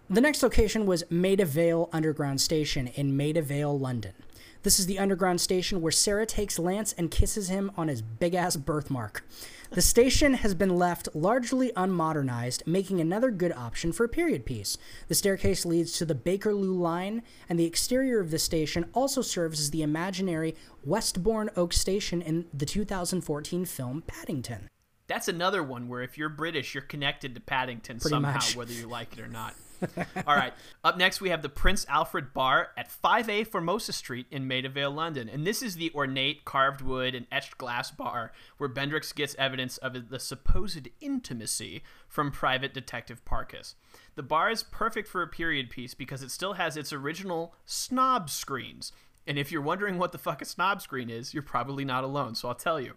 The 0.09 0.21
next 0.21 0.43
location 0.43 0.85
was 0.85 1.03
Maida 1.09 1.45
Vale 1.45 1.89
Underground 1.91 2.39
Station 2.39 2.87
in 2.87 3.17
Maida 3.17 3.41
Vale, 3.41 3.77
London. 3.77 4.13
This 4.61 4.79
is 4.79 4.85
the 4.85 4.99
underground 4.99 5.41
station 5.41 5.81
where 5.81 5.91
Sarah 5.91 6.25
takes 6.25 6.57
Lance 6.57 6.93
and 6.93 7.11
kisses 7.11 7.49
him 7.49 7.71
on 7.77 7.87
his 7.87 8.01
big 8.01 8.33
ass 8.33 8.55
birthmark. 8.55 9.23
The 9.71 9.81
station 9.81 10.35
has 10.35 10.53
been 10.53 10.75
left 10.75 11.09
largely 11.15 11.71
unmodernized, 11.71 12.65
making 12.67 12.99
another 12.99 13.29
good 13.31 13.51
option 13.53 13.91
for 13.91 14.03
a 14.03 14.09
period 14.09 14.45
piece. 14.45 14.77
The 15.07 15.15
staircase 15.15 15.65
leads 15.65 15.93
to 15.97 16.05
the 16.05 16.15
Bakerloo 16.15 16.77
line, 16.79 17.23
and 17.49 17.59
the 17.59 17.65
exterior 17.65 18.19
of 18.19 18.31
the 18.31 18.39
station 18.39 18.89
also 18.93 19.21
serves 19.21 19.59
as 19.59 19.71
the 19.71 19.81
imaginary 19.83 20.55
Westbourne 20.83 21.49
Oak 21.55 21.73
Station 21.73 22.21
in 22.21 22.45
the 22.53 22.65
2014 22.65 23.65
film 23.65 24.03
Paddington. 24.05 24.69
that's 25.07 25.27
another 25.27 25.61
one 25.63 25.87
where 25.87 26.01
if 26.01 26.17
you're 26.17 26.29
British, 26.29 26.73
you're 26.73 26.81
connected 26.83 27.33
to 27.35 27.41
Paddington 27.41 27.99
Pretty 27.99 28.13
somehow, 28.13 28.33
much. 28.33 28.55
whether 28.55 28.73
you 28.73 28.87
like 28.87 29.13
it 29.13 29.19
or 29.19 29.27
not. 29.27 29.55
All 30.27 30.35
right. 30.35 30.53
Up 30.83 30.97
next, 30.97 31.21
we 31.21 31.29
have 31.29 31.41
the 31.41 31.49
Prince 31.49 31.85
Alfred 31.89 32.33
Bar 32.33 32.69
at 32.77 32.89
5A 32.89 33.47
Formosa 33.47 33.93
Street 33.93 34.27
in 34.31 34.47
Maidavale, 34.47 34.93
London. 34.93 35.29
And 35.29 35.45
this 35.45 35.61
is 35.61 35.75
the 35.75 35.91
ornate 35.93 36.45
carved 36.45 36.81
wood 36.81 37.15
and 37.15 37.27
etched 37.31 37.57
glass 37.57 37.91
bar 37.91 38.31
where 38.57 38.69
Bendrix 38.69 39.13
gets 39.13 39.35
evidence 39.35 39.77
of 39.77 40.09
the 40.09 40.19
supposed 40.19 40.89
intimacy 41.01 41.83
from 42.07 42.31
private 42.31 42.73
detective 42.73 43.23
Parkis. 43.25 43.75
The 44.15 44.23
bar 44.23 44.49
is 44.49 44.63
perfect 44.63 45.07
for 45.07 45.21
a 45.21 45.27
period 45.27 45.69
piece 45.69 45.93
because 45.93 46.23
it 46.23 46.31
still 46.31 46.53
has 46.53 46.77
its 46.77 46.93
original 46.93 47.53
snob 47.65 48.29
screens. 48.29 48.91
And 49.27 49.39
if 49.39 49.51
you're 49.51 49.61
wondering 49.61 49.97
what 49.97 50.11
the 50.11 50.17
fuck 50.17 50.41
a 50.41 50.45
snob 50.45 50.81
screen 50.81 51.09
is, 51.09 51.33
you're 51.33 51.43
probably 51.43 51.83
not 51.83 52.03
alone, 52.03 52.35
so 52.35 52.47
I'll 52.47 52.55
tell 52.55 52.79
you. 52.79 52.93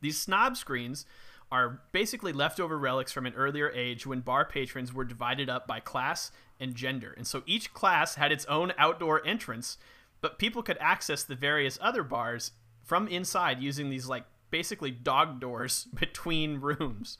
These 0.00 0.20
snob 0.20 0.56
screens 0.56 1.06
are 1.50 1.80
basically 1.92 2.32
leftover 2.32 2.78
relics 2.78 3.12
from 3.12 3.26
an 3.26 3.34
earlier 3.34 3.70
age 3.70 4.06
when 4.06 4.20
bar 4.20 4.44
patrons 4.44 4.92
were 4.92 5.04
divided 5.04 5.48
up 5.48 5.66
by 5.66 5.80
class 5.80 6.30
and 6.60 6.74
gender. 6.74 7.14
And 7.16 7.26
so 7.26 7.42
each 7.46 7.72
class 7.72 8.16
had 8.16 8.32
its 8.32 8.44
own 8.46 8.72
outdoor 8.76 9.26
entrance, 9.26 9.78
but 10.20 10.38
people 10.38 10.62
could 10.62 10.78
access 10.80 11.22
the 11.22 11.34
various 11.34 11.78
other 11.80 12.02
bars 12.02 12.52
from 12.84 13.08
inside 13.08 13.60
using 13.60 13.90
these 13.90 14.08
like 14.08 14.24
basically 14.50 14.90
dog 14.90 15.40
doors 15.40 15.86
between 15.94 16.60
rooms. 16.60 17.18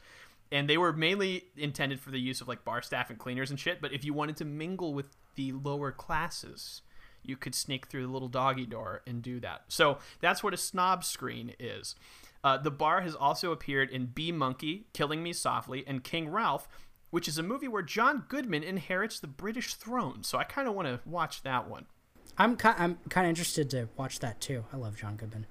And 0.50 0.68
they 0.68 0.78
were 0.78 0.92
mainly 0.92 1.44
intended 1.56 2.00
for 2.00 2.10
the 2.10 2.20
use 2.20 2.40
of 2.40 2.48
like 2.48 2.64
bar 2.64 2.82
staff 2.82 3.10
and 3.10 3.18
cleaners 3.18 3.50
and 3.50 3.60
shit, 3.60 3.80
but 3.80 3.92
if 3.92 4.04
you 4.04 4.14
wanted 4.14 4.36
to 4.38 4.44
mingle 4.44 4.94
with 4.94 5.16
the 5.36 5.52
lower 5.52 5.92
classes, 5.92 6.82
you 7.22 7.36
could 7.36 7.54
sneak 7.54 7.86
through 7.86 8.06
the 8.06 8.12
little 8.12 8.28
doggy 8.28 8.64
door 8.64 9.02
and 9.06 9.22
do 9.22 9.40
that. 9.40 9.64
So 9.68 9.98
that's 10.20 10.42
what 10.42 10.54
a 10.54 10.56
snob 10.56 11.04
screen 11.04 11.54
is. 11.58 11.94
Uh, 12.45 12.57
the 12.57 12.70
bar 12.70 13.01
has 13.01 13.14
also 13.14 13.53
appeared 13.53 13.91
in 13.91 14.07
B. 14.07 14.30
Monkey, 14.32 14.86
Killing 14.93 15.22
Me 15.22 15.32
Softly, 15.32 15.84
and 15.86 16.05
King 16.05 16.28
Ralph, 16.30 16.68
which 17.11 17.26
is 17.26 17.39
a 17.39 17.43
movie 17.43 17.68
where 17.68 17.82
John 17.82 18.24
Goodman 18.28 18.62
inherits 18.62 19.18
the 19.18 19.26
British 19.26 19.74
throne. 19.74 20.22
So 20.22 20.39
I 20.39 20.45
kind 20.45 20.68
of 20.68 20.74
want 20.74 20.89
to 20.89 21.01
watch 21.05 21.43
that 21.43 21.68
one. 21.68 21.86
I'm 22.36 22.57
ki- 22.57 22.68
I'm 22.76 22.99
kind 23.09 23.26
of 23.26 23.30
interested 23.30 23.68
to 23.70 23.89
watch 23.97 24.20
that 24.20 24.41
too. 24.41 24.64
I 24.72 24.76
love 24.76 24.97
John 24.97 25.16
Goodman. 25.16 25.47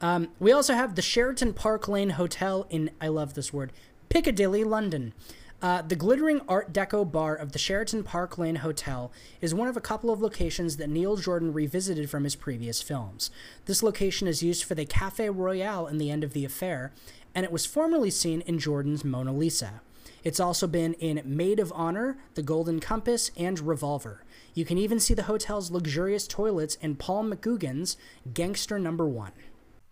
Um, 0.00 0.28
we 0.38 0.52
also 0.52 0.74
have 0.74 0.94
the 0.94 1.02
Sheraton 1.02 1.52
Park 1.54 1.88
Lane 1.88 2.10
Hotel 2.10 2.66
in 2.70 2.90
I 3.00 3.08
love 3.08 3.34
this 3.34 3.52
word 3.52 3.72
Piccadilly, 4.08 4.62
London. 4.62 5.14
Uh, 5.62 5.80
the 5.80 5.94
glittering 5.94 6.40
Art 6.48 6.72
Deco 6.72 7.10
bar 7.10 7.36
of 7.36 7.52
the 7.52 7.58
Sheraton 7.58 8.02
Park 8.02 8.36
Lane 8.36 8.56
Hotel 8.56 9.12
is 9.40 9.54
one 9.54 9.68
of 9.68 9.76
a 9.76 9.80
couple 9.80 10.10
of 10.10 10.20
locations 10.20 10.76
that 10.76 10.90
Neil 10.90 11.16
Jordan 11.16 11.52
revisited 11.52 12.10
from 12.10 12.24
his 12.24 12.34
previous 12.34 12.82
films. 12.82 13.30
This 13.66 13.80
location 13.80 14.26
is 14.26 14.42
used 14.42 14.64
for 14.64 14.74
the 14.74 14.84
Cafe 14.84 15.30
Royale 15.30 15.86
in 15.86 15.98
The 15.98 16.10
End 16.10 16.24
of 16.24 16.32
the 16.32 16.44
Affair, 16.44 16.92
and 17.32 17.44
it 17.44 17.52
was 17.52 17.64
formerly 17.64 18.10
seen 18.10 18.40
in 18.40 18.58
Jordan's 18.58 19.04
Mona 19.04 19.32
Lisa. 19.32 19.82
It's 20.24 20.40
also 20.40 20.66
been 20.66 20.94
in 20.94 21.22
Maid 21.24 21.60
of 21.60 21.72
Honor, 21.76 22.16
The 22.34 22.42
Golden 22.42 22.80
Compass, 22.80 23.30
and 23.36 23.60
Revolver. 23.60 24.24
You 24.54 24.64
can 24.64 24.78
even 24.78 24.98
see 24.98 25.14
the 25.14 25.24
hotel's 25.24 25.70
luxurious 25.70 26.26
toilets 26.26 26.74
in 26.76 26.96
Paul 26.96 27.24
McGuigan's 27.24 27.96
Gangster 28.34 28.80
Number 28.80 29.06
One. 29.06 29.32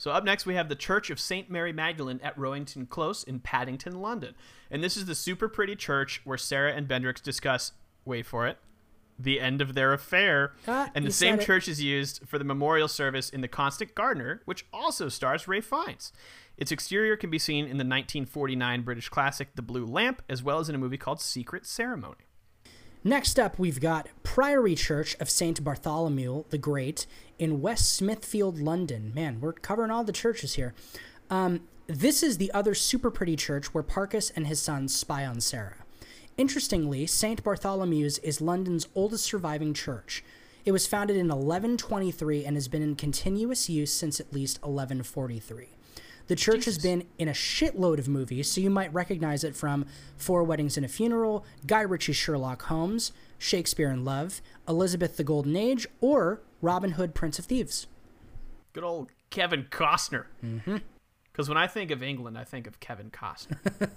So 0.00 0.12
up 0.12 0.24
next 0.24 0.46
we 0.46 0.54
have 0.54 0.70
the 0.70 0.76
Church 0.76 1.10
of 1.10 1.20
St. 1.20 1.50
Mary 1.50 1.74
Magdalene 1.74 2.20
at 2.22 2.34
Rowington 2.34 2.88
Close 2.88 3.22
in 3.22 3.38
Paddington, 3.38 4.00
London. 4.00 4.34
And 4.70 4.82
this 4.82 4.96
is 4.96 5.04
the 5.04 5.14
super 5.14 5.46
pretty 5.46 5.76
church 5.76 6.22
where 6.24 6.38
Sarah 6.38 6.72
and 6.72 6.88
Bendrix 6.88 7.22
discuss, 7.22 7.72
wait 8.06 8.24
for 8.24 8.46
it, 8.46 8.56
the 9.18 9.38
end 9.38 9.60
of 9.60 9.74
their 9.74 9.92
affair. 9.92 10.54
Ah, 10.66 10.90
and 10.94 11.06
the 11.06 11.12
same 11.12 11.38
church 11.38 11.68
is 11.68 11.82
used 11.82 12.26
for 12.26 12.38
the 12.38 12.46
memorial 12.46 12.88
service 12.88 13.28
in 13.28 13.42
The 13.42 13.48
Constant 13.48 13.94
Gardener, 13.94 14.40
which 14.46 14.64
also 14.72 15.10
stars 15.10 15.46
Rafe 15.46 15.66
Fiennes. 15.66 16.14
Its 16.56 16.72
exterior 16.72 17.18
can 17.18 17.28
be 17.28 17.38
seen 17.38 17.64
in 17.64 17.76
the 17.76 17.84
1949 17.84 18.80
British 18.80 19.10
classic 19.10 19.54
The 19.54 19.60
Blue 19.60 19.84
Lamp, 19.84 20.22
as 20.30 20.42
well 20.42 20.60
as 20.60 20.70
in 20.70 20.74
a 20.74 20.78
movie 20.78 20.96
called 20.96 21.20
Secret 21.20 21.66
Ceremony. 21.66 22.24
Next 23.02 23.38
up, 23.38 23.58
we've 23.58 23.80
got 23.80 24.08
Priory 24.22 24.74
Church 24.74 25.16
of 25.18 25.30
St. 25.30 25.64
Bartholomew 25.64 26.44
the 26.50 26.58
Great 26.58 27.06
in 27.38 27.62
West 27.62 27.94
Smithfield, 27.94 28.58
London. 28.58 29.12
Man, 29.14 29.40
we're 29.40 29.54
covering 29.54 29.90
all 29.90 30.04
the 30.04 30.12
churches 30.12 30.54
here. 30.54 30.74
Um, 31.30 31.62
this 31.86 32.22
is 32.22 32.36
the 32.36 32.52
other 32.52 32.74
super 32.74 33.10
pretty 33.10 33.36
church 33.36 33.72
where 33.72 33.82
Parkis 33.82 34.30
and 34.36 34.46
his 34.46 34.60
sons 34.60 34.94
spy 34.94 35.24
on 35.24 35.40
Sarah. 35.40 35.78
Interestingly, 36.36 37.06
St. 37.06 37.42
Bartholomew's 37.42 38.18
is 38.18 38.42
London's 38.42 38.86
oldest 38.94 39.24
surviving 39.24 39.72
church. 39.72 40.22
It 40.66 40.72
was 40.72 40.86
founded 40.86 41.16
in 41.16 41.28
1123 41.28 42.44
and 42.44 42.54
has 42.54 42.68
been 42.68 42.82
in 42.82 42.96
continuous 42.96 43.70
use 43.70 43.94
since 43.94 44.20
at 44.20 44.34
least 44.34 44.58
1143. 44.58 45.68
The 46.30 46.36
church 46.36 46.64
has 46.66 46.78
been 46.78 47.08
in 47.18 47.26
a 47.26 47.32
shitload 47.32 47.98
of 47.98 48.06
movies, 48.06 48.48
so 48.48 48.60
you 48.60 48.70
might 48.70 48.94
recognize 48.94 49.42
it 49.42 49.56
from 49.56 49.84
Four 50.16 50.44
Weddings 50.44 50.76
and 50.76 50.86
a 50.86 50.88
Funeral, 50.88 51.44
Guy 51.66 51.80
Ritchie's 51.80 52.14
Sherlock 52.14 52.62
Holmes, 52.62 53.10
Shakespeare 53.36 53.90
in 53.90 54.04
Love, 54.04 54.40
Elizabeth 54.68 55.16
the 55.16 55.24
Golden 55.24 55.56
Age, 55.56 55.88
or 56.00 56.40
Robin 56.62 56.92
Hood, 56.92 57.16
Prince 57.16 57.40
of 57.40 57.46
Thieves. 57.46 57.88
Good 58.72 58.84
old 58.84 59.10
Kevin 59.30 59.64
Costner. 59.72 60.26
Mm-hmm. 60.44 60.76
Because 61.32 61.48
when 61.48 61.58
I 61.58 61.66
think 61.66 61.90
of 61.90 62.00
England, 62.00 62.38
I 62.38 62.44
think 62.44 62.68
of 62.68 62.78
Kevin 62.78 63.10
Costner. 63.10 63.58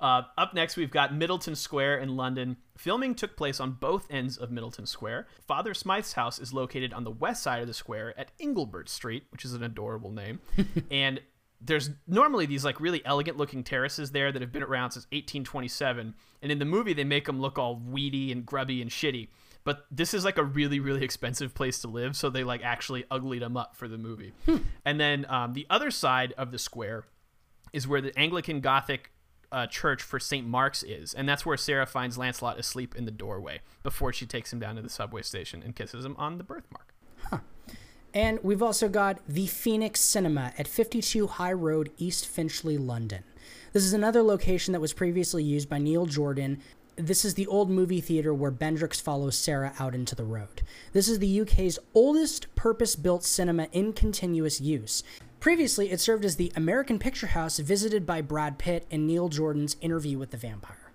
uh, 0.00 0.22
up 0.38 0.54
next, 0.54 0.76
we've 0.76 0.90
got 0.90 1.14
Middleton 1.14 1.54
Square 1.54 1.98
in 1.98 2.16
London. 2.16 2.56
Filming 2.76 3.14
took 3.14 3.36
place 3.36 3.60
on 3.60 3.72
both 3.72 4.06
ends 4.10 4.36
of 4.38 4.50
Middleton 4.50 4.86
Square. 4.86 5.26
Father 5.46 5.74
Smythe's 5.74 6.14
house 6.14 6.38
is 6.38 6.52
located 6.52 6.92
on 6.94 7.04
the 7.04 7.10
west 7.10 7.42
side 7.42 7.60
of 7.60 7.66
the 7.68 7.74
square 7.74 8.18
at 8.18 8.36
Inglebert 8.38 8.88
Street, 8.88 9.24
which 9.30 9.44
is 9.44 9.52
an 9.52 9.62
adorable 9.62 10.10
name. 10.10 10.40
and 10.90 11.20
there's 11.60 11.90
normally 12.06 12.46
these 12.46 12.64
like 12.64 12.80
really 12.80 13.04
elegant 13.04 13.36
looking 13.36 13.62
terraces 13.62 14.12
there 14.12 14.32
that 14.32 14.40
have 14.40 14.52
been 14.52 14.62
around 14.62 14.92
since 14.92 15.04
1827 15.06 16.14
and 16.42 16.52
in 16.52 16.58
the 16.58 16.64
movie 16.64 16.94
they 16.94 17.04
make 17.04 17.26
them 17.26 17.40
look 17.40 17.58
all 17.58 17.76
weedy 17.76 18.32
and 18.32 18.46
grubby 18.46 18.80
and 18.80 18.90
shitty 18.90 19.28
but 19.62 19.84
this 19.90 20.14
is 20.14 20.24
like 20.24 20.38
a 20.38 20.42
really 20.42 20.80
really 20.80 21.04
expensive 21.04 21.54
place 21.54 21.78
to 21.80 21.88
live 21.88 22.16
so 22.16 22.30
they 22.30 22.44
like 22.44 22.62
actually 22.64 23.04
uglied 23.10 23.42
them 23.42 23.56
up 23.56 23.76
for 23.76 23.88
the 23.88 23.98
movie 23.98 24.32
and 24.86 24.98
then 24.98 25.26
um, 25.28 25.52
the 25.52 25.66
other 25.68 25.90
side 25.90 26.32
of 26.38 26.50
the 26.50 26.58
square 26.58 27.04
is 27.72 27.86
where 27.86 28.00
the 28.00 28.18
anglican 28.18 28.60
gothic 28.60 29.10
uh, 29.52 29.66
church 29.66 30.02
for 30.02 30.20
st 30.20 30.46
mark's 30.46 30.82
is 30.82 31.12
and 31.14 31.28
that's 31.28 31.44
where 31.44 31.56
sarah 31.56 31.86
finds 31.86 32.16
lancelot 32.16 32.58
asleep 32.58 32.94
in 32.94 33.04
the 33.04 33.10
doorway 33.10 33.60
before 33.82 34.12
she 34.12 34.26
takes 34.26 34.52
him 34.52 34.60
down 34.60 34.76
to 34.76 34.82
the 34.82 34.90
subway 34.90 35.22
station 35.22 35.62
and 35.62 35.74
kisses 35.74 36.04
him 36.04 36.14
on 36.18 36.38
the 36.38 36.44
birthmark 36.44 36.94
And 38.12 38.40
we've 38.42 38.62
also 38.62 38.88
got 38.88 39.20
the 39.28 39.46
Phoenix 39.46 40.00
Cinema 40.00 40.52
at 40.58 40.66
52 40.66 41.28
High 41.28 41.52
Road, 41.52 41.90
East 41.96 42.26
Finchley, 42.26 42.76
London. 42.76 43.22
This 43.72 43.84
is 43.84 43.92
another 43.92 44.22
location 44.22 44.72
that 44.72 44.80
was 44.80 44.92
previously 44.92 45.44
used 45.44 45.68
by 45.68 45.78
Neil 45.78 46.06
Jordan. 46.06 46.60
This 46.96 47.24
is 47.24 47.34
the 47.34 47.46
old 47.46 47.70
movie 47.70 48.00
theater 48.00 48.34
where 48.34 48.50
Bendrix 48.50 49.00
follows 49.00 49.36
Sarah 49.36 49.72
out 49.78 49.94
into 49.94 50.16
the 50.16 50.24
road. 50.24 50.62
This 50.92 51.08
is 51.08 51.20
the 51.20 51.40
UK's 51.40 51.78
oldest 51.94 52.52
purpose 52.56 52.96
built 52.96 53.22
cinema 53.22 53.68
in 53.70 53.92
continuous 53.92 54.60
use. 54.60 55.04
Previously, 55.40 55.90
it 55.90 56.00
served 56.00 56.24
as 56.24 56.36
the 56.36 56.52
American 56.54 56.98
Picture 56.98 57.28
House 57.28 57.58
visited 57.58 58.04
by 58.04 58.20
Brad 58.20 58.58
Pitt 58.58 58.86
in 58.90 59.06
Neil 59.06 59.28
Jordan's 59.28 59.76
Interview 59.80 60.18
with 60.18 60.30
the 60.30 60.36
Vampire. 60.36 60.92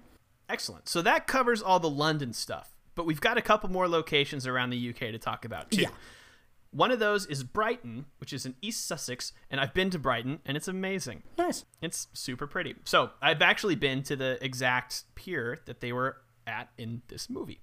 excellent 0.50 0.88
so 0.88 1.02
that 1.02 1.26
covers 1.26 1.60
all 1.64 1.80
the 1.80 1.90
london 1.90 2.32
stuff 2.32 2.76
but 2.94 3.04
we've 3.08 3.20
got 3.20 3.36
a 3.36 3.42
couple 3.42 3.68
more 3.70 3.88
locations 3.88 4.46
around 4.46 4.70
the 4.70 4.90
uk 4.90 5.00
to 5.00 5.18
talk 5.18 5.44
about 5.46 5.72
too 5.72 5.82
Yeah. 5.82 5.90
One 6.70 6.92
of 6.92 7.00
those 7.00 7.26
is 7.28 7.42
Brighton, 7.42 8.06
which 8.18 8.34
is 8.34 8.46
in 8.46 8.54
East 8.62 8.86
Sussex, 8.86 9.32
and 9.50 9.62
I've 9.62 9.74
been 9.74 9.90
to 9.92 10.00
Brighton, 10.00 10.40
and 10.46 10.58
it's 10.58 10.68
amazing. 10.68 11.24
Nice. 11.38 11.64
It's 11.82 12.10
super 12.12 12.48
pretty. 12.48 12.76
So 12.84 13.12
I've 13.22 13.42
actually 13.42 13.76
been 13.76 14.04
to 14.04 14.18
the 14.18 14.38
exact 14.44 15.04
pier 15.16 15.60
that 15.68 15.80
they 15.80 15.94
were 15.94 16.18
at 16.46 16.68
in 16.78 17.02
this 17.08 17.30
movie. 17.30 17.62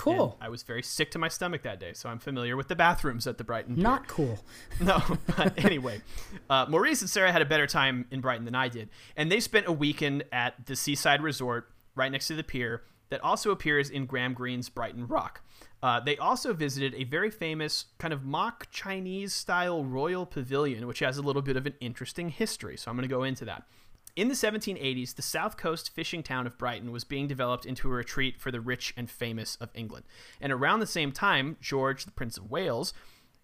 Cool. 0.00 0.36
And 0.40 0.46
I 0.46 0.48
was 0.48 0.62
very 0.62 0.82
sick 0.82 1.10
to 1.10 1.18
my 1.18 1.28
stomach 1.28 1.62
that 1.62 1.78
day, 1.78 1.92
so 1.92 2.08
I'm 2.08 2.18
familiar 2.18 2.56
with 2.56 2.68
the 2.68 2.74
bathrooms 2.74 3.26
at 3.26 3.36
the 3.36 3.44
Brighton. 3.44 3.74
Pier. 3.74 3.82
Not 3.82 4.08
cool. 4.08 4.38
No, 4.80 5.02
but 5.36 5.62
anyway, 5.62 6.00
uh, 6.48 6.64
Maurice 6.68 7.02
and 7.02 7.10
Sarah 7.10 7.30
had 7.30 7.42
a 7.42 7.44
better 7.44 7.66
time 7.66 8.06
in 8.10 8.22
Brighton 8.22 8.46
than 8.46 8.54
I 8.54 8.68
did, 8.68 8.88
and 9.14 9.30
they 9.30 9.40
spent 9.40 9.66
a 9.66 9.72
weekend 9.72 10.24
at 10.32 10.66
the 10.66 10.74
seaside 10.74 11.20
resort 11.20 11.68
right 11.94 12.10
next 12.10 12.28
to 12.28 12.34
the 12.34 12.42
pier 12.42 12.82
that 13.10 13.22
also 13.22 13.50
appears 13.50 13.90
in 13.90 14.06
Graham 14.06 14.32
Greene's 14.32 14.70
Brighton 14.70 15.06
Rock. 15.06 15.42
Uh, 15.82 16.00
they 16.00 16.16
also 16.16 16.54
visited 16.54 16.94
a 16.94 17.04
very 17.04 17.30
famous 17.30 17.86
kind 17.98 18.14
of 18.14 18.24
mock 18.24 18.68
Chinese 18.70 19.34
style 19.34 19.84
royal 19.84 20.24
pavilion, 20.24 20.86
which 20.86 21.00
has 21.00 21.18
a 21.18 21.22
little 21.22 21.42
bit 21.42 21.56
of 21.56 21.66
an 21.66 21.74
interesting 21.80 22.30
history. 22.30 22.76
So 22.76 22.90
I'm 22.90 22.96
going 22.96 23.08
to 23.08 23.14
go 23.14 23.22
into 23.24 23.44
that. 23.46 23.64
In 24.16 24.28
the 24.28 24.34
1780s, 24.34 25.14
the 25.14 25.22
south 25.22 25.56
coast 25.56 25.94
fishing 25.94 26.22
town 26.22 26.46
of 26.46 26.58
Brighton 26.58 26.92
was 26.92 27.04
being 27.04 27.28
developed 27.28 27.64
into 27.64 27.88
a 27.88 27.92
retreat 27.92 28.40
for 28.40 28.50
the 28.50 28.60
rich 28.60 28.92
and 28.96 29.08
famous 29.08 29.56
of 29.56 29.70
England. 29.74 30.04
And 30.40 30.52
around 30.52 30.80
the 30.80 30.86
same 30.86 31.12
time, 31.12 31.56
George, 31.60 32.04
the 32.04 32.10
Prince 32.10 32.36
of 32.36 32.50
Wales, 32.50 32.92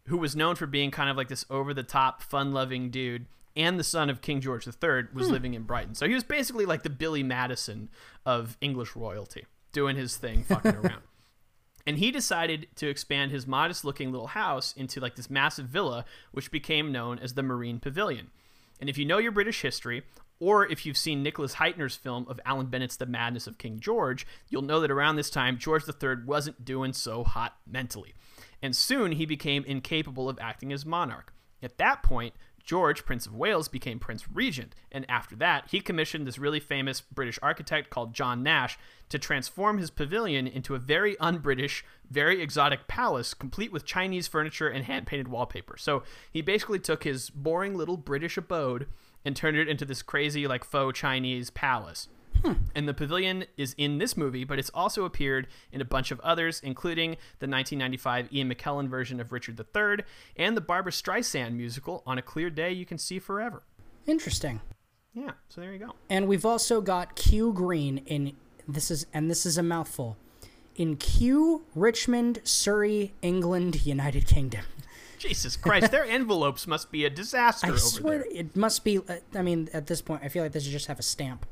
who 0.07 0.17
was 0.17 0.37
known 0.37 0.57
for 0.57 0.67
being 0.67 0.91
kind 0.91 1.11
of 1.11 1.17
like 1.17 1.29
this 1.29 1.45
over 1.51 1.73
the 1.73 1.83
top, 1.83 2.23
fun 2.23 2.53
loving 2.53 2.91
dude, 2.91 3.27
and 3.57 3.79
the 3.79 3.85
son 3.85 4.11
of 4.11 4.21
King 4.21 4.41
George 4.41 4.67
III, 4.67 5.05
was 5.15 5.27
hmm. 5.27 5.33
living 5.33 5.55
in 5.55 5.63
Brighton. 5.63 5.95
So 5.95 6.07
he 6.07 6.15
was 6.15 6.25
basically 6.25 6.67
like 6.67 6.83
the 6.83 6.91
Billy 6.91 7.23
Madison 7.23 7.89
of 8.25 8.57
English 8.61 8.95
royalty, 8.95 9.47
doing 9.73 9.97
his 9.97 10.17
thing, 10.17 10.43
fucking 10.49 10.75
around. 10.75 11.03
And 11.87 11.99
he 11.99 12.11
decided 12.11 12.67
to 12.77 12.89
expand 12.89 13.31
his 13.31 13.47
modest 13.47 13.85
looking 13.85 14.11
little 14.11 14.27
house 14.27 14.75
into 14.77 15.01
like 15.01 15.15
this 15.15 15.31
massive 15.31 15.67
villa, 15.67 16.05
which 16.33 16.51
became 16.51 16.91
known 16.91 17.19
as 17.21 17.35
the 17.35 17.45
Marine 17.45 17.79
Pavilion. 17.79 18.31
And 18.81 18.91
if 18.91 18.99
you 18.99 19.05
know 19.05 19.19
your 19.19 19.33
British 19.33 19.63
history, 19.63 20.03
or 20.41 20.67
if 20.67 20.85
you've 20.85 20.97
seen 20.97 21.23
Nicholas 21.23 21.55
Hytner's 21.55 21.97
film 21.97 22.27
of 22.29 22.41
Alan 22.45 22.67
Bennett's 22.67 22.97
The 22.97 23.07
Madness 23.07 23.47
of 23.47 23.59
King 23.59 23.81
George, 23.81 24.27
you'll 24.49 24.63
know 24.63 24.81
that 24.81 24.91
around 24.91 25.17
this 25.17 25.31
time, 25.31 25.59
George 25.59 25.85
III 25.89 26.25
wasn't 26.27 26.65
doing 26.65 26.93
so 26.93 27.25
hot 27.25 27.57
mentally. 27.67 28.15
And 28.63 28.75
soon 28.75 29.13
he 29.13 29.27
became 29.27 29.65
incapable 29.65 30.29
of 30.29 30.39
acting 30.41 30.73
as 30.73 30.85
monarch. 30.85 31.33
At 31.63 31.79
that 31.79 32.03
point, 32.03 32.35
George, 32.67 33.07
Prince 33.07 33.27
of 33.27 33.35
Wales, 33.35 33.69
became 33.69 34.01
Prince 34.01 34.29
Regent, 34.29 34.75
and 34.91 35.09
after 35.09 35.37
that, 35.37 35.69
he 35.71 35.81
commissioned 35.81 36.27
this 36.27 36.37
really 36.37 36.59
famous 36.59 37.01
British 37.01 37.39
architect 37.41 37.91
called 37.91 38.13
John 38.13 38.43
Nash 38.43 38.77
to 39.09 39.21
transform 39.21 39.79
his 39.79 39.89
pavilion 39.89 40.49
into 40.49 40.75
a 40.75 40.81
very 40.81 41.17
un 41.19 41.39
British, 41.39 41.85
very 42.11 42.43
exotic 42.43 42.89
palace, 42.89 43.35
complete 43.35 43.71
with 43.71 43.85
Chinese 43.85 44.27
furniture 44.27 44.69
and 44.69 44.85
hand 44.85 45.07
painted 45.07 45.29
wallpaper. 45.29 45.77
So 45.77 46.03
he 46.33 46.43
basically 46.43 46.81
took 46.81 47.05
his 47.05 47.31
boring 47.31 47.77
little 47.77 47.97
British 47.97 48.37
abode 48.37 48.89
and 49.27 49.37
turned 49.37 49.57
it 49.57 49.69
into 49.69 49.85
this 49.85 50.03
crazy, 50.03 50.47
like, 50.47 50.65
faux 50.65 50.99
Chinese 50.99 51.51
palace. 51.51 52.09
Hmm. 52.45 52.53
And 52.75 52.89
the 52.89 52.95
pavilion 52.95 53.47
is 53.57 53.75
in 53.77 53.99
this 53.99 54.17
movie, 54.17 54.45
but 54.45 54.59
it's 54.59 54.71
also 54.71 55.05
appeared 55.05 55.49
in 55.73 55.81
a 55.81 55.85
bunch 55.85 56.13
of 56.13 56.21
others, 56.21 56.61
including 56.63 57.11
the 57.41 57.49
1995 57.49 58.33
Ian 58.33 58.53
McKellen 58.53 58.89
version 58.89 59.19
of 59.21 59.33
Richard 59.33 59.59
III 59.59 60.05
and 60.37 60.57
the 60.57 60.61
Barbra 60.61 60.93
Streisand 60.93 61.55
musical 61.55 62.03
On 62.07 62.19
a 62.19 62.23
Clear 62.23 62.51
Day 62.51 62.73
You 62.73 62.87
Can 62.87 62.99
See 62.99 63.19
Forever. 63.19 63.65
Interesting. 64.07 64.61
Yeah, 65.13 65.33
so 65.49 65.61
there 65.61 65.73
you 65.73 65.79
go. 65.79 65.95
And 66.09 66.29
we've 66.29 66.47
also 66.47 66.81
got 66.81 67.17
Kew 67.17 67.53
Green 67.53 67.99
in 68.07 68.37
this 68.69 68.91
is 68.91 69.07
and 69.13 69.31
this 69.31 69.47
is 69.47 69.59
a 69.59 69.63
mouthful. 69.63 70.17
In 70.77 70.97
Kew, 70.97 71.65
Richmond, 71.75 72.41
Surrey, 72.45 73.15
England, 73.23 73.87
United 73.87 74.27
Kingdom. 74.27 74.65
Jesus 75.29 75.57
Christ, 75.57 75.91
their 75.91 76.05
envelopes 76.05 76.67
must 76.67 76.91
be 76.91 77.05
a 77.05 77.11
disaster 77.11 77.73
I 77.73 77.77
swear 77.77 78.19
there. 78.19 78.27
it 78.31 78.57
must 78.57 78.85
be. 78.85 78.99
uh, 78.99 79.17
I 79.35 79.43
mean, 79.43 79.69
at 79.73 79.87
this 79.87 80.01
point, 80.03 80.23
I 80.25 80.29
feel 80.29 80.43
like 80.43 80.53
they 80.53 80.61
should 80.61 80.73
just 80.73 80.87
have 80.87 80.99
a 80.99 81.03
stamp, 81.03 81.47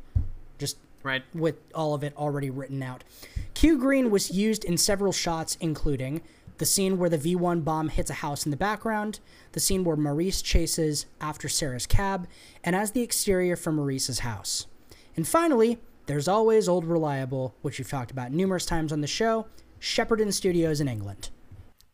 just 0.59 0.77
Right. 1.03 1.23
with 1.35 1.57
all 1.75 1.95
of 1.95 2.03
it 2.03 2.17
already 2.17 2.49
written 2.51 2.83
out. 2.83 3.05
Kew 3.55 3.79
Green 3.79 4.11
was 4.11 4.31
used 4.31 4.65
in 4.65 4.79
several 4.79 5.13
shots, 5.13 5.57
including 5.61 6.23
the 6.59 6.65
scene 6.67 6.99
where 6.99 7.11
the 7.11 7.19
V1 7.19 7.63
bomb 7.65 7.89
hits 7.89 8.11
a 8.11 8.15
house 8.15 8.45
in 8.47 8.51
the 8.51 8.57
background, 8.57 9.19
the 9.53 9.61
scene 9.61 9.83
where 9.85 9.97
Maurice 9.97 10.41
chases 10.41 11.07
after 11.21 11.49
Sarah's 11.49 11.87
cab, 11.87 12.27
and 12.63 12.75
as 12.77 12.93
the 12.93 13.03
exterior 13.03 13.57
for 13.57 13.73
Maurice's 13.73 14.21
house. 14.21 14.67
And 15.17 15.27
finally, 15.27 15.79
there's 16.07 16.29
always 16.29 16.69
Old 16.69 16.85
Reliable, 16.85 17.55
which 17.63 17.79
we've 17.79 17.89
talked 17.91 18.11
about 18.13 18.31
numerous 18.33 18.65
times 18.67 18.93
on 18.93 19.01
the 19.01 19.07
show, 19.09 19.47
Shepperton 19.81 20.33
Studios 20.33 20.81
in 20.81 20.87
England. 20.89 21.31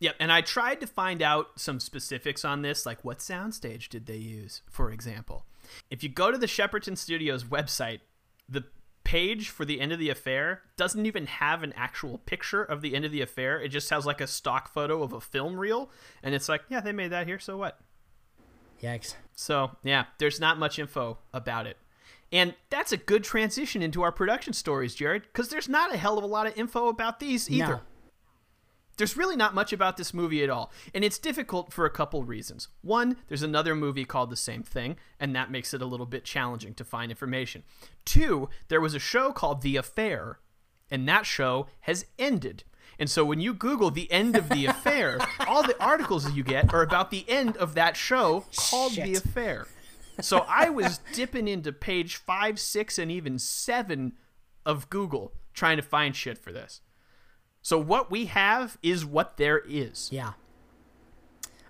Yep, 0.01 0.17
and 0.19 0.33
I 0.33 0.41
tried 0.41 0.81
to 0.81 0.87
find 0.87 1.23
out 1.23 1.61
some 1.61 1.79
specifics 1.79 2.45
on 2.45 2.63
this, 2.63 2.87
like 2.87 3.05
what 3.05 3.19
soundstage 3.19 3.89
did 3.89 4.07
they 4.07 4.17
use, 4.17 4.63
for 4.71 4.91
example. 4.91 5.45
If 5.91 6.03
you 6.03 6.09
go 6.09 6.31
to 6.31 6.39
the 6.39 6.47
Shepperton 6.47 6.97
Studios 6.97 7.45
website, 7.45 8.01
the 8.49 8.65
page 9.05 9.51
for 9.51 9.65
the 9.65 9.81
end 9.81 9.93
of 9.93 9.99
the 9.99 10.09
affair 10.09 10.63
doesn't 10.77 11.05
even 11.05 11.27
have 11.27 11.63
an 11.63 11.75
actual 11.77 12.19
picture 12.19 12.63
of 12.63 12.81
the 12.81 12.95
end 12.95 13.05
of 13.05 13.13
the 13.13 13.21
affair. 13.21 13.61
It 13.61 13.69
just 13.69 13.91
has 13.91 14.07
like 14.07 14.21
a 14.21 14.27
stock 14.27 14.73
photo 14.73 15.03
of 15.03 15.13
a 15.13 15.21
film 15.21 15.57
reel, 15.57 15.91
and 16.23 16.35
it's 16.35 16.49
like, 16.49 16.63
yeah, 16.71 16.81
they 16.81 16.93
made 16.93 17.13
that 17.13 17.27
here, 17.27 17.39
so 17.39 17.59
what? 17.59 17.79
Yikes. 18.83 19.17
So, 19.35 19.73
yeah, 19.83 20.05
there's 20.19 20.41
not 20.41 20.59
much 20.59 20.79
info 20.79 21.19
about 21.35 21.67
it. 21.67 21.77
And 22.33 22.55
that's 22.71 22.93
a 22.93 22.97
good 22.97 23.25
transition 23.25 23.83
into 23.83 24.03
our 24.03 24.13
production 24.13 24.53
stories, 24.53 24.95
Jared, 24.95 25.23
because 25.25 25.49
there's 25.49 25.69
not 25.69 25.93
a 25.93 25.97
hell 25.97 26.17
of 26.17 26.25
a 26.25 26.29
lot 26.29 26.47
of 26.47 26.57
info 26.57 26.89
about 26.89 27.21
these 27.21 27.51
either. 27.51 27.67
No. 27.67 27.81
There's 29.01 29.17
really 29.17 29.35
not 29.35 29.55
much 29.55 29.73
about 29.73 29.97
this 29.97 30.13
movie 30.13 30.45
at 30.45 30.51
all, 30.51 30.71
and 30.95 31.03
it's 31.03 31.19
difficult 31.19 31.73
for 31.73 31.87
a 31.87 31.91
couple 31.91 32.23
reasons. 32.23 32.69
One, 32.83 33.17
there's 33.29 33.43
another 33.43 33.75
movie 33.75 34.05
called 34.05 34.29
the 34.29 34.37
same 34.37 34.63
thing, 34.63 34.97
and 35.19 35.35
that 35.35 35.51
makes 35.51 35.73
it 35.73 35.81
a 35.81 35.87
little 35.87 36.05
bit 36.05 36.23
challenging 36.23 36.75
to 36.75 36.85
find 36.85 37.11
information. 37.11 37.63
Two, 38.05 38.51
there 38.69 38.79
was 38.79 38.95
a 38.95 38.99
show 38.99 39.33
called 39.33 39.63
The 39.63 39.77
Affair, 39.77 40.39
and 40.91 41.09
that 41.09 41.25
show 41.25 41.69
has 41.81 42.05
ended. 42.19 42.65
And 42.99 43.09
so 43.09 43.25
when 43.25 43.41
you 43.41 43.55
Google 43.55 43.91
the 43.91 44.13
end 44.13 44.37
of 44.37 44.51
The 44.51 44.67
Affair, 44.67 45.19
all 45.49 45.63
the 45.63 45.83
articles 45.83 46.31
you 46.35 46.45
get 46.45 46.75
are 46.75 46.83
about 46.83 47.11
the 47.11 47.25
end 47.27 47.57
of 47.57 47.75
that 47.77 47.97
show 47.97 48.45
called 48.55 48.93
The 48.93 49.15
Affair. 49.15 49.67
So 50.21 50.45
I 50.47 50.69
was 50.69 51.01
dipping 51.15 51.49
into 51.49 51.73
page 51.73 52.17
five, 52.17 52.61
six, 52.61 52.99
and 52.99 53.11
even 53.11 53.39
seven 53.39 54.13
of 54.67 54.91
Google 54.91 55.33
trying 55.55 55.79
to 55.79 55.83
find 55.83 56.15
shit 56.15 56.37
for 56.37 56.53
this. 56.53 56.83
So 57.63 57.79
what 57.79 58.11
we 58.11 58.27
have 58.27 58.79
is 58.83 59.05
what 59.05 59.37
there 59.37 59.63
is. 59.67 60.09
Yeah. 60.13 60.33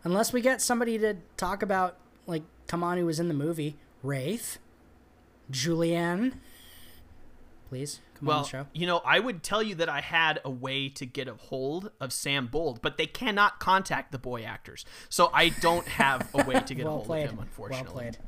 Unless 0.05 0.33
we 0.33 0.41
get 0.41 0.63
somebody 0.63 0.99
to 0.99 1.17
talk 1.37 1.63
about, 1.63 1.97
like, 2.27 2.43
come 2.67 2.83
on, 2.83 2.97
who 2.97 3.07
was 3.07 3.21
in 3.21 3.29
the 3.29 3.35
movie. 3.35 3.77
Rafe. 4.03 4.59
Julianne. 5.51 6.35
Please, 7.69 8.01
come 8.15 8.29
on 8.29 8.35
Well, 8.35 8.43
the 8.43 8.49
show. 8.49 8.67
you 8.73 8.87
know, 8.87 8.99
I 9.05 9.21
would 9.21 9.43
tell 9.43 9.63
you 9.63 9.75
that 9.77 9.89
I 9.89 10.01
had 10.01 10.41
a 10.45 10.51
way 10.51 10.89
to 10.91 11.07
get 11.07 11.29
a 11.29 11.35
hold 11.35 11.91
of 12.01 12.13
Sam 12.13 12.47
Bould, 12.49 12.83
but 12.83 12.97
they 12.97 13.07
cannot 13.07 13.61
contact 13.61 14.11
the 14.11 14.19
boy 14.19 14.43
actors. 14.43 14.85
So 15.09 15.31
I 15.33 15.51
don't 15.51 15.87
have 16.03 16.29
a 16.35 16.45
way 16.45 16.61
to 16.61 16.75
get 16.75 16.87
a 16.87 16.91
hold 16.91 17.05
played. 17.07 17.27
of 17.27 17.31
him, 17.33 17.39
unfortunately. 17.41 17.85
Well 18.05 18.13
played. 18.13 18.19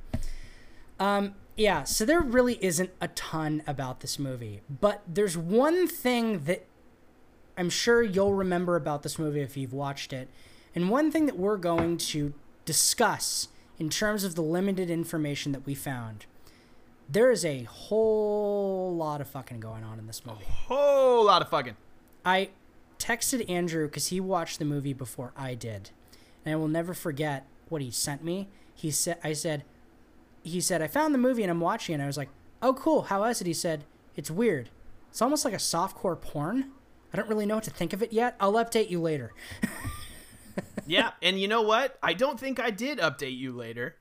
Um, 1.00 1.34
yeah, 1.56 1.82
so 1.84 2.04
there 2.04 2.20
really 2.20 2.58
isn't 2.64 2.90
a 3.00 3.08
ton 3.08 3.62
about 3.66 4.00
this 4.00 4.18
movie, 4.18 4.60
but 4.68 5.02
there's 5.08 5.36
one 5.36 5.88
thing 5.88 6.44
that 6.44 6.64
I'm 7.56 7.70
sure 7.70 8.02
you'll 8.02 8.34
remember 8.34 8.76
about 8.76 9.02
this 9.02 9.18
movie 9.18 9.40
if 9.40 9.56
you've 9.56 9.72
watched 9.72 10.12
it, 10.12 10.28
and 10.74 10.90
one 10.90 11.10
thing 11.10 11.26
that 11.26 11.38
we're 11.38 11.58
going 11.58 11.98
to 11.98 12.32
discuss 12.64 13.48
in 13.78 13.90
terms 13.90 14.24
of 14.24 14.34
the 14.34 14.42
limited 14.42 14.90
information 14.90 15.52
that 15.52 15.66
we 15.66 15.74
found. 15.74 16.26
There 17.08 17.30
is 17.30 17.44
a 17.44 17.64
whole 17.64 18.94
lot 18.94 19.20
of 19.20 19.28
fucking 19.28 19.60
going 19.60 19.84
on 19.84 19.98
in 19.98 20.06
this 20.06 20.24
movie. 20.24 20.44
A 20.48 20.52
whole 20.52 21.26
lot 21.26 21.42
of 21.42 21.48
fucking. 21.50 21.76
I 22.24 22.50
texted 22.98 23.48
Andrew 23.50 23.86
because 23.86 24.06
he 24.06 24.20
watched 24.20 24.58
the 24.58 24.64
movie 24.64 24.92
before 24.92 25.32
I 25.36 25.54
did, 25.54 25.90
and 26.44 26.52
I 26.52 26.56
will 26.56 26.68
never 26.68 26.94
forget 26.94 27.46
what 27.68 27.82
he 27.82 27.90
sent 27.90 28.24
me. 28.24 28.48
He 28.74 28.90
said, 28.90 29.18
"I 29.22 29.32
said, 29.32 29.64
he 30.42 30.60
said 30.60 30.80
I 30.80 30.86
found 30.86 31.12
the 31.12 31.18
movie 31.18 31.42
and 31.42 31.50
I'm 31.50 31.60
watching 31.60 31.92
it." 31.92 31.96
And 31.96 32.02
I 32.02 32.06
was 32.06 32.16
like, 32.16 32.30
"Oh, 32.62 32.72
cool. 32.72 33.02
How 33.02 33.24
is 33.24 33.40
it?" 33.40 33.46
He 33.46 33.52
said, 33.52 33.84
"It's 34.16 34.30
weird. 34.30 34.70
It's 35.10 35.20
almost 35.20 35.44
like 35.44 35.54
a 35.54 35.58
softcore 35.58 36.18
porn. 36.18 36.70
I 37.12 37.16
don't 37.16 37.28
really 37.28 37.46
know 37.46 37.56
what 37.56 37.64
to 37.64 37.70
think 37.70 37.92
of 37.92 38.02
it 38.02 38.12
yet. 38.12 38.36
I'll 38.40 38.54
update 38.54 38.90
you 38.90 39.00
later." 39.00 39.32
yeah, 40.86 41.12
and 41.22 41.40
you 41.40 41.48
know 41.48 41.62
what? 41.62 41.98
I 42.02 42.12
don't 42.14 42.38
think 42.38 42.60
I 42.60 42.70
did 42.70 42.98
update 42.98 43.36
you 43.36 43.52
later, 43.52 43.96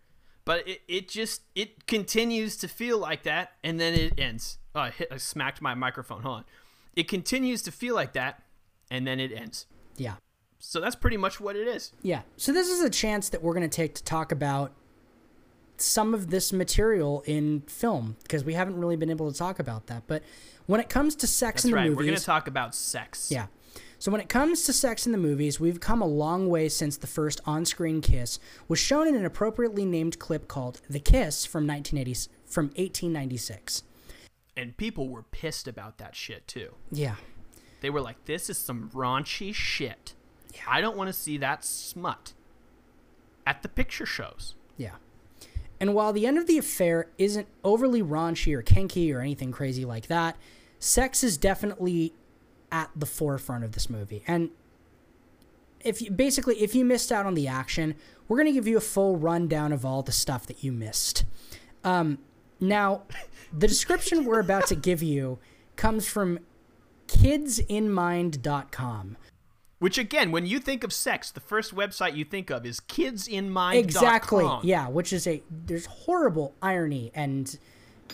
but 0.46 0.68
it, 0.68 0.82
it 0.88 1.10
just 1.10 1.42
it 1.56 1.88
continues 1.88 2.58
to 2.58 2.68
feel 2.68 2.98
like 2.98 3.24
that, 3.24 3.52
and 3.64 3.80
then 3.80 3.94
it 3.94 4.20
ends. 4.20 4.58
Oh, 4.76 4.82
I 4.82 4.90
hit 4.92 5.10
I 5.12 5.18
smacked 5.18 5.62
my 5.62 5.74
microphone. 5.74 6.22
Hold 6.24 6.38
on. 6.38 6.46
It 6.96 7.08
continues 7.08 7.62
to 7.64 7.72
feel 7.72 7.96
like 7.96 8.14
that, 8.14 8.44
and 8.90 9.08
then 9.08 9.20
it 9.20 9.32
ends. 9.32 9.66
Yeah. 9.98 10.16
So 10.60 10.80
that's 10.80 10.96
pretty 10.96 11.18
much 11.18 11.40
what 11.40 11.56
it 11.56 11.68
is. 11.68 11.92
Yeah. 12.02 12.22
So 12.38 12.52
this 12.52 12.70
is 12.70 12.82
a 12.82 12.90
chance 12.90 13.30
that 13.30 13.42
we're 13.42 13.54
going 13.54 13.68
to 13.68 13.76
take 13.76 13.96
to 13.96 14.04
talk 14.04 14.32
about 14.32 14.74
some 15.82 16.14
of 16.14 16.30
this 16.30 16.54
material 16.54 17.24
in 17.26 17.62
film 17.62 18.18
because 18.24 18.44
we 18.44 18.54
haven't 18.54 18.78
really 18.78 18.96
been 18.96 19.10
able 19.10 19.32
to 19.32 19.38
talk 19.38 19.60
about 19.60 19.88
that. 19.88 20.04
But 20.08 20.24
when 20.66 20.80
it 20.80 20.90
comes 20.90 21.16
to 21.18 21.28
sex 21.28 21.64
That's 21.64 21.66
in 21.66 21.72
the 21.72 21.78
right. 21.78 21.84
movies, 21.86 21.98
We're 21.98 22.06
going 22.06 22.18
to 22.18 22.24
talk 22.24 22.48
about 22.48 22.76
sex. 22.76 23.32
Yeah. 23.32 23.48
So 24.00 24.12
when 24.12 24.20
it 24.20 24.30
comes 24.30 24.64
to 24.64 24.74
sex 24.74 25.06
in 25.06 25.12
the 25.12 25.18
movies, 25.18 25.60
we've 25.60 25.80
come 25.80 26.02
a 26.02 26.08
long 26.08 26.50
way 26.50 26.70
since 26.70 26.98
the 26.98 27.06
first 27.06 27.40
on-screen 27.46 28.02
kiss 28.02 28.40
was 28.68 28.80
shown 28.80 29.08
in 29.08 29.16
an 29.16 29.26
appropriately 29.26 29.86
named 29.86 30.18
clip 30.18 30.48
called 30.48 30.82
"The 30.90 31.00
Kiss" 31.00 31.46
from 31.46 31.68
1980 31.68 32.30
from 32.48 32.66
1896. 32.70 33.84
And 34.58 34.76
people 34.76 35.08
were 35.08 35.22
pissed 35.22 35.68
about 35.68 36.00
that 36.00 36.16
shit 36.16 36.48
too. 36.48 36.74
Yeah. 36.92 37.16
They 37.82 37.92
were 37.92 38.02
like, 38.02 38.26
"This 38.26 38.50
is 38.50 38.58
some 38.58 38.90
raunchy 38.90 39.54
shit. 39.54 40.16
I 40.68 40.82
don't 40.82 40.98
want 40.98 41.08
to 41.10 41.14
see 41.14 41.38
that 41.38 41.64
smut 41.64 42.34
at 43.46 43.62
the 43.62 43.70
picture 43.70 44.08
shows." 44.08 44.56
Yeah. 44.78 44.96
And 45.82 45.94
while 45.96 46.14
the 46.14 46.28
end 46.28 46.38
of 46.38 46.46
the 46.46 46.60
affair 46.60 47.08
isn't 47.18 47.48
overly 47.64 48.04
raunchy 48.04 48.54
or 48.54 48.62
kinky 48.62 49.12
or 49.12 49.20
anything 49.20 49.52
crazy 49.52 49.84
like 49.84 50.06
that, 50.08 50.38
sex 50.78 51.24
is 51.24 51.38
definitely 51.38 52.14
at 52.72 52.92
the 52.96 53.08
forefront 53.08 53.64
of 53.64 53.72
this 53.72 53.90
movie. 53.90 54.24
And 54.28 54.52
if 55.80 56.00
you, 56.00 56.12
basically 56.12 56.62
if 56.62 56.76
you 56.76 56.86
missed 56.86 57.12
out 57.12 57.26
on 57.26 57.34
the 57.34 57.48
action, 57.48 57.96
we're 58.28 58.44
to 58.44 58.52
give 58.52 58.68
you 58.68 58.78
a 58.78 58.82
full 58.82 59.18
rundown 59.18 59.74
of 59.74 59.84
all 59.84 60.04
the 60.04 60.12
stuff 60.12 60.46
that 60.46 60.64
you 60.64 60.72
missed. 60.72 61.26
Um, 61.84 62.20
now, 62.60 63.02
the 63.52 63.68
description 63.68 64.26
we're 64.26 64.40
about 64.40 64.68
to 64.68 64.76
give 64.76 65.02
you 65.02 65.40
comes 65.78 66.08
from 66.08 66.38
kidsinmind.com. 67.08 69.18
Which 69.82 69.98
again, 69.98 70.32
when 70.32 70.46
you 70.46 70.60
think 70.60 70.84
of 70.84 70.94
sex, 70.94 71.32
the 71.32 71.40
first 71.40 71.74
website 71.74 72.16
you 72.16 72.24
think 72.24 72.52
of 72.52 72.68
is 72.68 72.80
kidsinmind.com. 72.82 73.74
Exactly. 73.74 74.48
Yeah, 74.62 74.88
which 74.88 75.12
is 75.12 75.26
a 75.26 75.42
there's 75.50 75.88
horrible 75.88 76.54
irony 76.62 77.12
and 77.16 77.58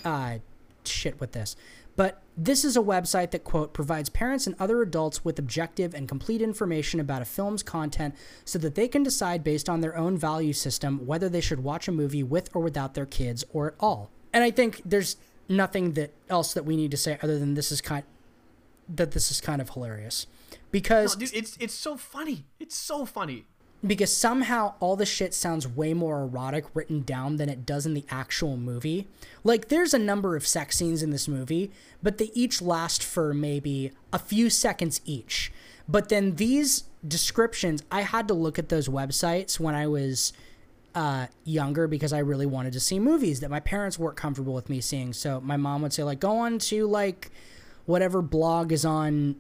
uh, 0.05 0.37
shit 0.85 1.19
with 1.19 1.33
this. 1.33 1.57
But 1.97 2.21
this 2.37 2.63
is 2.63 2.77
a 2.77 2.81
website 2.81 3.31
that 3.31 3.43
quote 3.43 3.73
provides 3.73 4.07
parents 4.07 4.47
and 4.47 4.55
other 4.61 4.81
adults 4.81 5.25
with 5.25 5.37
objective 5.39 5.93
and 5.93 6.07
complete 6.07 6.41
information 6.41 7.01
about 7.01 7.21
a 7.21 7.25
film's 7.25 7.63
content 7.63 8.15
so 8.45 8.57
that 8.59 8.75
they 8.75 8.87
can 8.87 9.03
decide 9.03 9.43
based 9.43 9.67
on 9.67 9.81
their 9.81 9.97
own 9.97 10.17
value 10.17 10.53
system 10.53 11.05
whether 11.05 11.27
they 11.27 11.41
should 11.41 11.65
watch 11.65 11.89
a 11.89 11.91
movie 11.91 12.23
with 12.23 12.49
or 12.55 12.61
without 12.61 12.93
their 12.93 13.05
kids 13.05 13.43
or 13.51 13.67
at 13.67 13.73
all. 13.81 14.09
And 14.31 14.41
I 14.41 14.51
think 14.51 14.81
there's 14.85 15.17
nothing 15.49 15.95
that 15.95 16.13
else 16.29 16.53
that 16.53 16.63
we 16.63 16.77
need 16.77 16.91
to 16.91 16.97
say 16.97 17.19
other 17.21 17.37
than 17.37 17.55
this 17.55 17.73
is 17.73 17.81
kind 17.81 18.05
that 18.87 19.11
this 19.11 19.29
is 19.31 19.41
kind 19.41 19.59
of 19.59 19.71
hilarious. 19.71 20.27
Because 20.71 21.15
No, 21.15 21.25
dude, 21.25 21.35
it's 21.35 21.57
it's 21.59 21.73
so 21.73 21.97
funny. 21.97 22.45
It's 22.59 22.75
so 22.75 23.05
funny. 23.05 23.45
because 23.85 24.11
somehow 24.15 24.73
all 24.79 24.95
the 24.95 25.05
shit 25.05 25.33
sounds 25.33 25.67
way 25.67 25.93
more 25.93 26.21
erotic 26.23 26.65
written 26.73 27.03
down 27.03 27.37
than 27.37 27.47
it 27.47 27.65
does 27.65 27.85
in 27.85 27.93
the 27.93 28.05
actual 28.09 28.57
movie. 28.57 29.07
Like 29.43 29.67
there's 29.69 29.93
a 29.93 29.99
number 29.99 30.35
of 30.35 30.47
sex 30.47 30.77
scenes 30.77 31.03
in 31.03 31.11
this 31.11 31.27
movie, 31.27 31.71
but 32.01 32.17
they 32.17 32.31
each 32.33 32.61
last 32.61 33.03
for 33.03 33.33
maybe 33.33 33.91
a 34.11 34.19
few 34.19 34.49
seconds 34.49 34.99
each. 35.05 35.51
But 35.87 36.09
then 36.09 36.35
these 36.35 36.83
descriptions, 37.07 37.83
I 37.91 38.01
had 38.01 38.27
to 38.29 38.33
look 38.33 38.59
at 38.59 38.69
those 38.69 38.89
websites 38.89 39.59
when 39.59 39.75
I 39.75 39.87
was 39.87 40.33
uh, 40.95 41.27
younger 41.45 41.87
because 41.87 42.11
I 42.11 42.19
really 42.19 42.47
wanted 42.47 42.73
to 42.73 42.79
see 42.79 42.99
movies 42.99 43.39
that 43.41 43.49
my 43.51 43.59
parents 43.59 43.97
weren't 43.99 44.17
comfortable 44.17 44.53
with 44.53 44.69
me 44.69 44.81
seeing. 44.81 45.13
So 45.13 45.39
my 45.39 45.55
mom 45.55 45.83
would 45.83 45.93
say 45.93 46.03
like, 46.03 46.19
go 46.19 46.39
on 46.39 46.57
to 46.59 46.87
like 46.87 47.29
whatever 47.85 48.21
blog 48.21 48.71
is 48.71 48.83
on. 48.83 49.35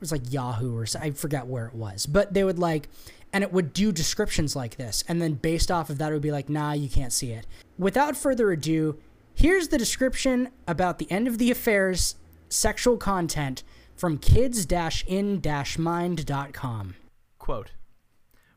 was 0.00 0.12
like 0.12 0.32
Yahoo 0.32 0.78
or 0.78 0.86
I 0.98 1.10
forget 1.10 1.46
where 1.46 1.66
it 1.66 1.74
was, 1.74 2.06
but 2.06 2.32
they 2.32 2.42
would 2.42 2.58
like, 2.58 2.88
and 3.34 3.44
it 3.44 3.52
would 3.52 3.74
do 3.74 3.92
descriptions 3.92 4.56
like 4.56 4.78
this, 4.78 5.04
and 5.06 5.20
then 5.20 5.34
based 5.34 5.70
off 5.70 5.90
of 5.90 5.98
that, 5.98 6.10
it 6.10 6.14
would 6.14 6.22
be 6.22 6.32
like, 6.32 6.48
nah, 6.48 6.72
you 6.72 6.88
can't 6.88 7.12
see 7.12 7.32
it. 7.32 7.46
Without 7.78 8.16
further 8.16 8.50
ado, 8.50 8.98
here's 9.34 9.68
the 9.68 9.76
description 9.76 10.48
about 10.66 10.98
the 10.98 11.10
end 11.10 11.28
of 11.28 11.36
the 11.36 11.50
affair's 11.50 12.14
sexual 12.48 12.96
content 12.96 13.62
from 13.94 14.16
kids-in-mind.com. 14.16 16.94
Quote 17.38 17.72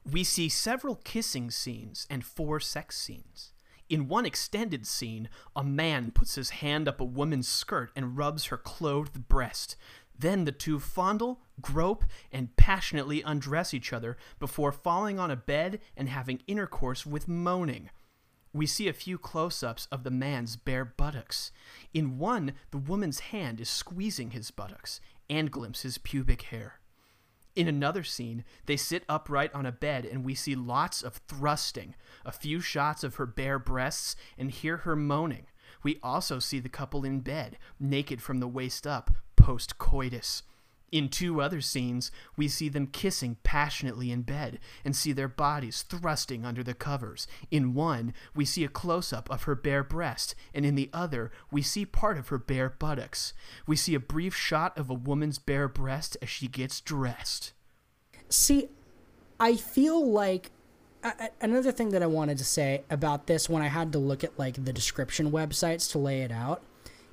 We 0.10 0.24
see 0.24 0.48
several 0.48 0.96
kissing 1.04 1.52
scenes 1.52 2.08
and 2.10 2.24
four 2.24 2.62
sex 2.62 2.98
scenes. 2.98 3.52
In 3.90 4.08
one 4.08 4.26
extended 4.26 4.88
scene, 4.88 5.30
a 5.56 5.64
man 5.64 6.12
puts 6.12 6.36
his 6.36 6.50
hand 6.50 6.88
up 6.88 7.02
a 7.02 7.06
woman's 7.06 7.48
skirt 7.48 7.92
and 7.96 8.18
rubs 8.18 8.46
her 8.46 8.58
clothed 8.58 9.28
breast. 9.28 9.76
Then 10.18 10.46
the 10.46 10.52
two 10.52 10.80
fondle, 10.80 11.42
grope, 11.62 12.06
and 12.32 12.56
passionately 12.56 13.22
undress 13.22 13.74
each 13.74 13.92
other 13.92 14.18
before 14.40 14.72
falling 14.72 15.20
on 15.20 15.32
a 15.32 15.36
bed 15.36 15.80
and 15.98 16.10
having 16.10 16.42
intercourse 16.48 17.06
with 17.06 17.28
moaning. 17.28 17.90
We 18.54 18.68
see 18.68 18.88
a 18.88 18.94
few 18.94 19.18
close 19.18 19.64
ups 19.64 19.88
of 19.92 20.04
the 20.04 20.12
man's 20.12 20.56
bare 20.56 20.86
buttocks. 20.86 21.52
In 21.94 22.20
one, 22.20 22.54
the 22.70 22.78
woman's 22.78 23.20
hand 23.20 23.60
is 23.60 23.70
squeezing 23.70 24.32
his 24.32 24.52
buttocks 24.52 25.02
and 25.30 25.50
glimpse 25.52 25.82
his 25.82 25.98
pubic 25.98 26.44
hair. 26.44 26.80
In 27.56 27.68
another 27.68 28.04
scene, 28.04 28.44
they 28.66 28.78
sit 28.78 29.04
upright 29.08 29.54
on 29.54 29.66
a 29.66 29.72
bed 29.72 30.06
and 30.06 30.24
we 30.24 30.36
see 30.36 30.56
lots 30.56 31.04
of 31.04 31.22
thrusting, 31.28 31.96
a 32.26 32.32
few 32.32 32.62
shots 32.62 33.04
of 33.04 33.16
her 33.16 33.26
bare 33.26 33.60
breasts, 33.60 34.16
and 34.38 34.52
hear 34.52 34.78
her 34.78 34.96
moaning. 34.96 35.48
We 35.84 36.00
also 36.02 36.40
see 36.40 36.60
the 36.60 36.70
couple 36.70 37.04
in 37.04 37.20
bed, 37.20 37.58
naked 37.80 38.22
from 38.22 38.40
the 38.40 38.48
waist 38.48 38.88
up, 38.88 39.12
post 39.44 39.78
coitus. 39.78 40.44
In 40.90 41.10
two 41.10 41.42
other 41.42 41.60
scenes, 41.60 42.12
we 42.38 42.48
see 42.48 42.70
them 42.70 42.88
kissing 42.88 43.36
passionately 43.44 44.12
in 44.12 44.22
bed 44.22 44.60
and 44.86 44.96
see 44.96 45.12
their 45.12 45.28
bodies 45.28 45.82
thrusting 45.82 46.46
under 46.46 46.64
the 46.64 46.76
covers. 46.76 47.28
In 47.50 47.74
one, 47.74 48.14
we 48.36 48.46
see 48.46 48.64
a 48.64 48.70
close 48.70 49.12
up 49.12 49.30
of 49.32 49.44
her 49.44 49.56
bare 49.56 49.84
breast, 49.84 50.36
and 50.54 50.66
in 50.66 50.76
the 50.76 50.92
other, 50.94 51.32
we 51.52 51.62
see 51.64 51.84
part 51.84 52.18
of 52.18 52.28
her 52.28 52.38
bare 52.38 52.70
buttocks. 52.70 53.34
We 53.66 53.76
see 53.76 53.96
a 53.96 54.00
brief 54.00 54.36
shot 54.36 54.78
of 54.78 54.90
a 54.90 54.94
woman's 54.94 55.40
bare 55.40 55.68
breast 55.68 56.16
as 56.22 56.30
she 56.30 56.48
gets 56.48 56.80
dressed. 56.80 57.54
See, 58.30 58.70
I 59.40 59.56
feel 59.56 60.10
like 60.10 60.52
another 61.42 61.72
thing 61.72 61.90
that 61.90 62.04
I 62.04 62.06
wanted 62.06 62.38
to 62.38 62.46
say 62.46 62.84
about 62.90 63.28
this 63.28 63.50
when 63.50 63.62
I 63.62 63.68
had 63.68 63.92
to 63.94 64.00
look 64.00 64.24
at 64.24 64.38
like 64.40 64.64
the 64.64 64.72
description 64.72 65.32
websites 65.32 65.92
to 65.92 65.98
lay 65.98 66.22
it 66.22 66.32
out, 66.32 66.62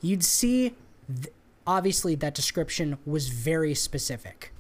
you'd 0.00 0.22
see 0.22 0.76
th- 1.08 1.32
obviously 1.70 2.14
that 2.16 2.34
description 2.34 2.98
was 3.06 3.28
very 3.28 3.74
specific. 3.74 4.52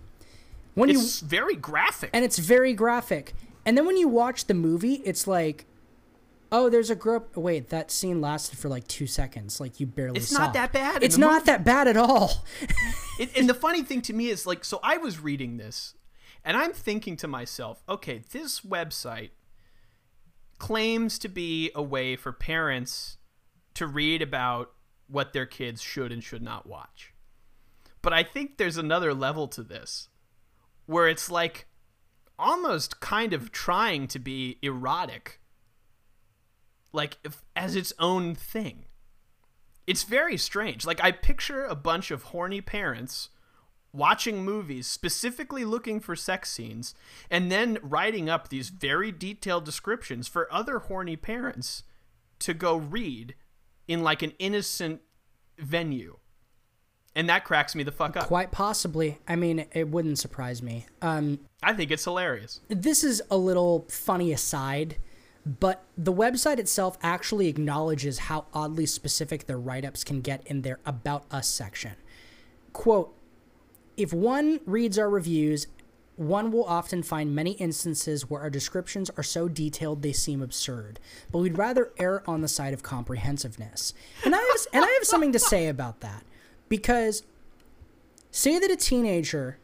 When 0.74 0.88
It's 0.90 1.20
you 1.20 1.28
very 1.28 1.56
graphic. 1.56 2.10
and 2.12 2.24
it's 2.24 2.38
very 2.38 2.72
graphic. 2.72 3.34
And 3.66 3.76
then 3.76 3.84
when 3.84 3.96
you 3.96 4.06
watch 4.08 4.46
the 4.46 4.54
movie, 4.54 5.02
it's 5.04 5.26
like 5.26 5.66
Oh, 6.52 6.68
there's 6.68 6.90
a 6.90 6.96
group. 6.96 7.36
Wait, 7.36 7.68
that 7.70 7.92
scene 7.92 8.20
lasted 8.20 8.58
for 8.58 8.68
like 8.68 8.86
two 8.88 9.06
seconds. 9.06 9.60
Like 9.60 9.78
you 9.78 9.86
barely. 9.86 10.18
It's 10.18 10.30
saw 10.30 10.38
not 10.46 10.52
that 10.54 10.72
bad 10.72 11.02
It's 11.02 11.16
not 11.16 11.32
movie. 11.34 11.44
that 11.46 11.64
bad 11.64 11.86
at 11.88 11.96
all. 11.96 12.44
It, 13.20 13.36
and 13.36 13.48
the 13.48 13.54
funny 13.54 13.82
thing 13.82 14.00
to 14.02 14.12
me 14.12 14.30
is 14.30 14.46
like, 14.46 14.64
so 14.64 14.80
I 14.82 14.96
was 14.96 15.20
reading 15.20 15.58
this, 15.58 15.94
and 16.44 16.56
I'm 16.56 16.72
thinking 16.72 17.16
to 17.18 17.28
myself, 17.28 17.82
okay, 17.88 18.22
this 18.32 18.62
website 18.62 19.30
claims 20.58 21.18
to 21.20 21.28
be 21.28 21.70
a 21.74 21.82
way 21.82 22.16
for 22.16 22.32
parents 22.32 23.18
to 23.74 23.86
read 23.86 24.20
about 24.22 24.72
what 25.10 25.32
their 25.32 25.46
kids 25.46 25.82
should 25.82 26.12
and 26.12 26.22
should 26.22 26.42
not 26.42 26.66
watch. 26.66 27.12
But 28.02 28.12
I 28.12 28.22
think 28.22 28.56
there's 28.56 28.76
another 28.76 29.12
level 29.12 29.48
to 29.48 29.62
this 29.62 30.08
where 30.86 31.08
it's 31.08 31.30
like 31.30 31.66
almost 32.38 33.00
kind 33.00 33.32
of 33.32 33.52
trying 33.52 34.08
to 34.08 34.18
be 34.18 34.58
erotic, 34.62 35.40
like 36.92 37.18
if, 37.22 37.42
as 37.54 37.76
its 37.76 37.92
own 37.98 38.34
thing. 38.34 38.86
It's 39.86 40.04
very 40.04 40.36
strange. 40.36 40.86
Like 40.86 41.02
I 41.02 41.12
picture 41.12 41.64
a 41.64 41.74
bunch 41.74 42.10
of 42.10 42.24
horny 42.24 42.60
parents 42.60 43.28
watching 43.92 44.44
movies 44.44 44.86
specifically 44.86 45.64
looking 45.64 46.00
for 46.00 46.14
sex 46.14 46.50
scenes 46.50 46.94
and 47.30 47.50
then 47.50 47.78
writing 47.82 48.28
up 48.28 48.48
these 48.48 48.68
very 48.68 49.10
detailed 49.10 49.64
descriptions 49.64 50.28
for 50.28 50.52
other 50.52 50.78
horny 50.80 51.16
parents 51.16 51.82
to 52.38 52.54
go 52.54 52.76
read 52.76 53.34
in 53.90 54.04
like 54.04 54.22
an 54.22 54.32
innocent 54.38 55.00
venue. 55.58 56.16
And 57.16 57.28
that 57.28 57.44
cracks 57.44 57.74
me 57.74 57.82
the 57.82 57.90
fuck 57.90 58.16
up. 58.16 58.28
Quite 58.28 58.52
possibly. 58.52 59.18
I 59.26 59.34
mean, 59.34 59.66
it 59.72 59.88
wouldn't 59.88 60.16
surprise 60.20 60.62
me. 60.62 60.86
Um, 61.02 61.40
I 61.60 61.72
think 61.72 61.90
it's 61.90 62.04
hilarious. 62.04 62.60
this 62.68 63.02
is 63.02 63.20
a 63.32 63.36
little 63.36 63.86
funny 63.90 64.32
aside, 64.32 64.96
but 65.44 65.82
the 65.98 66.12
website 66.12 66.60
itself 66.60 66.98
actually 67.02 67.48
acknowledges 67.48 68.20
how 68.20 68.46
oddly 68.54 68.86
specific 68.86 69.48
their 69.48 69.58
write 69.58 69.84
ups 69.84 70.04
can 70.04 70.20
get 70.20 70.46
in 70.46 70.62
their 70.62 70.78
About 70.86 71.24
Us 71.32 71.48
section. 71.48 71.94
Quote 72.72 73.12
If 73.96 74.12
one 74.12 74.60
reads 74.66 75.00
our 75.00 75.10
reviews, 75.10 75.66
one 76.20 76.52
will 76.52 76.64
often 76.64 77.02
find 77.02 77.34
many 77.34 77.52
instances 77.52 78.28
where 78.28 78.42
our 78.42 78.50
descriptions 78.50 79.08
are 79.16 79.22
so 79.22 79.48
detailed 79.48 80.02
they 80.02 80.12
seem 80.12 80.42
absurd, 80.42 81.00
but 81.32 81.38
we'd 81.38 81.56
rather 81.56 81.92
err 81.98 82.22
on 82.28 82.42
the 82.42 82.48
side 82.48 82.74
of 82.74 82.82
comprehensiveness. 82.82 83.94
And 84.22 84.34
I 84.34 84.38
have, 84.38 84.66
and 84.74 84.84
I 84.84 84.88
have 84.88 85.04
something 85.06 85.32
to 85.32 85.38
say 85.38 85.66
about 85.66 86.00
that 86.00 86.22
because 86.68 87.22
say 88.30 88.58
that 88.58 88.70
a 88.70 88.76
teenager 88.76 89.56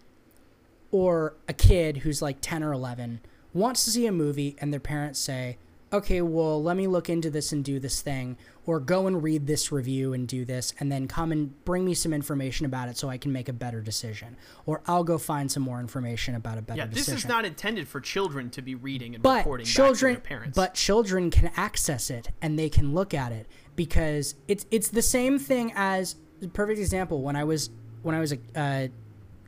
or 0.91 1.35
a 1.47 1.53
kid 1.53 1.99
who's 1.99 2.23
like 2.23 2.39
10 2.41 2.63
or 2.63 2.73
11 2.73 3.21
wants 3.53 3.85
to 3.85 3.91
see 3.91 4.07
a 4.07 4.13
movie 4.13 4.57
and 4.59 4.73
their 4.73 4.81
parents 4.81 5.21
say, 5.21 5.59
okay, 5.97 6.23
well, 6.23 6.63
let 6.63 6.77
me 6.77 6.87
look 6.87 7.11
into 7.11 7.31
this 7.31 7.53
and 7.53 7.65
do 7.65 7.79
this 7.79 8.01
thing, 8.01 8.37
or 8.65 8.81
go 8.81 9.07
and 9.07 9.23
read 9.23 9.47
this 9.47 9.71
review 9.71 10.13
and 10.13 10.27
do 10.27 10.45
this, 10.45 10.73
and 10.81 10.91
then 10.91 11.09
come 11.09 11.33
and 11.33 11.65
bring 11.65 11.85
me 11.85 11.95
some 11.95 12.13
information 12.13 12.67
about 12.67 12.89
it 12.89 12.97
so 12.97 13.09
I 13.09 13.19
can 13.19 13.33
make 13.33 13.49
a 13.49 13.53
better 13.53 13.81
decision. 13.81 14.37
Or 14.65 14.83
I'll 14.87 15.05
go 15.05 15.19
find 15.19 15.51
some 15.51 15.63
more 15.63 15.81
information 15.81 16.35
about 16.35 16.59
a 16.59 16.63
better 16.63 16.87
decision. 16.87 17.13
Yeah, 17.13 17.15
this 17.15 17.25
is 17.25 17.29
not 17.29 17.45
intended 17.45 17.89
for 17.89 18.01
children 18.01 18.51
to 18.51 18.63
be 18.63 18.75
reading 18.75 19.15
and 19.15 19.23
but 19.23 19.39
reporting 19.39 19.67
children, 19.67 20.15
back 20.15 20.23
to 20.23 20.29
their 20.29 20.39
parents. 20.39 20.57
but 20.57 20.75
children 20.75 21.31
can 21.31 21.51
access 21.57 22.11
it 22.11 22.31
and 22.41 22.59
they 22.59 22.69
can 22.69 22.95
look 22.95 23.15
at 23.15 23.33
it 23.33 23.47
because 23.75 24.35
it's 24.49 24.67
it's 24.71 24.89
the 24.89 25.03
same 25.03 25.39
thing 25.39 25.73
as 25.77 26.17
perfect 26.53 26.79
example 26.79 27.23
when 27.23 27.37
I 27.37 27.45
was 27.45 27.71
when 28.03 28.15
I 28.15 28.21
was 28.21 28.33
a 28.33 28.39
uh, 28.55 28.89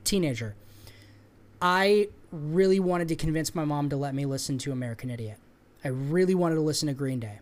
teenager. 0.05 0.55
I 1.61 2.09
really 2.31 2.79
wanted 2.79 3.09
to 3.09 3.16
convince 3.16 3.55
my 3.55 3.65
mom 3.65 3.89
to 3.89 3.97
let 3.97 4.15
me 4.15 4.27
listen 4.27 4.59
to 4.59 4.73
American 4.73 5.11
Idiot. 5.11 5.39
I 5.85 5.89
really 5.89 6.35
wanted 6.35 6.57
to 6.57 6.61
listen 6.61 6.89
to 6.89 6.95
Green 6.95 7.21
Day. 7.21 7.41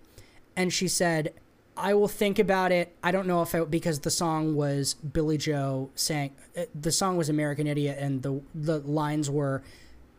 And 0.57 0.73
she 0.73 0.89
said, 0.89 1.35
I 1.77 1.93
will 1.95 2.09
think 2.09 2.39
about 2.39 2.73
it. 2.73 2.97
I 3.03 3.11
don't 3.11 3.27
know 3.27 3.43
if 3.43 3.55
I, 3.55 3.61
because 3.65 4.01
the 4.01 4.11
song 4.11 4.55
was 4.55 4.95
Billie 4.95 5.37
Joe 5.37 5.91
saying, 5.95 6.33
uh, 6.57 6.63
the 6.75 6.93
song 6.93 7.17
was 7.17 7.29
American 7.29 7.67
Idiot, 7.67 7.99
and 8.01 8.23
the, 8.23 8.41
the 8.55 8.79
lines 8.81 9.29
were, 9.29 9.63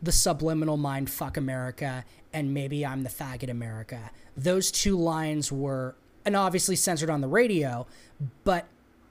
the 0.02 0.12
subliminal 0.12 0.78
mind 0.78 1.10
fuck 1.10 1.38
America, 1.38 2.06
and 2.32 2.54
maybe 2.54 2.86
I'm 2.86 3.04
the 3.04 3.10
faggot 3.10 3.50
America. 3.50 4.12
Those 4.36 4.70
two 4.70 4.96
lines 4.96 5.52
were, 5.52 5.96
and 6.24 6.36
obviously 6.36 6.76
censored 6.76 7.10
on 7.10 7.22
the 7.22 7.28
radio, 7.28 7.88
but 8.44 8.68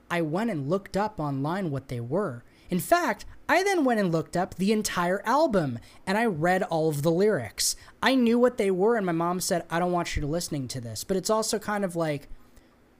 I 0.09 0.21
went 0.21 0.49
and 0.49 0.69
looked 0.69 0.95
up 0.95 1.19
online 1.19 1.69
what 1.71 1.89
they 1.89 1.99
were. 1.99 2.43
In 2.69 2.79
fact, 2.79 3.25
I 3.49 3.63
then 3.63 3.85
went 3.85 3.99
and 3.99 4.11
looked 4.11 4.35
up 4.35 4.55
the 4.55 4.71
entire 4.71 5.21
album 5.25 5.79
and 6.05 6.17
I 6.17 6.25
read 6.25 6.63
all 6.63 6.89
of 6.89 7.01
the 7.01 7.11
lyrics. 7.11 7.75
I 8.03 8.13
knew 8.15 8.37
what 8.37 8.57
they 8.57 8.69
were, 8.71 8.97
and 8.97 9.05
my 9.05 9.11
mom 9.13 9.39
said, 9.39 9.65
I 9.69 9.79
don't 9.79 9.91
want 9.91 10.15
you 10.15 10.21
to 10.21 10.27
listening 10.27 10.67
to 10.69 10.81
this. 10.81 11.03
But 11.03 11.17
it's 11.17 11.29
also 11.29 11.57
kind 11.59 11.85
of 11.85 11.95
like, 11.95 12.27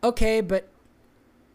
okay, 0.03 0.41
but 0.41 0.69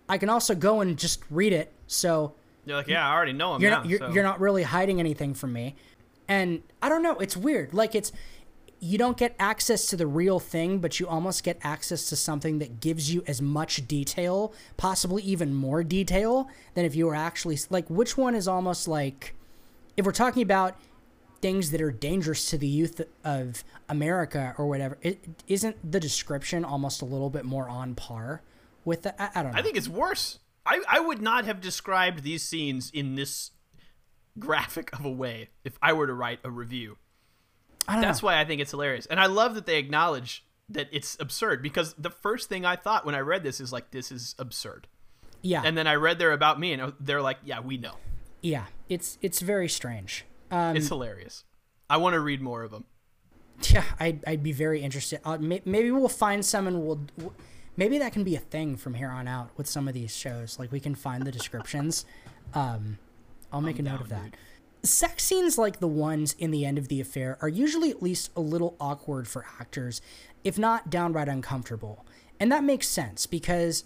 I 0.09 0.18
can 0.18 0.28
also 0.28 0.55
go 0.55 0.80
and 0.80 0.98
just 0.98 1.22
read 1.30 1.52
it. 1.52 1.72
So 1.86 2.34
You're 2.66 2.76
like, 2.76 2.89
yeah, 2.89 3.09
I 3.09 3.12
already 3.12 3.32
know 3.32 3.55
them 3.55 3.62
you're 3.62 3.70
now. 3.70 3.78
not 3.78 3.86
you're, 3.89 3.98
so- 3.98 4.10
you're 4.12 4.22
not 4.24 4.40
really 4.40 4.62
hiding 4.62 5.01
anything 5.01 5.34
from 5.34 5.52
me 5.52 5.74
and 6.28 6.62
i 6.80 6.89
don't 6.89 7.02
know 7.02 7.18
it's 7.18 7.36
weird 7.36 7.74
like 7.74 7.97
it's 7.97 8.12
you 8.82 8.98
don't 8.98 9.16
get 9.16 9.36
access 9.38 9.86
to 9.86 9.96
the 9.96 10.06
real 10.06 10.40
thing 10.40 10.78
but 10.78 10.98
you 10.98 11.06
almost 11.06 11.44
get 11.44 11.56
access 11.62 12.09
to 12.09 12.16
something 12.16 12.59
that 12.59 12.80
gives 12.80 13.14
you 13.14 13.22
as 13.26 13.40
much 13.40 13.86
detail 13.86 14.52
possibly 14.76 15.22
even 15.22 15.54
more 15.54 15.84
detail 15.84 16.48
than 16.74 16.84
if 16.84 16.94
you 16.94 17.06
were 17.06 17.14
actually 17.14 17.56
like 17.70 17.88
which 17.88 18.16
one 18.16 18.34
is 18.34 18.48
almost 18.48 18.88
like 18.88 19.34
if 19.96 20.04
we're 20.04 20.12
talking 20.12 20.42
about 20.42 20.76
things 21.40 21.70
that 21.70 21.80
are 21.80 21.92
dangerous 21.92 22.50
to 22.50 22.59
the 22.59 22.66
youth 22.66 23.00
of 23.24 23.62
america 23.88 24.54
or 24.59 24.66
whatever 24.66 24.98
it, 25.00 25.24
isn't 25.46 25.76
the 25.88 26.00
description 26.00 26.64
almost 26.64 27.00
a 27.00 27.04
little 27.04 27.30
bit 27.30 27.44
more 27.44 27.68
on 27.68 27.94
par 27.94 28.42
with 28.84 29.02
the? 29.02 29.22
I, 29.22 29.30
I 29.34 29.42
don't 29.42 29.52
know 29.52 29.59
I 29.59 29.62
think 29.62 29.76
it's 29.76 29.88
worse. 29.88 30.38
I, 30.64 30.80
I 30.88 31.00
would 31.00 31.20
not 31.20 31.44
have 31.44 31.60
described 31.60 32.22
these 32.22 32.42
scenes 32.42 32.90
in 32.92 33.16
this 33.16 33.50
graphic 34.38 34.92
of 34.96 35.04
a 35.04 35.10
way 35.10 35.50
if 35.64 35.76
I 35.82 35.92
were 35.92 36.06
to 36.06 36.14
write 36.14 36.38
a 36.44 36.50
review. 36.50 36.98
That's 37.86 38.22
know. 38.22 38.26
why 38.26 38.40
I 38.40 38.44
think 38.44 38.60
it's 38.60 38.70
hilarious. 38.70 39.06
And 39.06 39.18
I 39.20 39.26
love 39.26 39.54
that 39.54 39.66
they 39.66 39.78
acknowledge 39.78 40.44
that 40.68 40.88
it's 40.92 41.16
absurd 41.20 41.62
because 41.62 41.94
the 41.98 42.10
first 42.10 42.48
thing 42.48 42.64
I 42.64 42.76
thought 42.76 43.04
when 43.04 43.14
I 43.14 43.18
read 43.20 43.42
this 43.42 43.60
is 43.60 43.72
like, 43.72 43.90
this 43.90 44.10
is 44.12 44.34
absurd. 44.38 44.86
yeah 45.42 45.62
And 45.64 45.76
then 45.76 45.86
I 45.86 45.94
read 45.96 46.18
their 46.18 46.32
about 46.32 46.59
me 46.60 46.72
and 46.72 46.92
they're 47.00 47.20
like, 47.22 47.38
yeah, 47.44 47.60
we 47.60 47.76
know. 47.76 47.96
yeah 48.40 48.66
it's 48.88 49.18
it's 49.22 49.40
very 49.40 49.68
strange 49.68 50.24
um, 50.50 50.76
It's 50.76 50.88
hilarious. 50.88 51.44
I 51.90 51.96
want 51.96 52.14
to 52.14 52.20
read 52.20 52.40
more 52.40 52.62
of 52.62 52.70
them. 52.70 52.84
Yeah, 53.70 53.84
I'd, 54.00 54.24
I'd 54.26 54.42
be 54.42 54.52
very 54.52 54.80
interested. 54.82 55.20
Uh, 55.24 55.38
may, 55.38 55.60
maybe 55.64 55.90
we'll 55.90 56.09
find 56.09 56.44
some 56.44 56.66
and 56.66 56.82
we'll. 56.84 57.00
w- 57.18 57.34
Maybe 57.76 57.96
that 57.98 58.12
can 58.12 58.22
be 58.22 58.34
a 58.36 58.38
thing 58.40 58.76
from 58.76 58.94
here 58.94 59.09
on 59.10 59.26
out 59.26 59.48
with 59.56 59.66
some 59.66 59.88
of 59.88 59.94
these 59.94 60.14
shows. 60.14 60.59
Like 60.59 60.70
we 60.72 60.78
can 60.80 60.94
find 60.94 61.24
the 61.24 61.32
descriptions. 61.32 62.04
Um, 62.54 62.98
I'll 63.50 63.62
make 63.62 63.78
a 63.78 63.82
note 63.82 64.00
of 64.02 64.09
that. 64.10 64.34
Sex 64.84 65.22
scenes 65.24 65.59
like 65.59 65.78
the 65.78 65.86
ones 65.86 66.34
in 66.38 66.50
the 66.50 66.64
end 66.64 66.76
of 66.76 66.88
the 66.88 67.00
affair 67.00 67.38
are 67.40 67.48
usually 67.48 67.90
at 67.90 68.02
least 68.02 68.30
a 68.36 68.40
little 68.40 68.76
awkward 68.80 69.28
for 69.28 69.46
actors, 69.60 70.00
if 70.42 70.59
not 70.59 70.90
downright 70.90 71.28
uncomfortable. 71.28 72.04
And 72.40 72.50
that 72.50 72.64
makes 72.64 72.88
sense 72.88 73.26
because 73.26 73.84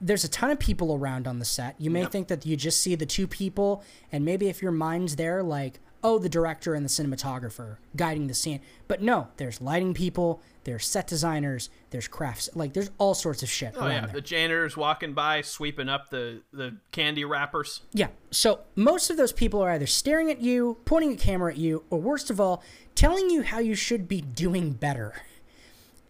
there's 0.00 0.22
a 0.22 0.28
ton 0.28 0.50
of 0.50 0.60
people 0.60 0.94
around 0.94 1.26
on 1.26 1.40
the 1.40 1.44
set. 1.44 1.74
You 1.80 1.90
may 1.90 2.04
think 2.04 2.28
that 2.28 2.46
you 2.46 2.56
just 2.56 2.80
see 2.80 2.94
the 2.94 3.06
two 3.06 3.26
people, 3.26 3.82
and 4.12 4.24
maybe 4.24 4.48
if 4.48 4.62
your 4.62 4.70
mind's 4.70 5.16
there, 5.16 5.42
like, 5.42 5.80
oh, 6.06 6.18
the 6.20 6.28
director 6.28 6.74
and 6.74 6.84
the 6.84 6.88
cinematographer 6.88 7.78
guiding 7.96 8.28
the 8.28 8.34
scene. 8.34 8.60
But 8.86 9.02
no, 9.02 9.26
there's 9.38 9.60
lighting 9.60 9.92
people, 9.92 10.40
there's 10.62 10.86
set 10.86 11.08
designers, 11.08 11.68
there's 11.90 12.06
crafts. 12.06 12.48
Like, 12.54 12.74
there's 12.74 12.90
all 12.98 13.12
sorts 13.14 13.42
of 13.42 13.48
shit 13.48 13.74
Oh, 13.76 13.88
yeah. 13.88 14.02
there. 14.02 14.12
The 14.14 14.20
janitor's 14.20 14.76
walking 14.76 15.14
by, 15.14 15.40
sweeping 15.42 15.88
up 15.88 16.10
the, 16.10 16.42
the 16.52 16.76
candy 16.92 17.24
wrappers. 17.24 17.80
Yeah. 17.92 18.08
So 18.30 18.60
most 18.76 19.10
of 19.10 19.16
those 19.16 19.32
people 19.32 19.60
are 19.60 19.70
either 19.70 19.86
staring 19.86 20.30
at 20.30 20.40
you, 20.40 20.78
pointing 20.84 21.12
a 21.12 21.16
camera 21.16 21.50
at 21.52 21.58
you, 21.58 21.82
or 21.90 22.00
worst 22.00 22.30
of 22.30 22.40
all, 22.40 22.62
telling 22.94 23.28
you 23.28 23.42
how 23.42 23.58
you 23.58 23.74
should 23.74 24.06
be 24.06 24.20
doing 24.20 24.72
better. 24.74 25.12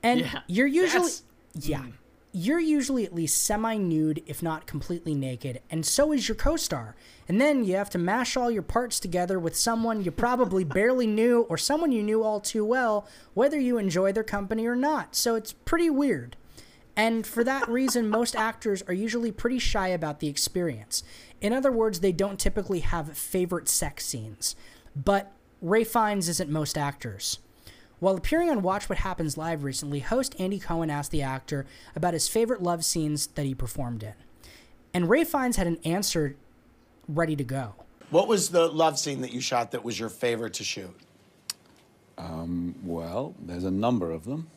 And 0.03 0.21
Yeah, 0.21 0.41
you're 0.47 0.67
usually 0.67 1.11
yeah. 1.55 1.81
Mm. 1.81 1.93
You're 2.39 2.61
usually 2.61 3.07
at 3.07 3.15
least 3.15 3.43
semi 3.43 3.79
nude, 3.79 4.23
if 4.27 4.43
not 4.43 4.67
completely 4.67 5.15
naked, 5.15 5.63
and 5.71 5.87
so 5.87 6.13
is 6.13 6.29
your 6.29 6.35
co 6.35 6.57
star. 6.57 6.95
And 7.27 7.41
then 7.41 7.65
you 7.65 7.77
have 7.77 7.89
to 7.89 7.99
mash 7.99 8.37
all 8.37 8.51
your 8.51 8.61
parts 8.61 9.01
together 9.01 9.39
with 9.39 9.57
someone 9.57 10.05
you 10.05 10.11
probably 10.11 10.63
barely 10.79 11.07
knew 11.07 11.47
or 11.49 11.57
someone 11.57 11.93
you 11.93 12.03
knew 12.03 12.23
all 12.23 12.41
too 12.41 12.63
well, 12.63 13.09
whether 13.33 13.59
you 13.59 13.79
enjoy 13.79 14.13
their 14.13 14.23
company 14.23 14.67
or 14.67 14.77
not. 14.77 15.17
So 15.17 15.35
it's 15.35 15.55
pretty 15.55 15.89
weird. 15.89 16.37
And 16.95 17.27
for 17.27 17.43
that 17.43 17.71
reason, 17.71 18.07
most 18.07 18.37
actors 18.37 18.83
are 18.83 18.93
usually 18.93 19.33
pretty 19.33 19.59
shy 19.59 19.89
about 19.89 20.21
the 20.21 20.29
experience. 20.29 21.03
In 21.41 21.55
other 21.55 21.73
words, 21.73 22.01
they 22.01 22.13
don't 22.13 22.39
typically 22.39 22.81
have 22.81 23.17
favorite 23.17 23.67
sex 23.67 24.05
scenes. 24.05 24.55
But 24.95 25.33
Rafe 25.63 25.89
Fiennes 25.89 26.29
isn't 26.29 26.51
most 26.51 26.77
actors. 26.77 27.39
While 27.99 28.17
appearing 28.17 28.51
on 28.51 28.61
Watch 28.61 28.89
What 28.89 28.99
Happens 28.99 29.39
Live 29.39 29.65
recently, 29.65 30.01
host 30.01 30.35
Andy 30.39 30.59
Cohen 30.59 30.91
asked 30.91 31.11
the 31.11 31.23
actor 31.23 31.65
about 31.95 32.13
his 32.13 32.29
favorite 32.29 32.63
love 32.63 32.85
scenes 32.85 33.29
that 33.29 33.47
he 33.47 33.55
performed 33.55 34.03
in. 34.03 34.13
And 34.93 35.09
Rafe 35.09 35.31
Fiennes 35.31 35.57
had 35.57 35.67
an 35.67 35.79
answer 35.85 36.37
ready 37.09 37.37
to 37.37 37.45
go. 37.45 37.75
What 38.11 38.29
was 38.29 38.51
the 38.51 38.69
love 38.69 38.99
scene 38.99 39.23
that 39.23 39.33
you 39.33 39.41
shot 39.41 39.71
that 39.71 39.83
was 39.83 39.99
your 39.99 40.11
favorite 40.11 40.55
to 40.55 40.65
shoot? 40.65 40.95
Um, 42.19 42.75
well, 42.85 43.35
there's 43.41 43.65
a 43.65 43.71
number 43.71 44.11
of 44.11 44.25
them. 44.25 44.49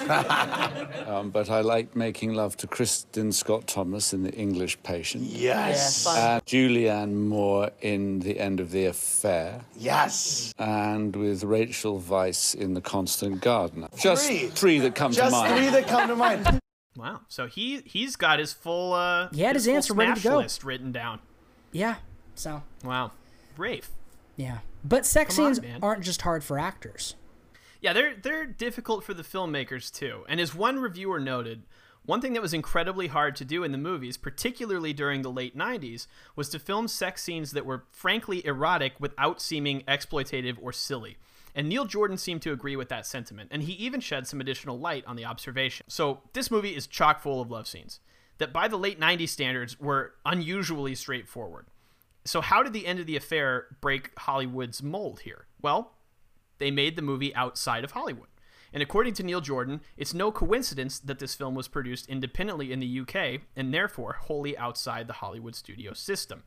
um, 1.06 1.30
but 1.30 1.50
I 1.50 1.60
like 1.60 1.96
making 1.96 2.34
love 2.34 2.56
to 2.58 2.66
Kristin 2.66 3.32
Scott 3.32 3.66
Thomas 3.66 4.12
in 4.12 4.22
The 4.22 4.32
English 4.32 4.82
Patient. 4.82 5.24
Yes. 5.24 6.04
Yeah, 6.06 6.34
and 6.36 6.44
Julianne 6.46 7.14
Moore 7.14 7.70
in 7.80 8.20
The 8.20 8.38
End 8.38 8.60
of 8.60 8.70
the 8.70 8.86
Affair. 8.86 9.62
Yes. 9.76 10.54
And 10.58 11.14
with 11.16 11.44
Rachel 11.44 12.00
Weisz 12.00 12.54
in 12.54 12.74
The 12.74 12.80
Constant 12.80 13.40
Gardener. 13.40 13.88
Just 13.98 14.26
Three. 14.26 14.48
three 14.48 14.78
that 14.80 14.94
come 14.94 15.12
Just 15.12 15.30
to 15.34 15.36
mind. 15.40 15.56
Just 15.56 15.70
three 15.72 15.80
that 15.80 15.88
come 15.88 16.08
to 16.08 16.16
mind. 16.16 16.60
Wow. 16.96 17.20
So 17.28 17.46
he 17.46 17.82
he's 17.84 18.16
got 18.16 18.38
his 18.38 18.54
full 18.54 18.94
uh 18.94 19.28
He 19.30 19.42
had 19.42 19.54
his 19.54 19.66
full 19.66 19.74
answer 19.76 19.92
ready 19.92 20.18
to 20.18 20.28
go. 20.30 20.38
list 20.38 20.64
written 20.64 20.92
down. 20.92 21.20
Yeah, 21.70 21.96
so. 22.34 22.62
Wow. 22.82 23.12
Rafe. 23.58 23.90
Yeah. 24.34 24.60
But 24.82 25.04
sex 25.04 25.36
Come 25.36 25.54
scenes 25.54 25.60
man. 25.60 25.80
aren't 25.82 26.04
just 26.04 26.22
hard 26.22 26.42
for 26.42 26.58
actors. 26.58 27.14
Yeah, 27.86 27.92
they're 27.92 28.16
they're 28.20 28.46
difficult 28.46 29.04
for 29.04 29.14
the 29.14 29.22
filmmakers 29.22 29.92
too. 29.92 30.24
And 30.28 30.40
as 30.40 30.52
one 30.52 30.80
reviewer 30.80 31.20
noted, 31.20 31.62
one 32.04 32.20
thing 32.20 32.32
that 32.32 32.42
was 32.42 32.52
incredibly 32.52 33.06
hard 33.06 33.36
to 33.36 33.44
do 33.44 33.62
in 33.62 33.70
the 33.70 33.78
movies, 33.78 34.16
particularly 34.16 34.92
during 34.92 35.22
the 35.22 35.30
late 35.30 35.56
90s, 35.56 36.08
was 36.34 36.48
to 36.48 36.58
film 36.58 36.88
sex 36.88 37.22
scenes 37.22 37.52
that 37.52 37.64
were 37.64 37.84
frankly 37.92 38.44
erotic 38.44 38.94
without 38.98 39.40
seeming 39.40 39.82
exploitative 39.82 40.56
or 40.60 40.72
silly. 40.72 41.16
And 41.54 41.68
Neil 41.68 41.84
Jordan 41.84 42.16
seemed 42.18 42.42
to 42.42 42.50
agree 42.50 42.74
with 42.74 42.88
that 42.88 43.06
sentiment, 43.06 43.50
and 43.52 43.62
he 43.62 43.74
even 43.74 44.00
shed 44.00 44.26
some 44.26 44.40
additional 44.40 44.80
light 44.80 45.04
on 45.06 45.14
the 45.14 45.24
observation. 45.24 45.86
So, 45.88 46.22
this 46.32 46.50
movie 46.50 46.74
is 46.74 46.88
chock 46.88 47.20
full 47.20 47.40
of 47.40 47.52
love 47.52 47.68
scenes 47.68 48.00
that 48.38 48.52
by 48.52 48.66
the 48.66 48.76
late 48.76 48.98
90s 48.98 49.28
standards 49.28 49.78
were 49.78 50.14
unusually 50.24 50.96
straightforward. 50.96 51.66
So, 52.24 52.40
how 52.40 52.64
did 52.64 52.72
the 52.72 52.84
end 52.88 52.98
of 52.98 53.06
the 53.06 53.16
affair 53.16 53.66
break 53.80 54.10
Hollywood's 54.18 54.82
mold 54.82 55.20
here? 55.20 55.46
Well, 55.62 55.92
they 56.58 56.70
made 56.70 56.96
the 56.96 57.02
movie 57.02 57.34
outside 57.34 57.84
of 57.84 57.92
Hollywood. 57.92 58.28
And 58.72 58.82
according 58.82 59.14
to 59.14 59.22
Neil 59.22 59.40
Jordan, 59.40 59.80
it's 59.96 60.12
no 60.12 60.30
coincidence 60.30 60.98
that 60.98 61.18
this 61.18 61.34
film 61.34 61.54
was 61.54 61.68
produced 61.68 62.08
independently 62.08 62.72
in 62.72 62.80
the 62.80 63.00
UK 63.00 63.42
and 63.54 63.72
therefore 63.72 64.18
wholly 64.24 64.56
outside 64.58 65.06
the 65.06 65.14
Hollywood 65.14 65.54
studio 65.54 65.92
system. 65.92 66.42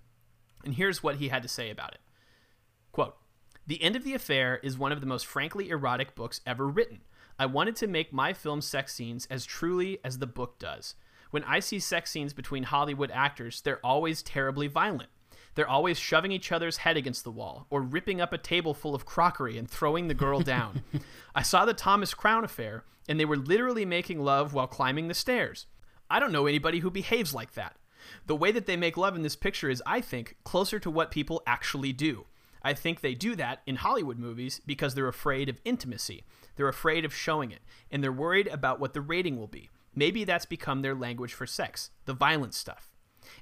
And 0.64 0.76
here's 0.76 1.02
what 1.02 1.15
he 1.15 1.30
had 1.30 1.41
to 1.44 1.49
say 1.49 1.69
about 1.69 1.94
it. 1.94 2.02
Quote, 2.91 3.15
The 3.65 3.81
End 3.81 3.95
of 3.95 4.03
the 4.03 4.14
Affair 4.14 4.60
is 4.61 4.77
one 4.77 4.91
of 4.91 5.02
the 5.02 5.07
most 5.07 5.26
frankly 5.26 5.69
erotic 5.69 6.15
books 6.15 6.41
ever 6.45 6.68
written. 6.68 7.02
I 7.38 7.45
wanted 7.45 7.76
to 7.77 7.88
make 7.88 8.11
my 8.11 8.34
film 8.34 8.61
sex 8.61 8.94
scenes 8.94 9.26
as 9.31 9.45
truly 9.45 9.99
as 10.03 10.19
the 10.19 10.27
book 10.27 10.60
does. 10.60 10.95
When 11.31 11.44
I 11.45 11.60
see 11.60 11.80
sex 11.80 12.11
scenes 12.11 12.34
between 12.34 12.64
Hollywood 12.64 13.11
actors, 13.11 13.61
they're 13.61 13.86
always 13.86 14.22
terribly 14.22 14.68
violent. 14.68 15.10
They're 15.60 15.68
always 15.68 15.99
shoving 15.99 16.31
each 16.31 16.53
other's 16.53 16.77
head 16.77 16.95
against 16.95 17.26
the 17.26 17.34
wall 17.34 17.68
or 17.69 17.81
ripping 17.81 18.22
up 18.22 18.31
a 18.31 18.38
table 18.38 18.73
full 18.73 18.95
of 18.95 19.06
crockery 19.06 19.57
and 19.57 19.69
throwing 19.69 20.07
the 20.07 20.14
girl 20.14 20.40
down. 20.40 20.84
I 21.36 21.41
saw 21.41 21.65
the 21.65 21.73
Thomas 21.73 22.14
Crown 22.14 22.45
affair, 22.45 22.86
and 23.10 23.19
they 23.19 23.26
were 23.26 23.36
literally 23.36 23.84
making 23.84 24.22
love 24.22 24.53
while 24.53 24.68
climbing 24.68 25.10
the 25.10 25.14
stairs. 25.14 25.65
I 26.10 26.22
don't 26.22 26.31
know 26.31 26.48
anybody 26.48 26.80
who 26.80 26.90
behaves 26.90 27.34
like 27.34 27.56
that. 27.56 27.76
The 28.26 28.38
way 28.38 28.53
that 28.53 28.68
they 28.68 28.77
make 28.77 28.95
love 28.95 29.18
in 29.18 29.22
this 29.22 29.36
picture 29.36 29.69
is, 29.69 29.84
I 29.86 29.99
think, 29.99 30.38
closer 30.45 30.80
to 30.80 30.90
what 30.90 31.11
people 31.11 31.44
actually 31.45 31.91
do. 31.91 32.27
I 32.64 32.73
think 32.73 33.02
they 33.02 33.14
do 33.14 33.36
that 33.36 33.61
in 33.68 33.76
Hollywood 33.76 34.18
movies 34.18 34.61
because 34.65 34.95
they're 34.95 35.10
afraid 35.10 35.49
of 35.49 35.60
intimacy. 35.65 36.23
They're 36.56 36.69
afraid 36.69 37.03
of 37.03 37.14
showing 37.14 37.52
it, 37.52 37.64
and 37.91 38.02
they're 38.02 38.14
worried 38.14 38.48
about 38.48 38.80
what 38.80 38.94
the 38.94 39.02
rating 39.02 39.38
will 39.38 39.48
be. 39.48 39.69
Maybe 39.94 40.23
that's 40.23 40.45
become 40.45 40.84
their 40.84 40.95
language 40.95 41.34
for 41.34 41.45
sex, 41.45 41.90
the 42.06 42.14
violent 42.14 42.53
stuff. 42.53 42.94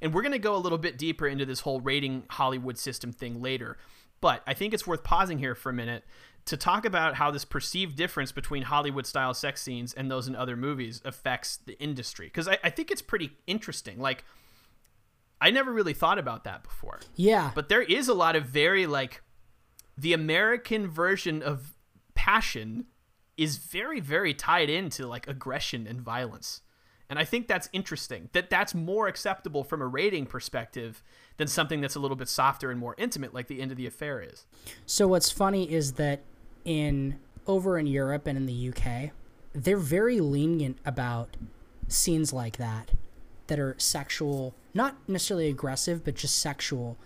And 0.01 0.13
we're 0.13 0.21
going 0.21 0.31
to 0.31 0.39
go 0.39 0.55
a 0.55 0.57
little 0.57 0.77
bit 0.77 0.97
deeper 0.97 1.27
into 1.27 1.45
this 1.45 1.61
whole 1.61 1.79
rating 1.79 2.23
Hollywood 2.29 2.77
system 2.77 3.11
thing 3.11 3.41
later. 3.41 3.77
But 4.21 4.41
I 4.47 4.53
think 4.53 4.73
it's 4.73 4.87
worth 4.87 5.03
pausing 5.03 5.39
here 5.39 5.55
for 5.55 5.69
a 5.69 5.73
minute 5.73 6.03
to 6.45 6.57
talk 6.57 6.85
about 6.85 7.15
how 7.15 7.29
this 7.29 7.45
perceived 7.45 7.95
difference 7.95 8.31
between 8.31 8.63
Hollywood 8.63 9.05
style 9.05 9.33
sex 9.33 9.61
scenes 9.61 9.93
and 9.93 10.09
those 10.09 10.27
in 10.27 10.35
other 10.35 10.55
movies 10.55 11.01
affects 11.03 11.57
the 11.57 11.77
industry. 11.79 12.27
Because 12.27 12.47
I, 12.47 12.57
I 12.63 12.69
think 12.69 12.89
it's 12.89 13.01
pretty 13.01 13.31
interesting. 13.47 13.99
Like, 13.99 14.23
I 15.39 15.51
never 15.51 15.71
really 15.71 15.93
thought 15.93 16.17
about 16.17 16.45
that 16.45 16.63
before. 16.63 16.99
Yeah. 17.15 17.51
But 17.53 17.69
there 17.69 17.81
is 17.81 18.07
a 18.07 18.13
lot 18.13 18.35
of 18.35 18.45
very, 18.45 18.87
like, 18.87 19.21
the 19.97 20.13
American 20.13 20.87
version 20.87 21.43
of 21.43 21.75
passion 22.15 22.85
is 23.35 23.57
very, 23.57 23.99
very 23.99 24.33
tied 24.33 24.69
into, 24.69 25.05
like, 25.05 25.27
aggression 25.27 25.85
and 25.85 26.01
violence. 26.01 26.61
And 27.09 27.17
I 27.17 27.23
think 27.23 27.47
that's 27.47 27.69
interesting 27.71 28.29
that 28.33 28.49
that's 28.49 28.75
more 28.75 29.07
acceptable 29.07 29.63
from 29.63 29.81
a 29.81 29.87
rating 29.87 30.25
perspective 30.25 31.01
than 31.37 31.47
something 31.47 31.79
that's 31.79 31.95
a 31.95 31.99
little 31.99 32.17
bit 32.17 32.27
softer 32.27 32.69
and 32.69 32.79
more 32.79 32.95
intimate, 32.97 33.33
like 33.33 33.47
the 33.47 33.61
end 33.61 33.71
of 33.71 33.77
the 33.77 33.87
affair 33.87 34.21
is. 34.21 34.45
So 34.85 35.07
what's 35.07 35.31
funny 35.31 35.71
is 35.71 35.93
that 35.93 36.21
in 36.65 37.19
over 37.45 37.77
in 37.77 37.87
Europe 37.87 38.27
and 38.27 38.37
in 38.37 38.45
the 38.45 38.69
UK, 38.69 39.11
they're 39.53 39.77
very 39.77 40.19
lenient 40.19 40.77
about 40.85 41.37
scenes 41.87 42.33
like 42.33 42.57
that 42.57 42.91
that 43.47 43.59
are 43.59 43.75
sexual, 43.77 44.53
not 44.73 44.97
necessarily 45.07 45.47
aggressive, 45.47 46.03
but 46.03 46.15
just 46.15 46.37
sexual, 46.39 46.97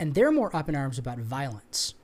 and 0.00 0.14
they're 0.14 0.32
more 0.32 0.54
up 0.54 0.68
in 0.68 0.74
arms 0.74 0.98
about 0.98 1.18
violence. 1.18 1.94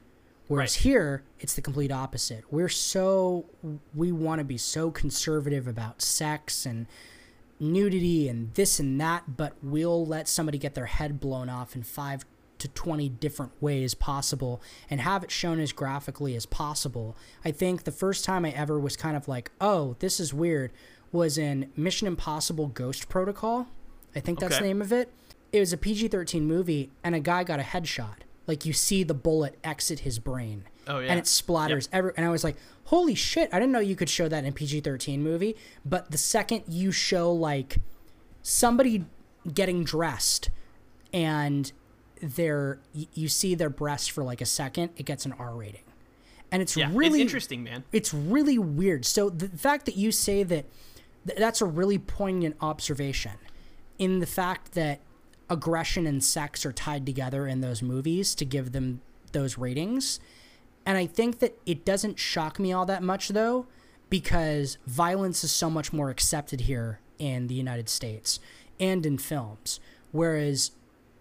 Whereas 0.47 0.77
Right. 0.77 0.83
here, 0.83 1.23
it's 1.41 1.55
the 1.55 1.63
complete 1.63 1.91
opposite. 1.93 2.45
We're 2.53 2.69
so 2.69 3.47
we 3.95 4.13
want 4.13 4.39
to 4.39 4.45
be 4.45 4.59
so 4.59 4.91
conservative 4.91 5.67
about 5.67 6.03
sex 6.03 6.65
and 6.67 6.87
nudity 7.61 8.29
and 8.29 8.53
this 8.55 8.81
and 8.81 9.01
that, 9.01 9.37
but 9.37 9.55
we'll 9.63 10.05
let 10.07 10.29
somebody 10.29 10.59
get 10.59 10.75
their 10.75 10.87
head 10.87 11.21
blown 11.21 11.49
off 11.49 11.77
in 11.77 11.83
five 11.83 12.25
to 12.59 12.69
20 12.69 13.09
different 13.09 13.53
ways 13.63 13.95
possible 13.95 14.61
and 14.91 15.01
have 15.01 15.23
it 15.25 15.31
shown 15.31 15.61
as 15.61 15.73
graphically 15.73 16.35
as 16.37 16.45
possible. 16.47 17.17
I 17.45 17.51
think 17.53 17.85
the 17.85 17.93
first 17.93 18.25
time 18.25 18.45
I 18.45 18.51
ever 18.51 18.79
was 18.79 18.97
kind 18.97 19.17
of 19.17 19.29
like, 19.29 19.51
oh, 19.61 19.97
this 20.01 20.21
is 20.21 20.35
weird, 20.35 20.73
was 21.13 21.39
in 21.39 21.71
Mission 21.77 22.07
Impossible 22.07 22.67
Ghost 22.67 23.09
Protocol. 23.09 23.69
I 24.15 24.21
think 24.21 24.41
that's 24.41 24.55
Okay. 24.57 24.63
the 24.63 24.69
name 24.69 24.83
of 24.83 24.93
it. 24.93 25.11
It 25.53 25.61
was 25.61 25.73
a 25.73 25.77
PG 25.79 26.09
13 26.09 26.47
movie, 26.47 26.91
and 27.03 27.15
a 27.15 27.21
guy 27.21 27.45
got 27.45 27.61
a 27.61 27.65
headshot. 27.65 28.19
Like 28.47 28.65
you 28.67 28.73
see 28.73 29.05
the 29.05 29.15
bullet 29.15 29.59
exit 29.65 30.01
his 30.01 30.19
brain. 30.19 30.65
Oh, 30.87 30.99
yeah. 30.99 31.11
And 31.11 31.19
it 31.19 31.25
splatters 31.25 31.89
every 31.93 32.13
and 32.17 32.27
I 32.27 32.31
was 32.31 32.45
like, 32.45 32.57
"Holy 32.85 33.15
shit, 33.15 33.49
I 33.53 33.59
didn't 33.59 33.73
know 33.73 33.81
you 33.81 33.97
could 33.97 34.09
show 34.09 34.29
that 34.29 34.45
in 34.45 34.51
a 34.51 34.53
PG-13 34.53 35.19
movie." 35.21 35.57
But 35.85 36.11
the 36.11 36.19
second 36.19 36.65
you 36.69 36.93
show 36.93 37.33
like 37.33 37.79
somebody 38.43 39.05
getting 39.53 39.85
dressed 39.85 40.51
and 41.13 41.73
they're 42.23 42.79
you 42.93 43.29
see 43.29 43.55
their 43.55 43.71
breast 43.71 44.11
for 44.11 44.23
like 44.25 44.41
a 44.41 44.47
second, 44.47 44.91
it 44.97 45.05
gets 45.05 45.25
an 45.25 45.33
R 45.33 45.55
rating. 45.55 45.85
And 46.53 46.63
it's 46.63 46.77
Yeah, 46.77 46.89
it's 46.89 46.97
really 46.97 47.21
interesting, 47.21 47.63
man. 47.63 47.85
It's 47.93 48.13
really 48.13 48.59
weird. 48.59 49.05
So 49.05 49.31
the 49.31 49.49
fact 49.49 49.87
that 49.87 49.97
you 49.97 50.11
say 50.11 50.43
that 50.43 50.67
th- 51.27 51.39
that's 51.39 51.61
a 51.61 51.67
really 51.67 51.99
poignant 51.99 52.57
observation 52.61 53.33
in 53.99 54.19
the 54.19 54.27
fact 54.27 54.73
that 54.73 55.01
aggression 55.49 56.07
and 56.07 56.23
sex 56.23 56.65
are 56.67 56.73
tied 56.73 57.07
together 57.07 57.47
in 57.47 57.61
those 57.61 57.83
movies 57.83 58.35
to 58.37 58.45
give 58.45 58.73
them 58.73 59.01
those 59.33 59.59
ratings. 59.59 60.19
And 60.87 60.97
I 60.99 61.07
think 61.07 61.39
that 61.41 61.59
it 61.67 61.85
doesn't 61.85 62.19
shock 62.19 62.59
me 62.59 62.73
all 62.73 62.87
that 62.87 63.03
much 63.03 63.29
though, 63.29 63.67
because 64.09 64.79
violence 64.87 65.45
is 65.45 65.53
so 65.53 65.71
much 65.71 65.93
more 65.93 66.11
accepted 66.11 66.63
here 66.63 67.01
in 67.19 67.47
the 67.47 67.55
United 67.55 67.89
States 67.89 68.41
and 68.81 69.05
in 69.07 69.19
films. 69.19 69.79
Whereas, 70.11 70.73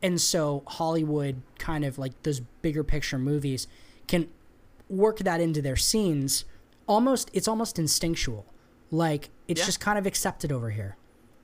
and 0.01 0.19
so 0.19 0.63
Hollywood 0.65 1.41
kind 1.59 1.83
of 1.85 1.97
like 1.99 2.23
those 2.23 2.39
bigger 2.61 2.83
picture 2.83 3.19
movies 3.19 3.67
can 4.07 4.27
work 4.89 5.19
that 5.19 5.39
into 5.41 5.61
their 5.61 5.75
scenes 5.75 6.45
almost, 6.87 7.29
it's 7.33 7.47
almost 7.47 7.77
instinctual. 7.77 8.45
Like 8.89 9.29
it's 9.47 9.59
Yeah. 9.59 9.65
just 9.65 9.79
kind 9.79 9.99
of 9.99 10.07
accepted 10.07 10.51
over 10.51 10.71
here. 10.71 10.95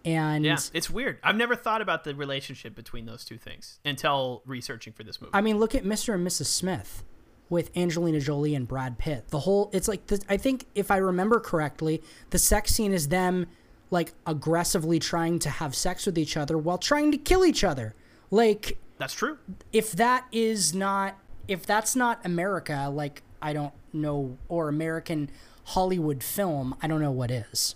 And 0.04 0.46
Yeah, 0.46 0.58
it's 0.74 0.90
weird. 0.90 1.20
I've 1.24 1.36
never 1.36 1.56
thought 1.56 1.82
about 1.82 2.04
the 2.06 2.16
relationship 2.16 2.74
between 2.76 3.06
those 3.06 3.24
two 3.26 3.38
things 3.38 3.80
until 3.86 4.42
researching 4.46 4.94
for 4.94 5.04
this 5.04 5.20
movie. 5.22 5.32
I 5.34 5.42
mean, 5.42 5.60
look 5.60 5.76
at 5.76 5.84
Mr. 5.84 6.14
and 6.16 6.26
Mrs. 6.26 6.46
Smith 6.46 7.04
with 7.50 7.76
Angelina 7.78 8.20
Jolie 8.20 8.56
and 8.56 8.68
Brad 8.68 8.98
Pitt. 8.98 9.28
The 9.30 9.40
whole 9.40 9.70
it's 9.74 9.88
like 9.88 10.08
the, 10.08 10.22
I 10.30 10.38
think 10.38 10.66
if 10.76 10.92
I 10.92 10.98
remember 10.98 11.40
correctly, 11.40 12.02
the 12.32 12.40
sex 12.40 12.74
scene 12.74 12.94
is 12.94 13.10
them 13.10 13.48
like 13.92 14.14
aggressively 14.26 15.00
trying 15.00 15.40
to 15.40 15.50
have 15.50 15.76
sex 15.76 16.06
with 16.06 16.18
each 16.18 16.38
other 16.38 16.58
while 16.58 16.78
trying 16.78 17.12
to 17.12 17.18
kill 17.18 17.46
each 17.46 17.64
other. 17.64 17.94
Like 18.32 18.78
That's 18.98 19.14
true. 19.14 19.38
if 19.72 19.92
that 19.94 20.26
is 20.32 20.74
not 20.74 21.18
if 21.48 21.66
that's 21.66 21.96
not 21.96 22.26
America, 22.26 22.90
like 22.92 23.22
I 23.42 23.54
don't 23.54 23.74
know 23.94 24.38
or 24.50 24.68
American 24.68 25.30
Hollywood 25.66 26.24
film, 26.24 26.76
I 26.82 26.88
don't 26.88 27.02
know 27.02 27.12
what 27.12 27.32
is. 27.32 27.76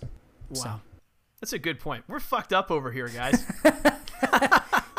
Wow. 0.50 0.54
So 0.54 0.80
That's 1.40 1.52
a 1.52 1.58
good 1.58 1.78
point. 1.78 2.04
We're 2.08 2.20
fucked 2.20 2.52
up 2.52 2.70
over 2.70 2.90
here, 2.90 3.08
guys. 3.08 3.44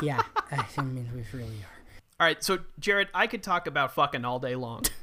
yeah, 0.02 0.22
I 0.52 0.82
mean 0.82 1.10
we 1.14 1.24
really 1.38 1.50
are. 1.50 1.81
All 2.22 2.28
right, 2.28 2.44
so 2.44 2.60
Jared, 2.80 3.08
I 3.16 3.26
could 3.26 3.42
talk 3.42 3.66
about 3.66 3.96
fucking 3.96 4.24
all 4.24 4.40
day 4.40 4.56
long. 4.56 4.84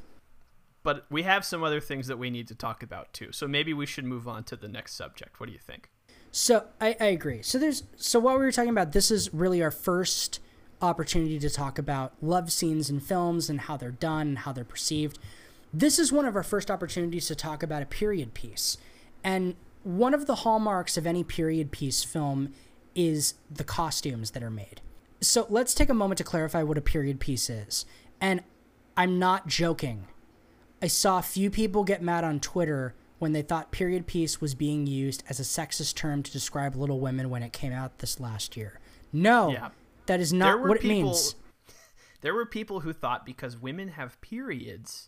But 0.81 1.05
we 1.11 1.23
have 1.23 1.43
some 1.43 1.61
other 1.61 1.81
things 1.81 2.07
that 2.07 2.17
we 2.17 2.29
need 2.29 2.47
to 2.47 2.55
talk 2.55 2.83
about 2.83 3.11
too. 3.11 3.33
So 3.33 3.49
maybe 3.49 3.73
we 3.73 3.85
should 3.85 4.05
move 4.05 4.29
on 4.29 4.45
to 4.45 4.55
the 4.55 4.69
next 4.69 4.95
subject. 4.95 5.37
What 5.37 5.47
do 5.47 5.51
you 5.51 5.59
think? 5.59 5.89
So 6.31 6.67
I, 6.79 6.95
I 7.01 7.07
agree. 7.07 7.41
So 7.41 7.59
there's 7.59 7.83
so 7.97 8.17
while 8.17 8.39
we 8.39 8.45
were 8.45 8.51
talking 8.53 8.69
about 8.69 8.93
this 8.93 9.11
is 9.11 9.31
really 9.33 9.61
our 9.61 9.71
first 9.71 10.39
opportunity 10.81 11.37
to 11.39 11.49
talk 11.49 11.77
about 11.77 12.13
love 12.21 12.49
scenes 12.49 12.89
in 12.89 13.01
films 13.01 13.49
and 13.49 13.59
how 13.59 13.75
they're 13.75 13.91
done 13.91 14.29
and 14.29 14.37
how 14.39 14.53
they're 14.53 14.63
perceived. 14.63 15.19
This 15.73 15.99
is 15.99 16.13
one 16.13 16.25
of 16.25 16.37
our 16.37 16.43
first 16.43 16.71
opportunities 16.71 17.27
to 17.27 17.35
talk 17.35 17.61
about 17.61 17.83
a 17.83 17.85
period 17.85 18.33
piece. 18.33 18.77
And 19.21 19.57
one 19.83 20.13
of 20.13 20.27
the 20.27 20.35
hallmarks 20.35 20.95
of 20.95 21.05
any 21.05 21.25
period 21.25 21.71
piece 21.71 22.05
film 22.05 22.53
is 22.95 23.33
the 23.51 23.65
costumes 23.65 24.31
that 24.31 24.41
are 24.41 24.49
made. 24.49 24.79
So 25.21 25.45
let's 25.49 25.73
take 25.73 25.89
a 25.89 25.93
moment 25.93 26.17
to 26.19 26.23
clarify 26.23 26.63
what 26.63 26.77
a 26.77 26.81
period 26.81 27.19
piece 27.19 27.49
is. 27.49 27.85
And 28.21 28.41
I'm 28.95 29.19
not 29.19 29.47
joking. 29.47 30.07
I 30.81 30.87
saw 30.87 31.19
a 31.19 31.23
few 31.23 31.49
people 31.49 31.83
get 31.83 32.01
mad 32.01 32.23
on 32.23 32.39
Twitter 32.39 32.95
when 33.17 33.33
they 33.33 33.41
thought 33.41 33.71
period 33.71 34.07
piece 34.07 34.39
was 34.39 34.55
being 34.55 34.87
used 34.87 35.23
as 35.27 35.39
a 35.39 35.43
sexist 35.43 35.95
term 35.95 36.23
to 36.23 36.31
describe 36.31 36.75
Little 36.75 37.01
Women 37.01 37.29
when 37.29 37.43
it 37.43 37.51
came 37.51 37.73
out 37.73 37.99
this 37.99 38.19
last 38.19 38.55
year. 38.55 38.79
No, 39.11 39.51
Yeah. 39.51 39.69
that 40.05 40.21
is 40.21 40.31
not 40.31 40.61
what 40.61 40.77
it 40.77 40.81
people- 40.81 41.09
means. 41.11 41.35
There 42.21 42.33
were 42.33 42.45
people 42.45 42.81
who 42.81 42.91
thought 42.91 43.25
because 43.25 43.55
women 43.55 43.89
have 43.89 44.19
periods 44.19 45.07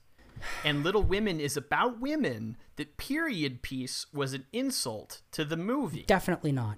and 0.63 0.81
Little 0.81 1.03
Women 1.03 1.41
is 1.41 1.57
about 1.57 1.99
women 1.99 2.55
that 2.77 2.95
period 2.95 3.61
piece 3.61 4.05
was 4.13 4.31
an 4.33 4.45
insult 4.53 5.21
to 5.33 5.43
the 5.43 5.57
movie 5.57 6.05
Definitely 6.07 6.53
not. 6.53 6.77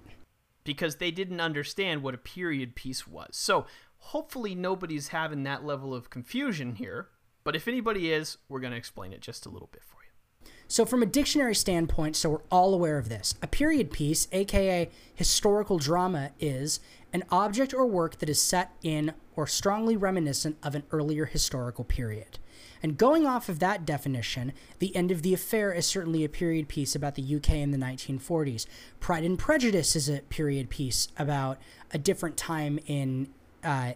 Because 0.64 0.96
they 0.96 1.10
didn't 1.10 1.40
understand 1.40 2.02
what 2.02 2.14
a 2.14 2.18
period 2.18 2.74
piece 2.74 3.06
was. 3.06 3.30
So 3.32 3.66
hopefully 3.98 4.54
nobody's 4.54 5.08
having 5.08 5.42
that 5.44 5.64
level 5.64 5.94
of 5.94 6.10
confusion 6.10 6.74
here. 6.74 7.08
But 7.44 7.54
if 7.54 7.68
anybody 7.68 8.10
is, 8.10 8.38
we're 8.48 8.60
going 8.60 8.72
to 8.72 8.78
explain 8.78 9.12
it 9.12 9.20
just 9.20 9.46
a 9.46 9.50
little 9.50 9.68
bit 9.70 9.82
for 9.84 9.98
you. 10.02 10.50
So, 10.66 10.86
from 10.86 11.02
a 11.02 11.06
dictionary 11.06 11.54
standpoint, 11.54 12.16
so 12.16 12.30
we're 12.30 12.38
all 12.50 12.72
aware 12.72 12.96
of 12.96 13.10
this, 13.10 13.34
a 13.42 13.46
period 13.46 13.90
piece, 13.90 14.28
aka 14.32 14.90
historical 15.14 15.78
drama, 15.78 16.30
is 16.40 16.80
an 17.12 17.22
object 17.30 17.74
or 17.74 17.86
work 17.86 18.18
that 18.18 18.30
is 18.30 18.40
set 18.40 18.72
in 18.82 19.12
or 19.36 19.46
strongly 19.46 19.96
reminiscent 19.96 20.56
of 20.62 20.74
an 20.74 20.84
earlier 20.90 21.26
historical 21.26 21.84
period. 21.84 22.38
And 22.84 22.98
going 22.98 23.26
off 23.26 23.48
of 23.48 23.60
that 23.60 23.86
definition, 23.86 24.52
The 24.78 24.94
End 24.94 25.10
of 25.10 25.22
the 25.22 25.32
Affair 25.32 25.72
is 25.72 25.86
certainly 25.86 26.22
a 26.22 26.28
period 26.28 26.68
piece 26.68 26.94
about 26.94 27.14
the 27.14 27.36
UK 27.36 27.52
in 27.52 27.70
the 27.70 27.78
1940s. 27.78 28.66
Pride 29.00 29.24
and 29.24 29.38
Prejudice 29.38 29.96
is 29.96 30.06
a 30.10 30.20
period 30.28 30.68
piece 30.68 31.08
about 31.16 31.56
a 31.94 31.98
different 31.98 32.36
time 32.36 32.78
in 32.84 33.30
uh, 33.64 33.92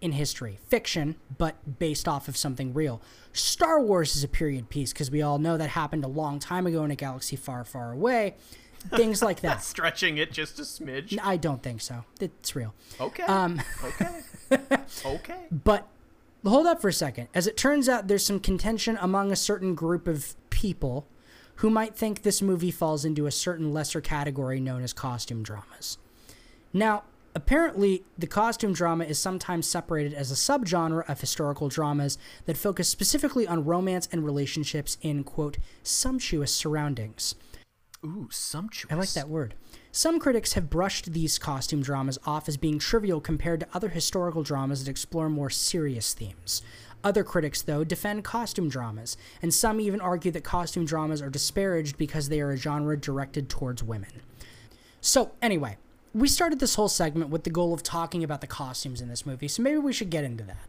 in 0.00 0.10
history, 0.10 0.58
fiction, 0.66 1.14
but 1.38 1.78
based 1.78 2.08
off 2.08 2.26
of 2.26 2.36
something 2.36 2.74
real. 2.74 3.00
Star 3.32 3.80
Wars 3.80 4.16
is 4.16 4.24
a 4.24 4.28
period 4.28 4.70
piece 4.70 4.92
because 4.92 5.08
we 5.08 5.22
all 5.22 5.38
know 5.38 5.56
that 5.56 5.70
happened 5.70 6.02
a 6.02 6.08
long 6.08 6.40
time 6.40 6.66
ago 6.66 6.82
in 6.82 6.90
a 6.90 6.96
galaxy 6.96 7.36
far, 7.36 7.64
far 7.64 7.92
away. 7.92 8.34
Things 8.96 9.22
like 9.22 9.42
that. 9.42 9.62
Stretching 9.62 10.18
it 10.18 10.32
just 10.32 10.58
a 10.58 10.62
smidge. 10.62 11.16
I 11.22 11.36
don't 11.36 11.62
think 11.62 11.80
so. 11.80 12.04
It's 12.20 12.56
real. 12.56 12.74
Okay. 13.00 13.22
Um, 13.22 13.62
okay. 13.84 14.20
okay. 15.06 15.46
But 15.52 15.88
hold 16.50 16.66
up 16.66 16.80
for 16.80 16.88
a 16.88 16.92
second. 16.92 17.28
As 17.34 17.46
it 17.46 17.56
turns 17.56 17.88
out, 17.88 18.08
there's 18.08 18.24
some 18.24 18.40
contention 18.40 18.98
among 19.00 19.32
a 19.32 19.36
certain 19.36 19.74
group 19.74 20.06
of 20.06 20.34
people 20.50 21.06
who 21.56 21.70
might 21.70 21.94
think 21.94 22.22
this 22.22 22.42
movie 22.42 22.70
falls 22.70 23.04
into 23.04 23.26
a 23.26 23.30
certain 23.30 23.72
lesser 23.72 24.00
category 24.00 24.60
known 24.60 24.82
as 24.82 24.92
costume 24.92 25.42
dramas. 25.42 25.98
Now, 26.72 27.04
apparently, 27.34 28.04
the 28.18 28.26
costume 28.26 28.74
drama 28.74 29.04
is 29.04 29.18
sometimes 29.18 29.66
separated 29.66 30.12
as 30.12 30.30
a 30.30 30.34
subgenre 30.34 31.08
of 31.08 31.20
historical 31.20 31.68
dramas 31.68 32.18
that 32.44 32.58
focus 32.58 32.88
specifically 32.88 33.46
on 33.46 33.64
romance 33.64 34.08
and 34.12 34.24
relationships 34.24 34.98
in, 35.00 35.24
quote, 35.24 35.56
sumptuous 35.82 36.52
surroundings. 36.52 37.34
Ooh, 38.06 38.28
sumptuous. 38.30 38.92
I 38.92 38.94
like 38.94 39.12
that 39.14 39.28
word. 39.28 39.54
Some 39.90 40.20
critics 40.20 40.52
have 40.52 40.70
brushed 40.70 41.12
these 41.12 41.38
costume 41.38 41.82
dramas 41.82 42.18
off 42.24 42.48
as 42.48 42.56
being 42.56 42.78
trivial 42.78 43.20
compared 43.20 43.60
to 43.60 43.68
other 43.74 43.88
historical 43.88 44.44
dramas 44.44 44.84
that 44.84 44.90
explore 44.90 45.28
more 45.28 45.50
serious 45.50 46.14
themes. 46.14 46.62
Other 47.02 47.24
critics, 47.24 47.62
though, 47.62 47.82
defend 47.82 48.22
costume 48.22 48.68
dramas, 48.68 49.16
and 49.42 49.52
some 49.52 49.80
even 49.80 50.00
argue 50.00 50.30
that 50.32 50.44
costume 50.44 50.84
dramas 50.84 51.20
are 51.20 51.30
disparaged 51.30 51.98
because 51.98 52.28
they 52.28 52.40
are 52.40 52.52
a 52.52 52.56
genre 52.56 52.96
directed 52.96 53.48
towards 53.48 53.82
women. 53.82 54.22
So, 55.00 55.32
anyway, 55.42 55.76
we 56.14 56.28
started 56.28 56.60
this 56.60 56.76
whole 56.76 56.88
segment 56.88 57.30
with 57.30 57.44
the 57.44 57.50
goal 57.50 57.74
of 57.74 57.82
talking 57.82 58.22
about 58.22 58.40
the 58.40 58.46
costumes 58.46 59.00
in 59.00 59.08
this 59.08 59.26
movie, 59.26 59.48
so 59.48 59.62
maybe 59.62 59.78
we 59.78 59.92
should 59.92 60.10
get 60.10 60.24
into 60.24 60.44
that. 60.44 60.68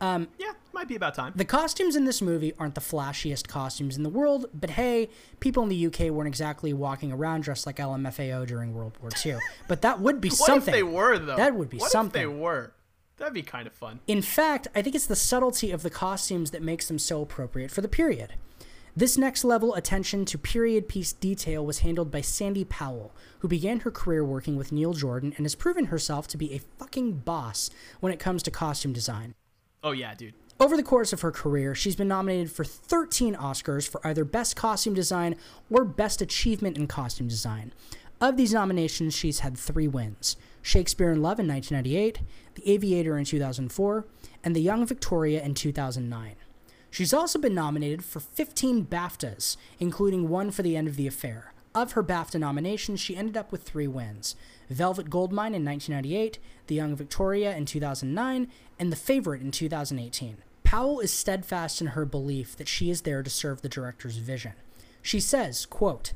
Um, 0.00 0.28
yeah, 0.38 0.52
might 0.72 0.88
be 0.88 0.96
about 0.96 1.14
time. 1.14 1.32
The 1.36 1.44
costumes 1.44 1.94
in 1.94 2.04
this 2.04 2.22
movie 2.22 2.54
aren't 2.58 2.74
the 2.74 2.80
flashiest 2.80 3.48
costumes 3.48 3.96
in 3.96 4.02
the 4.02 4.08
world, 4.08 4.46
but 4.54 4.70
hey, 4.70 5.10
people 5.40 5.62
in 5.62 5.68
the 5.68 5.86
UK 5.86 6.10
weren't 6.10 6.28
exactly 6.28 6.72
walking 6.72 7.12
around 7.12 7.42
dressed 7.42 7.66
like 7.66 7.76
LMFAO 7.76 8.46
during 8.46 8.72
World 8.72 8.96
War 9.00 9.10
II. 9.24 9.36
But 9.68 9.82
that 9.82 10.00
would 10.00 10.20
be 10.20 10.30
what 10.30 10.36
something. 10.46 10.54
What 10.54 10.68
if 10.68 10.74
they 10.74 10.82
were 10.82 11.18
though? 11.18 11.36
That 11.36 11.54
would 11.54 11.68
be 11.68 11.78
what 11.78 11.90
something. 11.90 12.20
What 12.20 12.32
if 12.32 12.36
they 12.36 12.42
were. 12.42 12.72
That'd 13.18 13.34
be 13.34 13.42
kind 13.42 13.66
of 13.66 13.74
fun. 13.74 14.00
In 14.06 14.22
fact, 14.22 14.68
I 14.74 14.80
think 14.80 14.96
it's 14.96 15.06
the 15.06 15.14
subtlety 15.16 15.70
of 15.72 15.82
the 15.82 15.90
costumes 15.90 16.52
that 16.52 16.62
makes 16.62 16.88
them 16.88 16.98
so 16.98 17.20
appropriate 17.20 17.70
for 17.70 17.82
the 17.82 17.88
period. 17.88 18.32
This 18.96 19.18
next 19.18 19.44
level 19.44 19.74
attention 19.74 20.24
to 20.24 20.38
period 20.38 20.88
piece 20.88 21.12
detail 21.12 21.64
was 21.64 21.80
handled 21.80 22.10
by 22.10 22.22
Sandy 22.22 22.64
Powell, 22.64 23.14
who 23.40 23.48
began 23.48 23.80
her 23.80 23.90
career 23.90 24.24
working 24.24 24.56
with 24.56 24.72
Neil 24.72 24.94
Jordan 24.94 25.34
and 25.36 25.44
has 25.44 25.54
proven 25.54 25.86
herself 25.86 26.26
to 26.28 26.38
be 26.38 26.54
a 26.54 26.60
fucking 26.78 27.18
boss 27.18 27.70
when 28.00 28.12
it 28.12 28.18
comes 28.18 28.42
to 28.44 28.50
costume 28.50 28.94
design. 28.94 29.34
Oh 29.82 29.92
yeah, 29.92 30.14
dude. 30.14 30.34
Over 30.58 30.76
the 30.76 30.82
course 30.82 31.14
of 31.14 31.22
her 31.22 31.30
career, 31.30 31.74
she's 31.74 31.96
been 31.96 32.08
nominated 32.08 32.52
for 32.52 32.64
13 32.64 33.34
Oscars 33.34 33.88
for 33.88 34.06
either 34.06 34.24
Best 34.24 34.56
Costume 34.56 34.92
Design 34.92 35.36
or 35.70 35.86
Best 35.86 36.20
Achievement 36.20 36.76
in 36.76 36.86
Costume 36.86 37.28
Design. 37.28 37.72
Of 38.20 38.36
these 38.36 38.52
nominations, 38.52 39.14
she's 39.14 39.38
had 39.38 39.56
three 39.56 39.88
wins 39.88 40.36
Shakespeare 40.60 41.10
in 41.10 41.22
Love 41.22 41.40
in 41.40 41.48
1998, 41.48 42.20
The 42.56 42.70
Aviator 42.70 43.16
in 43.16 43.24
2004, 43.24 44.04
and 44.44 44.54
The 44.54 44.60
Young 44.60 44.86
Victoria 44.86 45.42
in 45.42 45.54
2009. 45.54 46.36
She's 46.90 47.14
also 47.14 47.38
been 47.38 47.54
nominated 47.54 48.04
for 48.04 48.20
15 48.20 48.84
BAFTAs, 48.84 49.56
including 49.78 50.28
one 50.28 50.50
for 50.50 50.62
The 50.62 50.76
End 50.76 50.88
of 50.88 50.96
the 50.96 51.06
Affair. 51.06 51.54
Of 51.74 51.92
her 51.92 52.02
BAFTA 52.02 52.38
nominations, 52.38 53.00
she 53.00 53.16
ended 53.16 53.38
up 53.38 53.50
with 53.50 53.62
three 53.62 53.86
wins 53.86 54.34
Velvet 54.70 55.10
Goldmine 55.10 55.54
in 55.54 55.64
1998, 55.64 56.38
The 56.68 56.74
Young 56.76 56.94
Victoria 56.94 57.56
in 57.56 57.66
2009, 57.66 58.48
and 58.78 58.92
The 58.92 58.96
Favorite 58.96 59.42
in 59.42 59.50
2018. 59.50 60.38
Powell 60.62 61.00
is 61.00 61.12
steadfast 61.12 61.80
in 61.80 61.88
her 61.88 62.04
belief 62.04 62.56
that 62.56 62.68
she 62.68 62.90
is 62.90 63.02
there 63.02 63.24
to 63.24 63.30
serve 63.30 63.62
the 63.62 63.68
director's 63.68 64.18
vision. 64.18 64.52
She 65.02 65.18
says, 65.18 65.66
quote, 65.66 66.12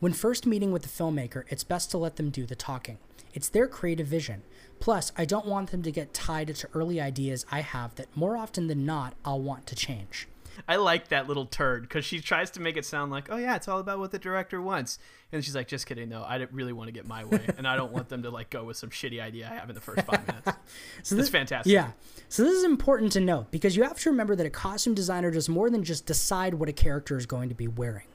When 0.00 0.14
first 0.14 0.46
meeting 0.46 0.72
with 0.72 0.82
the 0.82 0.88
filmmaker, 0.88 1.44
it's 1.48 1.64
best 1.64 1.90
to 1.90 1.98
let 1.98 2.16
them 2.16 2.30
do 2.30 2.46
the 2.46 2.56
talking. 2.56 2.96
It's 3.34 3.50
their 3.50 3.68
creative 3.68 4.06
vision. 4.06 4.42
Plus, 4.80 5.12
I 5.16 5.26
don't 5.26 5.46
want 5.46 5.70
them 5.70 5.82
to 5.82 5.92
get 5.92 6.14
tied 6.14 6.54
to 6.54 6.68
early 6.72 7.00
ideas 7.00 7.44
I 7.50 7.60
have 7.60 7.94
that 7.96 8.16
more 8.16 8.38
often 8.38 8.68
than 8.68 8.86
not 8.86 9.14
I'll 9.24 9.40
want 9.40 9.66
to 9.66 9.76
change. 9.76 10.26
I 10.66 10.76
like 10.76 11.08
that 11.08 11.28
little 11.28 11.46
turd 11.46 11.82
because 11.82 12.04
she 12.04 12.20
tries 12.20 12.50
to 12.52 12.60
make 12.60 12.76
it 12.76 12.84
sound 12.84 13.12
like, 13.12 13.28
oh 13.30 13.36
yeah, 13.36 13.56
it's 13.56 13.68
all 13.68 13.78
about 13.78 13.98
what 13.98 14.10
the 14.10 14.18
director 14.18 14.60
wants, 14.60 14.98
and 15.30 15.44
she's 15.44 15.54
like, 15.54 15.68
just 15.68 15.86
kidding, 15.86 16.08
though. 16.08 16.22
I 16.22 16.36
really 16.52 16.72
want 16.72 16.88
to 16.88 16.92
get 16.92 17.06
my 17.06 17.24
way, 17.24 17.46
and 17.58 17.66
I 17.68 17.76
don't 17.76 17.92
want 17.92 18.08
them 18.08 18.22
to 18.22 18.30
like 18.30 18.50
go 18.50 18.64
with 18.64 18.76
some 18.76 18.90
shitty 18.90 19.20
idea 19.20 19.48
I 19.50 19.54
have 19.54 19.68
in 19.68 19.74
the 19.74 19.80
first 19.80 20.06
five 20.06 20.26
minutes. 20.26 20.50
So 21.02 21.14
That's 21.14 21.28
this, 21.28 21.30
fantastic. 21.30 21.72
Yeah. 21.72 21.92
So 22.28 22.44
this 22.44 22.52
is 22.52 22.64
important 22.64 23.12
to 23.12 23.20
note 23.20 23.50
because 23.50 23.76
you 23.76 23.84
have 23.84 23.98
to 24.00 24.10
remember 24.10 24.36
that 24.36 24.44
a 24.44 24.50
costume 24.50 24.94
designer 24.94 25.30
does 25.30 25.48
more 25.48 25.70
than 25.70 25.82
just 25.84 26.06
decide 26.06 26.54
what 26.54 26.68
a 26.68 26.72
character 26.72 27.16
is 27.16 27.24
going 27.24 27.48
to 27.48 27.54
be 27.54 27.68
wearing. 27.68 28.06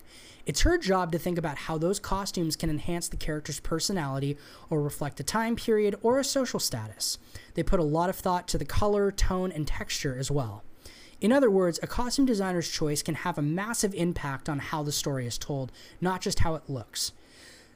It's 0.45 0.61
her 0.61 0.77
job 0.77 1.11
to 1.13 1.19
think 1.19 1.37
about 1.37 1.57
how 1.57 1.77
those 1.77 1.99
costumes 1.99 2.55
can 2.55 2.69
enhance 2.69 3.07
the 3.07 3.17
character's 3.17 3.61
personality 3.61 4.37
or 4.69 4.81
reflect 4.81 5.19
a 5.19 5.23
time 5.23 5.55
period 5.55 5.95
or 6.01 6.19
a 6.19 6.23
social 6.23 6.59
status. 6.59 7.17
They 7.53 7.63
put 7.63 7.79
a 7.79 7.83
lot 7.83 8.09
of 8.09 8.17
thought 8.17 8.47
to 8.49 8.57
the 8.57 8.65
color, 8.65 9.11
tone, 9.11 9.51
and 9.51 9.65
texture 9.65 10.17
as 10.17 10.29
well. 10.29 10.63
In 11.23 11.31
other 11.31 11.49
words, 11.49 11.79
a 11.81 11.87
costume 11.87 12.25
designer's 12.25 12.69
choice 12.69 13.01
can 13.01 13.15
have 13.15 13.37
a 13.37 13.41
massive 13.41 13.93
impact 13.93 14.49
on 14.49 14.59
how 14.59 14.83
the 14.83 14.91
story 14.91 15.25
is 15.25 15.37
told, 15.37 15.71
not 16.01 16.19
just 16.19 16.39
how 16.39 16.55
it 16.55 16.69
looks. 16.69 17.13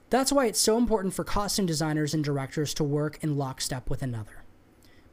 That's 0.10 0.34
why 0.34 0.48
it's 0.48 0.60
so 0.60 0.78
important 0.78 1.14
for 1.14 1.24
costume 1.24 1.65
designers 1.65 2.14
and 2.14 2.22
directors 2.22 2.74
to 2.74 2.84
work 2.84 3.18
in 3.24 3.38
lockstep 3.38 3.90
with 3.90 4.03
another. 4.03 4.44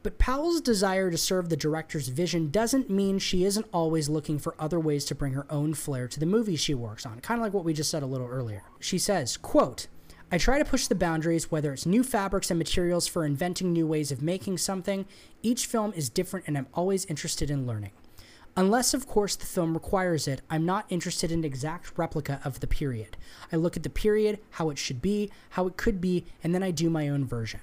But 0.03 0.19
Powell's 0.19 0.61
desire 0.61 1.13
to 1.13 1.17
serve 1.17 1.49
the 1.49 1.57
director's 1.57 2.09
vision 2.09 2.51
doesn't 2.51 2.91
mean 2.91 3.21
she 3.21 3.45
isn't 3.45 3.69
always 3.73 4.09
looking 4.09 4.41
for 4.41 4.57
other 4.59 4.81
ways 4.81 5.05
to 5.05 5.15
bring 5.15 5.35
her 5.35 5.47
own 5.49 5.73
flair 5.73 6.09
to 6.09 6.19
the 6.19 6.27
movies 6.27 6.59
she 6.59 6.75
works 6.75 7.07
on, 7.07 7.21
kind 7.21 7.39
of 7.39 7.43
like 7.43 7.55
what 7.55 7.65
we 7.65 7.73
just 7.73 7.91
said 7.91 8.03
a 8.03 8.07
little 8.07 8.27
earlier. 8.27 8.65
She 8.81 8.99
says, 8.99 9.37
quote, 9.37 9.87
I 10.33 10.39
try 10.39 10.59
to 10.59 10.65
push 10.65 10.89
the 10.89 10.97
boundaries, 10.97 11.53
whether 11.53 11.73
it's 11.73 11.87
new 11.87 12.03
fabrics 12.03 12.51
and 12.51 12.59
materials 12.59 13.07
for 13.07 13.25
inventing 13.25 13.73
new 13.73 13.87
ways 13.87 14.11
of 14.11 14.23
making 14.23 14.59
something. 14.59 15.07
Each 15.41 15.67
film 15.67 15.93
is 15.95 16.09
different, 16.09 16.49
and 16.49 16.59
I'm 16.59 16.67
always 16.75 17.05
interested 17.05 17.49
in 17.49 17.65
learning. 17.65 17.93
Unless, 18.57 18.95
of 18.95 19.07
course, 19.09 19.35
the 19.35 19.47
film 19.47 19.75
requires 19.75 20.29
it, 20.29 20.41
I'm 20.49 20.65
not 20.65 20.87
interested 20.89 21.33
in 21.33 21.45
exact 21.45 21.93
replica 21.97 22.41
of 22.45 22.61
the 22.61 22.69
period. 22.69 23.17
I 23.53 23.57
look 23.57 23.77
at 23.77 23.83
the 23.83 23.91
period, 23.91 24.39
how 24.51 24.71
it 24.71 24.79
should 24.79 25.03
be, 25.03 25.33
how 25.51 25.67
it 25.67 25.77
could 25.77 26.01
be, 26.01 26.25
and 26.43 26.55
then 26.55 26.63
I 26.63 26.71
do 26.71 26.89
my 26.89 27.09
own 27.09 27.25
version. 27.25 27.61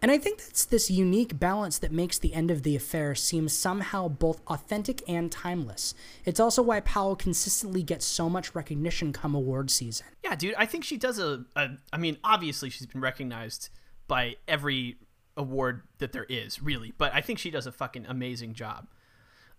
And 0.00 0.10
I 0.10 0.18
think 0.18 0.38
that's 0.38 0.64
this 0.64 0.90
unique 0.90 1.38
balance 1.38 1.78
that 1.78 1.92
makes 1.92 2.18
the 2.18 2.34
end 2.34 2.50
of 2.50 2.64
the 2.64 2.74
affair 2.74 3.14
seem 3.14 3.48
somehow 3.48 4.08
both 4.08 4.40
authentic 4.48 5.00
and 5.06 5.30
timeless. 5.30 5.94
It's 6.24 6.40
also 6.40 6.60
why 6.60 6.80
Powell 6.80 7.14
consistently 7.14 7.84
gets 7.84 8.04
so 8.04 8.28
much 8.28 8.52
recognition 8.52 9.12
come 9.12 9.34
award 9.34 9.70
season. 9.70 10.06
Yeah, 10.24 10.34
dude, 10.34 10.54
I 10.56 10.66
think 10.66 10.82
she 10.82 10.96
does 10.96 11.20
a, 11.20 11.44
a 11.54 11.68
I 11.92 11.98
mean, 11.98 12.16
obviously 12.24 12.68
she's 12.68 12.86
been 12.86 13.00
recognized 13.00 13.68
by 14.08 14.36
every 14.48 14.96
award 15.36 15.82
that 15.98 16.12
there 16.12 16.26
is, 16.28 16.60
really, 16.60 16.92
but 16.98 17.14
I 17.14 17.20
think 17.20 17.38
she 17.38 17.52
does 17.52 17.68
a 17.68 17.72
fucking 17.72 18.06
amazing 18.06 18.54
job. 18.54 18.88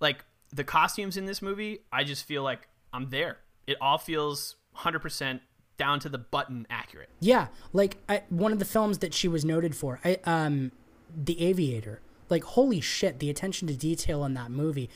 Like 0.02 0.26
the 0.54 0.64
costumes 0.64 1.18
in 1.18 1.26
this 1.26 1.42
movie, 1.42 1.80
I 1.92 2.04
just 2.04 2.26
feel 2.26 2.44
like 2.44 2.68
I'm 2.92 3.10
there. 3.10 3.38
It 3.66 3.78
all 3.82 3.98
feels 3.98 4.56
100% 4.78 5.40
down 5.78 6.00
to 6.02 6.10
the 6.10 6.18
button 6.18 6.68
accurate. 6.70 7.10
Yeah, 7.20 7.48
like 7.72 7.98
I, 8.08 8.24
one 8.30 8.52
of 8.52 8.60
the 8.60 8.66
films 8.66 9.00
that 9.00 9.14
she 9.14 9.28
was 9.28 9.44
noted 9.44 9.76
for, 9.76 10.00
I, 10.06 10.20
um, 10.26 10.72
The 11.16 11.42
Aviator. 11.42 12.02
Like 12.30 12.44
holy 12.44 12.82
shit, 12.82 13.20
the 13.20 13.30
attention 13.30 13.68
to 13.68 13.76
detail 13.76 14.24
in 14.26 14.34
that 14.36 14.52
movie 14.52 14.90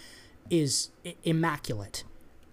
is 0.50 0.90
immaculate. 1.24 2.04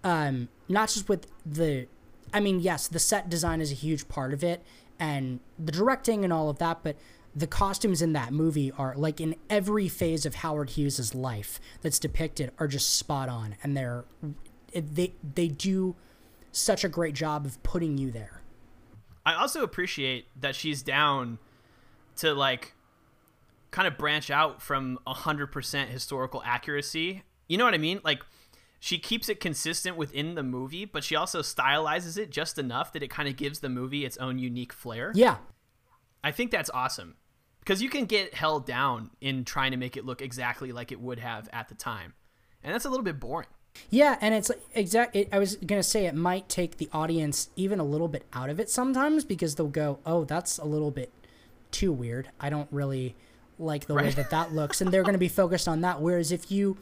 Um, 0.03 0.49
not 0.67 0.89
just 0.89 1.09
with 1.09 1.27
the, 1.45 1.87
I 2.33 2.39
mean, 2.39 2.59
yes, 2.59 2.87
the 2.87 2.99
set 2.99 3.29
design 3.29 3.61
is 3.61 3.71
a 3.71 3.75
huge 3.75 4.07
part 4.07 4.33
of 4.33 4.43
it, 4.43 4.63
and 4.99 5.39
the 5.57 5.71
directing 5.71 6.23
and 6.23 6.31
all 6.31 6.49
of 6.49 6.59
that, 6.59 6.79
but 6.83 6.95
the 7.35 7.47
costumes 7.47 8.01
in 8.01 8.13
that 8.13 8.31
movie 8.31 8.71
are 8.71 8.95
like 8.95 9.19
in 9.19 9.35
every 9.49 9.89
phase 9.89 10.25
of 10.25 10.35
Howard 10.35 10.71
Hughes's 10.71 11.13
life 11.13 11.59
that's 11.81 11.99
depicted 11.99 12.51
are 12.57 12.67
just 12.67 12.95
spot 12.95 13.27
on, 13.27 13.55
and 13.61 13.75
they're 13.75 14.05
they 14.73 15.13
they 15.35 15.47
do 15.47 15.95
such 16.51 16.83
a 16.83 16.89
great 16.89 17.13
job 17.13 17.45
of 17.45 17.61
putting 17.63 17.97
you 17.97 18.11
there. 18.11 18.41
I 19.25 19.33
also 19.33 19.63
appreciate 19.63 20.27
that 20.39 20.55
she's 20.55 20.81
down 20.81 21.39
to 22.17 22.33
like 22.33 22.73
kind 23.71 23.87
of 23.87 23.97
branch 23.97 24.31
out 24.31 24.61
from 24.61 24.97
100% 25.05 25.87
historical 25.87 26.41
accuracy. 26.45 27.23
You 27.49 27.57
know 27.57 27.65
what 27.65 27.73
I 27.73 27.77
mean? 27.77 27.99
Like 28.03 28.21
she 28.79 28.97
keeps 28.97 29.27
it 29.27 29.41
consistent 29.41 29.97
within 29.97 30.35
the 30.35 30.43
movie, 30.43 30.85
but 30.85 31.03
she 31.03 31.15
also 31.15 31.41
stylizes 31.41 32.17
it 32.17 32.29
just 32.29 32.57
enough 32.57 32.93
that 32.93 33.03
it 33.03 33.09
kind 33.09 33.27
of 33.27 33.35
gives 33.35 33.59
the 33.59 33.67
movie 33.67 34.05
its 34.05 34.15
own 34.17 34.39
unique 34.39 34.71
flair. 34.71 35.11
Yeah. 35.15 35.37
I 36.23 36.31
think 36.31 36.51
that's 36.51 36.69
awesome. 36.69 37.15
Because 37.65 37.81
you 37.81 37.89
can 37.89 38.05
get 38.05 38.35
held 38.35 38.67
down 38.67 39.09
in 39.21 39.43
trying 39.43 39.71
to 39.71 39.77
make 39.77 39.97
it 39.97 40.05
look 40.05 40.21
exactly 40.21 40.71
like 40.71 40.91
it 40.91 40.99
would 41.01 41.19
have 41.19 41.49
at 41.51 41.67
the 41.67 41.75
time. 41.75 42.13
And 42.63 42.73
that's 42.73 42.85
a 42.85 42.89
little 42.89 43.03
bit 43.03 43.19
boring. 43.19 43.47
Yeah, 43.89 44.17
and 44.21 44.33
it's 44.33 44.51
exact. 44.73 45.15
It, 45.15 45.29
I 45.33 45.39
was 45.39 45.55
gonna 45.57 45.83
say 45.83 46.05
it 46.05 46.15
might 46.15 46.47
take 46.47 46.77
the 46.77 46.87
audience 46.93 47.49
even 47.55 47.79
a 47.79 47.83
little 47.83 48.07
bit 48.07 48.23
out 48.33 48.49
of 48.49 48.59
it 48.59 48.69
sometimes 48.69 49.25
because 49.25 49.55
they'll 49.55 49.67
go, 49.67 49.99
"Oh, 50.05 50.23
that's 50.23 50.57
a 50.57 50.63
little 50.63 50.91
bit 50.91 51.11
too 51.71 51.91
weird. 51.91 52.29
I 52.39 52.49
don't 52.49 52.69
really 52.71 53.15
like 53.59 53.87
the 53.87 53.95
way 53.95 54.11
that 54.11 54.29
that 54.29 54.53
looks," 54.53 54.79
and 54.79 54.91
they're 54.91 55.03
gonna 55.03 55.17
be 55.17 55.27
focused 55.27 55.67
on 55.67 55.81
that. 55.81 56.01
Whereas 56.01 56.31
if 56.31 56.49
you 56.49 56.77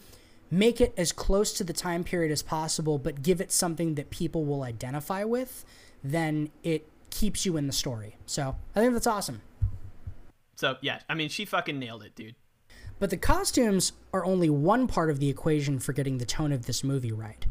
make 0.52 0.80
it 0.80 0.94
as 0.96 1.12
close 1.12 1.52
to 1.54 1.64
the 1.64 1.74
time 1.74 2.04
period 2.04 2.32
as 2.32 2.44
possible, 2.44 3.00
but 3.00 3.24
give 3.24 3.42
it 3.42 3.52
something 3.52 3.96
that 3.96 4.12
people 4.12 4.46
will 4.46 4.62
identify 4.62 5.24
with, 5.24 5.66
then 6.04 6.52
it 6.62 6.88
keeps 7.10 7.46
you 7.46 7.58
in 7.58 7.66
the 7.66 7.74
story. 7.74 8.18
So 8.28 8.56
I 8.76 8.80
think 8.80 8.94
that's 8.94 9.08
awesome. 9.08 9.42
So, 10.56 10.78
yeah, 10.82 11.00
I 11.10 11.14
mean, 11.16 11.30
she 11.30 11.46
fucking 11.46 11.80
nailed 11.80 12.04
it, 12.04 12.16
dude. 12.16 12.36
But 13.00 13.10
the 13.10 13.18
costumes 13.18 13.94
are 14.14 14.24
only 14.24 14.50
one 14.50 14.88
part 14.88 15.10
of 15.10 15.20
the 15.20 15.30
equation 15.30 15.80
for 15.80 15.94
getting 15.94 16.20
the 16.20 16.26
tone 16.26 16.52
of 16.52 16.66
this 16.66 16.84
movie 16.84 17.12
right. 17.12 17.46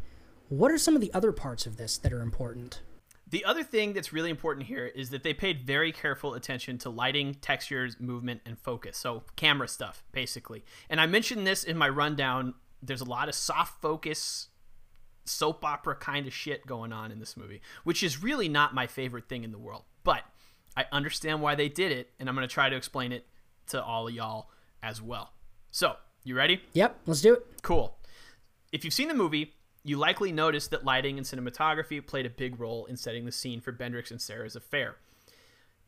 What 0.49 0.71
are 0.71 0.79
some 0.79 0.95
of 0.95 1.01
the 1.01 1.13
other 1.13 1.33
parts 1.33 1.67
of 1.67 1.77
this 1.77 1.99
that 1.99 2.13
are 2.13 2.21
important? 2.21 2.81
The 3.29 3.45
other 3.45 3.63
thing 3.63 3.95
that's 3.95 4.13
really 4.13 4.29
important 4.31 4.67
here 4.67 4.87
is 4.87 5.11
that 5.11 5.23
they 5.23 5.33
paid 5.33 5.67
very 5.67 5.91
careful 5.91 6.35
attention 6.35 6.77
to 6.79 6.91
lighting, 6.91 7.35
textures, 7.35 7.99
movement, 7.99 8.43
and 8.45 8.59
focus. 8.59 8.99
So, 8.99 9.25
camera 9.37 9.69
stuff, 9.69 10.05
basically. 10.13 10.65
And 10.91 11.01
I 11.01 11.07
mentioned 11.07 11.47
this 11.47 11.65
in 11.65 11.79
my 11.79 11.89
rundown. 11.89 12.55
There's 12.83 13.01
a 13.01 13.07
lot 13.07 13.29
of 13.29 13.35
soft 13.35 13.81
focus, 13.81 14.49
soap 15.25 15.65
opera 15.65 15.97
kind 15.97 16.27
of 16.27 16.35
shit 16.35 16.67
going 16.67 16.93
on 16.93 17.11
in 17.11 17.21
this 17.21 17.37
movie, 17.37 17.63
which 17.85 18.03
is 18.03 18.23
really 18.23 18.49
not 18.49 18.75
my 18.75 18.87
favorite 18.87 19.29
thing 19.29 19.45
in 19.45 19.53
the 19.53 19.59
world. 19.59 19.85
But 20.05 20.25
I 20.77 20.87
understand 20.93 21.43
why 21.43 21.55
they 21.55 21.69
did 21.69 21.93
it, 21.93 22.11
and 22.19 22.29
I'm 22.29 22.35
going 22.35 22.49
to 22.49 22.53
try 22.53 22.69
to 22.69 22.77
explain 22.77 23.13
it 23.13 23.27
to 23.69 23.83
all 23.83 24.09
of 24.09 24.15
y'all 24.15 24.49
as 24.83 25.01
well. 25.03 25.33
So, 25.71 25.97
you 26.25 26.35
ready? 26.35 26.63
Yep, 26.73 27.01
let's 27.07 27.21
do 27.21 27.35
it. 27.35 27.47
Cool. 27.63 27.97
If 28.73 28.85
you've 28.85 28.95
seen 28.95 29.09
the 29.09 29.15
movie, 29.15 29.55
you 29.85 29.97
likely 29.97 30.33
noticed 30.33 30.71
that 30.71 30.85
lighting 30.85 31.19
and 31.19 31.27
cinematography 31.27 32.05
played 32.07 32.27
a 32.27 32.31
big 32.31 32.59
role 32.59 32.87
in 32.87 32.97
setting 32.97 33.25
the 33.25 33.33
scene 33.33 33.61
for 33.61 33.73
Bendrix 33.73 34.11
and 34.11 34.21
Sarah's 34.21 34.57
affair. 34.57 34.97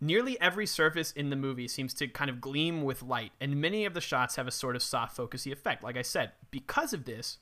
Nearly 0.00 0.38
every 0.40 0.66
surface 0.66 1.12
in 1.12 1.30
the 1.30 1.36
movie 1.36 1.68
seems 1.68 1.94
to 1.94 2.08
kind 2.08 2.28
of 2.28 2.40
gleam 2.40 2.82
with 2.82 3.02
light, 3.02 3.32
and 3.40 3.60
many 3.60 3.84
of 3.84 3.94
the 3.94 4.00
shots 4.00 4.36
have 4.36 4.46
a 4.46 4.50
sort 4.50 4.76
of 4.76 4.82
soft 4.82 5.16
focusy 5.16 5.52
effect. 5.52 5.82
Like 5.82 5.96
I 5.96 6.02
said, 6.02 6.32
because 6.50 6.92
of 6.92 7.04
this, 7.04 7.38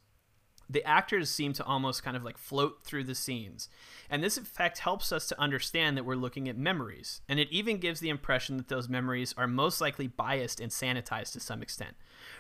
the 0.71 0.85
actors 0.85 1.31
seem 1.31 1.53
to 1.55 1.65
almost 1.65 2.03
kind 2.03 2.17
of 2.17 2.23
like 2.25 2.39
float 2.39 2.85
through 2.85 3.05
the 3.05 3.15
scenes. 3.15 3.69
And 4.09 4.23
this 4.23 4.37
effect 4.37 4.79
helps 4.79 5.13
us 5.13 5.27
to 5.29 5.41
understand 5.41 5.97
that 5.97 6.05
we're 6.05 6.15
looking 6.17 6.49
at 6.49 6.57
memories. 6.57 7.21
And 7.29 7.39
it 7.41 7.49
even 7.51 7.79
gives 7.79 8.01
the 8.01 8.09
impression 8.09 8.57
that 8.57 8.69
those 8.69 8.89
memories 8.89 9.35
are 9.37 9.47
most 9.47 9.81
likely 9.81 10.07
biased 10.07 10.61
and 10.61 10.71
sanitized 10.71 11.33
to 11.33 11.41
some 11.41 11.63
extent. 11.63 11.95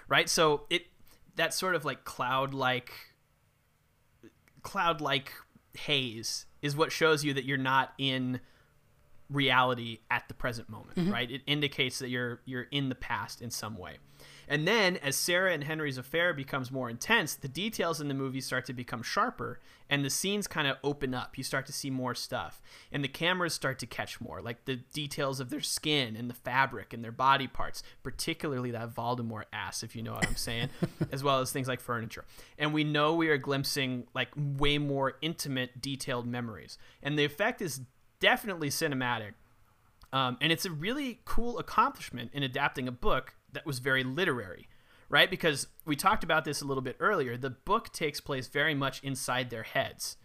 Right? 0.08 0.28
So 0.28 0.66
it 0.70 0.86
that 1.36 1.54
sort 1.54 1.74
of 1.74 1.84
like 1.84 2.04
cloud 2.04 2.52
like 2.54 2.92
cloud 4.62 5.00
like 5.00 5.32
haze 5.74 6.46
is 6.60 6.76
what 6.76 6.92
shows 6.92 7.24
you 7.24 7.34
that 7.34 7.44
you're 7.44 7.56
not 7.58 7.92
in 7.98 8.40
reality 9.30 10.00
at 10.10 10.28
the 10.28 10.34
present 10.34 10.68
moment, 10.68 10.98
Mhm. 10.98 11.10
right? 11.12 11.30
It 11.30 11.42
indicates 11.46 11.98
that 12.00 12.08
you're 12.10 12.40
you're 12.44 12.64
in 12.70 12.88
the 12.90 12.94
past 12.94 13.40
in 13.40 13.50
some 13.50 13.76
way. 13.78 13.98
And 14.52 14.68
then 14.68 14.98
as 14.98 15.16
Sarah 15.16 15.54
and 15.54 15.64
Henry's 15.64 15.96
affair 15.96 16.34
becomes 16.34 16.70
more 16.70 16.90
intense, 16.90 17.34
the 17.34 17.48
details 17.48 18.02
in 18.02 18.08
the 18.08 18.14
movie 18.14 18.42
start 18.42 18.66
to 18.66 18.74
become 18.74 19.02
sharper 19.02 19.60
and 19.88 20.04
the 20.04 20.10
scenes 20.10 20.46
kind 20.46 20.68
of 20.68 20.76
open 20.84 21.14
up. 21.14 21.38
You 21.38 21.42
start 21.42 21.64
to 21.68 21.72
see 21.72 21.88
more 21.88 22.14
stuff. 22.14 22.60
And 22.92 23.02
the 23.02 23.08
cameras 23.08 23.54
start 23.54 23.78
to 23.78 23.86
catch 23.86 24.20
more, 24.20 24.42
like 24.42 24.66
the 24.66 24.76
details 24.76 25.40
of 25.40 25.48
their 25.48 25.62
skin 25.62 26.16
and 26.16 26.28
the 26.28 26.34
fabric 26.34 26.92
and 26.92 27.02
their 27.02 27.12
body 27.12 27.46
parts, 27.46 27.82
particularly 28.02 28.70
that 28.72 28.94
Voldemort 28.94 29.44
ass, 29.54 29.82
if 29.82 29.96
you 29.96 30.02
know 30.02 30.12
what 30.12 30.28
I'm 30.28 30.36
saying, 30.36 30.68
as 31.12 31.24
well 31.24 31.40
as 31.40 31.50
things 31.50 31.66
like 31.66 31.80
furniture. 31.80 32.26
And 32.58 32.74
we 32.74 32.84
know 32.84 33.14
we 33.14 33.30
are 33.30 33.38
glimpsing 33.38 34.06
like 34.12 34.28
way 34.36 34.76
more 34.76 35.14
intimate, 35.22 35.80
detailed 35.80 36.26
memories. 36.26 36.76
And 37.02 37.18
the 37.18 37.24
effect 37.24 37.62
is 37.62 37.80
definitely 38.20 38.68
cinematic. 38.68 39.32
Um, 40.12 40.36
and 40.42 40.52
it's 40.52 40.66
a 40.66 40.70
really 40.70 41.20
cool 41.24 41.58
accomplishment 41.58 42.32
in 42.34 42.42
adapting 42.42 42.86
a 42.86 42.92
book 42.92 43.32
that 43.52 43.66
was 43.66 43.78
very 43.78 44.04
literary, 44.04 44.68
right? 45.08 45.30
Because 45.30 45.66
we 45.84 45.96
talked 45.96 46.24
about 46.24 46.44
this 46.44 46.60
a 46.60 46.64
little 46.64 46.82
bit 46.82 46.96
earlier. 47.00 47.36
The 47.36 47.50
book 47.50 47.92
takes 47.92 48.20
place 48.20 48.48
very 48.48 48.74
much 48.74 49.02
inside 49.02 49.50
their 49.50 49.62
heads. 49.62 50.16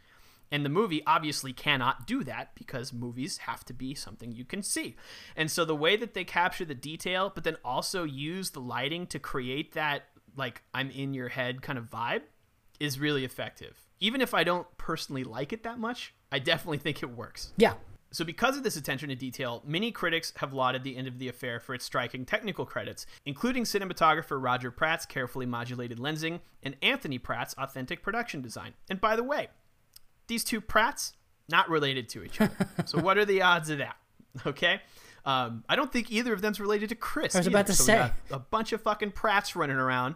And 0.49 0.63
the 0.63 0.69
movie 0.69 1.03
obviously 1.05 1.51
cannot 1.51 2.07
do 2.07 2.23
that 2.23 2.55
because 2.55 2.93
movies 2.93 3.39
have 3.39 3.65
to 3.65 3.73
be 3.73 3.93
something 3.93 4.31
you 4.31 4.45
can 4.45 4.63
see. 4.63 4.95
And 5.35 5.51
so 5.51 5.65
the 5.65 5.75
way 5.75 5.97
that 5.97 6.13
they 6.13 6.23
capture 6.23 6.63
the 6.63 6.73
detail, 6.73 7.31
but 7.35 7.43
then 7.43 7.57
also 7.65 8.05
use 8.05 8.51
the 8.51 8.61
lighting 8.61 9.07
to 9.07 9.19
create 9.19 9.73
that, 9.73 10.03
like, 10.37 10.63
I'm 10.73 10.89
in 10.89 11.13
your 11.13 11.27
head 11.27 11.61
kind 11.61 11.77
of 11.77 11.89
vibe, 11.89 12.21
is 12.79 12.97
really 12.97 13.25
effective. 13.25 13.77
Even 13.99 14.21
if 14.21 14.33
I 14.33 14.45
don't 14.45 14.67
personally 14.77 15.25
like 15.25 15.51
it 15.51 15.63
that 15.63 15.79
much, 15.79 16.13
I 16.31 16.39
definitely 16.39 16.77
think 16.77 17.03
it 17.03 17.09
works. 17.09 17.51
Yeah. 17.57 17.73
So, 18.11 18.23
because 18.23 18.55
of 18.57 18.63
this 18.63 18.77
attention 18.77 19.09
to 19.09 19.15
detail, 19.15 19.61
many 19.65 19.91
critics 19.91 20.31
have 20.37 20.53
lauded 20.53 20.83
the 20.83 20.95
end 20.95 21.07
of 21.07 21.19
the 21.19 21.27
affair 21.27 21.59
for 21.59 21.73
its 21.75 21.83
striking 21.83 22.25
technical 22.25 22.65
credits, 22.65 23.05
including 23.25 23.63
cinematographer 23.65 24.41
Roger 24.41 24.71
Pratt's 24.71 25.05
carefully 25.05 25.45
modulated 25.45 25.97
lensing 25.99 26.39
and 26.63 26.75
Anthony 26.81 27.17
Pratt's 27.17 27.53
authentic 27.57 28.01
production 28.01 28.41
design. 28.41 28.73
And 28.89 29.01
by 29.01 29.15
the 29.17 29.23
way, 29.23 29.49
these 30.27 30.43
two 30.45 30.61
Pratts 30.61 31.13
not 31.49 31.69
related 31.69 32.07
to 32.09 32.23
each 32.23 32.39
other. 32.39 32.55
so, 32.85 32.99
what 33.01 33.17
are 33.17 33.25
the 33.25 33.41
odds 33.41 33.69
of 33.69 33.79
that? 33.79 33.97
Okay. 34.45 34.81
Um, 35.25 35.65
I 35.67 35.75
don't 35.75 35.91
think 35.91 36.09
either 36.09 36.31
of 36.31 36.41
them's 36.41 36.59
related 36.61 36.87
to 36.89 36.95
Chris. 36.95 37.35
I 37.35 37.39
was 37.39 37.47
either. 37.47 37.55
about 37.57 37.67
to 37.67 37.73
So 37.73 37.83
say. 37.83 38.11
a 38.31 38.39
bunch 38.39 38.71
of 38.71 38.81
fucking 38.81 39.11
Pratts 39.11 39.55
running 39.57 39.75
around 39.75 40.15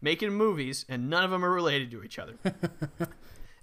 making 0.00 0.32
movies, 0.32 0.84
and 0.88 1.08
none 1.10 1.24
of 1.24 1.30
them 1.32 1.44
are 1.44 1.50
related 1.50 1.90
to 1.92 2.02
each 2.04 2.18
other. 2.18 2.34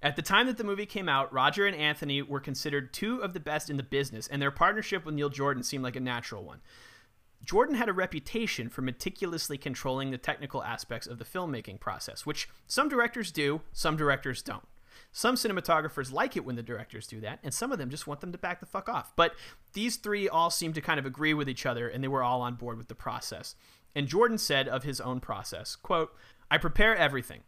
At 0.01 0.15
the 0.15 0.21
time 0.21 0.47
that 0.47 0.57
the 0.57 0.63
movie 0.63 0.85
came 0.85 1.09
out, 1.09 1.33
Roger 1.33 1.65
and 1.65 1.75
Anthony 1.75 2.21
were 2.21 2.39
considered 2.39 2.93
two 2.93 3.21
of 3.21 3.33
the 3.33 3.39
best 3.39 3.69
in 3.69 3.77
the 3.77 3.83
business, 3.83 4.27
and 4.27 4.41
their 4.41 4.51
partnership 4.51 5.05
with 5.05 5.15
Neil 5.15 5.29
Jordan 5.29 5.61
seemed 5.61 5.83
like 5.83 5.97
a 5.97 6.01
natural 6.01 6.43
one. 6.43 6.61
Jordan 7.43 7.75
had 7.75 7.89
a 7.89 7.93
reputation 7.93 8.69
for 8.69 8.81
meticulously 8.81 9.57
controlling 9.57 10.11
the 10.11 10.17
technical 10.17 10.63
aspects 10.63 11.07
of 11.07 11.17
the 11.17 11.25
filmmaking 11.25 11.79
process, 11.79 12.25
which 12.25 12.49
some 12.67 12.87
directors 12.87 13.31
do, 13.31 13.61
some 13.73 13.97
directors 13.97 14.41
don't. 14.41 14.67
Some 15.11 15.35
cinematographers 15.35 16.11
like 16.13 16.37
it 16.37 16.45
when 16.45 16.55
the 16.55 16.63
directors 16.63 17.07
do 17.07 17.19
that, 17.21 17.39
and 17.43 17.53
some 17.53 17.71
of 17.71 17.77
them 17.77 17.89
just 17.89 18.07
want 18.07 18.21
them 18.21 18.31
to 18.31 18.37
back 18.37 18.59
the 18.59 18.65
fuck 18.65 18.87
off. 18.87 19.13
But 19.15 19.33
these 19.73 19.95
three 19.97 20.29
all 20.29 20.49
seemed 20.49 20.75
to 20.75 20.81
kind 20.81 20.99
of 20.99 21.05
agree 21.05 21.33
with 21.33 21.49
each 21.49 21.65
other, 21.65 21.87
and 21.87 22.03
they 22.03 22.07
were 22.07 22.23
all 22.23 22.41
on 22.41 22.55
board 22.55 22.77
with 22.77 22.89
the 22.89 22.95
process. 22.95 23.55
And 23.95 24.07
Jordan 24.07 24.37
said 24.37 24.67
of 24.67 24.83
his 24.83 25.01
own 25.01 25.19
process, 25.19 25.75
quote, 25.75 26.15
I 26.51 26.57
prepare 26.57 26.95
everything 26.95 27.41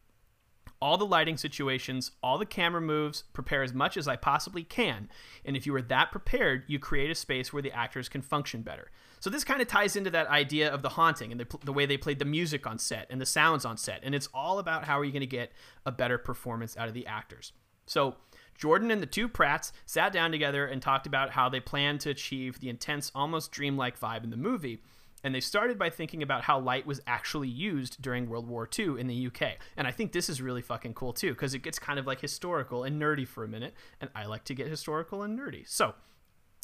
all 0.82 0.98
the 0.98 1.06
lighting 1.06 1.38
situations, 1.38 2.12
all 2.24 2.38
the 2.38 2.46
camera 2.46 2.82
moves, 2.82 3.24
prepare 3.34 3.62
as 3.62 3.74
much 3.74 3.96
as 3.96 4.08
I 4.08 4.16
possibly 4.16 4.64
can. 4.64 5.10
And 5.46 5.56
if 5.56 5.66
you 5.66 5.76
are 5.76 5.82
that 5.84 6.12
prepared, 6.12 6.64
you 6.68 6.80
create 6.80 7.12
a 7.12 7.16
space 7.16 7.54
where 7.54 7.62
the 7.62 7.72
actors 7.72 8.10
can 8.10 8.22
function 8.22 8.64
better. 8.64 8.90
So 9.20 9.30
this 9.30 9.44
kind 9.44 9.62
of 9.62 9.68
ties 9.68 9.96
into 9.96 10.10
that 10.10 10.28
idea 10.28 10.74
of 10.74 10.82
the 10.82 10.90
haunting 10.90 11.32
and 11.32 11.40
the, 11.40 11.58
the 11.64 11.72
way 11.72 11.86
they 11.86 11.98
played 11.98 12.18
the 12.18 12.26
music 12.26 12.66
on 12.66 12.80
set 12.80 13.06
and 13.12 13.22
the 13.22 13.26
sounds 13.26 13.64
on 13.64 13.78
set. 13.78 14.00
And 14.04 14.16
it's 14.16 14.30
all 14.34 14.58
about 14.58 14.86
how 14.86 15.00
are 15.00 15.06
you 15.06 15.12
going 15.12 15.22
to 15.22 15.28
get 15.28 15.52
a 15.86 15.92
better 15.92 16.18
performance 16.18 16.76
out 16.76 16.88
of 16.88 16.96
the 16.96 17.06
actors. 17.06 17.54
So 17.86 18.16
Jordan 18.58 18.90
and 18.90 19.02
the 19.02 19.08
two 19.08 19.28
Pratts 19.28 19.72
sat 19.86 20.12
down 20.12 20.32
together 20.32 20.66
and 20.66 20.82
talked 20.82 21.06
about 21.06 21.32
how 21.32 21.50
they 21.50 21.60
planned 21.60 22.00
to 22.02 22.10
achieve 22.10 22.60
the 22.60 22.70
intense, 22.70 23.12
almost 23.14 23.52
dreamlike 23.52 24.00
vibe 24.00 24.24
in 24.24 24.32
the 24.32 24.38
movie 24.38 24.82
and 25.24 25.34
they 25.36 25.40
started 25.40 25.78
by 25.78 25.90
thinking 25.90 26.24
about 26.24 26.44
how 26.44 26.60
light 26.60 26.86
was 26.86 27.02
actually 27.06 27.48
used 27.48 28.02
during 28.02 28.28
World 28.28 28.48
War 28.48 28.68
II 28.78 29.00
in 29.00 29.08
the 29.08 29.28
UK. 29.28 29.58
And 29.78 29.88
I 29.88 29.92
think 29.92 30.12
this 30.12 30.30
is 30.30 30.42
really 30.42 30.62
fucking 30.62 30.94
cool 30.94 31.14
too, 31.14 31.32
because 31.32 31.54
it 31.54 31.64
gets 31.64 31.80
kind 31.80 32.00
of 32.00 32.08
like 32.08 32.22
historical 32.22 32.84
and 32.84 33.02
nerdy 33.02 33.28
for 33.28 33.44
a 33.44 33.48
minute, 33.48 33.74
and 34.00 34.10
I 34.16 34.26
like 34.26 34.44
to 34.46 34.56
get 34.56 34.68
historical 34.68 35.22
and 35.24 35.38
nerdy. 35.38 35.68
So, 35.68 35.94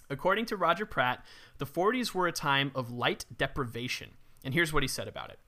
according 0.10 0.46
to 0.46 0.58
Roger 0.58 0.86
Pratt, 0.86 1.24
the 1.58 1.66
40s 1.66 2.14
were 2.14 2.28
a 2.28 2.32
time 2.32 2.72
of 2.76 2.92
light 2.92 3.26
deprivation. 3.38 4.12
And 4.44 4.54
here's 4.54 4.74
what 4.74 4.84
he 4.84 4.88
said 4.88 5.08
about 5.08 5.30
it 5.30 5.40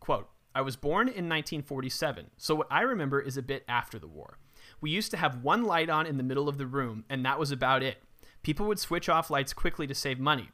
Quote, 0.00 0.28
I 0.54 0.62
was 0.62 0.76
born 0.76 1.08
in 1.08 1.28
1947, 1.28 2.30
so 2.36 2.56
what 2.56 2.68
I 2.70 2.80
remember 2.80 3.20
is 3.20 3.36
a 3.36 3.42
bit 3.42 3.64
after 3.68 3.98
the 3.98 4.08
war. 4.08 4.38
We 4.80 4.90
used 4.90 5.10
to 5.12 5.16
have 5.16 5.42
one 5.42 5.64
light 5.64 5.90
on 5.90 6.06
in 6.06 6.16
the 6.16 6.22
middle 6.22 6.48
of 6.48 6.58
the 6.58 6.66
room, 6.66 7.04
and 7.08 7.24
that 7.24 7.38
was 7.38 7.50
about 7.50 7.82
it. 7.82 7.98
People 8.42 8.66
would 8.66 8.78
switch 8.78 9.08
off 9.08 9.30
lights 9.30 9.52
quickly 9.52 9.86
to 9.86 9.94
save 9.94 10.18
money. 10.18 10.50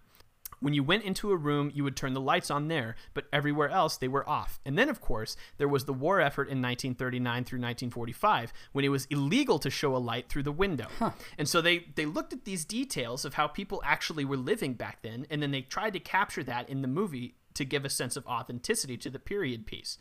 When 0.60 0.74
you 0.74 0.82
went 0.82 1.04
into 1.04 1.30
a 1.30 1.36
room, 1.36 1.70
you 1.74 1.84
would 1.84 1.96
turn 1.96 2.14
the 2.14 2.20
lights 2.20 2.50
on 2.50 2.68
there, 2.68 2.96
but 3.12 3.26
everywhere 3.32 3.68
else 3.68 3.96
they 3.96 4.08
were 4.08 4.28
off. 4.28 4.60
And 4.64 4.78
then, 4.78 4.88
of 4.88 5.00
course, 5.00 5.36
there 5.58 5.68
was 5.68 5.84
the 5.84 5.92
war 5.92 6.20
effort 6.20 6.48
in 6.48 6.62
1939 6.62 7.44
through 7.44 7.58
1945 7.58 8.52
when 8.72 8.84
it 8.84 8.88
was 8.88 9.06
illegal 9.06 9.58
to 9.58 9.70
show 9.70 9.94
a 9.94 9.98
light 9.98 10.28
through 10.28 10.44
the 10.44 10.52
window. 10.52 10.86
Huh. 10.98 11.10
And 11.38 11.48
so 11.48 11.60
they, 11.60 11.86
they 11.94 12.06
looked 12.06 12.32
at 12.32 12.44
these 12.44 12.64
details 12.64 13.24
of 13.24 13.34
how 13.34 13.46
people 13.46 13.82
actually 13.84 14.24
were 14.24 14.36
living 14.36 14.74
back 14.74 15.02
then, 15.02 15.26
and 15.30 15.42
then 15.42 15.50
they 15.50 15.62
tried 15.62 15.92
to 15.94 16.00
capture 16.00 16.44
that 16.44 16.68
in 16.68 16.82
the 16.82 16.88
movie 16.88 17.34
to 17.54 17.64
give 17.64 17.84
a 17.84 17.90
sense 17.90 18.16
of 18.16 18.26
authenticity 18.26 18.96
to 18.96 19.10
the 19.10 19.18
period 19.18 19.66
piece. 19.66 19.98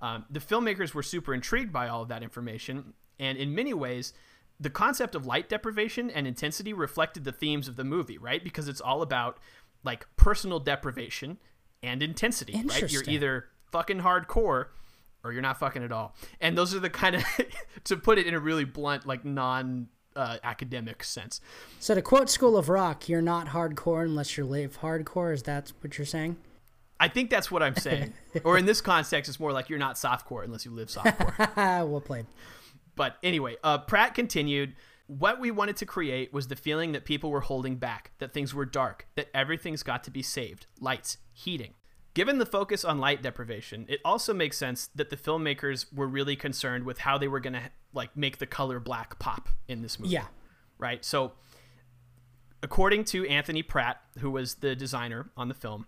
Um, 0.00 0.24
the 0.30 0.40
filmmakers 0.40 0.94
were 0.94 1.02
super 1.02 1.34
intrigued 1.34 1.72
by 1.72 1.88
all 1.88 2.02
of 2.02 2.08
that 2.08 2.22
information, 2.22 2.94
and 3.18 3.36
in 3.36 3.54
many 3.54 3.74
ways, 3.74 4.12
the 4.60 4.70
concept 4.70 5.14
of 5.14 5.24
light 5.24 5.48
deprivation 5.48 6.10
and 6.10 6.26
intensity 6.26 6.74
reflected 6.74 7.24
the 7.24 7.32
themes 7.32 7.66
of 7.66 7.76
the 7.76 7.84
movie, 7.84 8.18
right? 8.18 8.44
Because 8.44 8.68
it's 8.68 8.80
all 8.80 9.00
about 9.00 9.38
like 9.84 10.06
personal 10.16 10.58
deprivation 10.58 11.38
and 11.82 12.02
intensity, 12.02 12.60
right? 12.64 12.90
You're 12.90 13.04
either 13.06 13.46
fucking 13.70 14.00
hardcore 14.00 14.66
or 15.22 15.32
you're 15.32 15.42
not 15.42 15.58
fucking 15.58 15.82
at 15.82 15.92
all. 15.92 16.14
And 16.40 16.56
those 16.56 16.74
are 16.74 16.80
the 16.80 16.90
kind 16.90 17.16
of 17.16 17.24
to 17.84 17.96
put 17.96 18.18
it 18.18 18.26
in 18.26 18.34
a 18.34 18.40
really 18.40 18.64
blunt 18.64 19.06
like 19.06 19.24
non 19.24 19.88
uh, 20.16 20.38
academic 20.42 21.04
sense. 21.04 21.40
So 21.78 21.94
to 21.94 22.02
quote 22.02 22.28
School 22.30 22.56
of 22.56 22.68
Rock, 22.68 23.08
you're 23.08 23.22
not 23.22 23.48
hardcore 23.48 24.04
unless 24.04 24.36
you 24.36 24.44
live 24.44 24.80
hardcore. 24.80 25.32
Is 25.32 25.44
that 25.44 25.72
what 25.80 25.98
you're 25.98 26.06
saying? 26.06 26.36
I 26.98 27.08
think 27.08 27.30
that's 27.30 27.50
what 27.50 27.62
I'm 27.62 27.76
saying. 27.76 28.12
or 28.44 28.58
in 28.58 28.66
this 28.66 28.80
context, 28.80 29.28
it's 29.28 29.40
more 29.40 29.52
like 29.52 29.70
you're 29.70 29.78
not 29.78 29.96
softcore 29.96 30.44
unless 30.44 30.64
you 30.64 30.70
live 30.70 30.88
softcore. 30.88 31.56
well 31.88 32.00
played. 32.00 32.26
But 32.94 33.16
anyway, 33.22 33.56
uh, 33.64 33.78
Pratt 33.78 34.14
continued 34.14 34.74
what 35.18 35.40
we 35.40 35.50
wanted 35.50 35.76
to 35.76 35.86
create 35.86 36.32
was 36.32 36.46
the 36.46 36.54
feeling 36.54 36.92
that 36.92 37.04
people 37.04 37.30
were 37.30 37.40
holding 37.40 37.74
back, 37.76 38.12
that 38.18 38.32
things 38.32 38.54
were 38.54 38.64
dark, 38.64 39.08
that 39.16 39.28
everything's 39.34 39.82
got 39.82 40.04
to 40.04 40.10
be 40.10 40.22
saved 40.22 40.66
lights, 40.78 41.18
heating. 41.32 41.74
Given 42.14 42.38
the 42.38 42.46
focus 42.46 42.84
on 42.84 42.98
light 42.98 43.20
deprivation, 43.20 43.86
it 43.88 44.00
also 44.04 44.32
makes 44.32 44.56
sense 44.56 44.88
that 44.94 45.10
the 45.10 45.16
filmmakers 45.16 45.92
were 45.92 46.06
really 46.06 46.36
concerned 46.36 46.84
with 46.84 46.98
how 46.98 47.18
they 47.18 47.26
were 47.26 47.40
going 47.40 47.54
to 47.54 47.70
like 47.92 48.16
make 48.16 48.38
the 48.38 48.46
color 48.46 48.78
black 48.78 49.18
pop 49.18 49.48
in 49.66 49.82
this 49.82 49.98
movie. 49.98 50.12
Yeah. 50.12 50.26
Right? 50.78 51.04
So 51.04 51.32
according 52.62 53.04
to 53.06 53.26
Anthony 53.26 53.64
Pratt, 53.64 54.00
who 54.18 54.30
was 54.30 54.56
the 54.56 54.76
designer 54.76 55.30
on 55.36 55.48
the 55.48 55.54
film, 55.54 55.86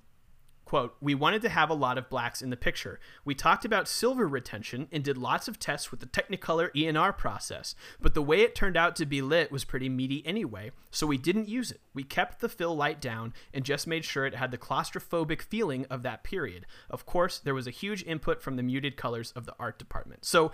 Quote, 0.72 0.96
we 1.02 1.14
wanted 1.14 1.42
to 1.42 1.50
have 1.50 1.68
a 1.68 1.74
lot 1.74 1.98
of 1.98 2.08
blacks 2.08 2.40
in 2.40 2.48
the 2.48 2.56
picture. 2.56 2.98
We 3.26 3.34
talked 3.34 3.66
about 3.66 3.86
silver 3.86 4.26
retention 4.26 4.88
and 4.90 5.04
did 5.04 5.18
lots 5.18 5.46
of 5.46 5.58
tests 5.58 5.90
with 5.90 6.00
the 6.00 6.06
Technicolor 6.06 6.70
ENR 6.74 7.14
process, 7.18 7.74
but 8.00 8.14
the 8.14 8.22
way 8.22 8.40
it 8.40 8.54
turned 8.54 8.74
out 8.74 8.96
to 8.96 9.04
be 9.04 9.20
lit 9.20 9.52
was 9.52 9.66
pretty 9.66 9.90
meaty 9.90 10.26
anyway, 10.26 10.70
so 10.90 11.06
we 11.06 11.18
didn't 11.18 11.46
use 11.46 11.72
it. 11.72 11.82
We 11.92 12.04
kept 12.04 12.40
the 12.40 12.48
fill 12.48 12.74
light 12.74 13.02
down 13.02 13.34
and 13.52 13.66
just 13.66 13.86
made 13.86 14.06
sure 14.06 14.24
it 14.24 14.34
had 14.34 14.50
the 14.50 14.56
claustrophobic 14.56 15.42
feeling 15.42 15.84
of 15.90 16.02
that 16.04 16.24
period. 16.24 16.64
Of 16.88 17.04
course, 17.04 17.38
there 17.38 17.54
was 17.54 17.66
a 17.66 17.70
huge 17.70 18.02
input 18.04 18.40
from 18.40 18.56
the 18.56 18.62
muted 18.62 18.96
colors 18.96 19.30
of 19.32 19.44
the 19.44 19.54
art 19.60 19.78
department. 19.78 20.24
So, 20.24 20.52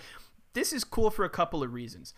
this 0.53 0.73
is 0.73 0.83
cool 0.83 1.11
for 1.11 1.25
a 1.25 1.31
couple 1.31 1.63
of 1.63 1.73
reasons. 1.73 2.13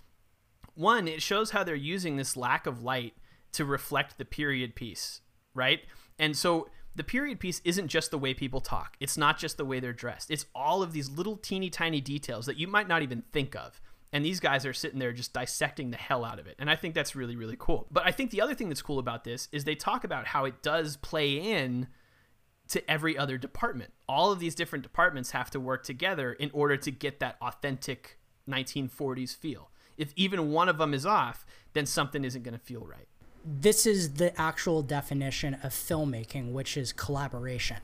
One, 0.72 1.06
it 1.06 1.20
shows 1.20 1.50
how 1.50 1.64
they're 1.64 1.74
using 1.74 2.16
this 2.16 2.34
lack 2.34 2.66
of 2.66 2.82
light 2.82 3.12
to 3.52 3.66
reflect 3.66 4.16
the 4.16 4.24
period 4.24 4.74
piece, 4.74 5.20
right? 5.52 5.80
And 6.18 6.34
so 6.34 6.68
the 6.94 7.04
period 7.04 7.38
piece 7.38 7.60
isn't 7.64 7.88
just 7.88 8.10
the 8.10 8.18
way 8.18 8.34
people 8.34 8.60
talk. 8.60 8.96
It's 9.00 9.16
not 9.16 9.38
just 9.38 9.56
the 9.56 9.64
way 9.64 9.80
they're 9.80 9.92
dressed. 9.92 10.30
It's 10.30 10.46
all 10.54 10.82
of 10.82 10.92
these 10.92 11.08
little 11.08 11.36
teeny 11.36 11.70
tiny 11.70 12.00
details 12.00 12.46
that 12.46 12.56
you 12.56 12.66
might 12.66 12.88
not 12.88 13.02
even 13.02 13.22
think 13.32 13.54
of. 13.54 13.80
And 14.12 14.24
these 14.24 14.40
guys 14.40 14.66
are 14.66 14.72
sitting 14.72 14.98
there 14.98 15.12
just 15.12 15.32
dissecting 15.32 15.92
the 15.92 15.96
hell 15.96 16.24
out 16.24 16.40
of 16.40 16.48
it. 16.48 16.56
And 16.58 16.68
I 16.68 16.74
think 16.74 16.94
that's 16.94 17.14
really, 17.14 17.36
really 17.36 17.56
cool. 17.58 17.86
But 17.92 18.06
I 18.06 18.10
think 18.10 18.32
the 18.32 18.40
other 18.40 18.54
thing 18.54 18.68
that's 18.68 18.82
cool 18.82 18.98
about 18.98 19.22
this 19.22 19.48
is 19.52 19.64
they 19.64 19.76
talk 19.76 20.02
about 20.02 20.26
how 20.26 20.44
it 20.46 20.62
does 20.62 20.96
play 20.96 21.34
in 21.34 21.86
to 22.68 22.90
every 22.90 23.16
other 23.16 23.38
department. 23.38 23.92
All 24.08 24.32
of 24.32 24.40
these 24.40 24.56
different 24.56 24.82
departments 24.82 25.30
have 25.30 25.50
to 25.50 25.60
work 25.60 25.84
together 25.84 26.32
in 26.32 26.50
order 26.52 26.76
to 26.76 26.90
get 26.90 27.20
that 27.20 27.36
authentic 27.40 28.18
1940s 28.48 29.36
feel. 29.36 29.70
If 29.96 30.12
even 30.16 30.50
one 30.50 30.68
of 30.68 30.78
them 30.78 30.92
is 30.92 31.06
off, 31.06 31.46
then 31.72 31.86
something 31.86 32.24
isn't 32.24 32.42
going 32.42 32.58
to 32.58 32.64
feel 32.64 32.84
right 32.84 33.06
this 33.44 33.86
is 33.86 34.14
the 34.14 34.38
actual 34.40 34.82
definition 34.82 35.54
of 35.54 35.72
filmmaking, 35.72 36.52
which 36.52 36.76
is 36.76 36.92
collaboration. 36.92 37.78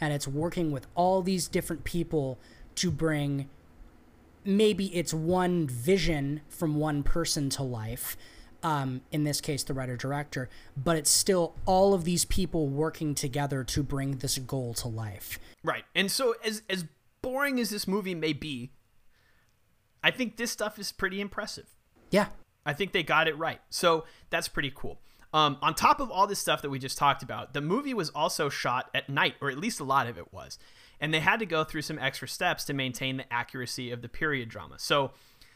And 0.00 0.12
it's 0.12 0.28
working 0.28 0.70
with 0.70 0.86
all 0.94 1.22
these 1.22 1.48
different 1.48 1.84
people 1.84 2.38
to 2.76 2.90
bring 2.90 3.48
maybe 4.44 4.86
it's 4.94 5.12
one 5.12 5.66
vision 5.66 6.40
from 6.48 6.76
one 6.76 7.02
person 7.02 7.50
to 7.50 7.62
life. 7.62 8.16
Um, 8.62 9.02
in 9.12 9.24
this 9.24 9.40
case, 9.40 9.62
the 9.62 9.74
writer 9.74 9.96
director, 9.96 10.48
but 10.76 10.96
it's 10.96 11.10
still 11.10 11.54
all 11.66 11.94
of 11.94 12.04
these 12.04 12.24
people 12.24 12.68
working 12.68 13.14
together 13.14 13.62
to 13.62 13.82
bring 13.82 14.18
this 14.18 14.38
goal 14.38 14.74
to 14.74 14.88
life. 14.88 15.38
Right. 15.62 15.84
And 15.94 16.10
so, 16.10 16.34
as, 16.42 16.62
as 16.68 16.84
boring 17.22 17.60
as 17.60 17.70
this 17.70 17.86
movie 17.86 18.14
may 18.14 18.32
be, 18.32 18.72
I 20.02 20.10
think 20.10 20.36
this 20.36 20.50
stuff 20.50 20.78
is 20.78 20.90
pretty 20.90 21.20
impressive. 21.20 21.66
Yeah. 22.10 22.28
I 22.66 22.74
think 22.74 22.92
they 22.92 23.02
got 23.02 23.28
it 23.28 23.38
right. 23.38 23.60
So 23.70 24.04
that's 24.28 24.48
pretty 24.48 24.72
cool. 24.74 25.00
Um, 25.32 25.58
on 25.62 25.74
top 25.74 26.00
of 26.00 26.10
all 26.10 26.26
this 26.26 26.38
stuff 26.38 26.62
that 26.62 26.70
we 26.70 26.78
just 26.78 26.98
talked 26.98 27.22
about, 27.22 27.52
the 27.54 27.60
movie 27.60 27.94
was 27.94 28.10
also 28.10 28.48
shot 28.48 28.90
at 28.94 29.08
night, 29.08 29.34
or 29.40 29.50
at 29.50 29.58
least 29.58 29.80
a 29.80 29.84
lot 29.84 30.06
of 30.06 30.18
it 30.18 30.32
was. 30.32 30.58
And 31.00 31.12
they 31.12 31.20
had 31.20 31.38
to 31.40 31.46
go 31.46 31.62
through 31.62 31.82
some 31.82 31.98
extra 31.98 32.26
steps 32.26 32.64
to 32.64 32.72
maintain 32.72 33.18
the 33.18 33.32
accuracy 33.32 33.90
of 33.90 34.02
the 34.02 34.08
period 34.08 34.48
drama. 34.48 34.78
So 34.78 35.12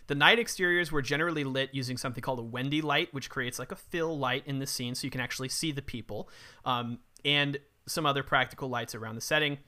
the 0.07 0.15
night 0.15 0.39
exteriors 0.39 0.93
were 0.93 1.03
generally 1.03 1.45
lit 1.45 1.70
using 1.73 1.97
something 1.97 2.20
called 2.20 2.41
a 2.41 2.43
Wendy 2.43 2.82
light, 2.82 3.15
which 3.15 3.31
creates 3.31 3.59
like 3.59 3.73
a 3.73 3.77
fill 3.77 4.19
light 4.19 4.43
in 4.47 4.59
the 4.59 4.66
scene 4.66 4.95
so 4.95 5.07
you 5.07 5.11
can 5.11 5.20
actually 5.20 5.49
see 5.49 5.73
the 5.73 5.82
people, 5.82 6.28
um, 6.65 6.99
and 7.24 7.59
some 7.87 8.05
other 8.07 8.23
practical 8.23 8.69
lights 8.69 8.95
around 8.95 9.15
the 9.15 9.20
setting. 9.20 9.59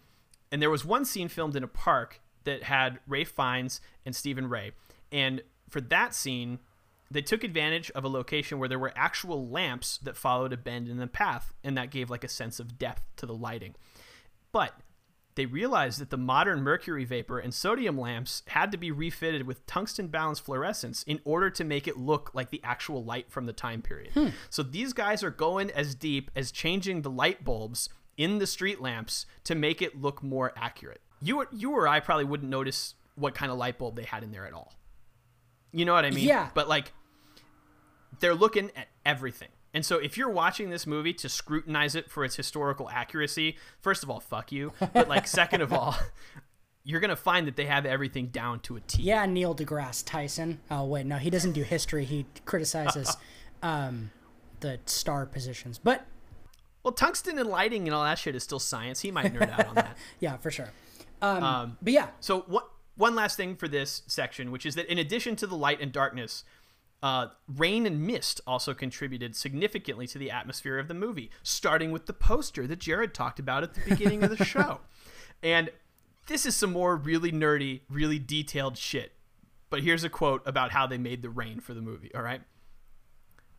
And 0.50 0.60
there 0.60 0.68
was 0.68 0.84
one 0.84 1.04
scene 1.04 1.28
filmed 1.28 1.56
in 1.56 1.62
a 1.62 1.68
park 1.68 2.20
that 2.44 2.64
had 2.64 2.98
Ray 3.06 3.24
Fiennes 3.24 3.80
and 4.04 4.14
Stephen 4.14 4.48
Rea. 4.48 4.72
And 5.10 5.42
for 5.70 5.80
that 5.80 6.14
scene, 6.14 6.58
they 7.12 7.22
took 7.22 7.44
advantage 7.44 7.90
of 7.92 8.04
a 8.04 8.08
location 8.08 8.58
where 8.58 8.68
there 8.68 8.78
were 8.78 8.92
actual 8.96 9.48
lamps 9.48 9.98
that 9.98 10.16
followed 10.16 10.52
a 10.52 10.56
bend 10.56 10.88
in 10.88 10.98
the 10.98 11.06
path, 11.06 11.52
and 11.62 11.76
that 11.76 11.90
gave 11.90 12.10
like 12.10 12.24
a 12.24 12.28
sense 12.28 12.60
of 12.60 12.78
depth 12.78 13.02
to 13.16 13.26
the 13.26 13.34
lighting. 13.34 13.74
But 14.52 14.74
they 15.34 15.46
realized 15.46 16.00
that 16.00 16.10
the 16.10 16.18
modern 16.18 16.62
mercury 16.62 17.04
vapor 17.04 17.38
and 17.38 17.54
sodium 17.54 17.98
lamps 17.98 18.42
had 18.48 18.70
to 18.72 18.78
be 18.78 18.90
refitted 18.90 19.46
with 19.46 19.66
tungsten 19.66 20.08
balanced 20.08 20.44
fluorescence 20.44 21.02
in 21.04 21.20
order 21.24 21.48
to 21.50 21.64
make 21.64 21.88
it 21.88 21.96
look 21.96 22.30
like 22.34 22.50
the 22.50 22.60
actual 22.62 23.02
light 23.02 23.30
from 23.30 23.46
the 23.46 23.52
time 23.52 23.80
period. 23.80 24.12
Hmm. 24.12 24.28
So 24.50 24.62
these 24.62 24.92
guys 24.92 25.22
are 25.22 25.30
going 25.30 25.70
as 25.70 25.94
deep 25.94 26.30
as 26.36 26.52
changing 26.52 27.02
the 27.02 27.10
light 27.10 27.44
bulbs 27.44 27.88
in 28.16 28.38
the 28.38 28.46
street 28.46 28.80
lamps 28.80 29.24
to 29.44 29.54
make 29.54 29.80
it 29.80 30.00
look 30.00 30.22
more 30.22 30.52
accurate. 30.54 31.00
You, 31.20 31.46
you 31.50 31.72
or 31.72 31.88
I 31.88 32.00
probably 32.00 32.24
wouldn't 32.24 32.50
notice 32.50 32.94
what 33.14 33.34
kind 33.34 33.50
of 33.50 33.56
light 33.56 33.78
bulb 33.78 33.96
they 33.96 34.04
had 34.04 34.22
in 34.22 34.32
there 34.32 34.46
at 34.46 34.52
all. 34.52 34.74
You 35.72 35.86
know 35.86 35.94
what 35.94 36.04
I 36.04 36.10
mean? 36.10 36.26
Yeah. 36.26 36.50
But 36.52 36.68
like 36.68 36.92
they're 38.22 38.34
looking 38.34 38.70
at 38.74 38.88
everything. 39.04 39.48
And 39.74 39.84
so 39.84 39.98
if 39.98 40.16
you're 40.16 40.30
watching 40.30 40.70
this 40.70 40.86
movie 40.86 41.12
to 41.14 41.28
scrutinize 41.28 41.94
it 41.94 42.10
for 42.10 42.24
its 42.24 42.36
historical 42.36 42.88
accuracy, 42.88 43.56
first 43.80 44.02
of 44.02 44.08
all, 44.10 44.20
fuck 44.20 44.52
you. 44.52 44.72
But 44.94 45.08
like 45.08 45.26
second 45.40 45.60
of 45.60 45.72
all, 45.72 45.96
you're 46.84 47.00
gonna 47.00 47.16
find 47.16 47.46
that 47.46 47.56
they 47.56 47.66
have 47.66 47.84
everything 47.84 48.26
down 48.28 48.60
to 48.60 48.76
a 48.76 48.80
T. 48.80 49.02
Yeah, 49.02 49.26
Neil 49.26 49.54
deGrasse 49.54 50.04
Tyson. 50.06 50.60
Oh 50.70 50.84
wait, 50.84 51.04
no, 51.06 51.16
he 51.16 51.30
doesn't 51.30 51.52
do 51.52 51.62
history. 51.62 52.04
He 52.04 52.26
criticizes 52.44 53.16
um, 53.62 54.10
the 54.60 54.78
star 54.86 55.26
positions. 55.26 55.78
But 55.78 56.06
Well, 56.82 56.92
tungsten 56.92 57.38
and 57.38 57.48
lighting 57.48 57.88
and 57.88 57.94
all 57.94 58.04
that 58.04 58.18
shit 58.18 58.34
is 58.34 58.42
still 58.42 58.58
science. 58.60 59.00
He 59.00 59.10
might 59.10 59.32
nerd 59.34 59.50
out 59.50 59.66
on 59.68 59.74
that. 59.76 59.96
yeah, 60.20 60.36
for 60.36 60.50
sure. 60.50 60.70
Um, 61.20 61.42
Um, 61.42 61.78
but 61.82 61.92
yeah, 61.92 62.08
So 62.20 62.42
what? 62.42 62.68
One 62.94 63.14
last 63.14 63.38
thing 63.38 63.56
for 63.56 63.68
this 63.68 64.02
section, 64.06 64.50
which 64.52 64.66
is 64.66 64.74
that 64.74 64.86
in 64.86 64.98
addition 64.98 65.34
to 65.36 65.46
the 65.46 65.56
light 65.56 65.80
and 65.80 65.90
darkness, 65.90 66.44
uh, 67.02 67.28
rain 67.48 67.86
and 67.86 68.06
mist 68.06 68.40
also 68.46 68.74
contributed 68.74 69.34
significantly 69.34 70.06
to 70.06 70.18
the 70.18 70.30
atmosphere 70.30 70.78
of 70.78 70.88
the 70.88 70.94
movie. 70.94 71.30
Starting 71.42 71.90
with 71.90 72.06
the 72.06 72.12
poster 72.12 72.66
that 72.66 72.78
Jared 72.78 73.14
talked 73.14 73.38
about 73.38 73.62
at 73.62 73.74
the 73.74 73.80
beginning 73.88 74.22
of 74.22 74.36
the 74.36 74.44
show, 74.44 74.80
and 75.42 75.70
this 76.26 76.46
is 76.46 76.54
some 76.54 76.72
more 76.72 76.96
really 76.96 77.32
nerdy, 77.32 77.80
really 77.90 78.18
detailed 78.18 78.78
shit. 78.78 79.12
But 79.70 79.82
here's 79.82 80.04
a 80.04 80.10
quote 80.10 80.42
about 80.46 80.70
how 80.70 80.86
they 80.86 80.98
made 80.98 81.22
the 81.22 81.30
rain 81.30 81.60
for 81.60 81.74
the 81.74 81.80
movie. 81.80 82.14
All 82.14 82.22
right. 82.22 82.42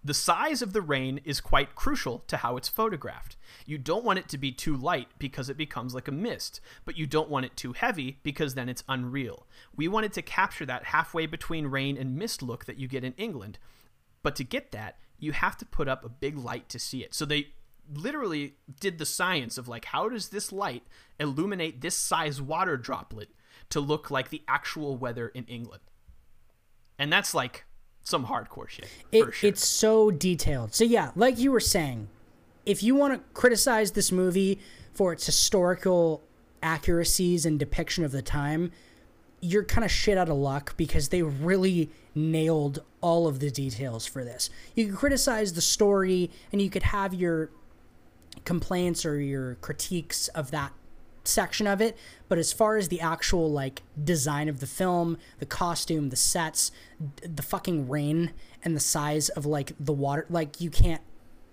The 0.05 0.13
size 0.13 0.61
of 0.61 0.73
the 0.73 0.81
rain 0.81 1.21
is 1.23 1.39
quite 1.39 1.75
crucial 1.75 2.19
to 2.27 2.37
how 2.37 2.57
it's 2.57 2.67
photographed. 2.67 3.37
You 3.65 3.77
don't 3.77 4.03
want 4.03 4.19
it 4.19 4.27
to 4.29 4.37
be 4.37 4.51
too 4.51 4.75
light 4.75 5.07
because 5.17 5.49
it 5.49 5.55
becomes 5.55 5.95
like 5.95 6.09
a 6.09 6.11
mist, 6.11 6.59
but 6.83 6.97
you 6.97 7.07
don't 7.07 7.29
want 7.29 7.45
it 7.45 7.55
too 7.55 7.71
heavy 7.71 8.19
because 8.21 8.53
then 8.53 8.67
it's 8.67 8.83
unreal. 8.89 9.47
We 9.75 9.87
wanted 9.87 10.11
to 10.13 10.21
capture 10.21 10.65
that 10.65 10.85
halfway 10.85 11.25
between 11.25 11.67
rain 11.67 11.97
and 11.97 12.17
mist 12.17 12.41
look 12.41 12.65
that 12.65 12.77
you 12.77 12.87
get 12.89 13.05
in 13.05 13.13
England. 13.13 13.59
But 14.23 14.35
to 14.37 14.43
get 14.43 14.71
that, 14.71 14.97
you 15.19 15.31
have 15.31 15.57
to 15.57 15.65
put 15.65 15.87
up 15.87 16.03
a 16.03 16.09
big 16.09 16.37
light 16.37 16.67
to 16.69 16.79
see 16.79 17.01
it. 17.01 17.13
So 17.13 17.23
they 17.25 17.53
literally 17.93 18.55
did 18.79 18.97
the 18.97 19.05
science 19.05 19.57
of 19.57 19.67
like 19.67 19.85
how 19.85 20.09
does 20.09 20.29
this 20.29 20.51
light 20.51 20.83
illuminate 21.19 21.81
this 21.81 21.97
size 21.97 22.41
water 22.41 22.77
droplet 22.77 23.29
to 23.69 23.79
look 23.79 24.09
like 24.11 24.29
the 24.29 24.41
actual 24.49 24.97
weather 24.97 25.29
in 25.29 25.45
England? 25.45 25.83
And 26.99 27.11
that's 27.11 27.33
like 27.33 27.65
some 28.03 28.25
hardcore 28.25 28.69
shit. 28.69 28.87
it, 29.11 29.29
it's 29.41 29.67
so 29.67 30.11
detailed. 30.11 30.73
So 30.73 30.83
yeah, 30.83 31.11
like 31.15 31.39
you 31.39 31.51
were 31.51 31.59
saying, 31.59 32.09
if 32.65 32.83
you 32.83 32.95
want 32.95 33.13
to 33.13 33.19
criticize 33.33 33.91
this 33.91 34.11
movie 34.11 34.59
for 34.93 35.13
its 35.13 35.25
historical 35.25 36.21
accuracies 36.61 37.45
and 37.45 37.57
depiction 37.57 38.03
of 38.03 38.11
the 38.11 38.21
time, 38.21 38.71
you're 39.41 39.63
kind 39.63 39.83
of 39.83 39.91
shit 39.91 40.17
out 40.17 40.29
of 40.29 40.37
luck 40.37 40.75
because 40.77 41.09
they 41.09 41.21
really 41.21 41.89
nailed 42.15 42.81
all 43.01 43.27
of 43.27 43.39
the 43.39 43.51
details 43.51 44.05
for 44.05 44.23
this. 44.23 44.49
You 44.75 44.87
could 44.87 44.95
criticize 44.95 45.53
the 45.53 45.61
story 45.61 46.31
and 46.51 46.61
you 46.61 46.69
could 46.69 46.83
have 46.83 47.13
your 47.13 47.49
complaints 48.45 49.05
or 49.05 49.19
your 49.19 49.55
critiques 49.55 50.29
of 50.29 50.51
that 50.51 50.71
section 51.23 51.67
of 51.67 51.81
it 51.81 51.97
but 52.27 52.37
as 52.37 52.51
far 52.51 52.75
as 52.77 52.89
the 52.89 52.99
actual 52.99 53.51
like 53.51 53.83
design 54.03 54.49
of 54.49 54.59
the 54.59 54.67
film 54.67 55.17
the 55.39 55.45
costume 55.45 56.09
the 56.09 56.15
sets 56.15 56.71
d- 57.15 57.27
the 57.27 57.41
fucking 57.41 57.87
rain 57.89 58.31
and 58.63 58.75
the 58.75 58.81
size 58.81 59.29
of 59.29 59.45
like 59.45 59.71
the 59.79 59.93
water 59.93 60.25
like 60.29 60.59
you 60.59 60.69
can't 60.69 61.01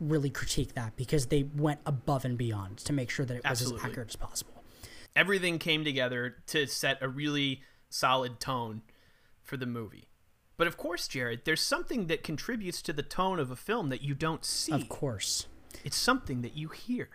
really 0.00 0.30
critique 0.30 0.74
that 0.74 0.96
because 0.96 1.26
they 1.26 1.42
went 1.54 1.78
above 1.86 2.24
and 2.24 2.36
beyond 2.38 2.78
to 2.78 2.92
make 2.92 3.10
sure 3.10 3.24
that 3.26 3.34
it 3.34 3.44
was 3.44 3.50
Absolutely. 3.50 3.80
as 3.80 3.84
accurate 3.84 4.08
as 4.08 4.16
possible 4.16 4.60
everything 5.16 5.58
came 5.58 5.84
together 5.84 6.36
to 6.46 6.66
set 6.66 6.98
a 7.00 7.08
really 7.08 7.62
solid 7.88 8.40
tone 8.40 8.82
for 9.42 9.56
the 9.56 9.66
movie. 9.66 10.08
But 10.56 10.66
of 10.66 10.76
course, 10.76 11.08
Jared, 11.08 11.42
there's 11.44 11.60
something 11.60 12.06
that 12.06 12.22
contributes 12.22 12.82
to 12.82 12.92
the 12.92 13.02
tone 13.02 13.40
of 13.40 13.50
a 13.50 13.56
film 13.56 13.88
that 13.88 14.02
you 14.02 14.14
don't 14.14 14.44
see. 14.44 14.72
of 14.72 14.88
course 14.88 15.46
It's 15.84 15.96
something 15.96 16.42
that 16.42 16.56
you 16.56 16.68
hear. 16.68 17.08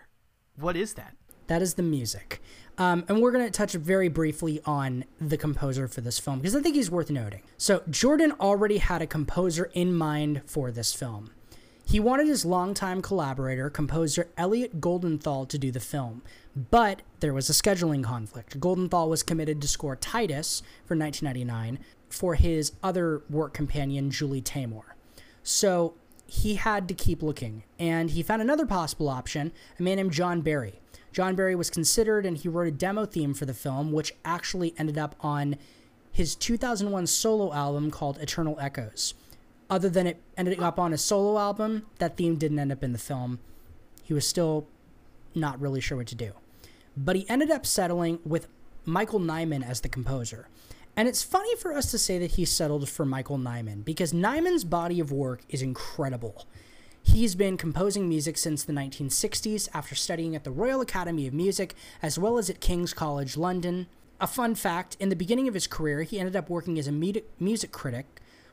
What 0.58 0.76
is 0.76 0.94
that? 0.96 1.16
That 1.48 1.62
is 1.62 1.76
the 1.76 1.84
music. 1.84 2.42
Um, 2.78 3.06
and 3.08 3.22
we're 3.22 3.32
going 3.32 3.46
to 3.46 3.52
touch 3.52 3.74
very 3.74 4.10
briefly 4.10 4.62
on 4.66 5.06
the 5.22 5.38
composer 5.38 5.88
for 5.88 6.02
this 6.02 6.20
film 6.20 6.40
because 6.40 6.56
I 6.56 6.62
think 6.62 6.76
he's 6.76 6.92
worth 6.92 7.10
noting. 7.10 7.42
So, 7.58 7.84
Jordan 7.90 8.34
already 8.34 8.78
had 8.78 9.02
a 9.02 9.08
composer 9.08 9.72
in 9.74 9.94
mind 9.94 10.42
for 10.46 10.72
this 10.72 10.94
film. 10.94 11.32
He 11.88 12.00
wanted 12.00 12.28
his 12.28 12.46
longtime 12.46 13.02
collaborator, 13.02 13.70
composer 13.70 14.28
Elliot 14.38 14.82
Goldenthal, 14.82 15.48
to 15.48 15.58
do 15.58 15.72
the 15.72 15.80
film, 15.80 16.24
but 16.72 17.04
there 17.20 17.34
was 17.34 17.50
a 17.50 17.54
scheduling 17.54 18.04
conflict. 18.04 18.60
Goldenthal 18.60 19.08
was 19.08 19.22
committed 19.22 19.62
to 19.62 19.68
score 19.68 19.96
Titus 19.96 20.62
for 20.86 20.98
1999 20.98 21.80
for 22.10 22.36
his 22.36 22.72
other 22.82 23.22
work 23.30 23.54
companion, 23.54 24.10
Julie 24.10 24.42
Taymor. 24.42 24.96
So 25.44 25.94
he 26.26 26.56
had 26.56 26.88
to 26.88 26.96
keep 26.96 27.22
looking, 27.22 27.64
and 27.78 28.10
he 28.10 28.24
found 28.24 28.42
another 28.42 28.66
possible 28.66 29.08
option, 29.08 29.52
a 29.80 29.84
man 29.84 29.98
named 29.98 30.12
John 30.12 30.42
Barry. 30.42 30.82
John 31.16 31.34
Barry 31.34 31.56
was 31.56 31.70
considered, 31.70 32.26
and 32.26 32.38
he 32.38 32.50
wrote 32.50 32.68
a 32.68 32.72
demo 32.72 33.06
theme 33.06 33.34
for 33.34 33.46
the 33.46 33.54
film, 33.54 33.94
which 33.94 34.14
actually 34.26 34.74
ended 34.78 34.98
up 34.98 35.16
on 35.22 35.56
his 36.12 36.36
2001 36.36 37.08
solo 37.08 37.54
album 37.54 37.90
called 37.90 38.18
Eternal 38.18 38.58
Echoes. 38.60 39.14
Other 39.70 39.88
than 39.88 40.08
it 40.08 40.22
ended 40.36 40.60
up 40.60 40.78
on 40.78 40.92
a 40.92 40.98
solo 40.98 41.40
album, 41.40 41.86
that 42.00 42.18
theme 42.18 42.36
didn't 42.36 42.60
end 42.60 42.74
up 42.74 42.84
in 42.84 42.92
the 42.92 42.98
film. 42.98 43.40
He 44.04 44.14
was 44.14 44.28
still 44.28 44.68
not 45.34 45.58
really 45.62 45.80
sure 45.80 45.98
what 45.98 46.08
to 46.08 46.16
do. 46.16 46.34
But 46.98 47.16
he 47.16 47.30
ended 47.30 47.50
up 47.50 47.66
settling 47.66 48.20
with 48.26 48.50
Michael 48.84 49.22
Nyman 49.22 49.66
as 49.66 49.80
the 49.80 49.88
composer. 49.88 50.50
And 50.98 51.08
it's 51.08 51.24
funny 51.24 51.56
for 51.56 51.72
us 51.72 51.92
to 51.92 51.98
say 51.98 52.20
that 52.20 52.32
he 52.32 52.44
settled 52.44 52.90
for 52.90 53.06
Michael 53.06 53.38
Nyman 53.38 53.86
because 53.86 54.12
Nyman's 54.12 54.66
body 54.66 55.00
of 55.00 55.14
work 55.14 55.44
is 55.48 55.62
incredible. 55.62 56.46
He's 57.08 57.36
been 57.36 57.56
composing 57.56 58.10
music 58.10 58.38
since 58.38 58.64
the 58.64 58.74
1960s 58.74 59.70
after 59.74 59.94
studying 59.96 60.36
at 60.36 60.44
the 60.44 60.52
Royal 60.52 60.82
Academy 60.82 61.28
of 61.28 61.34
Music 61.34 61.76
as 62.02 62.18
well 62.20 62.38
as 62.38 62.50
at 62.50 62.60
King's 62.60 62.94
College 62.94 63.38
London. 63.38 63.88
A 64.20 64.28
fun 64.28 64.56
fact 64.56 64.98
in 65.00 65.10
the 65.10 65.16
beginning 65.16 65.48
of 65.48 65.54
his 65.54 65.68
career, 65.68 66.02
he 66.02 66.20
ended 66.20 66.36
up 66.36 66.50
working 66.50 66.80
as 66.80 66.88
a 66.88 66.92
music 66.92 67.72
critic, 67.72 68.08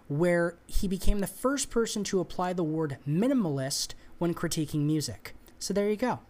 where 0.07 0.57
he 0.67 0.87
became 0.87 1.21
the 1.21 1.27
first 1.27 1.71
person 1.71 2.05
to 2.05 2.21
apply 2.21 2.53
the 2.53 2.63
word 2.63 2.99
minimalist 3.09 3.95
when 4.19 4.35
critiquing 4.35 4.81
music. 4.81 5.35
So 5.59 5.73
there 5.73 5.89
you 5.89 5.97
go. 5.97 6.21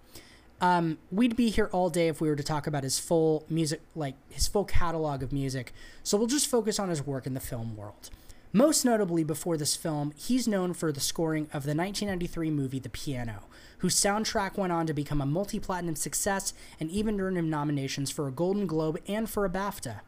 Um, 0.61 0.99
we'd 1.11 1.35
be 1.35 1.51
here 1.51 1.69
all 1.73 1.90
day 1.90 2.07
if 2.07 2.20
we 2.20 2.28
were 2.28 2.36
to 2.36 2.43
talk 2.44 2.69
about 2.69 2.85
his 2.85 3.01
full 3.01 3.44
music, 3.51 3.81
like 3.97 4.15
his 4.31 4.47
full 4.47 4.65
catalog 4.65 5.24
of 5.24 5.32
music. 5.32 5.74
So 6.05 6.16
we'll 6.16 6.28
just 6.28 6.47
focus 6.47 6.78
on 6.78 6.89
his 6.89 7.05
work 7.05 7.27
in 7.27 7.35
the 7.35 7.40
film 7.40 7.77
world. 7.77 8.11
Most 8.55 8.85
notably, 8.85 9.24
before 9.24 9.57
this 9.57 9.74
film, 9.74 10.12
he's 10.15 10.47
known 10.47 10.74
for 10.74 10.93
the 10.93 11.01
scoring 11.01 11.45
of 11.55 11.65
the 11.65 11.74
1993 11.74 12.51
movie 12.51 12.79
The 12.79 12.91
Piano, 12.91 13.45
whose 13.79 13.95
soundtrack 13.95 14.59
went 14.59 14.74
on 14.74 14.87
to 14.87 14.93
become 14.93 15.23
a 15.23 15.27
multi 15.27 15.59
platinum 15.59 15.97
success 15.97 16.53
and 16.79 16.91
even 16.91 17.19
earned 17.19 17.39
him 17.39 17.49
nominations 17.49 18.11
for 18.11 18.29
a 18.29 18.33
Golden 18.33 18.66
Globe 18.66 18.99
and 19.09 19.29
for 19.29 19.47
a 19.47 19.51
BAFTA. 19.51 20.01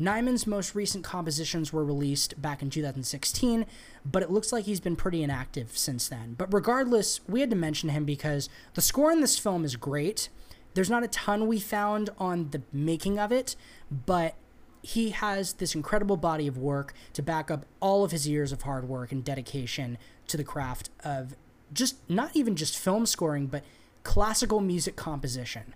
Nyman's 0.00 0.46
most 0.46 0.74
recent 0.74 1.04
compositions 1.04 1.70
were 1.70 1.84
released 1.84 2.40
back 2.40 2.62
in 2.62 2.70
2016, 2.70 3.66
but 4.10 4.22
it 4.22 4.30
looks 4.30 4.52
like 4.52 4.64
he's 4.64 4.80
been 4.80 4.96
pretty 4.96 5.22
inactive 5.22 5.76
since 5.76 6.08
then. 6.08 6.34
But 6.38 6.52
regardless, 6.52 7.20
we 7.28 7.40
had 7.40 7.50
to 7.50 7.56
mention 7.56 7.90
him 7.90 8.06
because 8.06 8.48
the 8.72 8.80
score 8.80 9.12
in 9.12 9.20
this 9.20 9.38
film 9.38 9.66
is 9.66 9.76
great. 9.76 10.30
There's 10.72 10.88
not 10.88 11.04
a 11.04 11.08
ton 11.08 11.46
we 11.46 11.60
found 11.60 12.08
on 12.18 12.50
the 12.52 12.62
making 12.72 13.18
of 13.18 13.30
it, 13.32 13.54
but 13.90 14.34
he 14.82 15.10
has 15.10 15.54
this 15.54 15.74
incredible 15.74 16.16
body 16.16 16.46
of 16.46 16.58
work 16.58 16.92
to 17.12 17.22
back 17.22 17.50
up 17.50 17.64
all 17.80 18.04
of 18.04 18.10
his 18.10 18.28
years 18.28 18.52
of 18.52 18.62
hard 18.62 18.88
work 18.88 19.12
and 19.12 19.24
dedication 19.24 19.96
to 20.26 20.36
the 20.36 20.44
craft 20.44 20.90
of 21.04 21.36
just 21.72 21.96
not 22.10 22.30
even 22.34 22.56
just 22.56 22.76
film 22.76 23.06
scoring, 23.06 23.46
but 23.46 23.64
classical 24.02 24.60
music 24.60 24.96
composition. 24.96 25.74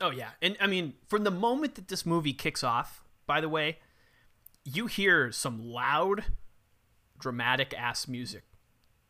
Oh 0.00 0.10
yeah, 0.10 0.30
and 0.42 0.56
I 0.60 0.66
mean, 0.66 0.94
from 1.06 1.24
the 1.24 1.30
moment 1.30 1.76
that 1.76 1.88
this 1.88 2.04
movie 2.04 2.32
kicks 2.32 2.62
off, 2.62 3.04
by 3.26 3.40
the 3.40 3.48
way, 3.48 3.78
you 4.64 4.86
hear 4.86 5.32
some 5.32 5.64
loud, 5.64 6.24
dramatic 7.18 7.74
ass 7.76 8.06
music, 8.06 8.42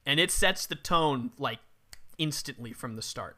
and 0.07 0.21
it 0.21 0.31
sets 0.31 0.67
the 0.67 0.75
tone 0.75 1.31
like 1.39 1.59
instantly 2.19 2.73
from 2.73 2.97
the 2.97 3.03
start. 3.03 3.37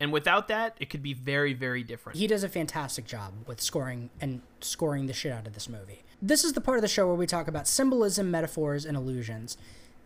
And 0.00 0.12
without 0.12 0.48
that, 0.48 0.76
it 0.78 0.90
could 0.90 1.02
be 1.02 1.12
very, 1.12 1.54
very 1.54 1.82
different. 1.82 2.18
He 2.18 2.26
does 2.26 2.44
a 2.44 2.48
fantastic 2.48 3.04
job 3.04 3.32
with 3.46 3.60
scoring 3.60 4.10
and 4.20 4.42
scoring 4.60 5.06
the 5.06 5.12
shit 5.12 5.32
out 5.32 5.46
of 5.46 5.54
this 5.54 5.68
movie. 5.68 6.04
This 6.22 6.44
is 6.44 6.52
the 6.52 6.60
part 6.60 6.78
of 6.78 6.82
the 6.82 6.88
show 6.88 7.06
where 7.06 7.16
we 7.16 7.26
talk 7.26 7.48
about 7.48 7.66
symbolism, 7.66 8.30
metaphors, 8.30 8.84
and 8.84 8.96
illusions. 8.96 9.56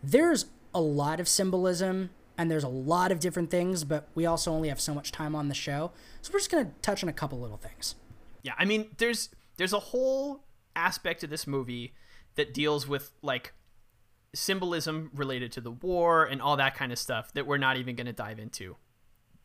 There's 0.01 0.45
a 0.73 0.81
lot 0.81 1.19
of 1.19 1.27
symbolism 1.27 2.09
and 2.37 2.49
there's 2.49 2.63
a 2.63 2.69
lot 2.69 3.11
of 3.11 3.19
different 3.19 3.51
things, 3.51 3.83
but 3.83 4.07
we 4.15 4.25
also 4.25 4.51
only 4.51 4.69
have 4.69 4.81
so 4.81 4.93
much 4.93 5.11
time 5.11 5.35
on 5.35 5.47
the 5.47 5.53
show. 5.53 5.91
So 6.21 6.31
we're 6.33 6.39
just 6.39 6.51
going 6.51 6.65
to 6.65 6.71
touch 6.81 7.03
on 7.03 7.09
a 7.09 7.13
couple 7.13 7.39
little 7.39 7.57
things. 7.57 7.95
Yeah, 8.41 8.53
I 8.57 8.65
mean, 8.65 8.89
there's 8.97 9.29
there's 9.57 9.73
a 9.73 9.79
whole 9.79 10.43
aspect 10.75 11.23
of 11.23 11.29
this 11.29 11.45
movie 11.45 11.93
that 12.35 12.53
deals 12.53 12.87
with 12.87 13.11
like 13.21 13.53
symbolism 14.33 15.11
related 15.13 15.51
to 15.51 15.61
the 15.61 15.71
war 15.71 16.25
and 16.25 16.41
all 16.41 16.57
that 16.57 16.75
kind 16.75 16.91
of 16.91 16.97
stuff 16.97 17.31
that 17.33 17.45
we're 17.45 17.57
not 17.57 17.77
even 17.77 17.95
going 17.95 18.07
to 18.07 18.13
dive 18.13 18.39
into 18.39 18.75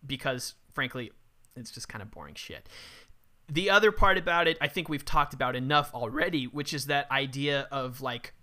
because 0.06 0.54
frankly, 0.72 1.10
it's 1.56 1.70
just 1.70 1.88
kind 1.88 2.02
of 2.02 2.10
boring 2.10 2.34
shit. 2.34 2.68
The 3.48 3.70
other 3.70 3.90
part 3.90 4.18
about 4.18 4.46
it, 4.46 4.58
I 4.60 4.68
think 4.68 4.88
we've 4.88 5.04
talked 5.04 5.34
about 5.34 5.56
enough 5.56 5.90
already, 5.94 6.44
which 6.44 6.74
is 6.74 6.86
that 6.86 7.10
idea 7.10 7.66
of 7.72 8.00
like 8.00 8.34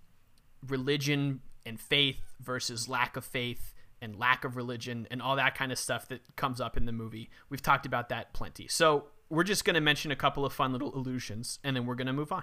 religion 0.66 1.40
and 1.64 1.80
faith 1.80 2.20
versus 2.40 2.88
lack 2.88 3.16
of 3.16 3.24
faith 3.24 3.72
and 4.02 4.18
lack 4.18 4.44
of 4.44 4.56
religion 4.56 5.06
and 5.10 5.22
all 5.22 5.36
that 5.36 5.54
kind 5.54 5.72
of 5.72 5.78
stuff 5.78 6.08
that 6.08 6.36
comes 6.36 6.60
up 6.60 6.76
in 6.76 6.86
the 6.86 6.92
movie. 6.92 7.30
We've 7.48 7.62
talked 7.62 7.86
about 7.86 8.08
that 8.10 8.32
plenty. 8.32 8.68
So 8.68 9.06
we're 9.30 9.44
just 9.44 9.64
going 9.64 9.74
to 9.74 9.80
mention 9.80 10.10
a 10.10 10.16
couple 10.16 10.44
of 10.44 10.52
fun 10.52 10.72
little 10.72 10.92
illusions 10.92 11.58
and 11.64 11.76
then 11.76 11.86
we're 11.86 11.94
going 11.94 12.06
to 12.06 12.12
move 12.12 12.32
on. 12.32 12.42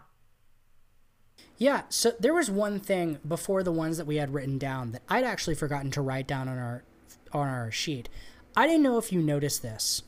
Yeah, 1.57 1.84
so 1.90 2.14
there 2.19 2.34
was 2.34 2.49
one 2.49 2.80
thing 2.80 3.19
before 3.27 3.64
the 3.64 3.72
ones 3.72 3.98
that 3.98 4.07
we 4.07 4.18
had 4.18 4.34
written 4.34 4.57
down 4.57 4.91
that 4.91 5.02
I'd 5.10 5.23
actually 5.23 5.56
forgotten 5.56 5.91
to 5.91 6.02
write 6.02 6.27
down 6.27 6.48
on 6.48 6.57
our 6.57 6.84
on 7.31 7.48
our 7.48 7.72
sheet. 7.72 8.10
I 8.56 8.68
didn't 8.68 8.84
know 8.84 8.98
if 8.98 9.12
you 9.12 9.22
noticed 9.22 9.62
this, 9.62 10.04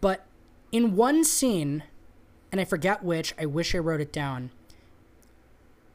but 0.00 0.26
in 0.72 0.96
one 0.96 1.24
scene, 1.24 1.84
and 2.50 2.60
I 2.60 2.64
forget 2.64 3.04
which, 3.04 3.34
I 3.38 3.46
wish 3.46 3.74
I 3.74 3.78
wrote 3.78 4.00
it 4.00 4.12
down. 4.12 4.50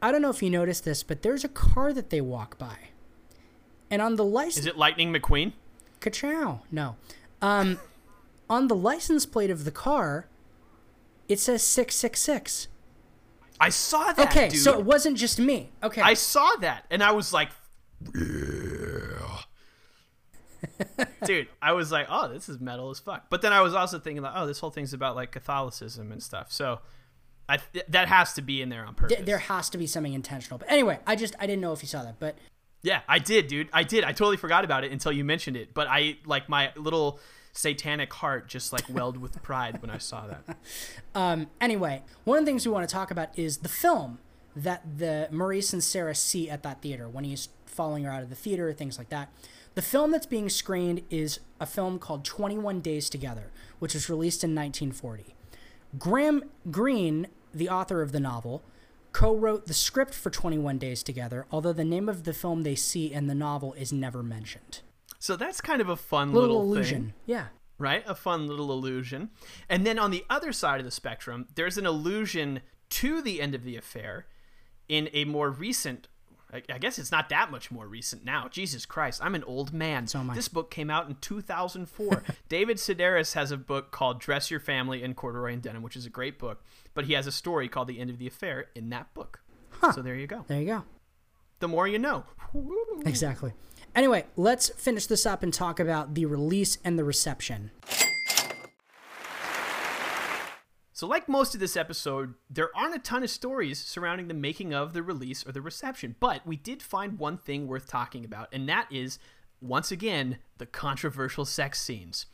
I 0.00 0.10
don't 0.12 0.22
know 0.22 0.30
if 0.30 0.42
you 0.42 0.50
noticed 0.50 0.84
this, 0.84 1.02
but 1.02 1.22
there's 1.22 1.44
a 1.44 1.48
car 1.48 1.92
that 1.92 2.10
they 2.10 2.20
walk 2.20 2.58
by. 2.58 2.76
And 3.90 4.02
on 4.02 4.16
the 4.16 4.24
license 4.24 4.58
Is 4.58 4.66
it 4.66 4.76
Lightning 4.76 5.12
McQueen? 5.12 5.52
Ka-chow. 6.00 6.60
No. 6.70 6.96
Um 7.40 7.78
on 8.50 8.68
the 8.68 8.74
license 8.74 9.24
plate 9.24 9.50
of 9.50 9.64
the 9.64 9.70
car, 9.70 10.26
it 11.28 11.38
says 11.38 11.62
666. 11.62 12.68
I 13.60 13.68
saw 13.70 14.12
that. 14.12 14.28
Okay, 14.28 14.48
dude. 14.48 14.60
so 14.60 14.78
it 14.78 14.84
wasn't 14.84 15.16
just 15.16 15.38
me. 15.38 15.70
Okay. 15.82 16.02
I 16.02 16.14
saw 16.14 16.50
that 16.60 16.84
and 16.90 17.02
I 17.02 17.12
was 17.12 17.32
like. 17.32 17.50
dude, 21.24 21.48
I 21.60 21.72
was 21.72 21.92
like, 21.92 22.06
oh, 22.08 22.28
this 22.28 22.48
is 22.48 22.60
metal 22.60 22.90
as 22.90 22.98
fuck. 22.98 23.26
But 23.30 23.42
then 23.42 23.52
I 23.52 23.60
was 23.60 23.74
also 23.74 23.98
thinking 23.98 24.22
like, 24.22 24.32
oh, 24.34 24.46
this 24.46 24.58
whole 24.58 24.70
thing's 24.70 24.92
about 24.92 25.16
like 25.16 25.32
Catholicism 25.32 26.12
and 26.12 26.22
stuff. 26.22 26.52
So 26.52 26.80
I 27.48 27.58
that 27.88 28.08
has 28.08 28.32
to 28.34 28.42
be 28.42 28.62
in 28.62 28.68
there 28.68 28.84
on 28.84 28.94
purpose. 28.94 29.18
There 29.24 29.38
has 29.38 29.68
to 29.70 29.78
be 29.78 29.86
something 29.86 30.12
intentional. 30.12 30.58
But 30.58 30.70
anyway, 30.70 30.98
I 31.06 31.16
just 31.16 31.34
I 31.38 31.46
didn't 31.46 31.60
know 31.60 31.72
if 31.72 31.82
you 31.82 31.88
saw 31.88 32.02
that, 32.02 32.18
but 32.18 32.36
Yeah, 32.82 33.00
I 33.08 33.18
did, 33.18 33.48
dude. 33.48 33.68
I 33.72 33.82
did. 33.82 34.04
I 34.04 34.12
totally 34.12 34.36
forgot 34.36 34.64
about 34.64 34.84
it 34.84 34.92
until 34.92 35.12
you 35.12 35.24
mentioned 35.24 35.56
it. 35.56 35.74
But 35.74 35.88
I 35.88 36.18
like 36.24 36.48
my 36.48 36.72
little 36.76 37.20
satanic 37.52 38.12
heart 38.12 38.48
just 38.48 38.72
like 38.72 38.84
welled 38.88 39.16
with 39.16 39.40
pride 39.42 39.80
when 39.80 39.90
I 39.90 39.98
saw 39.98 40.26
that. 40.26 40.56
um 41.14 41.48
anyway, 41.60 42.02
one 42.24 42.38
of 42.38 42.44
the 42.44 42.50
things 42.50 42.66
we 42.66 42.72
want 42.72 42.88
to 42.88 42.92
talk 42.92 43.10
about 43.10 43.38
is 43.38 43.58
the 43.58 43.68
film 43.68 44.18
that 44.56 44.98
the 44.98 45.28
Maurice 45.30 45.72
and 45.72 45.82
Sarah 45.82 46.14
see 46.14 46.48
at 46.48 46.62
that 46.62 46.80
theater 46.80 47.08
when 47.08 47.24
he's 47.24 47.48
following 47.66 48.04
her 48.04 48.10
out 48.10 48.22
of 48.22 48.30
the 48.30 48.36
theater, 48.36 48.72
things 48.72 48.98
like 48.98 49.08
that. 49.10 49.32
The 49.74 49.82
film 49.82 50.12
that's 50.12 50.26
being 50.26 50.48
screened 50.48 51.02
is 51.10 51.40
a 51.60 51.66
film 51.66 51.98
called 51.98 52.24
21 52.24 52.80
Days 52.80 53.10
Together, 53.10 53.50
which 53.80 53.94
was 53.94 54.08
released 54.08 54.44
in 54.44 54.50
1940. 54.54 55.34
Graham 55.98 56.44
Greene, 56.70 57.26
the 57.52 57.68
author 57.68 58.00
of 58.02 58.12
the 58.12 58.20
novel, 58.20 58.62
co 59.12 59.34
wrote 59.34 59.66
the 59.66 59.74
script 59.74 60.14
for 60.14 60.30
21 60.30 60.78
Days 60.78 61.02
Together, 61.02 61.46
although 61.50 61.72
the 61.72 61.84
name 61.84 62.08
of 62.08 62.24
the 62.24 62.32
film 62.32 62.62
they 62.62 62.74
see 62.76 63.12
in 63.12 63.26
the 63.26 63.34
novel 63.34 63.72
is 63.74 63.92
never 63.92 64.22
mentioned. 64.22 64.80
So 65.18 65.36
that's 65.36 65.60
kind 65.60 65.80
of 65.80 65.88
a 65.88 65.96
fun 65.96 66.32
Little, 66.32 66.48
little, 66.58 66.62
illusion. 66.62 67.02
thing. 67.06 67.14
Yeah. 67.26 67.46
right? 67.78 68.04
A 68.06 68.14
fun 68.14 68.46
little 68.46 68.70
illusion. 68.72 69.30
And 69.68 69.84
then 69.86 69.98
on 69.98 70.10
the 70.10 70.24
other 70.30 70.52
side 70.52 70.78
of 70.80 70.84
the 70.84 70.90
spectrum, 70.92 71.46
there's 71.54 71.78
an 71.78 71.86
allusion 71.86 72.60
to 72.90 73.22
the 73.22 73.40
end 73.40 73.54
of 73.54 73.64
the 73.64 73.76
affair 73.76 74.26
in 74.88 75.08
a 75.12 75.24
more 75.24 75.50
recent. 75.50 76.06
I 76.54 76.62
I 76.72 76.78
guess 76.78 76.98
it's 76.98 77.10
not 77.10 77.28
that 77.28 77.50
much 77.50 77.70
more 77.70 77.86
recent 77.86 78.24
now. 78.24 78.48
Jesus 78.48 78.86
Christ, 78.86 79.20
I'm 79.22 79.34
an 79.34 79.44
old 79.44 79.72
man. 79.72 80.06
So. 80.06 80.24
This 80.34 80.48
book 80.48 80.70
came 80.70 80.90
out 80.90 81.08
in 81.08 81.16
2004. 81.16 82.22
David 82.48 82.76
Sedaris 82.76 83.34
has 83.34 83.50
a 83.50 83.56
book 83.56 83.90
called 83.90 84.20
Dress 84.20 84.50
Your 84.50 84.60
Family 84.60 85.02
in 85.02 85.14
Corduroy 85.14 85.52
and 85.52 85.62
Denim, 85.62 85.82
which 85.82 85.96
is 85.96 86.06
a 86.06 86.10
great 86.10 86.38
book. 86.38 86.62
But 86.94 87.06
he 87.06 87.14
has 87.14 87.26
a 87.26 87.32
story 87.32 87.68
called 87.68 87.88
The 87.88 87.98
End 87.98 88.10
of 88.10 88.18
the 88.18 88.26
Affair 88.26 88.66
in 88.74 88.90
that 88.90 89.12
book. 89.14 89.40
Huh. 89.70 89.92
So 89.92 90.02
there 90.02 90.14
you 90.14 90.26
go. 90.26 90.44
There 90.46 90.60
you 90.60 90.66
go. 90.66 90.84
The 91.58 91.68
more 91.68 91.88
you 91.88 91.98
know. 91.98 92.24
Exactly. 93.04 93.52
Anyway, 93.94 94.24
let's 94.36 94.68
finish 94.70 95.06
this 95.06 95.26
up 95.26 95.42
and 95.42 95.52
talk 95.52 95.78
about 95.78 96.14
the 96.14 96.26
release 96.26 96.78
and 96.84 96.98
the 96.98 97.04
reception. 97.04 97.70
So, 100.96 101.08
like 101.08 101.28
most 101.28 101.54
of 101.54 101.60
this 101.60 101.76
episode, 101.76 102.34
there 102.48 102.70
aren't 102.72 102.94
a 102.94 103.00
ton 103.00 103.24
of 103.24 103.30
stories 103.30 103.80
surrounding 103.80 104.28
the 104.28 104.34
making 104.34 104.72
of, 104.72 104.92
the 104.92 105.02
release, 105.02 105.44
or 105.44 105.50
the 105.50 105.60
reception, 105.60 106.14
but 106.20 106.46
we 106.46 106.54
did 106.54 106.84
find 106.84 107.18
one 107.18 107.36
thing 107.36 107.66
worth 107.66 107.88
talking 107.88 108.24
about, 108.24 108.48
and 108.52 108.68
that 108.68 108.86
is, 108.92 109.18
once 109.60 109.90
again, 109.90 110.38
the 110.58 110.66
controversial 110.66 111.44
sex 111.44 111.80
scenes. 111.80 112.26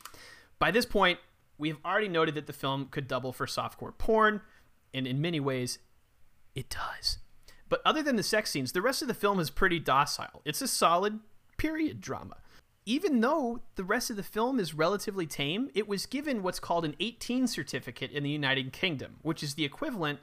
By 0.58 0.70
this 0.70 0.84
point, 0.84 1.18
we 1.56 1.68
have 1.68 1.78
already 1.86 2.08
noted 2.08 2.34
that 2.34 2.46
the 2.46 2.52
film 2.52 2.88
could 2.90 3.08
double 3.08 3.32
for 3.32 3.46
softcore 3.46 3.96
porn, 3.96 4.42
and 4.92 5.06
in 5.06 5.22
many 5.22 5.40
ways, 5.40 5.78
it 6.54 6.68
does. 6.68 7.16
But 7.70 7.80
other 7.86 8.02
than 8.02 8.16
the 8.16 8.22
sex 8.22 8.50
scenes, 8.50 8.72
the 8.72 8.82
rest 8.82 9.00
of 9.00 9.08
the 9.08 9.14
film 9.14 9.40
is 9.40 9.48
pretty 9.48 9.78
docile. 9.78 10.42
It's 10.44 10.60
a 10.60 10.68
solid 10.68 11.20
period 11.56 12.02
drama. 12.02 12.36
Even 12.90 13.20
though 13.20 13.60
the 13.76 13.84
rest 13.84 14.10
of 14.10 14.16
the 14.16 14.22
film 14.24 14.58
is 14.58 14.74
relatively 14.74 15.24
tame, 15.24 15.70
it 15.76 15.86
was 15.86 16.06
given 16.06 16.42
what's 16.42 16.58
called 16.58 16.84
an 16.84 16.96
18 16.98 17.46
certificate 17.46 18.10
in 18.10 18.24
the 18.24 18.30
United 18.30 18.72
Kingdom, 18.72 19.18
which 19.22 19.44
is 19.44 19.54
the 19.54 19.64
equivalent 19.64 20.18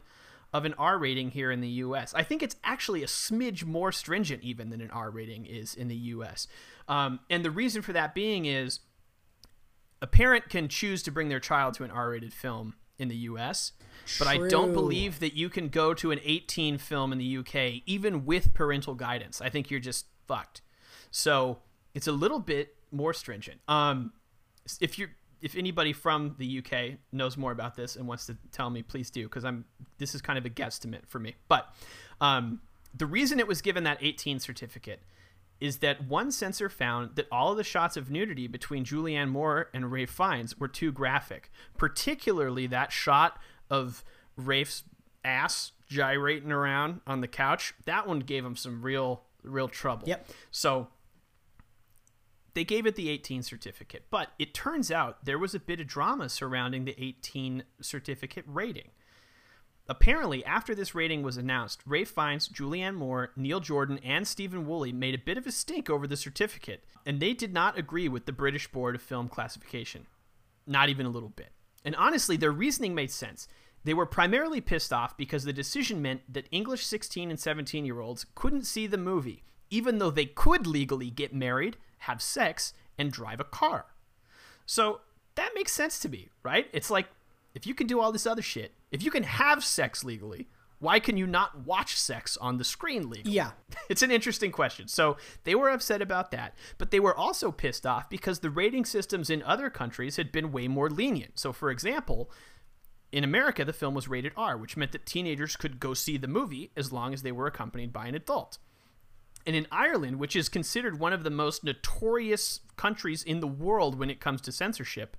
of 0.51 0.65
an 0.65 0.73
R 0.77 0.97
rating 0.97 1.31
here 1.31 1.49
in 1.49 1.61
the 1.61 1.69
US. 1.69 2.13
I 2.13 2.23
think 2.23 2.43
it's 2.43 2.57
actually 2.65 3.03
a 3.03 3.07
smidge 3.07 3.63
more 3.63 3.93
stringent 3.93 4.43
even 4.43 4.69
than 4.69 4.81
an 4.81 4.91
R 4.91 5.09
rating 5.09 5.45
is 5.45 5.75
in 5.75 5.87
the 5.87 5.95
US. 5.95 6.49
Um, 6.89 7.21
and 7.29 7.45
the 7.45 7.51
reason 7.51 7.81
for 7.81 7.93
that 7.93 8.13
being 8.13 8.43
is 8.43 8.81
a 10.01 10.07
parent 10.07 10.49
can 10.49 10.67
choose 10.67 11.01
to 11.03 11.11
bring 11.11 11.29
their 11.29 11.39
child 11.39 11.73
to 11.75 11.85
an 11.85 11.91
R 11.91 12.09
rated 12.09 12.33
film 12.33 12.75
in 12.99 13.07
the 13.07 13.15
US, 13.15 13.71
but 14.19 14.27
I 14.27 14.45
don't 14.49 14.73
believe 14.73 15.21
that 15.21 15.37
you 15.37 15.47
can 15.47 15.69
go 15.69 15.93
to 15.93 16.11
an 16.11 16.19
18 16.21 16.79
film 16.79 17.13
in 17.13 17.17
the 17.17 17.37
UK 17.37 17.83
even 17.85 18.25
with 18.25 18.53
parental 18.53 18.93
guidance. 18.93 19.39
I 19.39 19.47
think 19.47 19.71
you're 19.71 19.79
just 19.79 20.07
fucked. 20.27 20.61
So 21.11 21.59
it's 21.97 22.05
a 22.05 22.11
little 22.11 22.39
bit 22.39 22.75
more 22.91 23.11
stringent. 23.11 23.59
Um, 23.67 24.13
if 24.79 24.99
you're 24.99 25.09
if 25.41 25.55
anybody 25.55 25.93
from 25.93 26.35
the 26.37 26.59
UK 26.59 26.99
knows 27.11 27.37
more 27.37 27.51
about 27.51 27.75
this 27.75 27.95
and 27.95 28.07
wants 28.07 28.27
to 28.27 28.37
tell 28.51 28.69
me, 28.69 28.83
please 28.83 29.09
do, 29.09 29.23
because 29.23 29.43
I'm 29.43 29.65
this 29.97 30.13
is 30.13 30.21
kind 30.21 30.37
of 30.37 30.45
a 30.45 30.49
guesstimate 30.49 31.07
for 31.07 31.17
me. 31.17 31.33
But 31.47 31.73
um, 32.21 32.61
the 32.93 33.07
reason 33.07 33.39
it 33.39 33.47
was 33.47 33.63
given 33.63 33.83
that 33.85 33.97
18 33.99 34.39
certificate 34.39 35.01
is 35.59 35.79
that 35.79 36.05
one 36.07 36.31
censor 36.31 36.69
found 36.69 37.15
that 37.15 37.25
all 37.31 37.51
of 37.51 37.57
the 37.57 37.63
shots 37.63 37.97
of 37.97 38.11
nudity 38.11 38.45
between 38.45 38.85
Julianne 38.85 39.29
Moore 39.29 39.71
and 39.73 39.91
Rafe 39.91 40.11
Fiennes 40.11 40.59
were 40.59 40.67
too 40.67 40.91
graphic, 40.91 41.49
particularly 41.77 42.67
that 42.67 42.91
shot 42.91 43.39
of 43.71 44.03
Rafe's 44.35 44.83
ass 45.25 45.71
gyrating 45.87 46.51
around 46.51 47.01
on 47.07 47.21
the 47.21 47.27
couch. 47.27 47.73
That 47.85 48.05
one 48.05 48.19
gave 48.19 48.45
him 48.45 48.55
some 48.55 48.83
real 48.83 49.23
real 49.43 49.67
trouble. 49.67 50.07
Yep. 50.07 50.29
So 50.51 50.89
they 52.57 52.63
gave 52.63 52.87
it 52.87 52.95
the 52.95 53.09
18 53.09 53.43
certificate, 53.43 54.05
but 54.09 54.29
it 54.39 54.51
turns 54.51 54.91
out 54.91 55.23
there 55.23 55.37
was 55.37 55.53
a 55.53 55.59
bit 55.59 55.79
of 55.79 55.85
drama 55.85 56.27
surrounding 56.27 56.85
the 56.85 56.95
18 56.97 57.61
certificate 57.81 58.45
rating. 58.47 58.89
Apparently, 59.87 60.43
after 60.43 60.73
this 60.73 60.95
rating 60.95 61.21
was 61.21 61.37
announced, 61.37 61.81
Ray 61.85 62.03
Fiennes, 62.03 62.49
Julianne 62.49 62.95
Moore, 62.95 63.29
Neil 63.35 63.59
Jordan, 63.59 63.99
and 64.03 64.27
Stephen 64.27 64.65
Woolley 64.65 64.91
made 64.91 65.13
a 65.13 65.19
bit 65.19 65.37
of 65.37 65.45
a 65.45 65.51
stink 65.51 65.87
over 65.87 66.07
the 66.07 66.17
certificate, 66.17 66.83
and 67.05 67.19
they 67.19 67.33
did 67.33 67.53
not 67.53 67.77
agree 67.77 68.09
with 68.09 68.25
the 68.25 68.31
British 68.31 68.67
Board 68.71 68.95
of 68.95 69.03
Film 69.03 69.29
Classification. 69.29 70.07
Not 70.65 70.89
even 70.89 71.05
a 71.05 71.11
little 71.11 71.29
bit. 71.29 71.51
And 71.85 71.95
honestly, 71.95 72.37
their 72.37 72.51
reasoning 72.51 72.95
made 72.95 73.11
sense. 73.11 73.47
They 73.83 73.93
were 73.93 74.07
primarily 74.07 74.61
pissed 74.61 74.91
off 74.91 75.15
because 75.15 75.43
the 75.43 75.53
decision 75.53 76.01
meant 76.01 76.21
that 76.27 76.49
English 76.49 76.87
16 76.87 77.29
and 77.29 77.39
17 77.39 77.85
year 77.85 77.99
olds 77.99 78.25
couldn't 78.33 78.65
see 78.65 78.87
the 78.87 78.97
movie, 78.97 79.43
even 79.69 79.99
though 79.99 80.09
they 80.09 80.25
could 80.25 80.65
legally 80.65 81.11
get 81.11 81.35
married, 81.35 81.77
have 81.99 82.21
sex, 82.21 82.73
and 82.97 83.11
drive 83.11 83.39
a 83.39 83.45
car. 83.45 83.85
So 84.65 85.01
that 85.35 85.51
makes 85.55 85.71
sense 85.71 85.99
to 85.99 86.09
me, 86.09 86.29
right? 86.43 86.67
It's 86.73 86.89
like 86.89 87.07
if 87.53 87.65
you 87.65 87.73
can 87.73 87.87
do 87.87 87.99
all 87.99 88.11
this 88.11 88.27
other 88.27 88.41
shit, 88.41 88.73
if 88.91 89.03
you 89.03 89.11
can 89.11 89.23
have 89.23 89.63
sex 89.63 90.03
legally, 90.03 90.47
why 90.79 90.99
can 90.99 91.17
you 91.17 91.25
not 91.25 91.65
watch 91.65 91.97
sex 91.97 92.37
on 92.37 92.57
the 92.57 92.63
screen 92.63 93.09
legally? 93.09 93.35
Yeah. 93.35 93.51
It's 93.89 94.01
an 94.01 94.11
interesting 94.11 94.51
question. 94.51 94.89
So 94.89 95.15
they 95.45 95.55
were 95.55 95.69
upset 95.69 96.01
about 96.01 96.31
that, 96.31 96.53
but 96.77 96.91
they 96.91 96.99
were 96.99 97.15
also 97.15 97.53
pissed 97.53 97.85
off 97.85 98.09
because 98.09 98.39
the 98.39 98.49
rating 98.49 98.83
systems 98.83 99.29
in 99.29 99.41
other 99.43 99.69
countries 99.69 100.17
had 100.17 100.29
been 100.29 100.51
way 100.51 100.67
more 100.67 100.89
lenient. 100.89 101.39
So, 101.39 101.53
for 101.53 101.71
example, 101.71 102.29
in 103.13 103.23
America, 103.23 103.63
the 103.63 103.71
film 103.71 103.93
was 103.93 104.09
rated 104.09 104.33
R, 104.35 104.57
which 104.57 104.75
meant 104.75 104.91
that 104.91 105.05
teenagers 105.05 105.55
could 105.55 105.79
go 105.79 105.93
see 105.93 106.17
the 106.17 106.27
movie 106.27 106.71
as 106.75 106.91
long 106.91 107.13
as 107.13 107.21
they 107.21 107.31
were 107.31 107.47
accompanied 107.47 107.93
by 107.93 108.07
an 108.07 108.15
adult. 108.15 108.57
And 109.47 109.55
in 109.55 109.65
Ireland, 109.71 110.19
which 110.19 110.35
is 110.35 110.49
considered 110.49 110.99
one 110.99 111.13
of 111.13 111.23
the 111.23 111.29
most 111.29 111.63
notorious 111.63 112.59
countries 112.75 113.23
in 113.23 113.39
the 113.39 113.47
world 113.47 113.97
when 113.97 114.09
it 114.09 114.19
comes 114.19 114.41
to 114.41 114.51
censorship, 114.51 115.15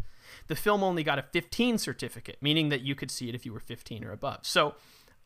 the 0.49 0.55
film 0.55 0.85
only 0.85 1.03
got 1.03 1.19
a 1.19 1.23
15 1.23 1.79
certificate, 1.79 2.37
meaning 2.43 2.69
that 2.69 2.83
you 2.83 2.95
could 2.95 3.11
see 3.11 3.31
it 3.31 3.35
if 3.35 3.47
you 3.47 3.55
were 3.55 3.59
15 3.59 4.05
or 4.05 4.13
above. 4.13 4.41
So 4.43 4.75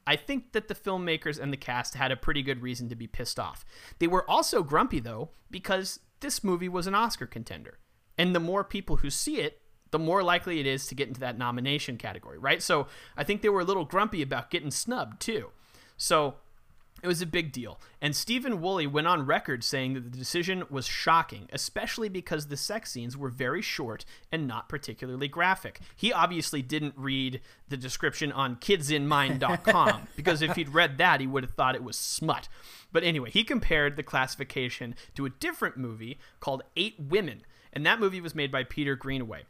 I 0.06 0.14
think 0.14 0.52
that 0.52 0.68
the 0.68 0.74
filmmakers 0.76 1.40
and 1.40 1.52
the 1.52 1.56
cast 1.56 1.94
had 1.94 2.12
a 2.12 2.16
pretty 2.16 2.42
good 2.42 2.62
reason 2.62 2.88
to 2.90 2.94
be 2.94 3.08
pissed 3.08 3.40
off. 3.40 3.64
They 3.98 4.06
were 4.06 4.28
also 4.30 4.62
grumpy, 4.62 5.00
though, 5.00 5.30
because 5.50 5.98
this 6.20 6.44
movie 6.44 6.68
was 6.68 6.86
an 6.86 6.94
Oscar 6.94 7.26
contender. 7.26 7.78
And 8.16 8.36
the 8.36 8.40
more 8.40 8.62
people 8.62 8.98
who 8.98 9.10
see 9.10 9.40
it, 9.40 9.62
the 9.90 9.98
more 9.98 10.22
likely 10.22 10.60
it 10.60 10.66
is 10.66 10.86
to 10.86 10.94
get 10.94 11.08
into 11.08 11.20
that 11.20 11.36
nomination 11.36 11.96
category, 11.96 12.38
right? 12.38 12.62
So 12.62 12.86
I 13.16 13.24
think 13.24 13.42
they 13.42 13.48
were 13.48 13.60
a 13.62 13.64
little 13.64 13.84
grumpy 13.84 14.22
about 14.22 14.50
getting 14.50 14.70
snubbed, 14.70 15.20
too. 15.20 15.50
So 15.96 16.36
It 17.02 17.08
was 17.08 17.20
a 17.20 17.26
big 17.26 17.50
deal. 17.50 17.80
And 18.00 18.14
Stephen 18.14 18.60
Woolley 18.60 18.86
went 18.86 19.08
on 19.08 19.26
record 19.26 19.64
saying 19.64 19.94
that 19.94 20.04
the 20.12 20.18
decision 20.18 20.62
was 20.70 20.86
shocking, 20.86 21.48
especially 21.52 22.08
because 22.08 22.46
the 22.46 22.56
sex 22.56 22.92
scenes 22.92 23.16
were 23.16 23.28
very 23.28 23.60
short 23.60 24.04
and 24.30 24.46
not 24.46 24.68
particularly 24.68 25.26
graphic. 25.26 25.80
He 25.96 26.12
obviously 26.12 26.62
didn't 26.62 26.94
read 26.96 27.40
the 27.68 27.76
description 27.76 28.30
on 28.30 28.54
kidsinmind.com 28.54 30.08
because 30.16 30.42
if 30.42 30.54
he'd 30.54 30.68
read 30.68 30.96
that, 30.98 31.20
he 31.20 31.26
would 31.26 31.42
have 31.42 31.54
thought 31.54 31.74
it 31.74 31.82
was 31.82 31.96
smut. 31.96 32.48
But 32.92 33.02
anyway, 33.02 33.30
he 33.30 33.42
compared 33.42 33.96
the 33.96 34.04
classification 34.04 34.94
to 35.16 35.26
a 35.26 35.30
different 35.30 35.76
movie 35.76 36.20
called 36.38 36.62
Eight 36.76 36.94
Women, 37.00 37.42
and 37.72 37.84
that 37.84 37.98
movie 37.98 38.20
was 38.20 38.36
made 38.36 38.52
by 38.52 38.62
Peter 38.62 38.94
Greenaway. 38.94 39.42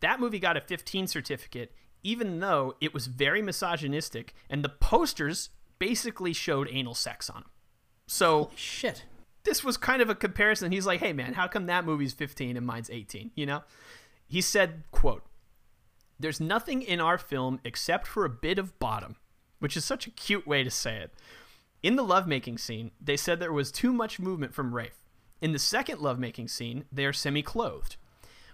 That 0.00 0.18
movie 0.18 0.38
got 0.38 0.56
a 0.56 0.62
15 0.62 1.08
certificate, 1.08 1.72
even 2.02 2.40
though 2.40 2.74
it 2.80 2.94
was 2.94 3.06
very 3.06 3.42
misogynistic, 3.42 4.34
and 4.48 4.64
the 4.64 4.70
posters 4.70 5.50
basically 5.78 6.32
showed 6.32 6.68
anal 6.70 6.94
sex 6.94 7.28
on 7.30 7.42
him. 7.42 7.50
So 8.06 8.44
Holy 8.44 8.56
shit. 8.56 9.04
This 9.44 9.62
was 9.62 9.76
kind 9.76 10.02
of 10.02 10.10
a 10.10 10.14
comparison. 10.14 10.72
He's 10.72 10.86
like, 10.86 11.00
"Hey 11.00 11.12
man, 11.12 11.34
how 11.34 11.46
come 11.46 11.66
that 11.66 11.84
movie's 11.84 12.12
15 12.12 12.56
and 12.56 12.66
mine's 12.66 12.90
18?" 12.90 13.30
You 13.34 13.46
know? 13.46 13.62
He 14.26 14.40
said, 14.40 14.84
"Quote: 14.90 15.24
There's 16.18 16.40
nothing 16.40 16.82
in 16.82 17.00
our 17.00 17.18
film 17.18 17.60
except 17.62 18.06
for 18.06 18.24
a 18.24 18.30
bit 18.30 18.58
of 18.58 18.78
bottom, 18.78 19.16
which 19.58 19.76
is 19.76 19.84
such 19.84 20.06
a 20.06 20.10
cute 20.10 20.46
way 20.46 20.64
to 20.64 20.70
say 20.70 20.96
it. 20.96 21.14
In 21.82 21.96
the 21.96 22.02
lovemaking 22.02 22.58
scene, 22.58 22.90
they 23.00 23.16
said 23.16 23.38
there 23.38 23.52
was 23.52 23.70
too 23.70 23.92
much 23.92 24.18
movement 24.18 24.54
from 24.54 24.74
Rafe. 24.74 24.98
In 25.40 25.52
the 25.52 25.58
second 25.58 26.00
lovemaking 26.00 26.48
scene, 26.48 26.84
they 26.90 27.04
are 27.04 27.12
semi-clothed." 27.12 27.96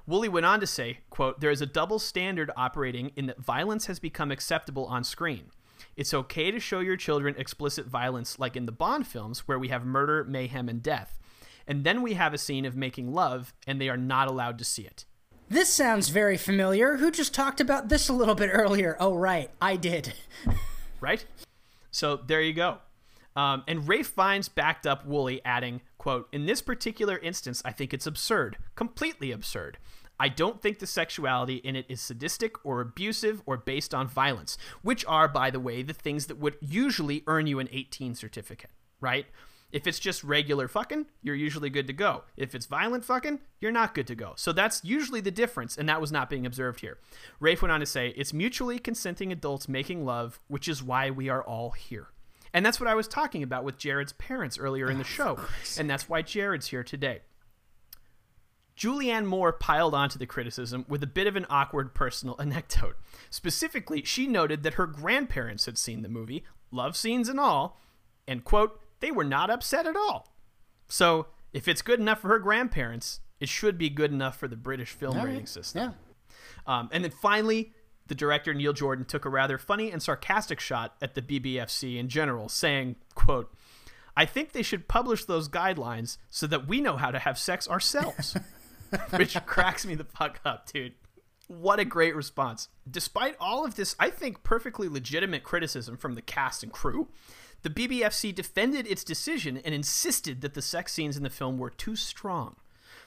Woolley 0.07 0.29
went 0.29 0.47
on 0.47 0.61
to 0.61 0.67
say, 0.67 0.99
quote, 1.11 1.41
There 1.41 1.51
is 1.51 1.61
a 1.61 1.67
double 1.67 1.99
standard 1.99 2.51
operating 2.57 3.13
in 3.17 3.27
that 3.27 3.41
violence 3.41 3.87
has 3.87 3.99
become 3.99 4.31
acceptable 4.31 4.87
on 4.87 5.05
screen. 5.05 5.51
It's 5.97 6.15
okay 6.15 6.51
to 6.51 6.61
show 6.61 6.81
your 6.81 6.97
children 6.97 7.35
explicit 7.39 7.87
violence 7.87 8.39
like 8.39 8.57
in 8.57 8.67
the 8.67 8.73
Bond 8.73 9.07
films 9.07 9.47
where 9.49 9.59
we 9.59 9.69
have 9.69 9.85
murder, 9.85 10.25
mayhem, 10.25 10.69
and 10.69 10.83
death. 10.83 11.19
And 11.67 11.85
then 11.85 12.03
we 12.03 12.15
have 12.15 12.35
a 12.35 12.39
scene 12.39 12.65
of 12.65 12.77
making 12.77 13.13
love 13.13 13.53
and 13.67 13.81
they 13.81 13.89
are 13.89 13.97
not 13.97 14.29
allowed 14.29 14.59
to 14.59 14.65
see 14.65 14.83
it. 14.83 15.05
This 15.49 15.69
sounds 15.69 16.09
very 16.09 16.37
familiar. 16.37 16.97
Who 16.97 17.11
just 17.11 17.35
talked 17.35 17.61
about 17.61 17.89
this 17.89 18.09
a 18.09 18.13
little 18.15 18.35
bit 18.35 18.51
earlier? 18.53 18.97
Oh, 18.99 19.15
right. 19.15 19.51
I 19.61 19.77
did. 19.77 20.15
right? 21.01 21.25
So 21.91 22.17
there 22.17 22.41
you 22.41 22.55
go. 22.55 22.79
Um, 23.37 23.63
and 23.67 23.87
Rafe 23.89 24.09
Fiennes 24.09 24.49
backed 24.49 24.87
up 24.87 25.07
Woolley, 25.07 25.41
adding, 25.45 25.81
quote, 25.99 26.29
In 26.33 26.47
this 26.47 26.63
particular 26.63 27.19
instance, 27.19 27.63
I 27.65 27.73
think 27.73 27.95
it's 27.95 28.07
absurd. 28.07 28.59
Completely 28.75 29.33
absurd. 29.33 29.79
I 30.23 30.29
don't 30.29 30.63
think 30.63 30.79
the 30.79 30.87
sexuality 30.87 31.57
in 31.57 31.75
it 31.75 31.85
is 31.89 32.01
sadistic 32.01 32.65
or 32.65 32.81
abusive 32.81 33.43
or 33.45 33.57
based 33.57 33.93
on 33.93 34.07
violence, 34.07 34.57
which 34.81 35.05
are, 35.07 35.27
by 35.27 35.51
the 35.51 35.59
way, 35.59 35.83
the 35.83 35.93
things 35.93 36.27
that 36.27 36.39
would 36.39 36.57
usually 36.61 37.25
earn 37.27 37.49
you 37.49 37.59
an 37.59 37.69
18 37.73 38.15
certificate, 38.15 38.71
right? 39.01 39.27
If 39.73 39.85
it's 39.85 39.99
just 39.99 40.23
regular 40.23 40.69
fucking, 40.69 41.07
you're 41.23 41.35
usually 41.35 41.71
good 41.71 41.89
to 41.89 41.93
go. 41.93 42.23
If 42.37 42.55
it's 42.55 42.67
violent 42.67 43.05
fucking, 43.05 43.41
you're 43.59 43.73
not 43.73 43.97
good 43.97 44.07
to 44.07 44.15
go. 44.15 44.35
So 44.37 44.53
that's 44.53 44.85
usually 44.85 45.21
the 45.21 45.33
difference, 45.33 45.77
and 45.77 45.89
that 45.89 46.01
was 46.01 46.13
not 46.13 46.31
being 46.31 46.47
observed 46.47 46.83
here. 46.83 46.99
Rafe 47.41 47.61
went 47.61 47.73
on 47.73 47.81
to 47.81 47.87
say, 47.87 48.11
It's 48.11 48.33
mutually 48.33 48.79
consenting 48.79 49.33
adults 49.33 49.69
making 49.69 50.05
love, 50.05 50.39
which 50.47 50.69
is 50.69 50.85
why 50.85 51.11
we 51.11 51.31
are 51.31 51.43
all 51.43 51.71
here. 51.73 52.11
And 52.55 52.65
that's 52.65 52.79
what 52.79 52.89
I 52.89 52.95
was 52.95 53.09
talking 53.09 53.43
about 53.43 53.65
with 53.65 53.77
Jared's 53.77 54.13
parents 54.13 54.57
earlier 54.57 54.89
in 54.89 54.99
the 54.99 55.05
show. 55.05 55.41
And 55.77 55.91
that's 55.91 56.09
why 56.09 56.23
Jared's 56.23 56.69
here 56.69 56.85
today. 56.85 57.23
Julianne 58.83 59.27
Moore 59.27 59.53
piled 59.53 59.95
onto 59.95 60.19
the 60.19 60.27
criticism 60.27 60.85
with 60.89 61.05
a 61.05 61.07
bit 61.07 61.29
of 61.29 61.37
an 61.37 61.47
awkward 61.49 61.95
personal 61.95 62.35
anecdote. 62.41 62.97
Specifically, 63.31 64.03
she 64.03 64.27
noted 64.27 64.65
that 64.65 64.75
her 64.75 64.89
grandparents 64.89 65.67
had 65.67 65.79
seen 65.79 66.03
the 66.03 66.09
movie, 66.09 66.43
love 66.73 66.97
scenes 66.97 67.29
and 67.29 67.39
all, 67.39 67.81
and, 68.27 68.43
quote, 68.43 68.81
they 68.99 69.13
were 69.13 69.23
not 69.23 69.51
upset 69.51 69.87
at 69.87 69.95
all. 69.95 70.35
So, 70.89 71.27
if 71.53 71.69
it's 71.69 71.81
good 71.81 72.01
enough 72.01 72.21
for 72.23 72.29
her 72.29 72.41
grandparents, 72.41 73.21
it 73.39 73.49
should 73.49 73.79
be 73.79 73.89
good 73.89 74.11
enough 74.11 74.37
for 74.37 74.49
the 74.49 74.57
British 74.57 74.91
film 74.91 75.17
All 75.17 75.25
rating 75.27 75.41
right. 75.41 75.49
system. 75.49 75.95
Yeah. 76.67 76.79
Um, 76.79 76.89
and 76.93 77.05
then 77.05 77.13
finally, 77.13 77.73
the 78.09 78.15
director 78.17 78.53
Neil 78.53 78.73
Jordan 78.73 79.05
took 79.05 79.25
a 79.25 79.29
rather 79.29 79.59
funny 79.59 79.93
and 79.93 80.03
sarcastic 80.03 80.59
shot 80.59 80.97
at 81.01 81.15
the 81.15 81.23
BBFC 81.23 81.99
in 81.99 82.09
general, 82.09 82.49
saying, 82.49 82.97
quote, 83.15 83.55
I 84.17 84.27
think 84.27 84.53
they 84.53 84.63
should 84.63 84.89
publish 84.89 85.25
those 85.25 85.49
guidelines 85.49 86.19
so 86.31 86.49
that 86.49 86.67
we 86.67 86.81
know 86.81 86.97
how 86.97 87.13
to 87.13 87.21
have 87.21 87.39
sex 87.39 87.69
ourselves. 87.69 88.37
Which 89.17 89.37
cracks 89.47 89.87
me 89.87 89.95
the 89.95 90.05
fuck 90.05 90.41
up, 90.45 90.71
dude. 90.71 90.95
What 91.49 91.81
a 91.81 91.85
great 91.85 92.15
response. 92.15 92.69
Despite 92.91 93.37
all 93.41 93.65
of 93.65 93.75
this, 93.75 93.95
I 93.99 94.11
think, 94.11 94.43
perfectly 94.43 94.89
legitimate 94.89 95.43
criticism 95.43 95.97
from 95.97 96.15
the 96.15 96.23
cast 96.23 96.63
and 96.63 96.73
crew, 96.73 97.09
the 97.63 97.71
BBFC 97.71 98.35
defended 98.35 98.87
its 98.87 99.05
decision 99.05 99.57
and 99.59 99.75
insisted 99.75 100.41
that 100.41 100.55
the 100.55 100.63
sex 100.63 100.93
scenes 100.93 101.17
in 101.17 101.23
the 101.23 101.31
film 101.31 101.59
were 101.59 101.71
too 101.71 101.97
strong. 101.97 102.57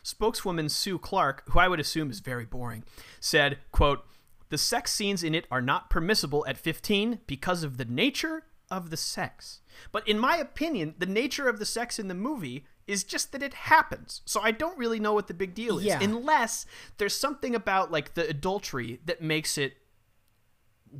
Spokeswoman 0.03 0.69
Sue 0.69 0.99
Clark, 0.99 1.43
who 1.49 1.59
I 1.59 1.67
would 1.67 1.79
assume 1.79 2.11
is 2.11 2.19
very 2.19 2.45
boring, 2.45 2.83
said, 3.19 3.57
quote, 3.71 4.05
The 4.49 4.57
sex 4.57 4.93
scenes 4.93 5.23
in 5.23 5.33
it 5.33 5.47
are 5.49 5.61
not 5.61 5.89
permissible 5.89 6.45
at 6.47 6.57
15 6.57 7.19
because 7.25 7.63
of 7.63 7.77
the 7.77 7.85
nature 7.85 8.43
of 8.69 8.91
the 8.91 8.97
sex. 8.97 9.61
But 9.91 10.07
in 10.07 10.19
my 10.19 10.37
opinion, 10.37 10.95
the 10.97 11.05
nature 11.05 11.47
of 11.47 11.59
the 11.59 11.65
sex 11.65 11.99
in 11.99 12.07
the 12.07 12.13
movie 12.13 12.65
is 12.87 13.03
just 13.03 13.31
that 13.31 13.41
it 13.41 13.53
happens. 13.53 14.21
So 14.25 14.41
I 14.41 14.51
don't 14.51 14.77
really 14.77 14.99
know 14.99 15.13
what 15.13 15.27
the 15.27 15.33
big 15.33 15.53
deal 15.53 15.79
is. 15.79 15.85
Yeah. 15.85 16.01
Unless 16.01 16.65
there's 16.97 17.15
something 17.15 17.55
about 17.55 17.91
like 17.91 18.13
the 18.13 18.27
adultery 18.27 18.99
that 19.05 19.21
makes 19.21 19.57
it 19.57 19.77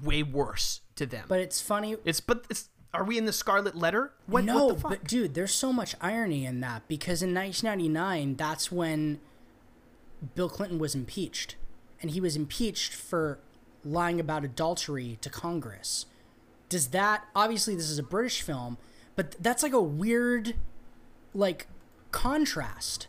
way 0.03 0.24
worse 0.24 0.82
to 0.95 1.06
them. 1.06 1.26
But 1.28 1.40
it's 1.40 1.62
funny. 1.62 1.95
It's 2.06 2.20
but 2.20 2.45
it's 2.49 2.70
are 2.94 3.03
we 3.03 3.18
in 3.18 3.26
the 3.26 3.34
Scarlet 3.34 3.76
Letter? 3.76 4.14
What, 4.26 4.45
no, 4.45 4.66
what 4.66 4.76
the 4.76 4.82
fuck? 4.82 4.91
but 4.91 5.03
dude, 5.03 5.34
there's 5.34 5.53
so 5.53 5.74
much 5.74 5.95
irony 5.99 6.45
in 6.45 6.62
that 6.62 6.88
because 6.88 7.22
in 7.22 7.34
1999, 7.34 8.36
that's 8.36 8.72
when 8.72 9.20
Bill 10.34 10.49
Clinton 10.49 10.80
was 10.80 10.95
impeached, 10.95 11.56
and 12.02 12.12
he 12.12 12.22
was 12.22 12.36
impeached 12.36 12.94
for 12.94 13.40
lying 13.84 14.20
about 14.20 14.44
adultery 14.44 15.18
to 15.22 15.30
Congress. 15.30 16.06
Does 16.70 16.88
that 16.88 17.26
obviously 17.36 17.76
this 17.76 17.90
is 17.90 17.99
a 17.99 18.03
British 18.03 18.41
film, 18.41 18.78
but 19.16 19.36
that's 19.40 19.62
like 19.62 19.74
a 19.74 19.82
weird, 19.82 20.56
like, 21.34 21.68
contrast. 22.16 23.08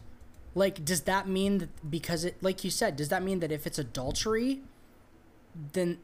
Like, 0.55 0.85
does 0.85 1.03
that 1.03 1.29
mean 1.29 1.59
that 1.59 1.91
because 1.91 2.25
it, 2.25 2.43
like 2.43 2.65
you 2.65 2.71
said, 2.71 2.97
does 2.97 3.09
that 3.11 3.23
mean 3.23 3.39
that 3.41 3.53
if 3.53 3.67
it's 3.67 3.79
adultery, 3.79 4.63
then 5.73 5.99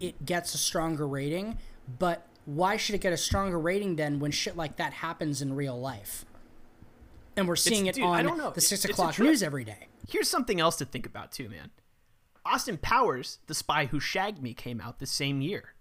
it 0.00 0.24
gets 0.24 0.54
a 0.54 0.58
stronger 0.58 1.06
rating? 1.06 1.58
But 1.98 2.26
why 2.46 2.76
should 2.76 2.94
it 2.94 3.00
get 3.00 3.12
a 3.12 3.16
stronger 3.16 3.58
rating 3.58 3.96
then 3.96 4.20
when 4.20 4.30
shit 4.30 4.56
like 4.56 4.76
that 4.76 4.94
happens 4.94 5.42
in 5.42 5.54
real 5.54 5.78
life? 5.78 6.24
And 7.36 7.46
we're 7.46 7.56
seeing 7.56 7.86
It's- 7.86 7.98
it 7.98 8.00
dude, 8.22 8.30
on 8.30 8.54
the 8.54 8.60
six 8.60 8.84
It's 8.84 8.92
o'clock 8.92 9.14
trip. 9.14 9.28
news 9.28 9.42
every 9.42 9.64
day. 9.64 9.88
Here's 10.08 10.30
something 10.30 10.58
else 10.60 10.76
to 10.76 10.84
think 10.86 11.04
about 11.04 11.32
too, 11.32 11.48
man. 11.50 11.70
Austin 12.46 12.78
Powers, 12.78 13.38
The 13.48 13.54
Spy 13.54 13.86
Who 13.86 14.00
Shagged 14.00 14.40
Me, 14.40 14.54
came 14.54 14.80
out 14.80 14.98
the 15.00 15.06
same 15.06 15.40
year. 15.42 15.74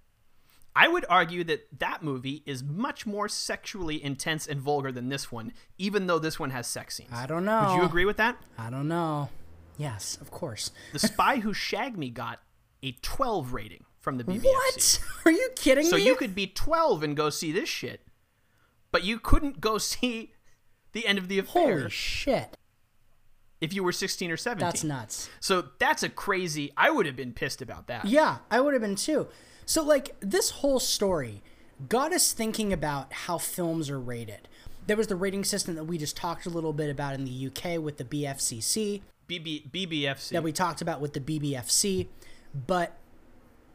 I 0.76 0.88
would 0.90 1.06
argue 1.10 1.44
that 1.46 1.68
that 1.80 2.04
movie 2.04 2.44
is 2.46 2.62
much 2.62 3.06
more 3.06 3.30
sexually 3.30 4.04
intense 4.04 4.46
and 4.46 4.60
vulgar 4.60 4.92
than 4.92 5.08
this 5.10 5.32
one, 5.32 5.54
even 5.78 6.08
though 6.08 6.20
this 6.20 6.38
one 6.40 6.50
has 6.50 6.68
sex 6.68 6.96
scenes. 6.96 7.12
I 7.14 7.26
don't 7.26 7.46
know. 7.46 7.68
Would 7.70 7.76
you 7.78 7.86
agree 7.86 8.06
with 8.06 8.18
that? 8.18 8.38
I 8.58 8.70
don't 8.70 8.88
know. 8.90 9.30
Yes, 9.78 10.18
of 10.20 10.32
course. 10.32 10.72
The 10.92 11.00
Spy 11.00 11.38
Who 11.38 11.54
Shagged 11.54 11.98
Me 11.98 12.10
got 12.10 12.42
a 12.84 12.92
12 13.02 13.54
rating 13.54 13.86
from 14.02 14.18
the 14.18 14.24
BBFC. 14.26 14.44
What? 14.44 15.00
Are 15.26 15.32
you 15.32 15.50
kidding 15.56 15.86
So 15.86 15.96
me? 15.96 16.02
So 16.04 16.08
you 16.10 16.16
could 16.16 16.36
be 16.36 16.48
12 16.48 17.04
and 17.04 17.16
go 17.16 17.30
see 17.30 17.52
this 17.54 17.70
shit, 17.70 18.02
but 18.92 19.04
you 19.04 19.18
couldn't 19.18 19.62
go 19.62 19.78
see 19.80 20.34
the 20.92 21.08
end 21.08 21.18
of 21.18 21.28
the 21.30 21.40
affair 21.40 21.80
Holy 21.80 21.90
shit. 21.90 22.58
if 23.62 23.74
you 23.74 23.84
were 23.84 23.92
16 23.92 24.30
or 24.32 24.38
17. 24.38 24.60
That's 24.66 24.84
nuts. 24.84 25.30
So 25.40 25.70
that's 25.80 26.04
a 26.04 26.10
crazy. 26.10 26.72
I 26.78 26.90
would 26.92 27.06
have 27.06 27.16
been 27.16 27.34
pissed 27.34 27.62
about 27.62 27.88
that. 27.88 28.06
Yeah, 28.06 28.38
I 28.52 28.60
would 28.62 28.74
have 28.74 28.82
been 28.82 28.96
too. 28.96 29.28
So, 29.66 29.84
like, 29.84 30.16
this 30.20 30.52
whole 30.52 30.80
story 30.80 31.42
got 31.90 32.14
us 32.14 32.32
thinking 32.32 32.72
about 32.72 33.12
how 33.12 33.38
films 33.38 33.90
are 33.90 34.00
rated. 34.00 34.48
There 34.88 34.96
was 34.96 35.08
the 35.08 35.16
rating 35.16 35.44
system 35.44 35.76
that 35.76 35.86
we 35.86 35.98
just 35.98 36.16
talked 36.16 36.46
a 36.46 36.50
little 36.50 36.74
bit 36.74 36.90
about 36.90 37.16
in 37.16 37.26
the 37.26 37.48
UK 37.48 37.82
with 37.82 37.98
the 37.98 38.04
BFCC, 38.04 39.02
BB, 39.28 39.72
BBFC. 39.72 40.30
that 40.30 40.44
we 40.44 40.52
talked 40.52 40.82
about 40.82 41.02
with 41.02 41.14
the 41.14 41.20
BBFC, 41.20 42.08
but 42.68 42.96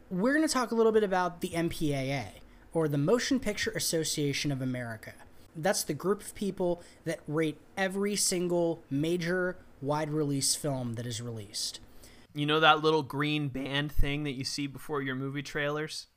we're 0.09 0.33
going 0.33 0.47
to 0.47 0.53
talk 0.53 0.71
a 0.71 0.75
little 0.75 0.93
bit 0.93 1.03
about 1.03 1.41
the 1.41 1.49
MPAA, 1.49 2.27
or 2.73 2.87
the 2.87 2.97
Motion 2.97 3.39
Picture 3.39 3.71
Association 3.71 4.51
of 4.51 4.61
America. 4.61 5.13
That's 5.53 5.83
the 5.83 5.93
group 5.93 6.21
of 6.21 6.33
people 6.33 6.81
that 7.03 7.19
rate 7.27 7.57
every 7.75 8.15
single 8.15 8.81
major 8.89 9.57
wide 9.81 10.09
release 10.09 10.55
film 10.55 10.93
that 10.93 11.05
is 11.05 11.21
released. 11.21 11.81
You 12.33 12.45
know 12.45 12.59
that 12.59 12.81
little 12.81 13.03
green 13.03 13.49
band 13.49 13.91
thing 13.91 14.23
that 14.23 14.31
you 14.31 14.43
see 14.43 14.67
before 14.67 15.01
your 15.01 15.15
movie 15.15 15.41
trailers? 15.41 16.07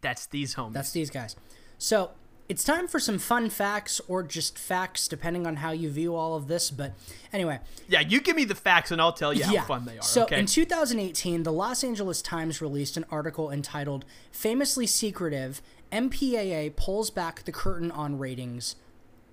That's 0.00 0.26
these 0.26 0.54
homies. 0.54 0.74
That's 0.74 0.92
these 0.92 1.10
guys. 1.10 1.34
So 1.78 2.10
it's 2.48 2.64
time 2.64 2.88
for 2.88 2.98
some 2.98 3.18
fun 3.18 3.50
facts 3.50 4.00
or 4.08 4.22
just 4.22 4.58
facts, 4.58 5.08
depending 5.08 5.46
on 5.46 5.56
how 5.56 5.72
you 5.72 5.90
view 5.90 6.14
all 6.14 6.34
of 6.34 6.48
this. 6.48 6.70
But 6.70 6.92
anyway. 7.32 7.60
Yeah, 7.88 8.00
you 8.00 8.20
give 8.20 8.36
me 8.36 8.44
the 8.44 8.54
facts 8.54 8.90
and 8.90 9.00
I'll 9.00 9.12
tell 9.12 9.34
you 9.34 9.44
how 9.44 9.64
fun 9.64 9.84
they 9.84 9.98
are. 9.98 10.02
So 10.02 10.24
okay? 10.24 10.38
in 10.38 10.46
2018, 10.46 11.42
the 11.42 11.52
Los 11.52 11.84
Angeles 11.84 12.22
Times 12.22 12.62
released 12.62 12.96
an 12.96 13.04
article 13.10 13.50
entitled 13.50 14.04
Famously 14.32 14.86
Secretive 14.86 15.60
MPAA 15.92 16.74
Pulls 16.76 17.10
Back 17.10 17.44
the 17.44 17.52
Curtain 17.52 17.90
on 17.90 18.18
Ratings 18.18 18.76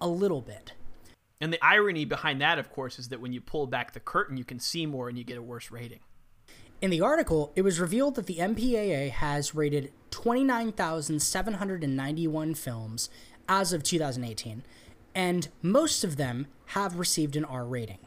a 0.02 0.08
Little 0.08 0.42
Bit. 0.42 0.74
And 1.40 1.54
the 1.54 1.64
irony 1.64 2.06
behind 2.06 2.42
that, 2.42 2.58
of 2.58 2.72
course, 2.72 2.98
is 2.98 3.10
that 3.10 3.22
when 3.22 3.34
you 3.34 3.42
pull 3.42 3.68
back 3.68 3.94
the 3.94 4.00
curtain, 4.00 4.38
you 4.38 4.46
can 4.46 4.60
see 4.60 4.86
more 4.86 5.10
and 5.10 5.18
you 5.18 5.24
get 5.24 5.38
a 5.38 5.42
worse 5.42 5.70
rating. 5.70 6.00
In 6.82 6.90
the 6.92 7.02
article, 7.02 7.52
it 7.56 7.62
was 7.62 7.80
revealed 7.80 8.16
that 8.16 8.26
the 8.28 8.38
MPAA 8.38 9.10
has 9.10 9.56
rated 9.56 9.92
29,791 10.12 12.56
films 12.56 13.10
as 13.48 13.72
of 13.74 13.84
2018, 13.84 14.64
and 15.14 15.48
most 15.62 16.04
of 16.04 16.18
them 16.18 16.48
have 16.68 16.98
received 17.00 17.36
an 17.36 17.46
R 17.46 17.64
rating. 17.66 18.00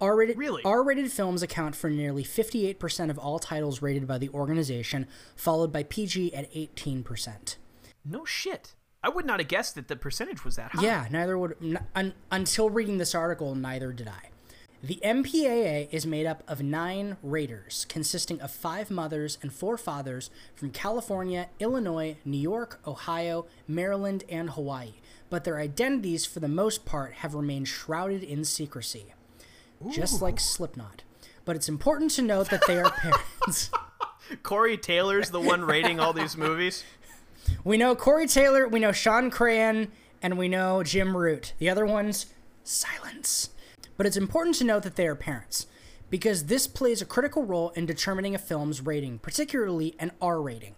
R-rated, 0.00 0.36
really? 0.36 0.62
R-rated 0.64 1.12
films 1.12 1.44
account 1.44 1.76
for 1.76 1.88
nearly 1.88 2.24
58% 2.24 3.08
of 3.08 3.18
all 3.18 3.38
titles 3.38 3.80
rated 3.82 4.08
by 4.08 4.18
the 4.18 4.30
organization, 4.30 5.06
followed 5.36 5.72
by 5.72 5.84
PG 5.84 6.34
at 6.34 6.52
18%. 6.52 7.54
No 8.04 8.24
shit. 8.24 8.74
I 9.04 9.10
would 9.10 9.24
not 9.24 9.38
have 9.38 9.46
guessed 9.46 9.76
that 9.76 9.86
the 9.86 9.94
percentage 9.94 10.44
was 10.44 10.56
that 10.56 10.72
high. 10.72 10.82
Yeah, 10.82 11.06
neither 11.08 11.38
would 11.38 11.54
n- 11.62 11.86
un, 11.94 12.14
until 12.32 12.68
reading 12.68 12.98
this 12.98 13.14
article, 13.14 13.54
neither 13.54 13.92
did 13.92 14.08
I. 14.08 14.30
The 14.84 14.98
MPAA 15.04 15.86
is 15.92 16.04
made 16.04 16.26
up 16.26 16.42
of 16.48 16.60
nine 16.60 17.16
raiders, 17.22 17.86
consisting 17.88 18.40
of 18.40 18.50
five 18.50 18.90
mothers 18.90 19.38
and 19.40 19.52
four 19.52 19.78
fathers 19.78 20.28
from 20.56 20.70
California, 20.72 21.48
Illinois, 21.60 22.16
New 22.24 22.38
York, 22.38 22.80
Ohio, 22.84 23.46
Maryland, 23.68 24.24
and 24.28 24.50
Hawaii, 24.50 24.94
but 25.30 25.44
their 25.44 25.60
identities, 25.60 26.26
for 26.26 26.40
the 26.40 26.48
most 26.48 26.84
part, 26.84 27.12
have 27.14 27.36
remained 27.36 27.68
shrouded 27.68 28.24
in 28.24 28.44
secrecy, 28.44 29.14
Ooh. 29.86 29.92
just 29.92 30.20
like 30.20 30.40
Slipknot. 30.40 31.04
But 31.44 31.54
it's 31.54 31.68
important 31.68 32.10
to 32.12 32.22
note 32.22 32.50
that 32.50 32.66
they 32.66 32.78
are 32.78 32.90
parents. 33.40 33.70
Corey 34.42 34.76
Taylor's 34.76 35.30
the 35.30 35.40
one 35.40 35.64
rating 35.64 36.00
all 36.00 36.12
these 36.12 36.36
movies. 36.36 36.82
We 37.64 37.76
know 37.76 37.96
Corey 37.96 38.28
Taylor, 38.28 38.68
we 38.68 38.78
know 38.78 38.92
Shawn 38.92 39.28
Crahan, 39.28 39.88
and 40.22 40.38
we 40.38 40.46
know 40.46 40.84
Jim 40.84 41.16
Root. 41.16 41.54
The 41.58 41.68
other 41.68 41.84
ones, 41.84 42.26
silence. 42.62 43.50
But 43.96 44.06
it's 44.06 44.16
important 44.16 44.56
to 44.56 44.64
note 44.64 44.82
that 44.82 44.96
they 44.96 45.06
are 45.06 45.14
parents, 45.14 45.66
because 46.10 46.44
this 46.44 46.66
plays 46.66 47.00
a 47.00 47.06
critical 47.06 47.44
role 47.44 47.70
in 47.70 47.86
determining 47.86 48.34
a 48.34 48.38
film's 48.38 48.80
rating, 48.80 49.18
particularly 49.18 49.94
an 49.98 50.12
R 50.20 50.40
rating. 50.40 50.74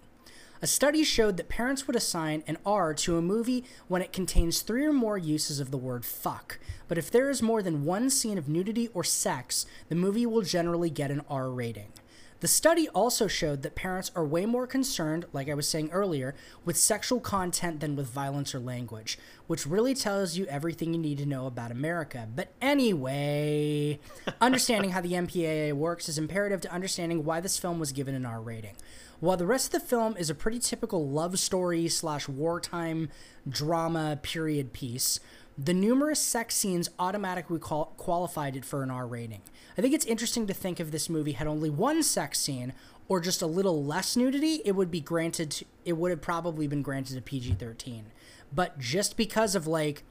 A 0.62 0.66
study 0.66 1.04
showed 1.04 1.36
that 1.36 1.48
parents 1.48 1.86
would 1.86 1.96
assign 1.96 2.42
an 2.46 2.56
R 2.64 2.94
to 2.94 3.18
a 3.18 3.22
movie 3.22 3.64
when 3.88 4.00
it 4.00 4.12
contains 4.12 4.62
three 4.62 4.86
or 4.86 4.92
more 4.92 5.18
uses 5.18 5.60
of 5.60 5.70
the 5.70 5.76
word 5.76 6.04
fuck, 6.04 6.58
but 6.88 6.96
if 6.96 7.10
there 7.10 7.28
is 7.28 7.42
more 7.42 7.62
than 7.62 7.84
one 7.84 8.08
scene 8.08 8.38
of 8.38 8.48
nudity 8.48 8.88
or 8.94 9.04
sex, 9.04 9.66
the 9.88 9.94
movie 9.94 10.24
will 10.24 10.42
generally 10.42 10.90
get 10.90 11.10
an 11.10 11.22
R 11.28 11.50
rating. 11.50 11.92
The 12.40 12.48
study 12.48 12.88
also 12.90 13.26
showed 13.26 13.62
that 13.62 13.74
parents 13.74 14.10
are 14.14 14.24
way 14.24 14.44
more 14.44 14.66
concerned, 14.66 15.24
like 15.32 15.48
I 15.48 15.54
was 15.54 15.68
saying 15.68 15.90
earlier, 15.92 16.34
with 16.64 16.76
sexual 16.76 17.20
content 17.20 17.80
than 17.80 17.96
with 17.96 18.06
violence 18.08 18.54
or 18.54 18.60
language, 18.60 19.18
which 19.46 19.66
really 19.66 19.94
tells 19.94 20.36
you 20.36 20.44
everything 20.46 20.92
you 20.92 21.00
need 21.00 21.18
to 21.18 21.26
know 21.26 21.46
about 21.46 21.70
America. 21.70 22.28
But 22.34 22.52
anyway, 22.60 23.98
understanding 24.40 24.90
how 24.90 25.00
the 25.00 25.12
MPAA 25.12 25.72
works 25.72 26.08
is 26.08 26.18
imperative 26.18 26.60
to 26.62 26.72
understanding 26.72 27.24
why 27.24 27.40
this 27.40 27.58
film 27.58 27.78
was 27.78 27.92
given 27.92 28.14
an 28.14 28.26
R 28.26 28.40
rating. 28.40 28.76
While 29.20 29.36
the 29.38 29.46
rest 29.46 29.72
of 29.72 29.80
the 29.80 29.86
film 29.88 30.16
is 30.18 30.28
a 30.28 30.34
pretty 30.34 30.58
typical 30.58 31.08
love 31.08 31.38
story 31.38 31.88
slash 31.88 32.28
wartime 32.28 33.08
drama 33.48 34.18
period 34.20 34.72
piece, 34.72 35.18
the 35.56 35.74
numerous 35.74 36.20
sex 36.20 36.56
scenes 36.56 36.90
automatically 36.98 37.58
qual- 37.58 37.92
qualified 37.96 38.56
it 38.56 38.64
for 38.64 38.82
an 38.82 38.90
R 38.90 39.06
rating. 39.06 39.42
I 39.78 39.82
think 39.82 39.94
it's 39.94 40.06
interesting 40.06 40.46
to 40.46 40.54
think 40.54 40.80
if 40.80 40.90
this 40.90 41.08
movie 41.08 41.32
had 41.32 41.46
only 41.46 41.70
one 41.70 42.02
sex 42.02 42.40
scene 42.40 42.72
or 43.08 43.20
just 43.20 43.42
a 43.42 43.46
little 43.46 43.84
less 43.84 44.16
nudity, 44.16 44.62
it 44.64 44.72
would 44.72 44.90
be 44.90 45.00
granted. 45.00 45.50
To, 45.52 45.64
it 45.84 45.92
would 45.94 46.10
have 46.10 46.22
probably 46.22 46.66
been 46.66 46.82
granted 46.82 47.18
a 47.18 47.20
PG 47.20 47.54
thirteen. 47.54 48.06
But 48.52 48.78
just 48.78 49.16
because 49.16 49.54
of 49.54 49.66
like, 49.66 50.04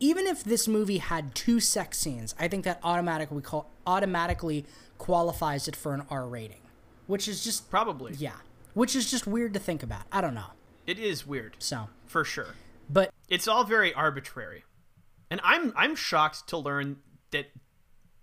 even 0.00 0.26
if 0.26 0.42
this 0.42 0.66
movie 0.66 0.98
had 0.98 1.34
two 1.34 1.60
sex 1.60 1.98
scenes, 1.98 2.34
I 2.38 2.48
think 2.48 2.64
that 2.64 2.80
automatically 2.82 3.42
call, 3.42 3.70
automatically 3.86 4.64
qualifies 4.98 5.68
it 5.68 5.76
for 5.76 5.94
an 5.94 6.02
R 6.10 6.26
rating, 6.26 6.62
which 7.06 7.28
is 7.28 7.44
just 7.44 7.70
probably 7.70 8.14
yeah, 8.14 8.36
which 8.74 8.96
is 8.96 9.10
just 9.10 9.26
weird 9.26 9.54
to 9.54 9.60
think 9.60 9.82
about. 9.82 10.02
I 10.12 10.20
don't 10.20 10.34
know. 10.34 10.52
It 10.86 10.98
is 10.98 11.26
weird. 11.26 11.56
So 11.58 11.88
for 12.06 12.24
sure, 12.24 12.54
but 12.88 13.10
it's 13.28 13.46
all 13.46 13.64
very 13.64 13.94
arbitrary, 13.94 14.64
and 15.30 15.40
I'm 15.42 15.72
I'm 15.76 15.94
shocked 15.94 16.48
to 16.48 16.58
learn 16.58 16.96
that 17.30 17.46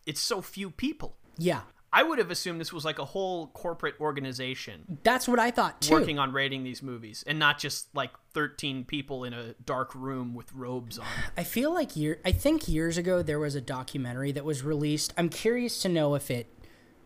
it's 0.05 0.21
so 0.21 0.41
few 0.41 0.69
people. 0.69 1.15
Yeah. 1.37 1.61
I 1.91 2.03
would 2.03 2.19
have 2.19 2.29
assumed 2.29 2.59
this 2.59 2.73
was 2.73 2.83
like 2.83 2.99
a 2.99 3.05
whole 3.05 3.47
corporate 3.47 3.95
organization. 3.99 4.99
That's 5.03 5.27
what 5.27 5.39
I 5.39 5.51
thought 5.51 5.81
too. 5.81 5.93
Working 5.93 6.19
on 6.19 6.33
rating 6.33 6.63
these 6.63 6.83
movies 6.83 7.23
and 7.25 7.39
not 7.39 7.59
just 7.59 7.95
like 7.95 8.11
13 8.33 8.83
people 8.83 9.23
in 9.23 9.33
a 9.33 9.53
dark 9.65 9.95
room 9.95 10.35
with 10.35 10.51
robes 10.53 10.99
on. 10.99 11.07
I 11.37 11.43
feel 11.43 11.73
like 11.73 11.95
year 11.95 12.19
I 12.25 12.33
think 12.33 12.67
years 12.67 12.97
ago 12.97 13.21
there 13.21 13.39
was 13.39 13.55
a 13.55 13.61
documentary 13.61 14.31
that 14.33 14.43
was 14.43 14.63
released. 14.63 15.13
I'm 15.17 15.29
curious 15.29 15.81
to 15.83 15.89
know 15.89 16.15
if 16.15 16.29
it 16.29 16.47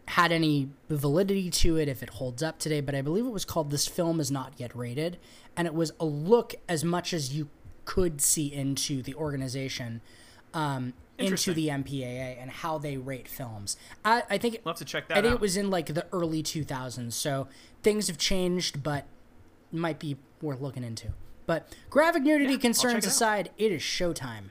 had 0.08 0.32
any 0.32 0.70
validity 0.90 1.50
to 1.50 1.78
it, 1.78 1.88
if 1.88 2.02
it 2.02 2.10
holds 2.10 2.42
up 2.42 2.58
today, 2.58 2.82
but 2.82 2.96
I 2.96 3.02
believe 3.02 3.26
it 3.26 3.32
was 3.32 3.46
called 3.46 3.70
This 3.70 3.88
Film 3.88 4.20
Is 4.20 4.32
Not 4.32 4.54
Yet 4.58 4.76
Rated 4.76 5.20
and 5.56 5.68
it 5.68 5.74
was 5.74 5.92
a 6.00 6.06
look 6.06 6.56
as 6.68 6.84
much 6.84 7.14
as 7.14 7.34
you 7.34 7.50
could 7.92 8.22
see 8.22 8.54
into 8.54 9.02
the 9.02 9.14
organization. 9.16 10.00
Um, 10.54 10.94
into 11.18 11.54
the 11.54 11.68
MPAA 11.68 12.42
and 12.42 12.50
how 12.50 12.80
they 12.80 12.98
rate 12.98 13.28
films. 13.28 13.78
I, 14.04 14.24
I 14.28 14.38
think 14.40 14.60
we'll 14.66 14.74
have 14.74 14.80
to 14.80 14.86
check 14.86 15.08
that. 15.10 15.18
I 15.18 15.22
think 15.22 15.34
out. 15.34 15.36
it 15.36 15.42
was 15.42 15.56
in 15.56 15.70
like 15.70 15.86
the 15.94 16.08
early 16.12 16.42
2000s, 16.42 17.14
so 17.14 17.48
things 17.84 18.08
have 18.08 18.18
changed, 18.18 18.82
but 18.82 19.06
might 19.72 20.00
be 20.00 20.18
worth 20.42 20.60
looking 20.60 20.84
into. 20.84 21.10
But 21.46 21.68
graphic 21.92 22.24
nudity 22.24 22.54
yeah, 22.54 22.60
concerns 22.60 23.06
it 23.06 23.10
aside, 23.10 23.52
it 23.60 23.72
is 23.72 23.84
showtime. 23.84 24.46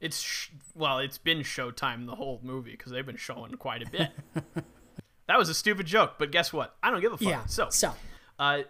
It's 0.00 0.20
sh- 0.20 0.50
well, 0.76 0.98
it's 0.98 1.18
been 1.18 1.38
showtime 1.38 2.06
the 2.06 2.14
whole 2.14 2.38
movie 2.40 2.70
because 2.72 2.92
they've 2.92 3.04
been 3.04 3.16
showing 3.16 3.54
quite 3.54 3.82
a 3.82 3.90
bit. 3.90 4.10
that 5.26 5.38
was 5.38 5.48
a 5.48 5.54
stupid 5.54 5.86
joke, 5.86 6.14
but 6.18 6.30
guess 6.30 6.52
what? 6.52 6.76
I 6.84 6.90
don't 6.92 7.00
give 7.00 7.12
a 7.12 7.18
fuck. 7.18 7.28
Yeah. 7.28 7.46
So, 7.46 7.68
so. 7.70 7.94
Uh, 8.38 8.60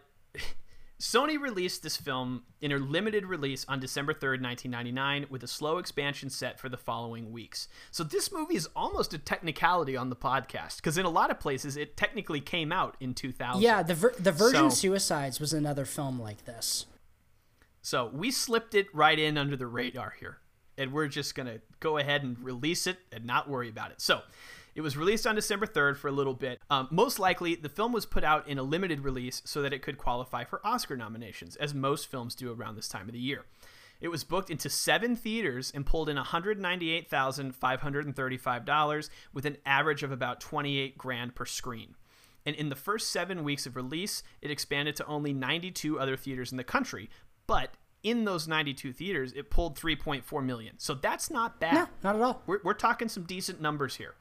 Sony 1.03 1.37
released 1.37 1.83
this 1.83 1.97
film 1.97 2.45
in 2.61 2.70
a 2.70 2.77
limited 2.77 3.27
release 3.27 3.65
on 3.66 3.81
December 3.81 4.15
3rd, 4.15 4.41
1999, 4.41 5.27
with 5.31 5.43
a 5.43 5.49
slow 5.49 5.79
expansion 5.79 6.31
set 6.31 6.61
for 6.61 6.69
the 6.69 6.77
following 6.77 7.33
weeks. 7.33 7.66
So 7.91 8.05
this 8.05 8.31
movie 8.31 8.55
is 8.55 8.69
almost 8.77 9.12
a 9.12 9.19
technicality 9.19 9.97
on 9.97 10.11
the 10.11 10.16
podcast 10.16 10.77
because 10.77 10.97
in 10.97 11.05
a 11.05 11.11
lot 11.11 11.33
of 11.33 11.41
places 11.41 11.77
it 11.77 11.97
technically 11.97 12.41
came 12.41 12.70
out 12.70 12.97
in 13.01 13.15
2000. 13.15 13.61
Yeah, 13.61 13.83
the 13.83 13.95
Vir- 13.95 14.15
the 14.16 14.31
Virgin 14.31 14.70
So- 14.70 14.77
Suicides 14.77 15.41
was 15.41 15.53
another 15.53 15.85
film 15.85 16.20
like 16.20 16.45
this. 16.45 16.87
So 17.81 18.09
we 18.15 18.31
slipped 18.31 18.77
it 18.77 18.87
right 18.95 19.19
in 19.19 19.37
under 19.37 19.57
the 19.57 19.66
radar 19.66 20.15
here. 20.20 20.39
And 20.79 20.93
we're 20.93 21.09
just 21.09 21.35
going 21.35 21.49
to 21.49 21.61
go 21.81 21.99
ahead 21.99 22.23
and 22.23 22.39
release 22.39 22.87
it 22.87 22.99
and 23.11 23.24
not 23.24 23.51
worry 23.51 23.69
about 23.69 23.91
it. 23.91 24.01
So 24.01 24.20
it 24.74 24.81
was 24.81 24.97
released 24.97 25.27
on 25.27 25.35
December 25.35 25.66
3rd 25.66 25.97
for 25.97 26.09
a 26.09 26.12
little 26.12 26.35
bit. 26.35 26.61
Um, 26.70 26.89
most 26.90 27.19
likely, 27.19 27.55
the 27.55 27.69
film 27.69 27.93
was 27.93 28.07
put 28.07 28.24
out 28.24 28.49
in 28.49 28.59
a 28.59 28.62
limited 28.62 29.01
release 29.01 29.43
so 29.44 29.61
that 29.62 29.73
it 29.73 29.82
could 29.82 29.99
qualify 29.99 30.44
for 30.44 30.61
Oscar 30.65 30.97
nominations, 30.97 31.57
as 31.57 31.74
most 31.74 32.11
films 32.11 32.35
do 32.35 32.51
around 32.53 32.77
this 32.77 32.89
time 32.89 33.09
of 33.09 33.12
the 33.12 33.19
year. 33.19 33.44
It 34.01 34.09
was 34.09 34.24
booked 34.24 34.51
into 34.51 34.69
seven 34.69 35.15
theaters 35.15 35.70
and 35.73 35.86
pulled 35.86 36.09
in 36.09 36.16
$198,535 36.16 39.11
with 39.32 39.47
an 39.47 39.59
average 39.65 40.03
of 40.03 40.11
about 40.11 40.40
28 40.40 40.99
grand 40.99 41.36
per 41.36 41.44
screen. 41.44 41.94
And 42.44 42.57
in 42.57 42.69
the 42.69 42.74
first 42.74 43.12
seven 43.12 43.44
weeks 43.44 43.65
of 43.66 43.77
release, 43.77 44.24
it 44.40 44.51
expanded 44.51 44.97
to 44.97 45.07
only 45.07 45.32
92 45.32 46.01
other 46.01 46.16
theaters 46.16 46.51
in 46.51 46.57
the 46.57 46.65
country. 46.65 47.09
But 47.47 47.74
in 48.03 48.24
those 48.24 48.49
92 48.49 48.93
theaters, 48.93 49.32
it 49.32 49.51
pulled 49.51 49.78
3.4 49.78 50.44
million. 50.44 50.74
So 50.78 50.94
that's 50.94 51.31
not 51.31 51.61
bad. 51.61 51.74
No, 51.74 51.86
not 52.03 52.16
at 52.16 52.23
all. 52.23 52.43
We're, 52.47 52.59
we're 52.65 52.74
talking 52.74 53.09
some 53.09 53.23
decent 53.23 53.61
numbers 53.61 53.94
here. 53.97 54.16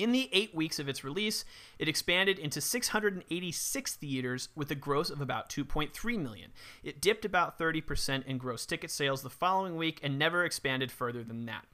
In 0.00 0.12
the 0.12 0.30
eight 0.32 0.54
weeks 0.54 0.78
of 0.78 0.88
its 0.88 1.04
release, 1.04 1.44
it 1.78 1.86
expanded 1.86 2.38
into 2.38 2.62
686 2.62 3.94
theaters 3.96 4.48
with 4.54 4.70
a 4.70 4.74
gross 4.74 5.10
of 5.10 5.20
about 5.20 5.50
2.3 5.50 6.18
million. 6.18 6.52
It 6.82 7.02
dipped 7.02 7.26
about 7.26 7.58
30% 7.58 8.24
in 8.24 8.38
gross 8.38 8.64
ticket 8.64 8.90
sales 8.90 9.20
the 9.20 9.28
following 9.28 9.76
week 9.76 10.00
and 10.02 10.18
never 10.18 10.42
expanded 10.42 10.90
further 10.90 11.22
than 11.22 11.44
that. 11.44 11.66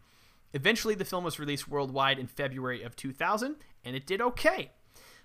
Eventually, 0.52 0.96
the 0.96 1.04
film 1.04 1.22
was 1.22 1.38
released 1.38 1.68
worldwide 1.68 2.18
in 2.18 2.26
February 2.26 2.82
of 2.82 2.96
2000, 2.96 3.54
and 3.84 3.94
it 3.94 4.08
did 4.08 4.20
okay. 4.20 4.72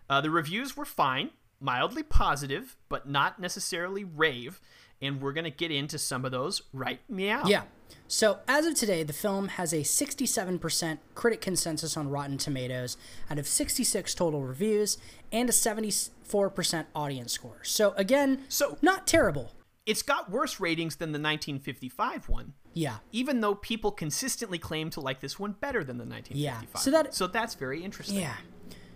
Uh, 0.07 0.21
the 0.21 0.29
reviews 0.29 0.77
were 0.77 0.85
fine, 0.85 1.31
mildly 1.59 2.03
positive, 2.03 2.77
but 2.87 3.09
not 3.09 3.39
necessarily 3.39 4.03
rave, 4.03 4.61
and 5.01 5.23
we're 5.23 5.33
going 5.33 5.45
to 5.45 5.49
get 5.49 5.71
into 5.71 5.97
some 5.97 6.23
of 6.23 6.31
those 6.31 6.61
right 6.71 6.99
meow. 7.09 7.47
Yeah. 7.47 7.63
So, 8.07 8.39
as 8.47 8.65
of 8.65 8.75
today, 8.75 9.03
the 9.03 9.13
film 9.13 9.47
has 9.49 9.71
a 9.73 9.77
67% 9.81 10.97
critic 11.15 11.41
consensus 11.41 11.95
on 11.95 12.09
Rotten 12.09 12.37
Tomatoes 12.37 12.97
out 13.29 13.39
of 13.39 13.47
66 13.47 14.13
total 14.13 14.41
reviews 14.43 14.97
and 15.31 15.49
a 15.49 15.53
74% 15.53 16.85
audience 16.95 17.31
score. 17.33 17.59
So, 17.63 17.93
again, 17.95 18.43
so 18.49 18.77
not 18.81 19.07
terrible. 19.07 19.53
it's 19.85 20.01
got 20.03 20.29
worse 20.29 20.59
ratings 20.59 20.97
than 20.97 21.11
the 21.11 21.19
1955 21.19 22.29
one. 22.29 22.53
Yeah. 22.73 22.97
Even 23.11 23.41
though 23.41 23.55
people 23.55 23.91
consistently 23.91 24.57
claim 24.57 24.89
to 24.91 25.01
like 25.01 25.19
this 25.19 25.37
one 25.39 25.53
better 25.53 25.83
than 25.83 25.97
the 25.97 26.05
1955. 26.05 26.35
Yeah. 26.73 26.79
So 26.79 26.91
that 26.91 27.13
so 27.15 27.27
that's 27.27 27.55
very 27.55 27.83
interesting. 27.83 28.19
Yeah. 28.19 28.35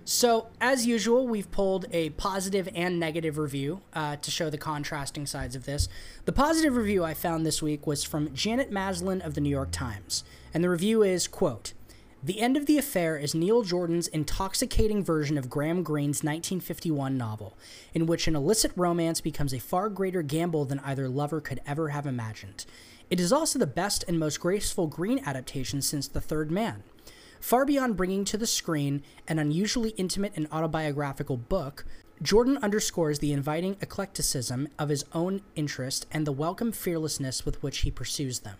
So, 0.07 0.49
as 0.61 0.85
usual, 0.85 1.27
we've 1.27 1.49
pulled 1.49 1.87
a 1.91 2.11
positive 2.11 2.69
and 2.75 2.99
negative 2.99 3.39
review 3.39 3.81
uh, 3.91 4.17
to 4.17 4.29
show 4.29 4.51
the 4.51 4.57
contrasting 4.57 5.25
sides 5.25 5.55
of 5.55 5.65
this. 5.65 5.89
The 6.25 6.31
positive 6.31 6.75
review 6.75 7.03
I 7.03 7.15
found 7.15 7.43
this 7.43 7.59
week 7.59 7.87
was 7.87 8.03
from 8.03 8.31
Janet 8.31 8.71
Maslin 8.71 9.19
of 9.19 9.33
the 9.33 9.41
New 9.41 9.49
York 9.49 9.71
Times, 9.71 10.23
and 10.53 10.63
the 10.63 10.69
review 10.69 11.01
is, 11.01 11.27
quote, 11.27 11.73
the 12.21 12.39
end 12.39 12.55
of 12.55 12.67
the 12.67 12.77
affair 12.77 13.17
is 13.17 13.33
Neil 13.33 13.63
Jordan's 13.63 14.07
intoxicating 14.07 15.03
version 15.03 15.39
of 15.39 15.49
Graham 15.49 15.81
Greene's 15.81 16.23
1951 16.23 17.17
novel, 17.17 17.57
in 17.95 18.05
which 18.05 18.27
an 18.27 18.35
illicit 18.35 18.73
romance 18.75 19.21
becomes 19.21 19.55
a 19.55 19.59
far 19.59 19.89
greater 19.89 20.21
gamble 20.21 20.65
than 20.65 20.79
either 20.81 21.09
lover 21.09 21.41
could 21.41 21.61
ever 21.65 21.89
have 21.89 22.05
imagined. 22.05 22.65
It 23.09 23.19
is 23.19 23.33
also 23.33 23.57
the 23.57 23.65
best 23.65 24.05
and 24.07 24.19
most 24.19 24.39
graceful 24.39 24.85
Greene 24.85 25.21
adaptation 25.25 25.81
since 25.81 26.07
The 26.07 26.21
Third 26.21 26.51
Man. 26.51 26.83
Far 27.45 27.63
beyond 27.63 27.95
bringing 27.95 28.25
to 28.25 28.39
the 28.39 28.47
screen 28.47 29.03
an 29.27 29.37
unusually 29.37 29.91
intimate 29.91 30.33
and 30.35 30.47
autobiographical 30.51 31.37
book, 31.37 31.85
Jordan 32.19 32.57
underscores 32.63 33.19
the 33.19 33.33
inviting 33.33 33.77
eclecticism 33.81 34.67
of 34.79 34.89
his 34.89 35.05
own 35.13 35.43
interest 35.55 36.07
and 36.11 36.25
the 36.25 36.31
welcome 36.31 36.71
fearlessness 36.71 37.45
with 37.45 37.61
which 37.61 37.81
he 37.81 37.91
pursues 37.91 38.39
them. 38.39 38.57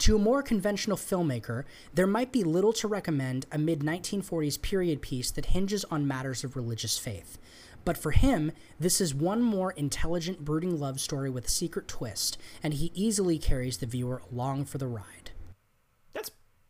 To 0.00 0.16
a 0.16 0.18
more 0.18 0.42
conventional 0.42 0.98
filmmaker, 0.98 1.64
there 1.94 2.06
might 2.06 2.30
be 2.30 2.44
little 2.44 2.74
to 2.74 2.88
recommend 2.88 3.46
a 3.50 3.56
mid 3.56 3.80
1940s 3.80 4.60
period 4.60 5.00
piece 5.00 5.30
that 5.30 5.46
hinges 5.56 5.86
on 5.86 6.06
matters 6.06 6.44
of 6.44 6.56
religious 6.56 6.98
faith. 6.98 7.38
But 7.86 7.96
for 7.96 8.10
him, 8.10 8.52
this 8.78 9.00
is 9.00 9.14
one 9.14 9.40
more 9.40 9.72
intelligent, 9.72 10.44
brooding 10.44 10.78
love 10.78 11.00
story 11.00 11.30
with 11.30 11.46
a 11.46 11.50
secret 11.50 11.88
twist, 11.88 12.36
and 12.62 12.74
he 12.74 12.92
easily 12.92 13.38
carries 13.38 13.78
the 13.78 13.86
viewer 13.86 14.20
along 14.30 14.66
for 14.66 14.76
the 14.76 14.88
ride. 14.88 15.30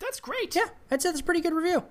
That's 0.00 0.18
great. 0.20 0.56
Yeah, 0.56 0.66
I'd 0.90 1.00
say 1.00 1.10
that's 1.10 1.20
a 1.20 1.24
pretty 1.24 1.40
good 1.40 1.54
review. 1.54 1.84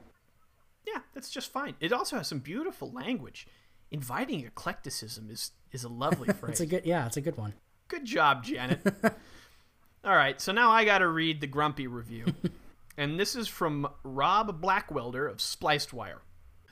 Yeah, 0.85 1.01
that's 1.13 1.29
just 1.29 1.51
fine. 1.51 1.75
It 1.79 1.93
also 1.93 2.17
has 2.17 2.27
some 2.27 2.39
beautiful 2.39 2.91
language. 2.91 3.47
Inviting 3.91 4.45
eclecticism 4.45 5.29
is 5.29 5.51
is 5.71 5.83
a 5.83 5.89
lovely 5.89 6.33
phrase. 6.33 6.51
it's 6.51 6.59
a 6.61 6.65
good 6.65 6.85
yeah, 6.85 7.05
it's 7.05 7.17
a 7.17 7.21
good 7.21 7.37
one. 7.37 7.53
Good 7.87 8.05
job, 8.05 8.43
Janet. 8.43 8.81
All 10.03 10.15
right, 10.15 10.39
so 10.39 10.51
now 10.51 10.69
I 10.71 10.85
got 10.85 10.99
to 10.99 11.07
read 11.07 11.41
the 11.41 11.47
grumpy 11.47 11.87
review. 11.87 12.25
and 12.97 13.19
this 13.19 13.35
is 13.35 13.47
from 13.47 13.87
Rob 14.03 14.61
Blackwelder 14.61 15.29
of 15.29 15.41
Spliced 15.41 15.91
Wire. 15.91 16.21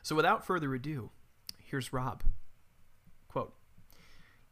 So 0.01 0.15
without 0.15 0.45
further 0.45 0.73
ado, 0.73 1.09
here's 1.59 1.91
Rob. 1.91 2.23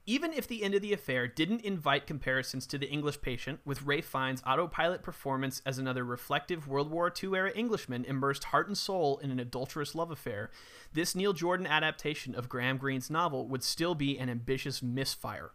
Even 0.07 0.33
if 0.33 0.47
the 0.47 0.61
end 0.61 0.75
of 0.75 0.83
the 0.83 0.93
affair 0.93 1.27
didn't 1.27 1.61
invite 1.61 2.05
comparisons 2.05 2.67
to 2.67 2.77
The 2.77 2.87
English 2.87 3.21
Patient, 3.21 3.59
with 3.65 3.81
Rafe 3.81 4.05
Fiennes' 4.05 4.43
autopilot 4.45 5.01
performance 5.01 5.63
as 5.65 5.79
another 5.79 6.03
reflective 6.03 6.67
World 6.67 6.91
War 6.91 7.11
II 7.11 7.33
era 7.33 7.51
Englishman 7.55 8.05
immersed 8.05 8.43
heart 8.45 8.67
and 8.67 8.77
soul 8.77 9.17
in 9.23 9.31
an 9.31 9.39
adulterous 9.39 9.95
love 9.95 10.11
affair, 10.11 10.51
this 10.93 11.15
Neil 11.15 11.33
Jordan 11.33 11.65
adaptation 11.65 12.35
of 12.35 12.49
Graham 12.49 12.77
Greene's 12.77 13.09
novel 13.09 13.47
would 13.47 13.63
still 13.63 13.95
be 13.95 14.19
an 14.19 14.29
ambitious 14.29 14.83
misfire. 14.83 15.53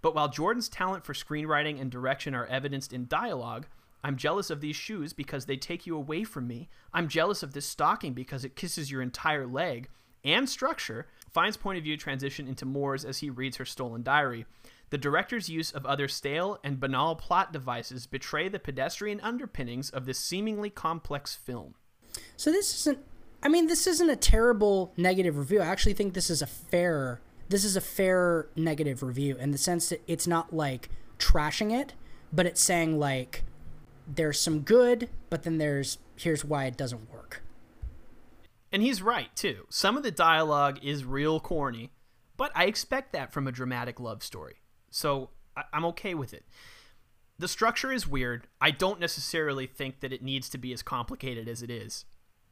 But 0.00 0.14
while 0.14 0.30
Jordan's 0.30 0.70
talent 0.70 1.04
for 1.04 1.12
screenwriting 1.12 1.78
and 1.78 1.90
direction 1.90 2.34
are 2.34 2.46
evidenced 2.46 2.94
in 2.94 3.08
dialogue, 3.08 3.66
I'm 4.02 4.16
jealous 4.16 4.48
of 4.48 4.62
these 4.62 4.74
shoes 4.74 5.12
because 5.12 5.44
they 5.44 5.58
take 5.58 5.86
you 5.86 5.98
away 5.98 6.24
from 6.24 6.46
me. 6.48 6.70
I'm 6.94 7.08
jealous 7.08 7.42
of 7.42 7.52
this 7.52 7.66
stocking 7.66 8.14
because 8.14 8.42
it 8.42 8.56
kisses 8.56 8.90
your 8.90 9.02
entire 9.02 9.46
leg. 9.46 9.90
And 10.24 10.48
structure, 10.48 11.08
Fiennes' 11.34 11.56
point 11.56 11.78
of 11.78 11.84
view 11.84 11.96
transition 11.96 12.46
into 12.46 12.66
Moore's 12.66 13.04
as 13.04 13.18
he 13.18 13.30
reads 13.30 13.56
her 13.56 13.64
stolen 13.64 14.02
diary. 14.02 14.46
The 14.90 14.98
director's 14.98 15.48
use 15.48 15.70
of 15.70 15.86
other 15.86 16.06
stale 16.06 16.58
and 16.62 16.78
banal 16.78 17.16
plot 17.16 17.52
devices 17.52 18.06
betray 18.06 18.48
the 18.48 18.58
pedestrian 18.58 19.20
underpinnings 19.20 19.88
of 19.88 20.04
this 20.04 20.18
seemingly 20.18 20.68
complex 20.68 21.34
film. 21.34 21.74
So 22.36 22.52
this 22.52 22.74
isn't 22.80 22.98
I 23.44 23.48
mean, 23.48 23.66
this 23.66 23.88
isn't 23.88 24.08
a 24.08 24.14
terrible 24.14 24.92
negative 24.96 25.36
review. 25.36 25.60
I 25.60 25.66
actually 25.66 25.94
think 25.94 26.14
this 26.14 26.30
is 26.30 26.42
a 26.42 26.46
fair 26.46 27.20
this 27.48 27.64
is 27.64 27.76
a 27.76 27.80
fair 27.80 28.48
negative 28.56 29.02
review 29.02 29.36
in 29.36 29.50
the 29.50 29.58
sense 29.58 29.88
that 29.88 30.02
it's 30.06 30.26
not 30.26 30.54
like 30.54 30.88
trashing 31.18 31.72
it, 31.72 31.94
but 32.32 32.46
it's 32.46 32.62
saying 32.62 32.98
like 32.98 33.44
there's 34.06 34.40
some 34.40 34.60
good, 34.60 35.08
but 35.30 35.42
then 35.42 35.58
there's 35.58 35.98
here's 36.16 36.44
why 36.44 36.66
it 36.66 36.76
doesn't 36.76 37.10
work. 37.10 37.21
And 38.72 38.82
he's 38.82 39.02
right 39.02 39.34
too. 39.36 39.66
Some 39.68 39.96
of 39.96 40.02
the 40.02 40.10
dialogue 40.10 40.78
is 40.82 41.04
real 41.04 41.38
corny, 41.40 41.92
but 42.36 42.50
I 42.54 42.64
expect 42.64 43.12
that 43.12 43.32
from 43.32 43.46
a 43.46 43.52
dramatic 43.52 44.00
love 44.00 44.22
story. 44.22 44.56
So 44.90 45.30
I- 45.56 45.64
I'm 45.72 45.84
okay 45.86 46.14
with 46.14 46.32
it. 46.32 46.44
The 47.38 47.48
structure 47.48 47.92
is 47.92 48.06
weird. 48.06 48.46
I 48.60 48.70
don't 48.70 49.00
necessarily 49.00 49.66
think 49.66 50.00
that 50.00 50.12
it 50.12 50.22
needs 50.22 50.48
to 50.50 50.58
be 50.58 50.72
as 50.72 50.82
complicated 50.82 51.48
as 51.48 51.62
it 51.62 51.70
is. 51.70 52.04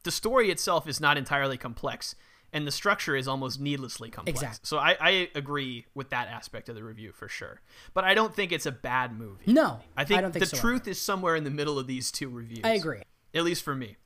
The 0.03 0.11
story 0.11 0.51
itself 0.51 0.89
is 0.89 1.01
not 1.01 1.17
entirely 1.17 1.57
complex 1.57 2.15
and 2.53 2.67
the 2.67 2.73
structure 2.73 3.15
is 3.15 3.29
almost 3.29 3.61
needlessly 3.61 4.11
complex. 4.11 4.41
Exactly. 4.43 4.61
So 4.65 4.79
I, 4.79 4.97
I 5.01 5.29
agree 5.37 5.87
with 5.95 6.11
that 6.11 6.27
aspect 6.29 6.69
of 6.69 6.75
the 6.75 6.83
review 6.83 7.13
for 7.13 7.29
sure. 7.29 7.61
But 7.95 8.03
I 8.05 8.15
don't 8.15 8.35
think 8.35 8.51
it's 8.51 8.67
a 8.67 8.73
bad 8.73 9.17
movie. 9.17 9.45
No, 9.53 9.79
I 9.97 10.05
think, 10.05 10.19
I 10.19 10.21
don't 10.23 10.33
think 10.33 10.45
the 10.51 10.57
so 10.57 10.61
truth 10.61 10.89
is 10.89 11.01
somewhere 11.01 11.37
in 11.37 11.45
the 11.45 11.51
middle 11.51 11.79
of 11.79 11.87
these 11.87 12.11
two 12.11 12.29
reviews. 12.29 12.65
I 12.65 12.71
agree. 12.71 13.03
At 13.35 13.45
least 13.45 13.63
for 13.63 13.77
me. 13.77 13.97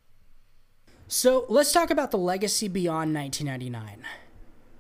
So 1.17 1.47
let's 1.49 1.71
talk 1.71 1.93
about 1.93 2.11
the 2.11 2.19
legacy 2.19 2.67
beyond 2.67 3.15
1999. 3.15 4.05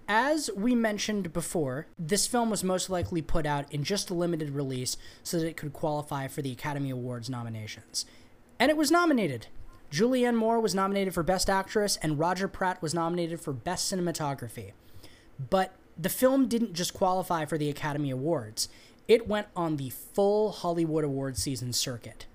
As 0.08 0.50
we 0.56 0.74
mentioned 0.74 1.32
before, 1.32 1.86
this 1.96 2.26
film 2.26 2.50
was 2.50 2.64
most 2.64 2.90
likely 2.90 3.22
put 3.22 3.46
out 3.46 3.72
in 3.72 3.84
just 3.84 4.10
a 4.10 4.14
limited 4.14 4.50
release 4.50 4.96
so 5.22 5.38
that 5.38 5.46
it 5.46 5.56
could 5.56 5.72
qualify 5.72 6.26
for 6.26 6.42
the 6.42 6.50
Academy 6.50 6.90
Awards 6.90 7.30
nominations. 7.30 8.04
And 8.58 8.68
it 8.68 8.76
was 8.76 8.90
nominated. 8.90 9.46
Julianne 9.92 10.34
Moore 10.34 10.58
was 10.58 10.74
nominated 10.74 11.14
for 11.14 11.22
Best 11.22 11.48
Actress, 11.48 11.98
and 12.02 12.18
Roger 12.18 12.48
Pratt 12.48 12.82
was 12.82 12.94
nominated 12.94 13.40
for 13.40 13.52
Best 13.52 13.92
Cinematography. 13.92 14.72
But 15.38 15.76
the 15.96 16.08
film 16.08 16.48
didn't 16.48 16.74
just 16.74 16.94
qualify 16.94 17.44
for 17.44 17.58
the 17.58 17.70
Academy 17.70 18.10
Awards, 18.10 18.68
it 19.06 19.28
went 19.28 19.46
on 19.54 19.76
the 19.76 19.90
full 19.90 20.50
Hollywood 20.50 21.04
Awards 21.04 21.40
season 21.40 21.72
circuit. 21.72 22.26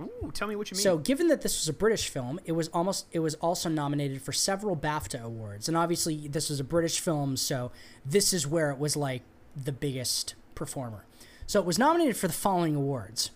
Ooh, 0.00 0.30
tell 0.34 0.48
me 0.48 0.56
what 0.56 0.70
you 0.70 0.74
mean. 0.74 0.82
So, 0.82 0.98
given 0.98 1.28
that 1.28 1.42
this 1.42 1.60
was 1.60 1.68
a 1.68 1.72
British 1.72 2.08
film, 2.08 2.40
it 2.44 2.52
was 2.52 2.68
almost 2.68 3.06
it 3.12 3.20
was 3.20 3.34
also 3.36 3.68
nominated 3.68 4.22
for 4.22 4.32
several 4.32 4.76
BAFTA 4.76 5.22
awards, 5.22 5.68
and 5.68 5.76
obviously 5.76 6.26
this 6.26 6.50
was 6.50 6.58
a 6.58 6.64
British 6.64 6.98
film, 6.98 7.36
so 7.36 7.70
this 8.04 8.32
is 8.32 8.46
where 8.46 8.70
it 8.70 8.78
was 8.78 8.96
like 8.96 9.22
the 9.56 9.72
biggest 9.72 10.34
performer. 10.54 11.04
So 11.46 11.60
it 11.60 11.66
was 11.66 11.78
nominated 11.78 12.16
for 12.16 12.26
the 12.26 12.34
following 12.34 12.74
awards: 12.74 13.30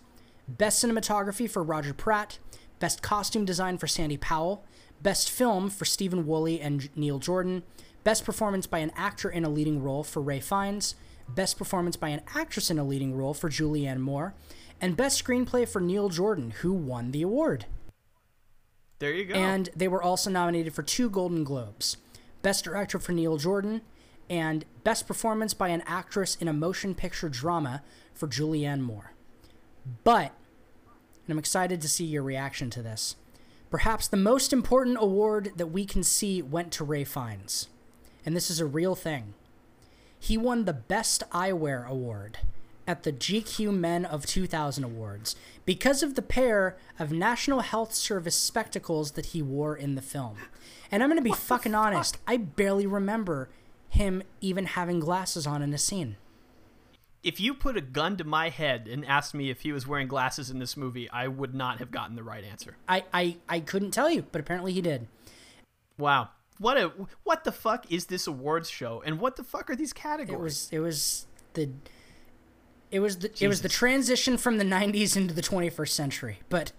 Best 0.47 0.83
Cinematography 0.83 1.49
for 1.49 1.63
Roger 1.63 1.93
Pratt, 1.93 2.39
Best 2.79 3.01
Costume 3.01 3.45
Design 3.45 3.77
for 3.77 3.87
Sandy 3.87 4.17
Powell, 4.17 4.65
Best 5.01 5.29
Film 5.29 5.69
for 5.69 5.85
Stephen 5.85 6.25
Woolley 6.27 6.59
and 6.59 6.89
Neil 6.95 7.19
Jordan, 7.19 7.63
Best 8.03 8.25
Performance 8.25 8.67
by 8.67 8.79
an 8.79 8.91
Actor 8.97 9.29
in 9.29 9.45
a 9.45 9.49
Leading 9.49 9.81
Role 9.81 10.03
for 10.03 10.21
Rafe 10.21 10.45
Fiennes, 10.45 10.95
Best 11.29 11.57
Performance 11.57 11.95
by 11.95 12.09
an 12.09 12.21
Actress 12.35 12.69
in 12.69 12.79
a 12.79 12.83
Leading 12.83 13.15
Role 13.15 13.33
for 13.33 13.49
Julianne 13.49 13.99
Moore, 13.99 14.33
and 14.81 14.97
Best 14.97 15.23
Screenplay 15.23 15.67
for 15.67 15.81
Neil 15.81 16.09
Jordan, 16.09 16.51
who 16.61 16.73
won 16.73 17.11
the 17.11 17.21
award. 17.21 17.65
There 18.99 19.13
you 19.13 19.25
go. 19.25 19.33
And 19.35 19.69
they 19.75 19.87
were 19.87 20.03
also 20.03 20.29
nominated 20.29 20.73
for 20.73 20.83
two 20.83 21.09
Golden 21.09 21.43
Globes 21.43 21.97
Best 22.41 22.63
Director 22.63 22.99
for 22.99 23.11
Neil 23.11 23.37
Jordan, 23.37 23.81
and 24.29 24.65
Best 24.83 25.07
Performance 25.07 25.53
by 25.53 25.69
an 25.69 25.83
Actress 25.85 26.35
in 26.35 26.47
a 26.47 26.53
Motion 26.53 26.95
Picture 26.95 27.29
Drama 27.29 27.81
for 28.13 28.27
Julianne 28.27 28.81
Moore. 28.81 29.13
But, 30.03 30.31
and 31.25 31.29
I'm 31.31 31.39
excited 31.39 31.81
to 31.81 31.89
see 31.89 32.05
your 32.05 32.23
reaction 32.23 32.69
to 32.71 32.81
this, 32.81 33.15
perhaps 33.69 34.07
the 34.07 34.17
most 34.17 34.53
important 34.53 34.97
award 34.99 35.51
that 35.57 35.67
we 35.67 35.85
can 35.85 36.03
see 36.03 36.41
went 36.41 36.71
to 36.73 36.83
Rafe 36.83 37.09
Fiennes. 37.09 37.67
And 38.25 38.35
this 38.35 38.49
is 38.49 38.59
a 38.59 38.65
real 38.65 38.95
thing. 38.95 39.33
He 40.19 40.37
won 40.37 40.65
the 40.65 40.73
Best 40.73 41.23
Eyewear 41.31 41.87
Award 41.87 42.39
at 42.89 43.03
the 43.03 43.13
GQ 43.13 43.71
Men 43.71 44.03
of 44.03 44.25
2000 44.25 44.83
Awards 44.83 45.35
because 45.63 46.01
of 46.01 46.15
the 46.15 46.23
pair 46.23 46.75
of 46.97 47.11
National 47.11 47.59
Health 47.59 47.93
Service 47.93 48.35
spectacles 48.35 49.11
that 49.11 49.27
he 49.27 49.43
wore 49.43 49.75
in 49.75 49.93
the 49.93 50.01
film. 50.01 50.37
And 50.91 51.03
I'm 51.03 51.09
going 51.09 51.23
to 51.23 51.29
be 51.29 51.35
fucking 51.35 51.75
honest, 51.75 52.17
I 52.25 52.37
barely 52.37 52.87
remember 52.87 53.49
him 53.89 54.23
even 54.41 54.65
having 54.65 54.99
glasses 54.99 55.45
on 55.45 55.61
in 55.61 55.71
a 55.71 55.77
scene. 55.77 56.17
If 57.21 57.39
you 57.39 57.53
put 57.53 57.77
a 57.77 57.81
gun 57.81 58.17
to 58.17 58.23
my 58.23 58.49
head 58.49 58.87
and 58.91 59.05
asked 59.05 59.35
me 59.35 59.51
if 59.51 59.61
he 59.61 59.71
was 59.71 59.85
wearing 59.85 60.07
glasses 60.07 60.49
in 60.49 60.57
this 60.57 60.75
movie, 60.75 61.07
I 61.11 61.27
would 61.27 61.53
not 61.53 61.77
have 61.77 61.91
gotten 61.91 62.15
the 62.15 62.23
right 62.23 62.43
answer. 62.43 62.75
I, 62.87 63.03
I, 63.13 63.37
I 63.47 63.59
couldn't 63.59 63.91
tell 63.91 64.09
you, 64.09 64.25
but 64.31 64.41
apparently 64.41 64.73
he 64.73 64.81
did. 64.81 65.07
Wow. 65.99 66.29
What 66.57 66.77
a 66.77 66.91
what 67.23 67.43
the 67.43 67.51
fuck 67.51 67.89
is 67.91 68.07
this 68.07 68.27
awards 68.27 68.69
show 68.69 69.01
and 69.05 69.19
what 69.19 69.37
the 69.37 69.45
fuck 69.45 69.69
are 69.69 69.77
these 69.77 69.93
categories? 69.93 70.33
It 70.33 70.39
was 70.41 70.69
it 70.71 70.79
was 70.79 71.27
the 71.53 71.69
it 72.91 72.99
was 72.99 73.19
the 73.19 73.31
it 73.39 73.47
was 73.47 73.61
the 73.61 73.69
transition 73.69 74.37
from 74.37 74.57
the 74.57 74.63
90s 74.63 75.15
into 75.15 75.33
the 75.33 75.41
21st 75.41 75.89
century. 75.89 76.39
But 76.49 76.71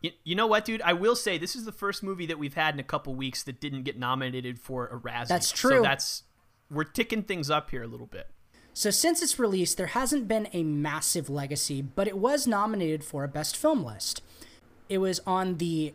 you, 0.00 0.12
you 0.24 0.34
know 0.34 0.46
what, 0.46 0.64
dude? 0.64 0.82
I 0.82 0.92
will 0.92 1.16
say 1.16 1.38
this 1.38 1.54
is 1.54 1.64
the 1.64 1.72
first 1.72 2.02
movie 2.02 2.26
that 2.26 2.38
we've 2.38 2.54
had 2.54 2.74
in 2.74 2.80
a 2.80 2.84
couple 2.84 3.14
weeks 3.14 3.42
that 3.44 3.60
didn't 3.60 3.82
get 3.82 3.98
nominated 3.98 4.58
for 4.58 4.86
a 4.86 4.98
Razzie. 4.98 5.28
That's 5.28 5.52
true. 5.52 5.76
So 5.78 5.82
that's 5.82 6.22
we're 6.70 6.84
ticking 6.84 7.22
things 7.22 7.50
up 7.50 7.70
here 7.70 7.82
a 7.82 7.88
little 7.88 8.06
bit. 8.06 8.28
So 8.72 8.90
since 8.90 9.20
its 9.20 9.38
release, 9.38 9.74
there 9.74 9.88
hasn't 9.88 10.28
been 10.28 10.48
a 10.52 10.62
massive 10.62 11.28
legacy, 11.28 11.82
but 11.82 12.06
it 12.06 12.16
was 12.16 12.46
nominated 12.46 13.04
for 13.04 13.24
a 13.24 13.28
Best 13.28 13.56
Film 13.56 13.84
list. 13.84 14.22
It 14.88 14.98
was 14.98 15.20
on 15.26 15.56
the 15.58 15.92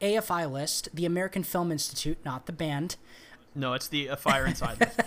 AFI 0.00 0.50
list, 0.50 0.88
the 0.92 1.06
American 1.06 1.42
Film 1.42 1.72
Institute, 1.72 2.18
not 2.24 2.46
the 2.46 2.52
band. 2.52 2.96
No, 3.58 3.72
it's 3.74 3.88
the 3.88 4.10
uh, 4.10 4.16
Fire 4.16 4.46
Inside. 4.46 4.90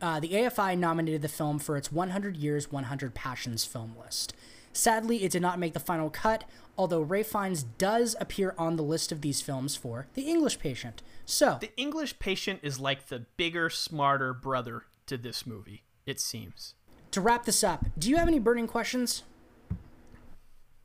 Uh, 0.00 0.20
the 0.20 0.28
AFI 0.28 0.78
nominated 0.78 1.22
the 1.22 1.28
film 1.28 1.58
for 1.58 1.76
its 1.76 1.90
100 1.90 2.36
Years, 2.36 2.70
100 2.70 3.14
Passions 3.16 3.64
film 3.64 3.96
list. 4.00 4.32
Sadly, 4.72 5.24
it 5.24 5.32
did 5.32 5.42
not 5.42 5.58
make 5.58 5.72
the 5.74 5.80
final 5.80 6.08
cut, 6.08 6.44
although 6.76 7.00
Rafe 7.00 7.26
Fiennes 7.26 7.64
does 7.64 8.14
appear 8.20 8.54
on 8.56 8.76
the 8.76 8.84
list 8.84 9.10
of 9.10 9.22
these 9.22 9.40
films 9.40 9.74
for 9.74 10.06
The 10.14 10.22
English 10.22 10.60
Patient. 10.60 11.02
So, 11.26 11.58
The 11.60 11.76
English 11.76 12.20
Patient 12.20 12.60
is 12.62 12.78
like 12.78 13.08
the 13.08 13.26
bigger, 13.36 13.68
smarter 13.70 14.32
brother 14.32 14.84
to 15.06 15.16
this 15.16 15.44
movie, 15.44 15.82
it 16.06 16.20
seems. 16.20 16.74
to 17.10 17.20
wrap 17.20 17.44
this 17.44 17.64
up, 17.64 17.84
do 17.98 18.08
you 18.08 18.18
have 18.18 18.28
any 18.28 18.38
burning 18.38 18.68
questions? 18.68 19.24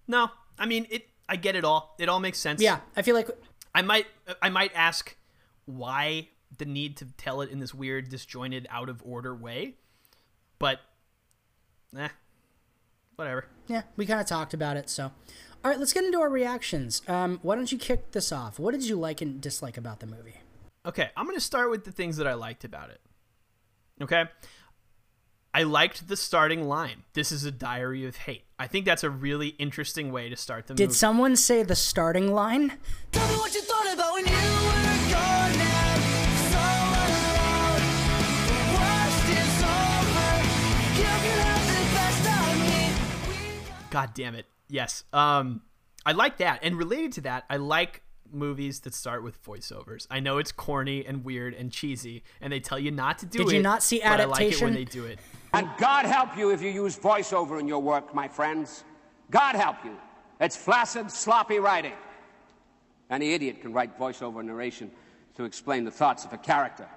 No, 0.07 0.31
I 0.57 0.65
mean 0.65 0.87
it. 0.89 1.07
I 1.29 1.35
get 1.35 1.55
it 1.55 1.63
all. 1.63 1.93
It 1.99 2.09
all 2.09 2.19
makes 2.19 2.39
sense. 2.39 2.63
Yeah, 2.63 2.79
I 2.95 3.03
feel 3.03 3.13
like 3.15 3.29
I 3.75 3.83
might. 3.83 4.07
I 4.41 4.49
might 4.49 4.71
ask 4.73 5.15
why 5.65 6.29
the 6.57 6.65
need 6.65 6.97
to 6.97 7.05
tell 7.17 7.41
it 7.41 7.49
in 7.49 7.59
this 7.59 7.73
weird, 7.73 8.09
disjointed, 8.09 8.67
out 8.69 8.89
of 8.89 9.01
order 9.05 9.33
way, 9.35 9.75
but, 10.59 10.79
eh, 11.97 12.09
whatever. 13.15 13.47
Yeah, 13.67 13.83
we 13.95 14.05
kind 14.05 14.19
of 14.19 14.27
talked 14.27 14.53
about 14.53 14.77
it. 14.77 14.89
So, 14.89 15.11
all 15.63 15.71
right, 15.71 15.79
let's 15.79 15.93
get 15.93 16.03
into 16.03 16.19
our 16.19 16.29
reactions. 16.29 17.01
Um, 17.07 17.39
why 17.41 17.55
don't 17.55 17.71
you 17.71 17.77
kick 17.77 18.11
this 18.11 18.31
off? 18.31 18.59
What 18.59 18.73
did 18.73 18.83
you 18.83 18.95
like 18.95 19.21
and 19.21 19.39
dislike 19.39 19.77
about 19.77 19.99
the 19.99 20.07
movie? 20.07 20.35
Okay, 20.85 21.09
I'm 21.15 21.25
going 21.25 21.37
to 21.37 21.41
start 21.41 21.69
with 21.69 21.85
the 21.85 21.91
things 21.91 22.17
that 22.17 22.27
I 22.27 22.33
liked 22.33 22.65
about 22.65 22.89
it. 22.89 22.99
Okay? 24.01 24.25
I 25.53 25.63
liked 25.63 26.07
the 26.07 26.17
starting 26.17 26.67
line. 26.67 27.03
This 27.13 27.31
is 27.31 27.45
a 27.45 27.51
diary 27.51 28.05
of 28.05 28.15
hate. 28.17 28.43
I 28.57 28.67
think 28.67 28.85
that's 28.85 29.03
a 29.03 29.09
really 29.09 29.49
interesting 29.59 30.11
way 30.11 30.27
to 30.29 30.35
start 30.35 30.67
the 30.67 30.73
Did 30.73 30.83
movie. 30.83 30.93
Did 30.93 30.97
someone 30.97 31.35
say 31.35 31.61
the 31.63 31.75
starting 31.75 32.33
line? 32.33 32.73
Tell 33.11 33.27
me 33.27 33.35
what 33.35 33.53
you 33.53 33.61
thought 33.61 33.93
about 33.93 34.13
when 34.13 34.25
you 34.25 34.62
God 43.93 44.09
damn 44.15 44.33
it. 44.33 44.47
Yes. 44.69 45.03
Um 45.13 45.61
I 46.05 46.11
like 46.13 46.37
that. 46.37 46.59
And 46.63 46.75
related 46.77 47.13
to 47.13 47.21
that, 47.21 47.45
I 47.49 47.57
like 47.57 48.01
movies 48.31 48.79
that 48.81 48.95
start 48.95 49.23
with 49.23 49.41
voiceovers. 49.45 50.07
I 50.09 50.19
know 50.19 50.39
it's 50.39 50.51
corny 50.51 51.05
and 51.05 51.23
weird 51.23 51.53
and 51.53 51.71
cheesy 51.71 52.23
and 52.41 52.51
they 52.51 52.59
tell 52.59 52.79
you 52.79 52.89
not 52.89 53.19
to 53.19 53.27
do 53.27 53.41
it. 53.41 53.45
Did 53.45 53.53
you 53.53 53.61
not 53.61 53.83
see 53.83 53.99
but 53.99 54.19
I 54.19 54.25
like 54.25 54.41
it 54.41 54.45
Adaptation? 54.45 54.65
when 54.65 54.73
they 54.73 54.85
do 54.85 55.05
it. 55.05 55.19
And 55.53 55.69
God 55.77 56.05
help 56.05 56.35
you 56.35 56.49
if 56.49 56.61
you 56.63 56.69
use 56.71 56.97
voiceover 56.97 57.59
in 57.59 57.67
your 57.67 57.81
work, 57.81 58.15
my 58.15 58.27
friends. 58.27 58.83
God 59.29 59.55
help 59.55 59.77
you. 59.85 59.95
It's 60.41 60.57
flaccid, 60.57 61.11
sloppy 61.11 61.59
writing. 61.59 61.93
Any 63.11 63.33
idiot 63.33 63.61
can 63.61 63.73
write 63.73 63.97
voiceover 63.99 64.43
narration 64.43 64.89
to 65.35 65.43
explain 65.43 65.83
the 65.83 65.91
thoughts 65.91 66.25
of 66.25 66.33
a 66.33 66.37
character. 66.37 66.87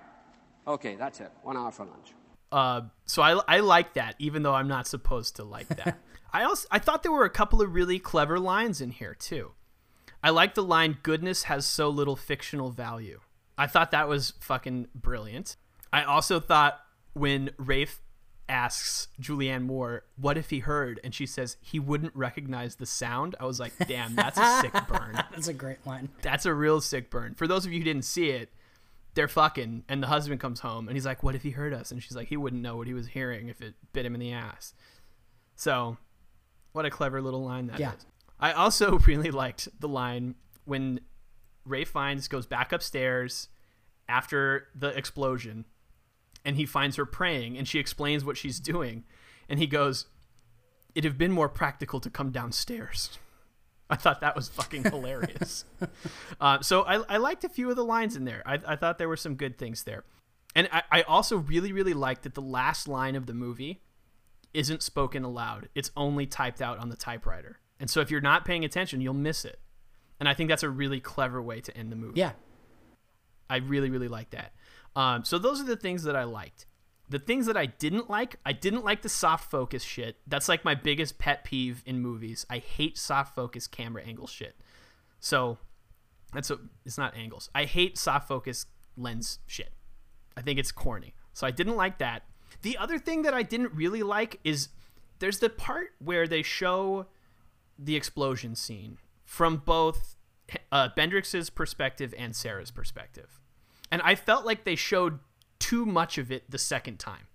Okay, 0.67 0.97
that's 0.97 1.21
it. 1.21 1.31
One 1.43 1.59
hour 1.59 1.71
for 1.71 1.85
lunch. 1.85 2.15
Uh, 2.51 2.83
so 3.05 3.23
I, 3.23 3.41
I 3.47 3.61
like 3.61 3.95
that, 3.95 4.15
even 4.19 4.43
though 4.43 4.55
I'm 4.55 4.69
not 4.69 4.87
supposed 4.87 5.37
to 5.37 5.45
like 5.45 5.69
that. 5.69 5.99
I 6.37 6.43
also 6.43 6.69
I 6.71 6.79
thought 6.79 7.03
there 7.03 7.13
were 7.13 7.25
a 7.25 7.31
couple 7.31 7.63
of 7.63 7.73
really 7.73 7.99
clever 7.99 8.39
lines 8.39 8.83
in 8.83 8.91
here 8.91 9.15
too. 9.15 9.53
I 10.23 10.29
like 10.29 10.55
the 10.55 10.63
line 10.63 10.99
"Goodness 11.03 11.45
has 11.45 11.65
so 11.65 11.89
little 11.89 12.15
fictional 12.15 12.71
value." 12.71 13.21
I 13.57 13.67
thought 13.67 13.91
that 13.93 14.07
was 14.07 14.35
fucking 14.41 14.89
brilliant. 14.95 15.57
I 15.95 16.03
also 16.05 16.39
thought 16.39 16.79
when 17.15 17.53
Rafe 17.57 18.03
asks 18.51 19.09
Julianne 19.19 19.63
Moore, 19.63 20.05
"What 20.17 20.37
if 20.37 20.51
he 20.51 20.59
heard?" 20.59 21.01
and 21.03 21.15
she 21.15 21.25
says 21.25 21.57
he 21.63 21.81
wouldn't 21.81 22.15
recognize 22.15 22.77
the 22.77 22.85
sound, 22.85 23.35
I 23.41 23.47
was 23.47 23.59
like, 23.59 23.73
"Damn, 23.89 24.15
that's 24.15 24.39
a 24.39 24.61
sick 24.61 24.75
burn." 24.89 25.15
That's 25.15 25.49
a 25.49 25.55
great 25.55 25.87
line. 25.87 26.11
That's 26.21 26.45
a 26.45 26.53
real 26.53 26.83
sick 26.83 27.09
burn. 27.09 27.35
For 27.35 27.47
those 27.47 27.65
of 27.65 27.73
you 27.73 27.79
who 27.79 27.85
didn't 27.85 28.05
see 28.05 28.29
it, 28.29 28.53
they're 29.15 29.27
fucking, 29.27 29.85
and 29.89 30.03
the 30.03 30.09
husband 30.09 30.39
comes 30.39 30.61
home 30.61 30.87
and 30.87 30.99
he's 30.99 31.07
like, 31.07 31.23
"What 31.23 31.35
if 31.35 31.45
he 31.45 31.53
heard 31.53 31.73
us?" 31.73 31.91
And 31.91 32.03
she's 32.03 32.15
like, 32.15 32.29
"He 32.29 32.37
wouldn't 32.37 32.61
know 32.61 32.77
what 32.77 32.89
he 32.89 32.93
was 32.93 33.07
hearing 33.07 33.49
if 33.49 33.63
it 33.63 33.73
bit 33.95 34.05
him 34.05 34.13
in 34.13 34.21
the 34.21 34.33
ass." 34.33 34.75
So, 35.55 35.97
what 36.77 36.85
a 36.85 36.91
clever 36.91 37.23
little 37.23 37.43
line 37.43 37.69
that 37.69 37.77
is. 37.77 37.81
Yeah. 37.81 37.93
I 38.39 38.53
also 38.53 38.99
really 39.07 39.31
liked 39.31 39.69
the 39.81 39.89
line 39.89 40.35
when 40.67 41.01
Rafe 41.65 41.89
Fiennes 41.89 42.29
goes 42.29 42.47
back 42.47 42.71
upstairs 42.71 43.49
after 44.09 44.69
the 44.75 44.89
explosion, 44.89 45.65
and 46.45 46.57
he 46.57 46.67
finds 46.67 46.97
her 46.97 47.07
praying, 47.07 47.57
and 47.57 47.67
she 47.67 47.79
explains 47.79 48.25
what 48.25 48.37
she's 48.37 48.61
doing, 48.61 49.05
and 49.49 49.59
he 49.59 49.67
goes, 49.67 50.07
"It'd 50.95 51.05
have 51.05 51.19
been 51.19 51.33
more 51.33 51.49
practical 51.49 51.99
to 52.01 52.11
come 52.11 52.31
downstairs." 52.31 53.19
I 53.91 53.97
thought 53.97 54.21
that 54.21 54.37
was 54.37 54.49
fucking 54.49 54.83
hilarious. 54.91 55.65
uh, 56.41 56.61
so 56.61 56.83
I, 56.83 56.97
I 57.09 57.17
liked 57.19 57.45
a 57.45 57.49
few 57.49 57.71
of 57.71 57.77
the 57.77 57.85
lines 57.85 58.17
in 58.17 58.25
there. 58.25 58.43
I, 58.45 58.59
I 58.67 58.77
thought 58.77 58.99
there 58.99 59.09
were 59.09 59.17
some 59.17 59.37
good 59.37 59.57
things 59.57 59.85
there. 59.85 60.05
And 60.57 60.69
I, 60.73 60.83
I 60.91 61.03
also 61.03 61.37
really, 61.37 61.73
really 61.73 61.95
liked 61.95 62.25
that 62.25 62.35
the 62.35 62.43
last 62.43 62.89
line 62.89 63.15
of 63.15 63.27
the 63.27 63.35
movie 63.35 63.83
isn't 64.57 64.83
spoken 64.83 65.23
aloud. 65.23 65.69
It's 65.75 65.91
only 65.97 66.27
typed 66.27 66.63
out 66.63 66.79
on 66.79 66.89
the 66.89 66.97
typewriter. 66.97 67.61
And 67.79 67.91
so 67.91 68.01
if 68.01 68.11
you're 68.11 68.23
not 68.23 68.45
paying 68.45 68.65
attention, 68.65 69.01
you'll 69.01 69.15
miss 69.15 69.45
it. 69.45 69.61
And 70.19 70.29
I 70.29 70.35
think 70.35 70.49
that's 70.49 70.63
a 70.63 70.71
really 70.71 70.99
clever 70.99 71.43
way 71.43 71.61
to 71.61 71.77
end 71.77 71.93
the 71.93 71.97
movie. 71.97 72.19
Yeah. 72.19 72.33
I 73.51 73.57
really, 73.57 73.91
really 73.91 74.09
like 74.09 74.31
that. 74.31 74.53
Um, 74.97 75.25
so 75.25 75.39
those 75.39 75.61
are 75.61 75.65
the 75.65 75.77
things 75.77 76.05
that 76.05 76.17
I 76.17 76.25
liked. 76.25 76.67
The 77.09 77.19
things 77.19 77.47
that 77.47 77.57
I 77.57 77.67
didn't 77.67 78.09
like, 78.09 78.37
I 78.45 78.53
didn't 78.53 78.85
like 78.85 79.03
the 79.03 79.09
soft 79.09 79.51
focus 79.51 79.85
shit. 79.85 80.17
That's 80.27 80.49
like 80.49 80.65
my 80.65 80.75
biggest 80.75 81.19
pet 81.19 81.45
peeve 81.45 81.83
in 81.87 82.01
movies. 82.01 82.47
I 82.49 82.59
hate 82.59 82.97
soft 82.97 83.35
focus 83.35 83.67
camera 83.67 84.03
angle 84.03 84.27
shit. 84.27 84.57
So 85.21 85.59
that's 86.33 86.51
a, 86.51 86.59
it's 86.85 86.99
not 86.99 87.15
angles. 87.15 87.51
I 87.55 87.65
hate 87.65 87.99
soft 87.99 88.27
focus 88.27 88.67
lens 88.97 89.39
shit. 89.47 89.73
I 90.37 90.41
think 90.41 90.59
it's 90.59 90.73
corny. 90.73 91.15
So 91.35 91.47
I 91.47 91.51
didn't 91.51 91.77
like 91.77 91.99
that. 91.99 92.23
The 92.63 92.77
other 92.79 92.99
thing 92.99 93.23
that 93.23 93.35
I 93.35 93.43
didn't 93.43 93.73
really 93.75 94.03
like 94.03 94.41
is 94.45 94.69
there's 95.19 95.39
the 95.39 95.51
part 95.51 95.89
where 95.99 96.27
they 96.27 96.43
show 96.43 97.07
the 97.79 97.97
explosion 97.97 98.55
scene 98.55 98.99
from 99.25 99.59
both 99.59 100.17
uh, 100.73 100.89
Bendrix's 100.97 101.51
perspective 101.51 102.15
and 102.17 102.35
Sarah's 102.35 102.71
perspective. 102.71 103.41
And 103.91 104.01
I 104.03 104.15
felt 104.15 104.45
like 104.45 104.65
they 104.65 104.77
showed 104.77 105.19
too 105.59 105.87
much 105.87 106.19
of 106.19 106.31
it 106.31 106.51
the 106.51 106.59
second 106.59 106.99
time. 106.99 107.27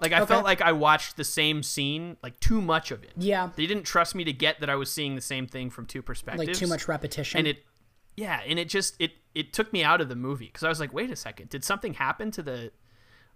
Like 0.00 0.12
I 0.12 0.20
Okay. 0.22 0.26
felt 0.26 0.44
like 0.44 0.60
I 0.60 0.72
watched 0.72 1.16
the 1.16 1.24
same 1.24 1.62
scene, 1.62 2.16
like 2.22 2.38
too 2.40 2.60
much 2.60 2.90
of 2.90 3.04
it. 3.04 3.12
Yeah. 3.16 3.50
They 3.54 3.66
didn't 3.66 3.84
trust 3.84 4.14
me 4.14 4.24
to 4.24 4.32
get 4.32 4.58
that 4.60 4.68
I 4.68 4.74
was 4.74 4.90
seeing 4.90 5.14
the 5.14 5.20
same 5.20 5.46
thing 5.46 5.70
from 5.70 5.86
two 5.86 6.02
perspectives. 6.02 6.46
Like 6.48 6.56
too 6.56 6.66
much 6.66 6.88
repetition. 6.88 7.38
And 7.38 7.46
it 7.46 7.64
yeah, 8.16 8.40
and 8.46 8.58
it 8.58 8.68
just 8.68 8.96
it 9.00 9.12
it 9.34 9.52
took 9.52 9.72
me 9.72 9.82
out 9.84 10.00
of 10.00 10.08
the 10.08 10.16
movie 10.16 10.48
cuz 10.48 10.62
I 10.64 10.68
was 10.68 10.80
like, 10.80 10.92
"Wait 10.92 11.10
a 11.10 11.16
second. 11.16 11.50
Did 11.50 11.64
something 11.64 11.94
happen 11.94 12.30
to 12.32 12.42
the 12.42 12.72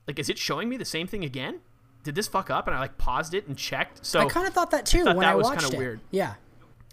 like 0.07 0.19
is 0.19 0.29
it 0.29 0.39
showing 0.39 0.69
me 0.69 0.77
the 0.77 0.85
same 0.85 1.07
thing 1.07 1.25
again? 1.25 1.61
Did 2.03 2.15
this 2.15 2.29
fuck 2.29 2.51
up?" 2.51 2.67
And 2.67 2.77
I 2.77 2.81
like 2.81 2.99
paused 2.99 3.35
it 3.35 3.47
and 3.47 3.57
checked. 3.57 4.05
So 4.05 4.21
I 4.21 4.27
kind 4.27 4.47
of 4.47 4.53
thought 4.55 4.71
that 4.71 4.87
too 4.87 5.01
I 5.01 5.05
thought 5.05 5.17
when 5.17 5.25
that 5.27 5.33
I 5.33 5.35
was 5.35 5.45
watched 5.47 5.63
kinda 5.63 5.79
weird. 5.79 6.01
Yeah. 6.11 6.35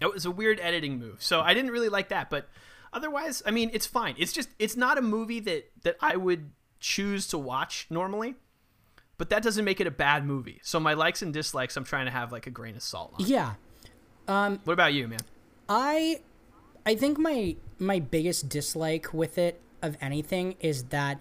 It 0.00 0.12
was 0.12 0.26
a 0.26 0.30
weird 0.30 0.58
editing 0.60 0.98
move. 0.98 1.22
So 1.22 1.40
I 1.40 1.54
didn't 1.54 1.70
really 1.70 1.88
like 1.88 2.08
that, 2.08 2.28
but 2.28 2.48
otherwise, 2.92 3.42
I 3.46 3.50
mean, 3.52 3.70
it's 3.72 3.86
fine. 3.86 4.14
It's 4.18 4.32
just 4.32 4.48
it's 4.58 4.76
not 4.76 4.98
a 4.98 5.02
movie 5.02 5.40
that 5.40 5.70
that 5.82 5.96
I 6.00 6.16
would 6.16 6.50
choose 6.80 7.26
to 7.28 7.38
watch 7.38 7.86
normally. 7.90 8.34
But 9.16 9.30
that 9.30 9.44
doesn't 9.44 9.64
make 9.64 9.80
it 9.80 9.86
a 9.86 9.92
bad 9.92 10.26
movie. 10.26 10.60
So 10.64 10.80
my 10.80 10.94
likes 10.94 11.22
and 11.22 11.32
dislikes, 11.32 11.76
I'm 11.76 11.84
trying 11.84 12.06
to 12.06 12.10
have 12.10 12.32
like 12.32 12.48
a 12.48 12.50
grain 12.50 12.74
of 12.74 12.82
salt 12.82 13.14
on. 13.14 13.24
Yeah. 13.24 13.54
Um, 14.26 14.60
What 14.64 14.72
about 14.72 14.92
you, 14.92 15.06
man? 15.06 15.20
I 15.68 16.20
I 16.84 16.96
think 16.96 17.18
my 17.18 17.56
my 17.78 18.00
biggest 18.00 18.48
dislike 18.48 19.14
with 19.14 19.38
it 19.38 19.60
of 19.82 19.96
anything 20.00 20.56
is 20.60 20.84
that 20.84 21.20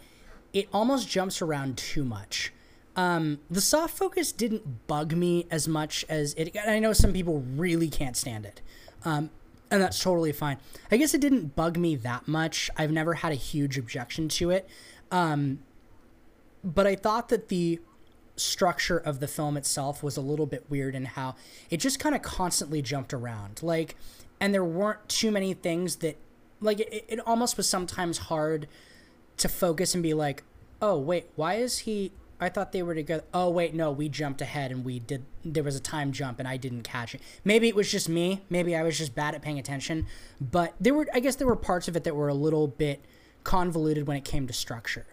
it 0.54 0.70
almost 0.72 1.10
jumps 1.10 1.42
around 1.42 1.78
too 1.78 2.04
much. 2.04 2.54
Um, 2.96 3.40
the 3.50 3.62
soft 3.62 3.98
focus 3.98 4.32
didn't 4.32 4.86
bug 4.88 5.14
me 5.14 5.48
as 5.50 5.68
much 5.68 6.06
as 6.08 6.34
it. 6.36 6.56
I 6.66 6.80
know 6.80 6.94
some 6.94 7.12
people 7.12 7.44
really 7.56 7.90
can't 7.90 8.16
stand 8.16 8.46
it, 8.46 8.62
um, 9.04 9.32
and 9.72 9.82
that's 9.82 10.00
totally 10.00 10.32
fine. 10.32 10.58
I 10.92 10.98
guess 10.98 11.16
it 11.16 11.22
didn't 11.22 11.56
bug 11.56 11.78
me 11.78 11.96
that 11.98 12.28
much. 12.28 12.70
I've 12.78 12.92
never 12.92 13.16
had 13.16 13.32
a 13.32 13.36
huge 13.36 13.80
objection 13.80 14.30
to 14.30 14.52
it, 14.52 14.70
um, 15.12 15.60
but 16.64 16.86
I 16.86 16.96
thought 16.96 17.30
that 17.30 17.50
the 17.50 17.80
structure 18.36 18.98
of 18.98 19.20
the 19.20 19.28
film 19.28 19.58
itself 19.58 20.04
was 20.04 20.18
a 20.18 20.22
little 20.22 20.46
bit 20.46 20.66
weird 20.70 20.96
in 20.96 21.06
how 21.06 21.36
it 21.70 21.78
just 21.78 22.00
kind 22.00 22.16
of 22.16 22.22
constantly 22.24 22.82
jumped 22.82 23.14
around 23.14 23.62
like 23.62 23.96
and 24.40 24.54
there 24.54 24.64
weren't 24.64 25.08
too 25.08 25.30
many 25.30 25.54
things 25.54 25.98
that 25.98 26.18
like 26.60 26.80
it, 26.80 27.06
it 27.08 27.20
almost 27.28 27.58
was 27.58 27.70
sometimes 27.70 28.18
hard 28.18 28.68
to 29.38 29.49
focus 29.49 29.93
and 29.93 30.03
be 30.03 30.14
like 30.14 30.43
oh 30.81 30.97
wait 30.97 31.27
why 31.35 31.55
is 31.55 31.80
he 31.80 32.11
i 32.39 32.49
thought 32.49 32.72
they 32.72 32.84
were 32.84 32.93
together 32.95 33.23
oh 33.34 33.49
wait 33.49 33.73
no 33.73 33.91
we 33.91 34.07
jumped 34.10 34.41
ahead 34.41 34.72
and 34.72 34.84
we 34.85 34.99
did 34.99 35.23
there 35.45 35.64
was 35.64 35.76
a 35.76 35.80
time 35.80 36.11
jump 36.11 36.39
and 36.39 36.47
i 36.47 36.57
didn't 36.57 36.81
catch 36.84 37.15
it 37.15 37.22
maybe 37.43 37.68
it 37.68 37.76
was 37.76 37.89
just 37.91 38.07
me 38.10 38.41
maybe 38.49 38.76
i 38.76 38.84
was 38.84 38.97
just 38.97 39.15
bad 39.15 39.34
at 39.35 39.41
paying 39.41 39.57
attention 39.60 40.05
but 40.39 40.73
there 40.80 40.93
were 40.93 41.07
i 41.14 41.19
guess 41.19 41.35
there 41.38 41.47
were 41.47 41.55
parts 41.55 41.88
of 41.88 41.95
it 41.95 42.03
that 42.03 42.15
were 42.15 42.27
a 42.27 42.34
little 42.34 42.68
bit 42.68 43.03
convoluted 43.43 44.07
when 44.07 44.18
it 44.18 44.23
came 44.26 44.47
to 44.47 44.53
structure 44.53 45.05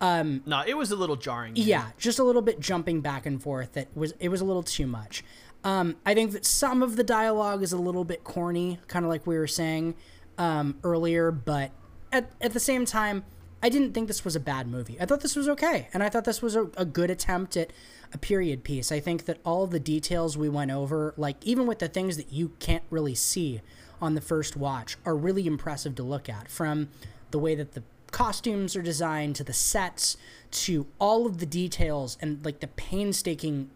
Um, 0.00 0.42
no, 0.44 0.62
it 0.66 0.76
was 0.76 0.90
a 0.90 0.96
little 0.96 1.16
jarring. 1.16 1.54
yeah, 1.56 1.90
just 1.96 2.18
a 2.18 2.24
little 2.24 2.42
bit 2.42 2.60
jumping 2.60 3.00
back 3.00 3.24
and 3.24 3.42
forth. 3.42 3.72
That 3.72 3.88
was 3.96 4.12
it 4.20 4.28
was 4.28 4.42
a 4.42 4.44
little 4.44 4.62
too 4.62 4.86
much. 4.86 5.24
Um, 5.64 5.96
I 6.04 6.12
think 6.12 6.32
that 6.32 6.44
some 6.44 6.82
of 6.82 6.96
the 6.96 7.02
dialogue 7.04 7.62
is 7.62 7.72
a 7.72 7.78
little 7.78 8.04
bit 8.04 8.22
corny, 8.22 8.78
kind 8.88 9.06
of 9.06 9.08
like 9.10 9.26
we 9.26 9.38
were 9.38 9.46
saying 9.46 9.94
um, 10.36 10.76
earlier. 10.84 11.30
But 11.30 11.70
at 12.12 12.30
at 12.42 12.52
the 12.52 12.60
same 12.60 12.84
time, 12.84 13.24
I 13.66 13.68
didn't 13.68 13.94
think 13.94 14.06
this 14.06 14.24
was 14.24 14.36
a 14.36 14.40
bad 14.40 14.68
movie. 14.68 14.96
I 15.00 15.06
thought 15.06 15.22
this 15.22 15.34
was 15.34 15.48
okay, 15.48 15.88
and 15.92 16.00
I 16.00 16.08
thought 16.08 16.24
this 16.24 16.40
was 16.40 16.54
a, 16.54 16.70
a 16.76 16.84
good 16.84 17.10
attempt 17.10 17.56
at 17.56 17.72
a 18.12 18.18
period 18.18 18.62
piece. 18.62 18.92
I 18.92 19.00
think 19.00 19.24
that 19.24 19.40
all 19.44 19.66
the 19.66 19.80
details 19.80 20.38
we 20.38 20.48
went 20.48 20.70
over, 20.70 21.14
like 21.16 21.44
even 21.44 21.66
with 21.66 21.80
the 21.80 21.88
things 21.88 22.16
that 22.16 22.32
you 22.32 22.52
can't 22.60 22.84
really 22.90 23.16
see 23.16 23.60
on 24.00 24.14
the 24.14 24.20
first 24.20 24.56
watch, 24.56 24.96
are 25.04 25.16
really 25.16 25.48
impressive 25.48 25.96
to 25.96 26.04
look 26.04 26.28
at. 26.28 26.48
From 26.48 26.90
the 27.32 27.40
way 27.40 27.56
that 27.56 27.72
the 27.72 27.82
costumes 28.12 28.76
are 28.76 28.82
designed 28.82 29.34
to 29.34 29.42
the 29.42 29.52
sets 29.52 30.16
to 30.52 30.86
all 31.00 31.26
of 31.26 31.38
the 31.38 31.46
details 31.46 32.16
and 32.20 32.44
like 32.44 32.60
the 32.60 32.68
painstaking 32.68 33.68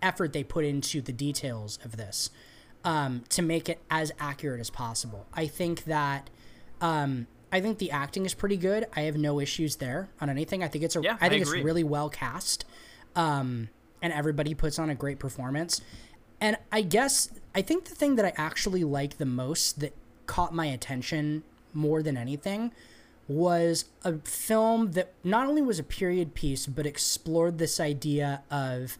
effort 0.00 0.32
they 0.32 0.44
put 0.44 0.64
into 0.64 1.00
the 1.00 1.12
details 1.12 1.80
of 1.84 1.96
this 1.96 2.30
um, 2.84 3.24
to 3.30 3.42
make 3.42 3.68
it 3.68 3.80
as 3.90 4.12
accurate 4.20 4.60
as 4.60 4.70
possible. 4.70 5.26
I 5.34 5.48
think 5.48 5.86
that 5.86 6.30
um, 6.80 7.26
I 7.54 7.60
think 7.60 7.78
the 7.78 7.92
acting 7.92 8.26
is 8.26 8.34
pretty 8.34 8.56
good. 8.56 8.86
I 8.96 9.02
have 9.02 9.16
no 9.16 9.38
issues 9.38 9.76
there 9.76 10.08
on 10.20 10.28
anything. 10.28 10.64
I 10.64 10.66
think 10.66 10.82
it's 10.82 10.96
a 10.96 11.00
Yeah, 11.00 11.16
I 11.20 11.28
think 11.28 11.46
I 11.46 11.50
it's 11.52 11.64
really 11.64 11.84
well 11.84 12.08
cast, 12.08 12.64
um, 13.14 13.68
and 14.02 14.12
everybody 14.12 14.54
puts 14.54 14.76
on 14.76 14.90
a 14.90 14.94
great 14.96 15.20
performance. 15.20 15.80
And 16.40 16.58
I 16.72 16.82
guess 16.82 17.30
I 17.54 17.62
think 17.62 17.84
the 17.84 17.94
thing 17.94 18.16
that 18.16 18.24
I 18.24 18.32
actually 18.36 18.82
like 18.82 19.18
the 19.18 19.24
most 19.24 19.78
that 19.78 19.94
caught 20.26 20.52
my 20.52 20.66
attention 20.66 21.44
more 21.72 22.02
than 22.02 22.16
anything 22.16 22.72
was 23.28 23.84
a 24.02 24.18
film 24.18 24.90
that 24.92 25.12
not 25.22 25.46
only 25.46 25.62
was 25.62 25.78
a 25.78 25.84
period 25.84 26.34
piece 26.34 26.66
but 26.66 26.86
explored 26.86 27.58
this 27.58 27.78
idea 27.78 28.42
of 28.50 28.98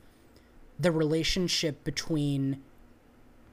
the 0.79 0.93
relationship 0.93 1.83
between 1.83 2.63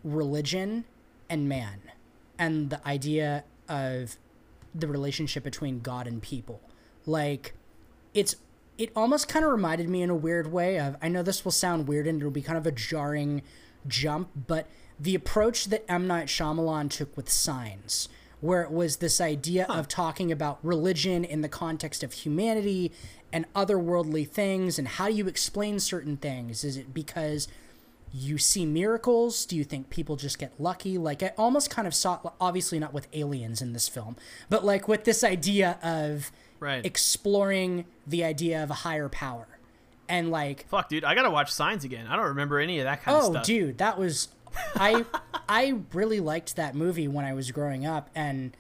religion 0.04 0.86
and 1.28 1.50
man 1.50 1.82
and 2.38 2.70
the 2.70 2.88
idea 2.88 3.44
of 3.68 4.18
the 4.74 4.88
relationship 4.88 5.44
between 5.44 5.80
God 5.80 6.08
and 6.08 6.22
people. 6.22 6.62
Like 7.06 7.54
it's 8.14 8.36
it 8.78 8.92
almost 8.96 9.28
kind 9.28 9.46
of 9.46 9.52
reminded 9.52 9.90
me 9.90 10.02
in 10.02 10.10
a 10.10 10.16
weird 10.16 10.52
way 10.52 10.80
of 10.80 10.96
I 11.02 11.08
know 11.08 11.24
this 11.24 11.44
will 11.46 11.52
sound 11.52 11.88
weird 11.88 12.08
and 12.08 12.20
it'll 12.20 12.32
be 12.32 12.42
kind 12.42 12.58
of 12.58 12.66
a 12.66 12.72
jarring 12.72 13.42
jump, 13.88 14.30
but 14.48 14.68
the 15.00 15.16
approach 15.16 15.66
that 15.66 15.86
M 15.90 16.08
Night 16.08 16.28
Shyamalan 16.28 16.90
took 16.90 17.16
with 17.18 17.30
Signs, 17.30 18.08
where 18.40 18.62
it 18.62 18.72
was 18.72 18.98
this 18.98 19.20
idea 19.20 19.66
of 19.68 19.88
talking 19.88 20.32
about 20.32 20.60
religion 20.64 21.24
in 21.24 21.42
the 21.42 21.50
context 21.50 22.04
of 22.04 22.14
humanity 22.14 22.92
and 23.34 23.52
otherworldly 23.54 24.28
things, 24.28 24.78
and 24.78 24.88
how 24.88 25.08
do 25.08 25.14
you 25.14 25.28
explain 25.28 25.80
certain 25.80 26.18
things? 26.18 26.64
Is 26.64 26.78
it 26.78 26.94
because 26.94 27.48
you 28.14 28.38
see 28.38 28.66
miracles? 28.66 29.46
Do 29.46 29.56
you 29.56 29.64
think 29.64 29.90
people 29.90 30.16
just 30.16 30.38
get 30.38 30.54
lucky? 30.60 30.98
Like, 30.98 31.24
I 31.24 31.32
almost 31.38 31.70
kind 31.70 31.88
of 31.88 31.94
saw, 31.96 32.20
obviously 32.40 32.78
not 32.80 32.94
with 32.94 33.08
aliens 33.14 33.62
in 33.62 33.74
this 33.74 33.88
film, 33.88 34.16
but 34.50 34.66
like 34.66 34.88
with 34.88 35.04
this 35.06 35.24
idea 35.24 35.78
of 35.82 36.32
Right. 36.60 36.86
exploring 36.86 37.86
the 38.06 38.24
idea 38.24 38.62
of 38.64 38.70
a 38.70 38.76
higher 38.76 39.10
power. 39.10 39.48
And 40.10 40.30
like, 40.30 40.68
Fuck, 40.68 40.90
dude, 40.90 41.04
I 41.06 41.16
gotta 41.16 41.32
watch 41.32 41.52
Signs 41.52 41.84
again. 41.84 42.06
I 42.08 42.16
don't 42.16 42.28
remember 42.28 42.60
any 42.60 42.80
of 42.80 42.84
that 42.86 43.02
kind 43.02 43.18
of 43.18 43.24
stuff. 43.24 43.38
oh, 43.38 43.46
dude, 43.46 43.78
that 43.80 43.98
was, 43.98 44.28
I, 44.76 45.06
I 45.50 45.80
really 45.94 46.20
liked 46.20 46.56
that 46.58 46.76
movie 46.76 47.08
when 47.08 47.24
I 47.26 47.34
was 47.34 47.50
growing 47.52 47.86
up. 47.86 48.10
And 48.14 48.56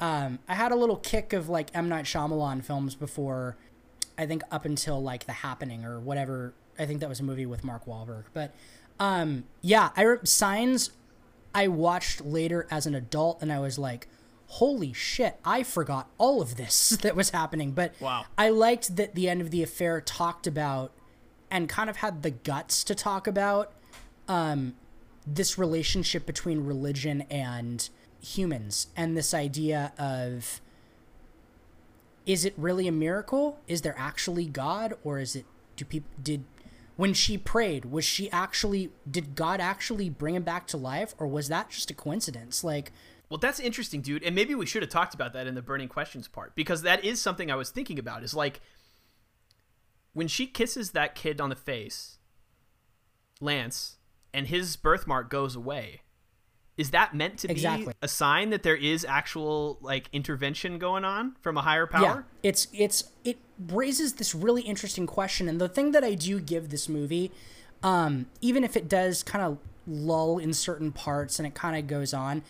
um, 0.00 0.38
I 0.48 0.54
had 0.54 0.72
a 0.72 0.76
little 0.76 0.96
kick 0.96 1.32
of 1.32 1.48
like 1.48 1.68
M. 1.74 1.88
Night 1.88 2.06
Shyamalan 2.06 2.64
films 2.64 2.94
before, 2.94 3.56
I 4.18 4.26
think 4.26 4.42
up 4.50 4.64
until 4.64 5.02
like 5.02 5.26
The 5.26 5.32
Happening 5.32 5.84
or 5.84 6.00
whatever. 6.00 6.54
I 6.78 6.86
think 6.86 7.00
that 7.00 7.08
was 7.08 7.20
a 7.20 7.24
movie 7.24 7.46
with 7.46 7.62
Mark 7.64 7.84
Wahlberg. 7.86 8.24
But 8.32 8.52
um, 9.00 9.44
yeah, 9.60 9.90
I 9.96 10.02
re- 10.02 10.18
Signs 10.24 10.90
I 11.54 11.68
watched 11.68 12.24
later 12.24 12.66
as 12.70 12.86
an 12.86 12.94
adult, 12.94 13.40
and 13.40 13.52
I 13.52 13.60
was 13.60 13.78
like, 13.78 14.08
"Holy 14.48 14.92
shit! 14.92 15.38
I 15.44 15.62
forgot 15.62 16.08
all 16.18 16.42
of 16.42 16.56
this 16.56 16.90
that 17.02 17.16
was 17.16 17.30
happening." 17.30 17.72
But 17.72 17.94
Wow. 18.00 18.26
I 18.36 18.48
liked 18.50 18.96
that 18.96 19.14
the 19.14 19.28
end 19.28 19.40
of 19.40 19.50
the 19.50 19.62
affair 19.62 20.00
talked 20.00 20.46
about 20.46 20.92
and 21.50 21.68
kind 21.68 21.88
of 21.88 21.96
had 21.96 22.22
the 22.22 22.30
guts 22.30 22.82
to 22.84 22.94
talk 22.94 23.26
about 23.26 23.72
um, 24.26 24.74
this 25.26 25.56
relationship 25.58 26.26
between 26.26 26.64
religion 26.64 27.22
and 27.30 27.88
humans, 28.20 28.88
and 28.96 29.16
this 29.16 29.32
idea 29.34 29.92
of 29.98 30.60
is 32.26 32.44
it 32.44 32.54
really 32.56 32.88
a 32.88 32.92
miracle? 32.92 33.60
Is 33.68 33.82
there 33.82 33.94
actually 33.98 34.46
God, 34.46 34.94
or 35.04 35.18
is 35.18 35.36
it 35.36 35.44
do 35.76 35.84
people 35.84 36.10
did 36.22 36.44
when 36.96 37.12
she 37.12 37.36
prayed 37.36 37.86
was 37.86 38.04
she 38.04 38.30
actually 38.30 38.90
did 39.10 39.34
God 39.34 39.60
actually 39.60 40.08
bring 40.08 40.34
him 40.34 40.42
back 40.42 40.66
to 40.68 40.76
life, 40.76 41.14
or 41.18 41.26
was 41.26 41.48
that 41.48 41.70
just 41.70 41.90
a 41.90 41.94
coincidence? 41.94 42.62
Like, 42.62 42.92
Well, 43.28 43.38
that's 43.38 43.60
interesting, 43.60 44.00
dude. 44.00 44.22
And 44.22 44.34
maybe 44.34 44.54
we 44.54 44.66
should 44.66 44.82
have 44.82 44.90
talked 44.90 45.14
about 45.14 45.32
that 45.32 45.46
in 45.46 45.54
the 45.54 45.62
burning 45.62 45.88
questions 45.88 46.28
part 46.28 46.54
because 46.54 46.82
that 46.82 47.04
is 47.04 47.20
something 47.20 47.50
I 47.50 47.56
was 47.56 47.70
thinking 47.70 47.98
about. 47.98 48.22
Is 48.22 48.34
like 48.34 48.60
when 50.12 50.28
she 50.28 50.46
kisses 50.46 50.92
that 50.92 51.14
kid 51.14 51.40
on 51.40 51.50
the 51.50 51.56
face, 51.56 52.18
Lance, 53.40 53.96
and 54.32 54.46
his 54.46 54.76
birthmark 54.76 55.28
goes 55.30 55.56
away. 55.56 56.02
Is 56.76 56.90
that 56.90 57.14
meant 57.14 57.38
to 57.38 57.50
Exactly. 57.50 57.92
be 57.92 57.98
a 58.02 58.08
sign 58.08 58.50
that 58.50 58.64
there 58.64 58.76
is 58.76 59.04
actual 59.04 59.78
like 59.80 60.08
intervention 60.12 60.78
going 60.78 61.04
on 61.04 61.36
from 61.40 61.56
a 61.56 61.62
higher 61.62 61.86
power? 61.86 62.26
Yeah, 62.42 62.48
it's 62.50 62.66
it's 62.72 63.04
it 63.24 63.38
raises 63.68 64.14
this 64.14 64.34
really 64.34 64.62
interesting 64.62 65.06
question, 65.06 65.48
and 65.48 65.60
the 65.60 65.68
thing 65.68 65.92
that 65.92 66.02
I 66.02 66.14
do 66.14 66.40
give 66.40 66.70
this 66.70 66.88
movie, 66.88 67.30
um, 67.82 68.26
even 68.40 68.64
if 68.64 68.76
it 68.76 68.88
does 68.88 69.22
kind 69.22 69.44
of 69.44 69.58
lull 69.86 70.38
in 70.38 70.52
certain 70.52 70.90
parts 70.90 71.38
and 71.38 71.46
it 71.46 71.54
kind 71.54 71.76
of 71.76 71.86
goes 71.86 72.12
on, 72.12 72.42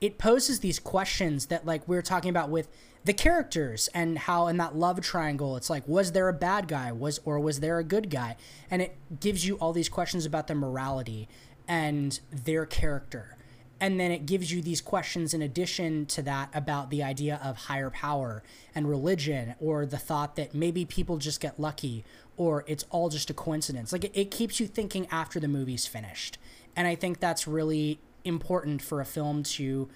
it 0.00 0.18
poses 0.18 0.60
these 0.60 0.78
questions 0.78 1.46
that 1.46 1.64
like 1.64 1.86
we 1.86 1.96
are 1.96 2.02
talking 2.02 2.30
about 2.30 2.50
with 2.50 2.68
the 3.04 3.12
characters 3.12 3.88
and 3.94 4.18
how 4.18 4.48
in 4.48 4.56
that 4.56 4.76
love 4.76 5.00
triangle 5.00 5.56
it's 5.56 5.70
like 5.70 5.86
was 5.86 6.12
there 6.12 6.28
a 6.28 6.32
bad 6.32 6.68
guy 6.68 6.92
was 6.92 7.20
or 7.24 7.38
was 7.38 7.60
there 7.60 7.78
a 7.78 7.84
good 7.84 8.10
guy 8.10 8.36
and 8.70 8.82
it 8.82 8.96
gives 9.20 9.46
you 9.46 9.54
all 9.56 9.72
these 9.72 9.88
questions 9.88 10.26
about 10.26 10.46
their 10.46 10.56
morality 10.56 11.28
and 11.66 12.20
their 12.30 12.66
character 12.66 13.36
and 13.80 13.98
then 13.98 14.10
it 14.10 14.26
gives 14.26 14.50
you 14.50 14.60
these 14.60 14.80
questions 14.80 15.34
in 15.34 15.42
addition 15.42 16.06
to 16.06 16.22
that 16.22 16.50
about 16.52 16.90
the 16.90 17.02
idea 17.02 17.40
of 17.42 17.56
higher 17.56 17.90
power 17.90 18.42
and 18.74 18.88
religion 18.88 19.54
or 19.60 19.86
the 19.86 19.98
thought 19.98 20.36
that 20.36 20.54
maybe 20.54 20.84
people 20.84 21.16
just 21.16 21.40
get 21.40 21.60
lucky 21.60 22.04
or 22.36 22.64
it's 22.66 22.84
all 22.90 23.08
just 23.08 23.30
a 23.30 23.34
coincidence. 23.34 23.92
Like 23.92 24.04
it, 24.04 24.12
it 24.14 24.30
keeps 24.30 24.58
you 24.60 24.66
thinking 24.66 25.06
after 25.10 25.38
the 25.38 25.48
movie's 25.48 25.86
finished. 25.86 26.38
And 26.76 26.86
i 26.86 26.94
think 26.94 27.18
that's 27.18 27.46
really 27.46 27.98
important 28.24 28.82
for 28.82 29.00
a 29.00 29.04
film 29.04 29.42
to 29.42 29.88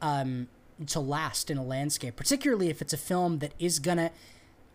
um, 0.00 0.48
to 0.86 1.00
last 1.00 1.50
in 1.50 1.58
a 1.58 1.64
landscape 1.64 2.16
particularly 2.16 2.70
if 2.70 2.80
it's 2.80 2.94
a 2.94 2.96
film 2.96 3.40
that 3.40 3.52
is 3.58 3.78
gonna 3.78 4.10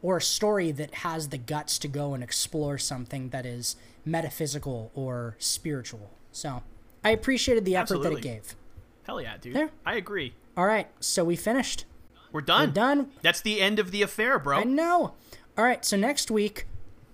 or 0.06 0.18
a 0.18 0.22
story 0.22 0.72
that 0.72 0.94
has 0.96 1.30
the 1.30 1.38
guts 1.38 1.80
to 1.80 1.88
go 1.88 2.14
and 2.14 2.24
explore 2.24 2.78
something 2.78 3.30
that 3.30 3.44
is 3.44 3.76
metaphysical 4.06 4.92
or 4.94 5.36
spiritual. 5.40 6.12
So 6.32 6.62
i 7.06 7.12
appreciated 7.12 7.64
the 7.64 7.76
effort 7.78 8.00
that 8.04 8.12
it 8.12 8.22
gave 8.22 8.56
Hell 9.04 9.22
yeah, 9.22 9.38
dude. 9.38 9.56
There. 9.56 9.70
I 9.86 9.96
agree. 9.96 10.34
all 10.58 10.66
right, 10.66 10.88
so 11.00 11.24
we 11.24 11.36
finished. 11.36 11.86
We're 12.32 12.42
done. 12.42 12.70
We're 12.70 12.74
done. 12.74 13.12
That's 13.22 13.40
the 13.40 13.62
end 13.62 13.78
of 13.78 13.92
the 13.92 14.02
affair, 14.02 14.40
bro. 14.40 14.58
I 14.58 14.64
know. 14.64 15.14
All 15.58 15.64
right, 15.64 15.86
so 15.86 15.96
next 15.96 16.32
week 16.32 16.66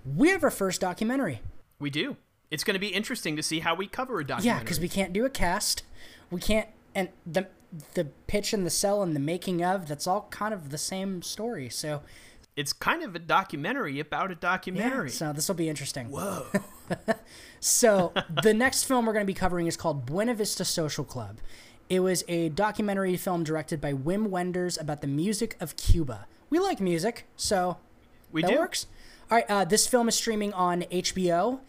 we 0.05 0.29
have 0.29 0.43
our 0.43 0.49
first 0.49 0.81
documentary. 0.81 1.41
We 1.79 1.89
do. 1.89 2.15
It's 2.49 2.63
going 2.63 2.75
to 2.75 2.79
be 2.79 2.87
interesting 2.87 3.35
to 3.35 3.43
see 3.43 3.59
how 3.59 3.75
we 3.75 3.87
cover 3.87 4.19
a 4.19 4.25
documentary. 4.25 4.57
Yeah, 4.57 4.63
because 4.63 4.79
we 4.79 4.89
can't 4.89 5.13
do 5.13 5.25
a 5.25 5.29
cast. 5.29 5.83
We 6.31 6.39
can't, 6.39 6.69
and 6.95 7.09
the 7.25 7.47
the 7.93 8.05
pitch 8.27 8.53
and 8.53 8.65
the 8.65 8.69
sell 8.69 9.01
and 9.03 9.15
the 9.15 9.19
making 9.19 9.63
of 9.63 9.87
that's 9.87 10.07
all 10.07 10.27
kind 10.29 10.53
of 10.53 10.69
the 10.69 10.77
same 10.77 11.21
story. 11.21 11.69
So 11.69 12.01
it's 12.61 12.73
kind 12.73 13.03
of 13.03 13.15
a 13.15 13.19
documentary 13.19 13.99
about 13.99 14.31
a 14.31 14.33
yeah, 14.33 14.39
documentary. 14.39 15.09
so 15.09 15.33
this 15.33 15.47
will 15.47 15.55
be 15.55 15.67
interesting. 15.67 16.09
Whoa. 16.09 16.45
So 17.63 18.11
the 18.41 18.55
next 18.55 18.85
film 18.85 19.05
we're 19.05 19.13
going 19.13 19.23
to 19.23 19.27
be 19.27 19.35
covering 19.35 19.67
is 19.67 19.77
called 19.77 20.03
Buena 20.07 20.33
Vista 20.33 20.65
Social 20.65 21.03
Club. 21.03 21.37
It 21.89 21.99
was 21.99 22.23
a 22.27 22.49
documentary 22.49 23.15
film 23.17 23.43
directed 23.43 23.79
by 23.79 23.93
Wim 23.93 24.29
Wenders 24.29 24.79
about 24.79 25.01
the 25.01 25.07
music 25.07 25.57
of 25.59 25.75
Cuba. 25.77 26.25
We 26.49 26.57
like 26.57 26.79
music, 26.81 27.27
so 27.35 27.77
We 28.31 28.41
that 28.41 28.49
do. 28.49 28.57
works. 28.57 28.87
All 29.29 29.37
right, 29.37 29.45
uh, 29.47 29.65
this 29.65 29.87
film 29.87 30.07
is 30.07 30.15
streaming 30.15 30.53
on 30.53 30.81
HBO, 30.91 31.59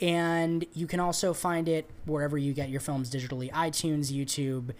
and 0.00 0.64
you 0.72 0.86
can 0.86 0.98
also 0.98 1.34
find 1.34 1.68
it 1.68 1.90
wherever 2.06 2.38
you 2.38 2.54
get 2.54 2.70
your 2.70 2.80
films 2.80 3.10
digitally: 3.10 3.52
iTunes, 3.52 4.10
YouTube, 4.10 4.70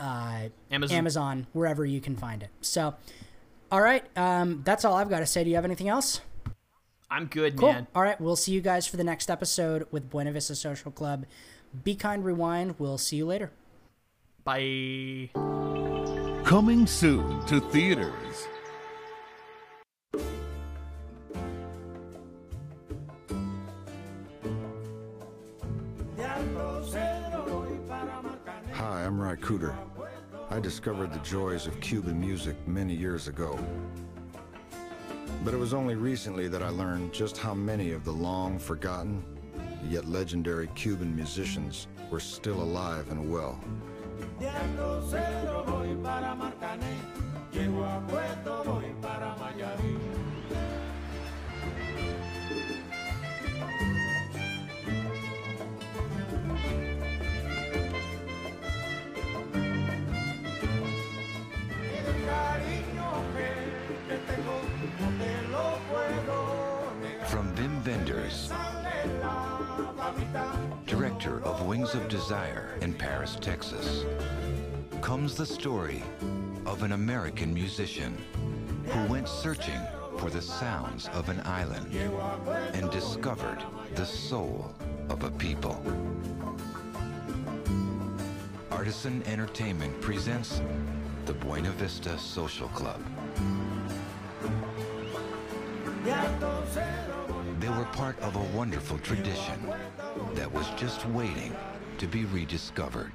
uh, 0.00 0.48
Amazon. 0.72 0.96
Amazon, 0.98 1.46
wherever 1.52 1.86
you 1.86 2.00
can 2.00 2.16
find 2.16 2.42
it. 2.42 2.50
So, 2.60 2.96
all 3.70 3.80
right. 3.80 4.04
Um, 4.16 4.62
that's 4.64 4.84
all 4.84 4.94
I've 4.94 5.10
got 5.10 5.20
to 5.20 5.26
say. 5.26 5.44
Do 5.44 5.50
you 5.50 5.56
have 5.56 5.64
anything 5.64 5.88
else? 5.88 6.20
I'm 7.10 7.26
good, 7.26 7.56
cool. 7.56 7.72
man. 7.72 7.86
All 7.94 8.02
right. 8.02 8.20
We'll 8.20 8.36
see 8.36 8.52
you 8.52 8.60
guys 8.60 8.86
for 8.86 8.96
the 8.96 9.04
next 9.04 9.30
episode 9.30 9.86
with 9.90 10.10
Buena 10.10 10.32
Vista 10.32 10.54
Social 10.54 10.90
Club. 10.90 11.26
Be 11.84 11.94
kind, 11.94 12.24
rewind. 12.24 12.74
We'll 12.78 12.98
see 12.98 13.16
you 13.16 13.26
later. 13.26 13.50
Bye. 14.44 15.30
Coming 16.44 16.86
soon 16.86 17.44
to 17.46 17.60
theaters. 17.60 18.46
Hi, 28.72 29.04
I'm 29.04 29.20
Ry 29.20 29.34
Cooder. 29.36 29.74
I 30.50 30.60
discovered 30.60 31.12
the 31.12 31.18
joys 31.18 31.66
of 31.66 31.78
Cuban 31.80 32.18
music 32.18 32.56
many 32.66 32.94
years 32.94 33.28
ago. 33.28 33.58
But 35.44 35.52
it 35.52 35.58
was 35.58 35.74
only 35.74 35.94
recently 35.94 36.48
that 36.48 36.62
I 36.62 36.70
learned 36.70 37.12
just 37.12 37.36
how 37.36 37.52
many 37.52 37.92
of 37.92 38.02
the 38.04 38.12
long 38.12 38.58
forgotten, 38.58 39.22
yet 39.90 40.06
legendary 40.06 40.68
Cuban 40.68 41.14
musicians 41.14 41.86
were 42.10 42.18
still 42.18 42.62
alive 42.62 43.10
and 43.10 43.30
well. 43.30 43.60
Wenders, 67.88 68.52
director 70.84 71.42
of 71.42 71.64
Wings 71.64 71.94
of 71.94 72.06
Desire 72.08 72.76
in 72.82 72.92
Paris, 72.92 73.38
Texas, 73.40 74.04
comes 75.00 75.34
the 75.34 75.46
story 75.46 76.02
of 76.66 76.82
an 76.82 76.92
American 76.92 77.54
musician 77.54 78.14
who 78.84 79.06
went 79.06 79.26
searching 79.26 79.80
for 80.18 80.28
the 80.28 80.42
sounds 80.42 81.08
of 81.14 81.30
an 81.30 81.40
island 81.46 81.90
and 82.74 82.90
discovered 82.90 83.64
the 83.94 84.04
soul 84.04 84.70
of 85.08 85.24
a 85.24 85.30
people. 85.30 85.82
Artisan 88.70 89.22
Entertainment 89.22 89.98
presents 90.02 90.60
the 91.24 91.32
Buena 91.32 91.70
Vista 91.70 92.18
Social 92.18 92.68
Club. 92.68 93.00
They 97.60 97.68
were 97.68 97.84
part 97.86 98.16
of 98.20 98.36
a 98.36 98.56
wonderful 98.56 98.98
tradition 98.98 99.72
that 100.34 100.52
was 100.52 100.68
just 100.76 101.04
waiting 101.06 101.56
to 101.98 102.06
be 102.06 102.24
rediscovered. 102.24 103.12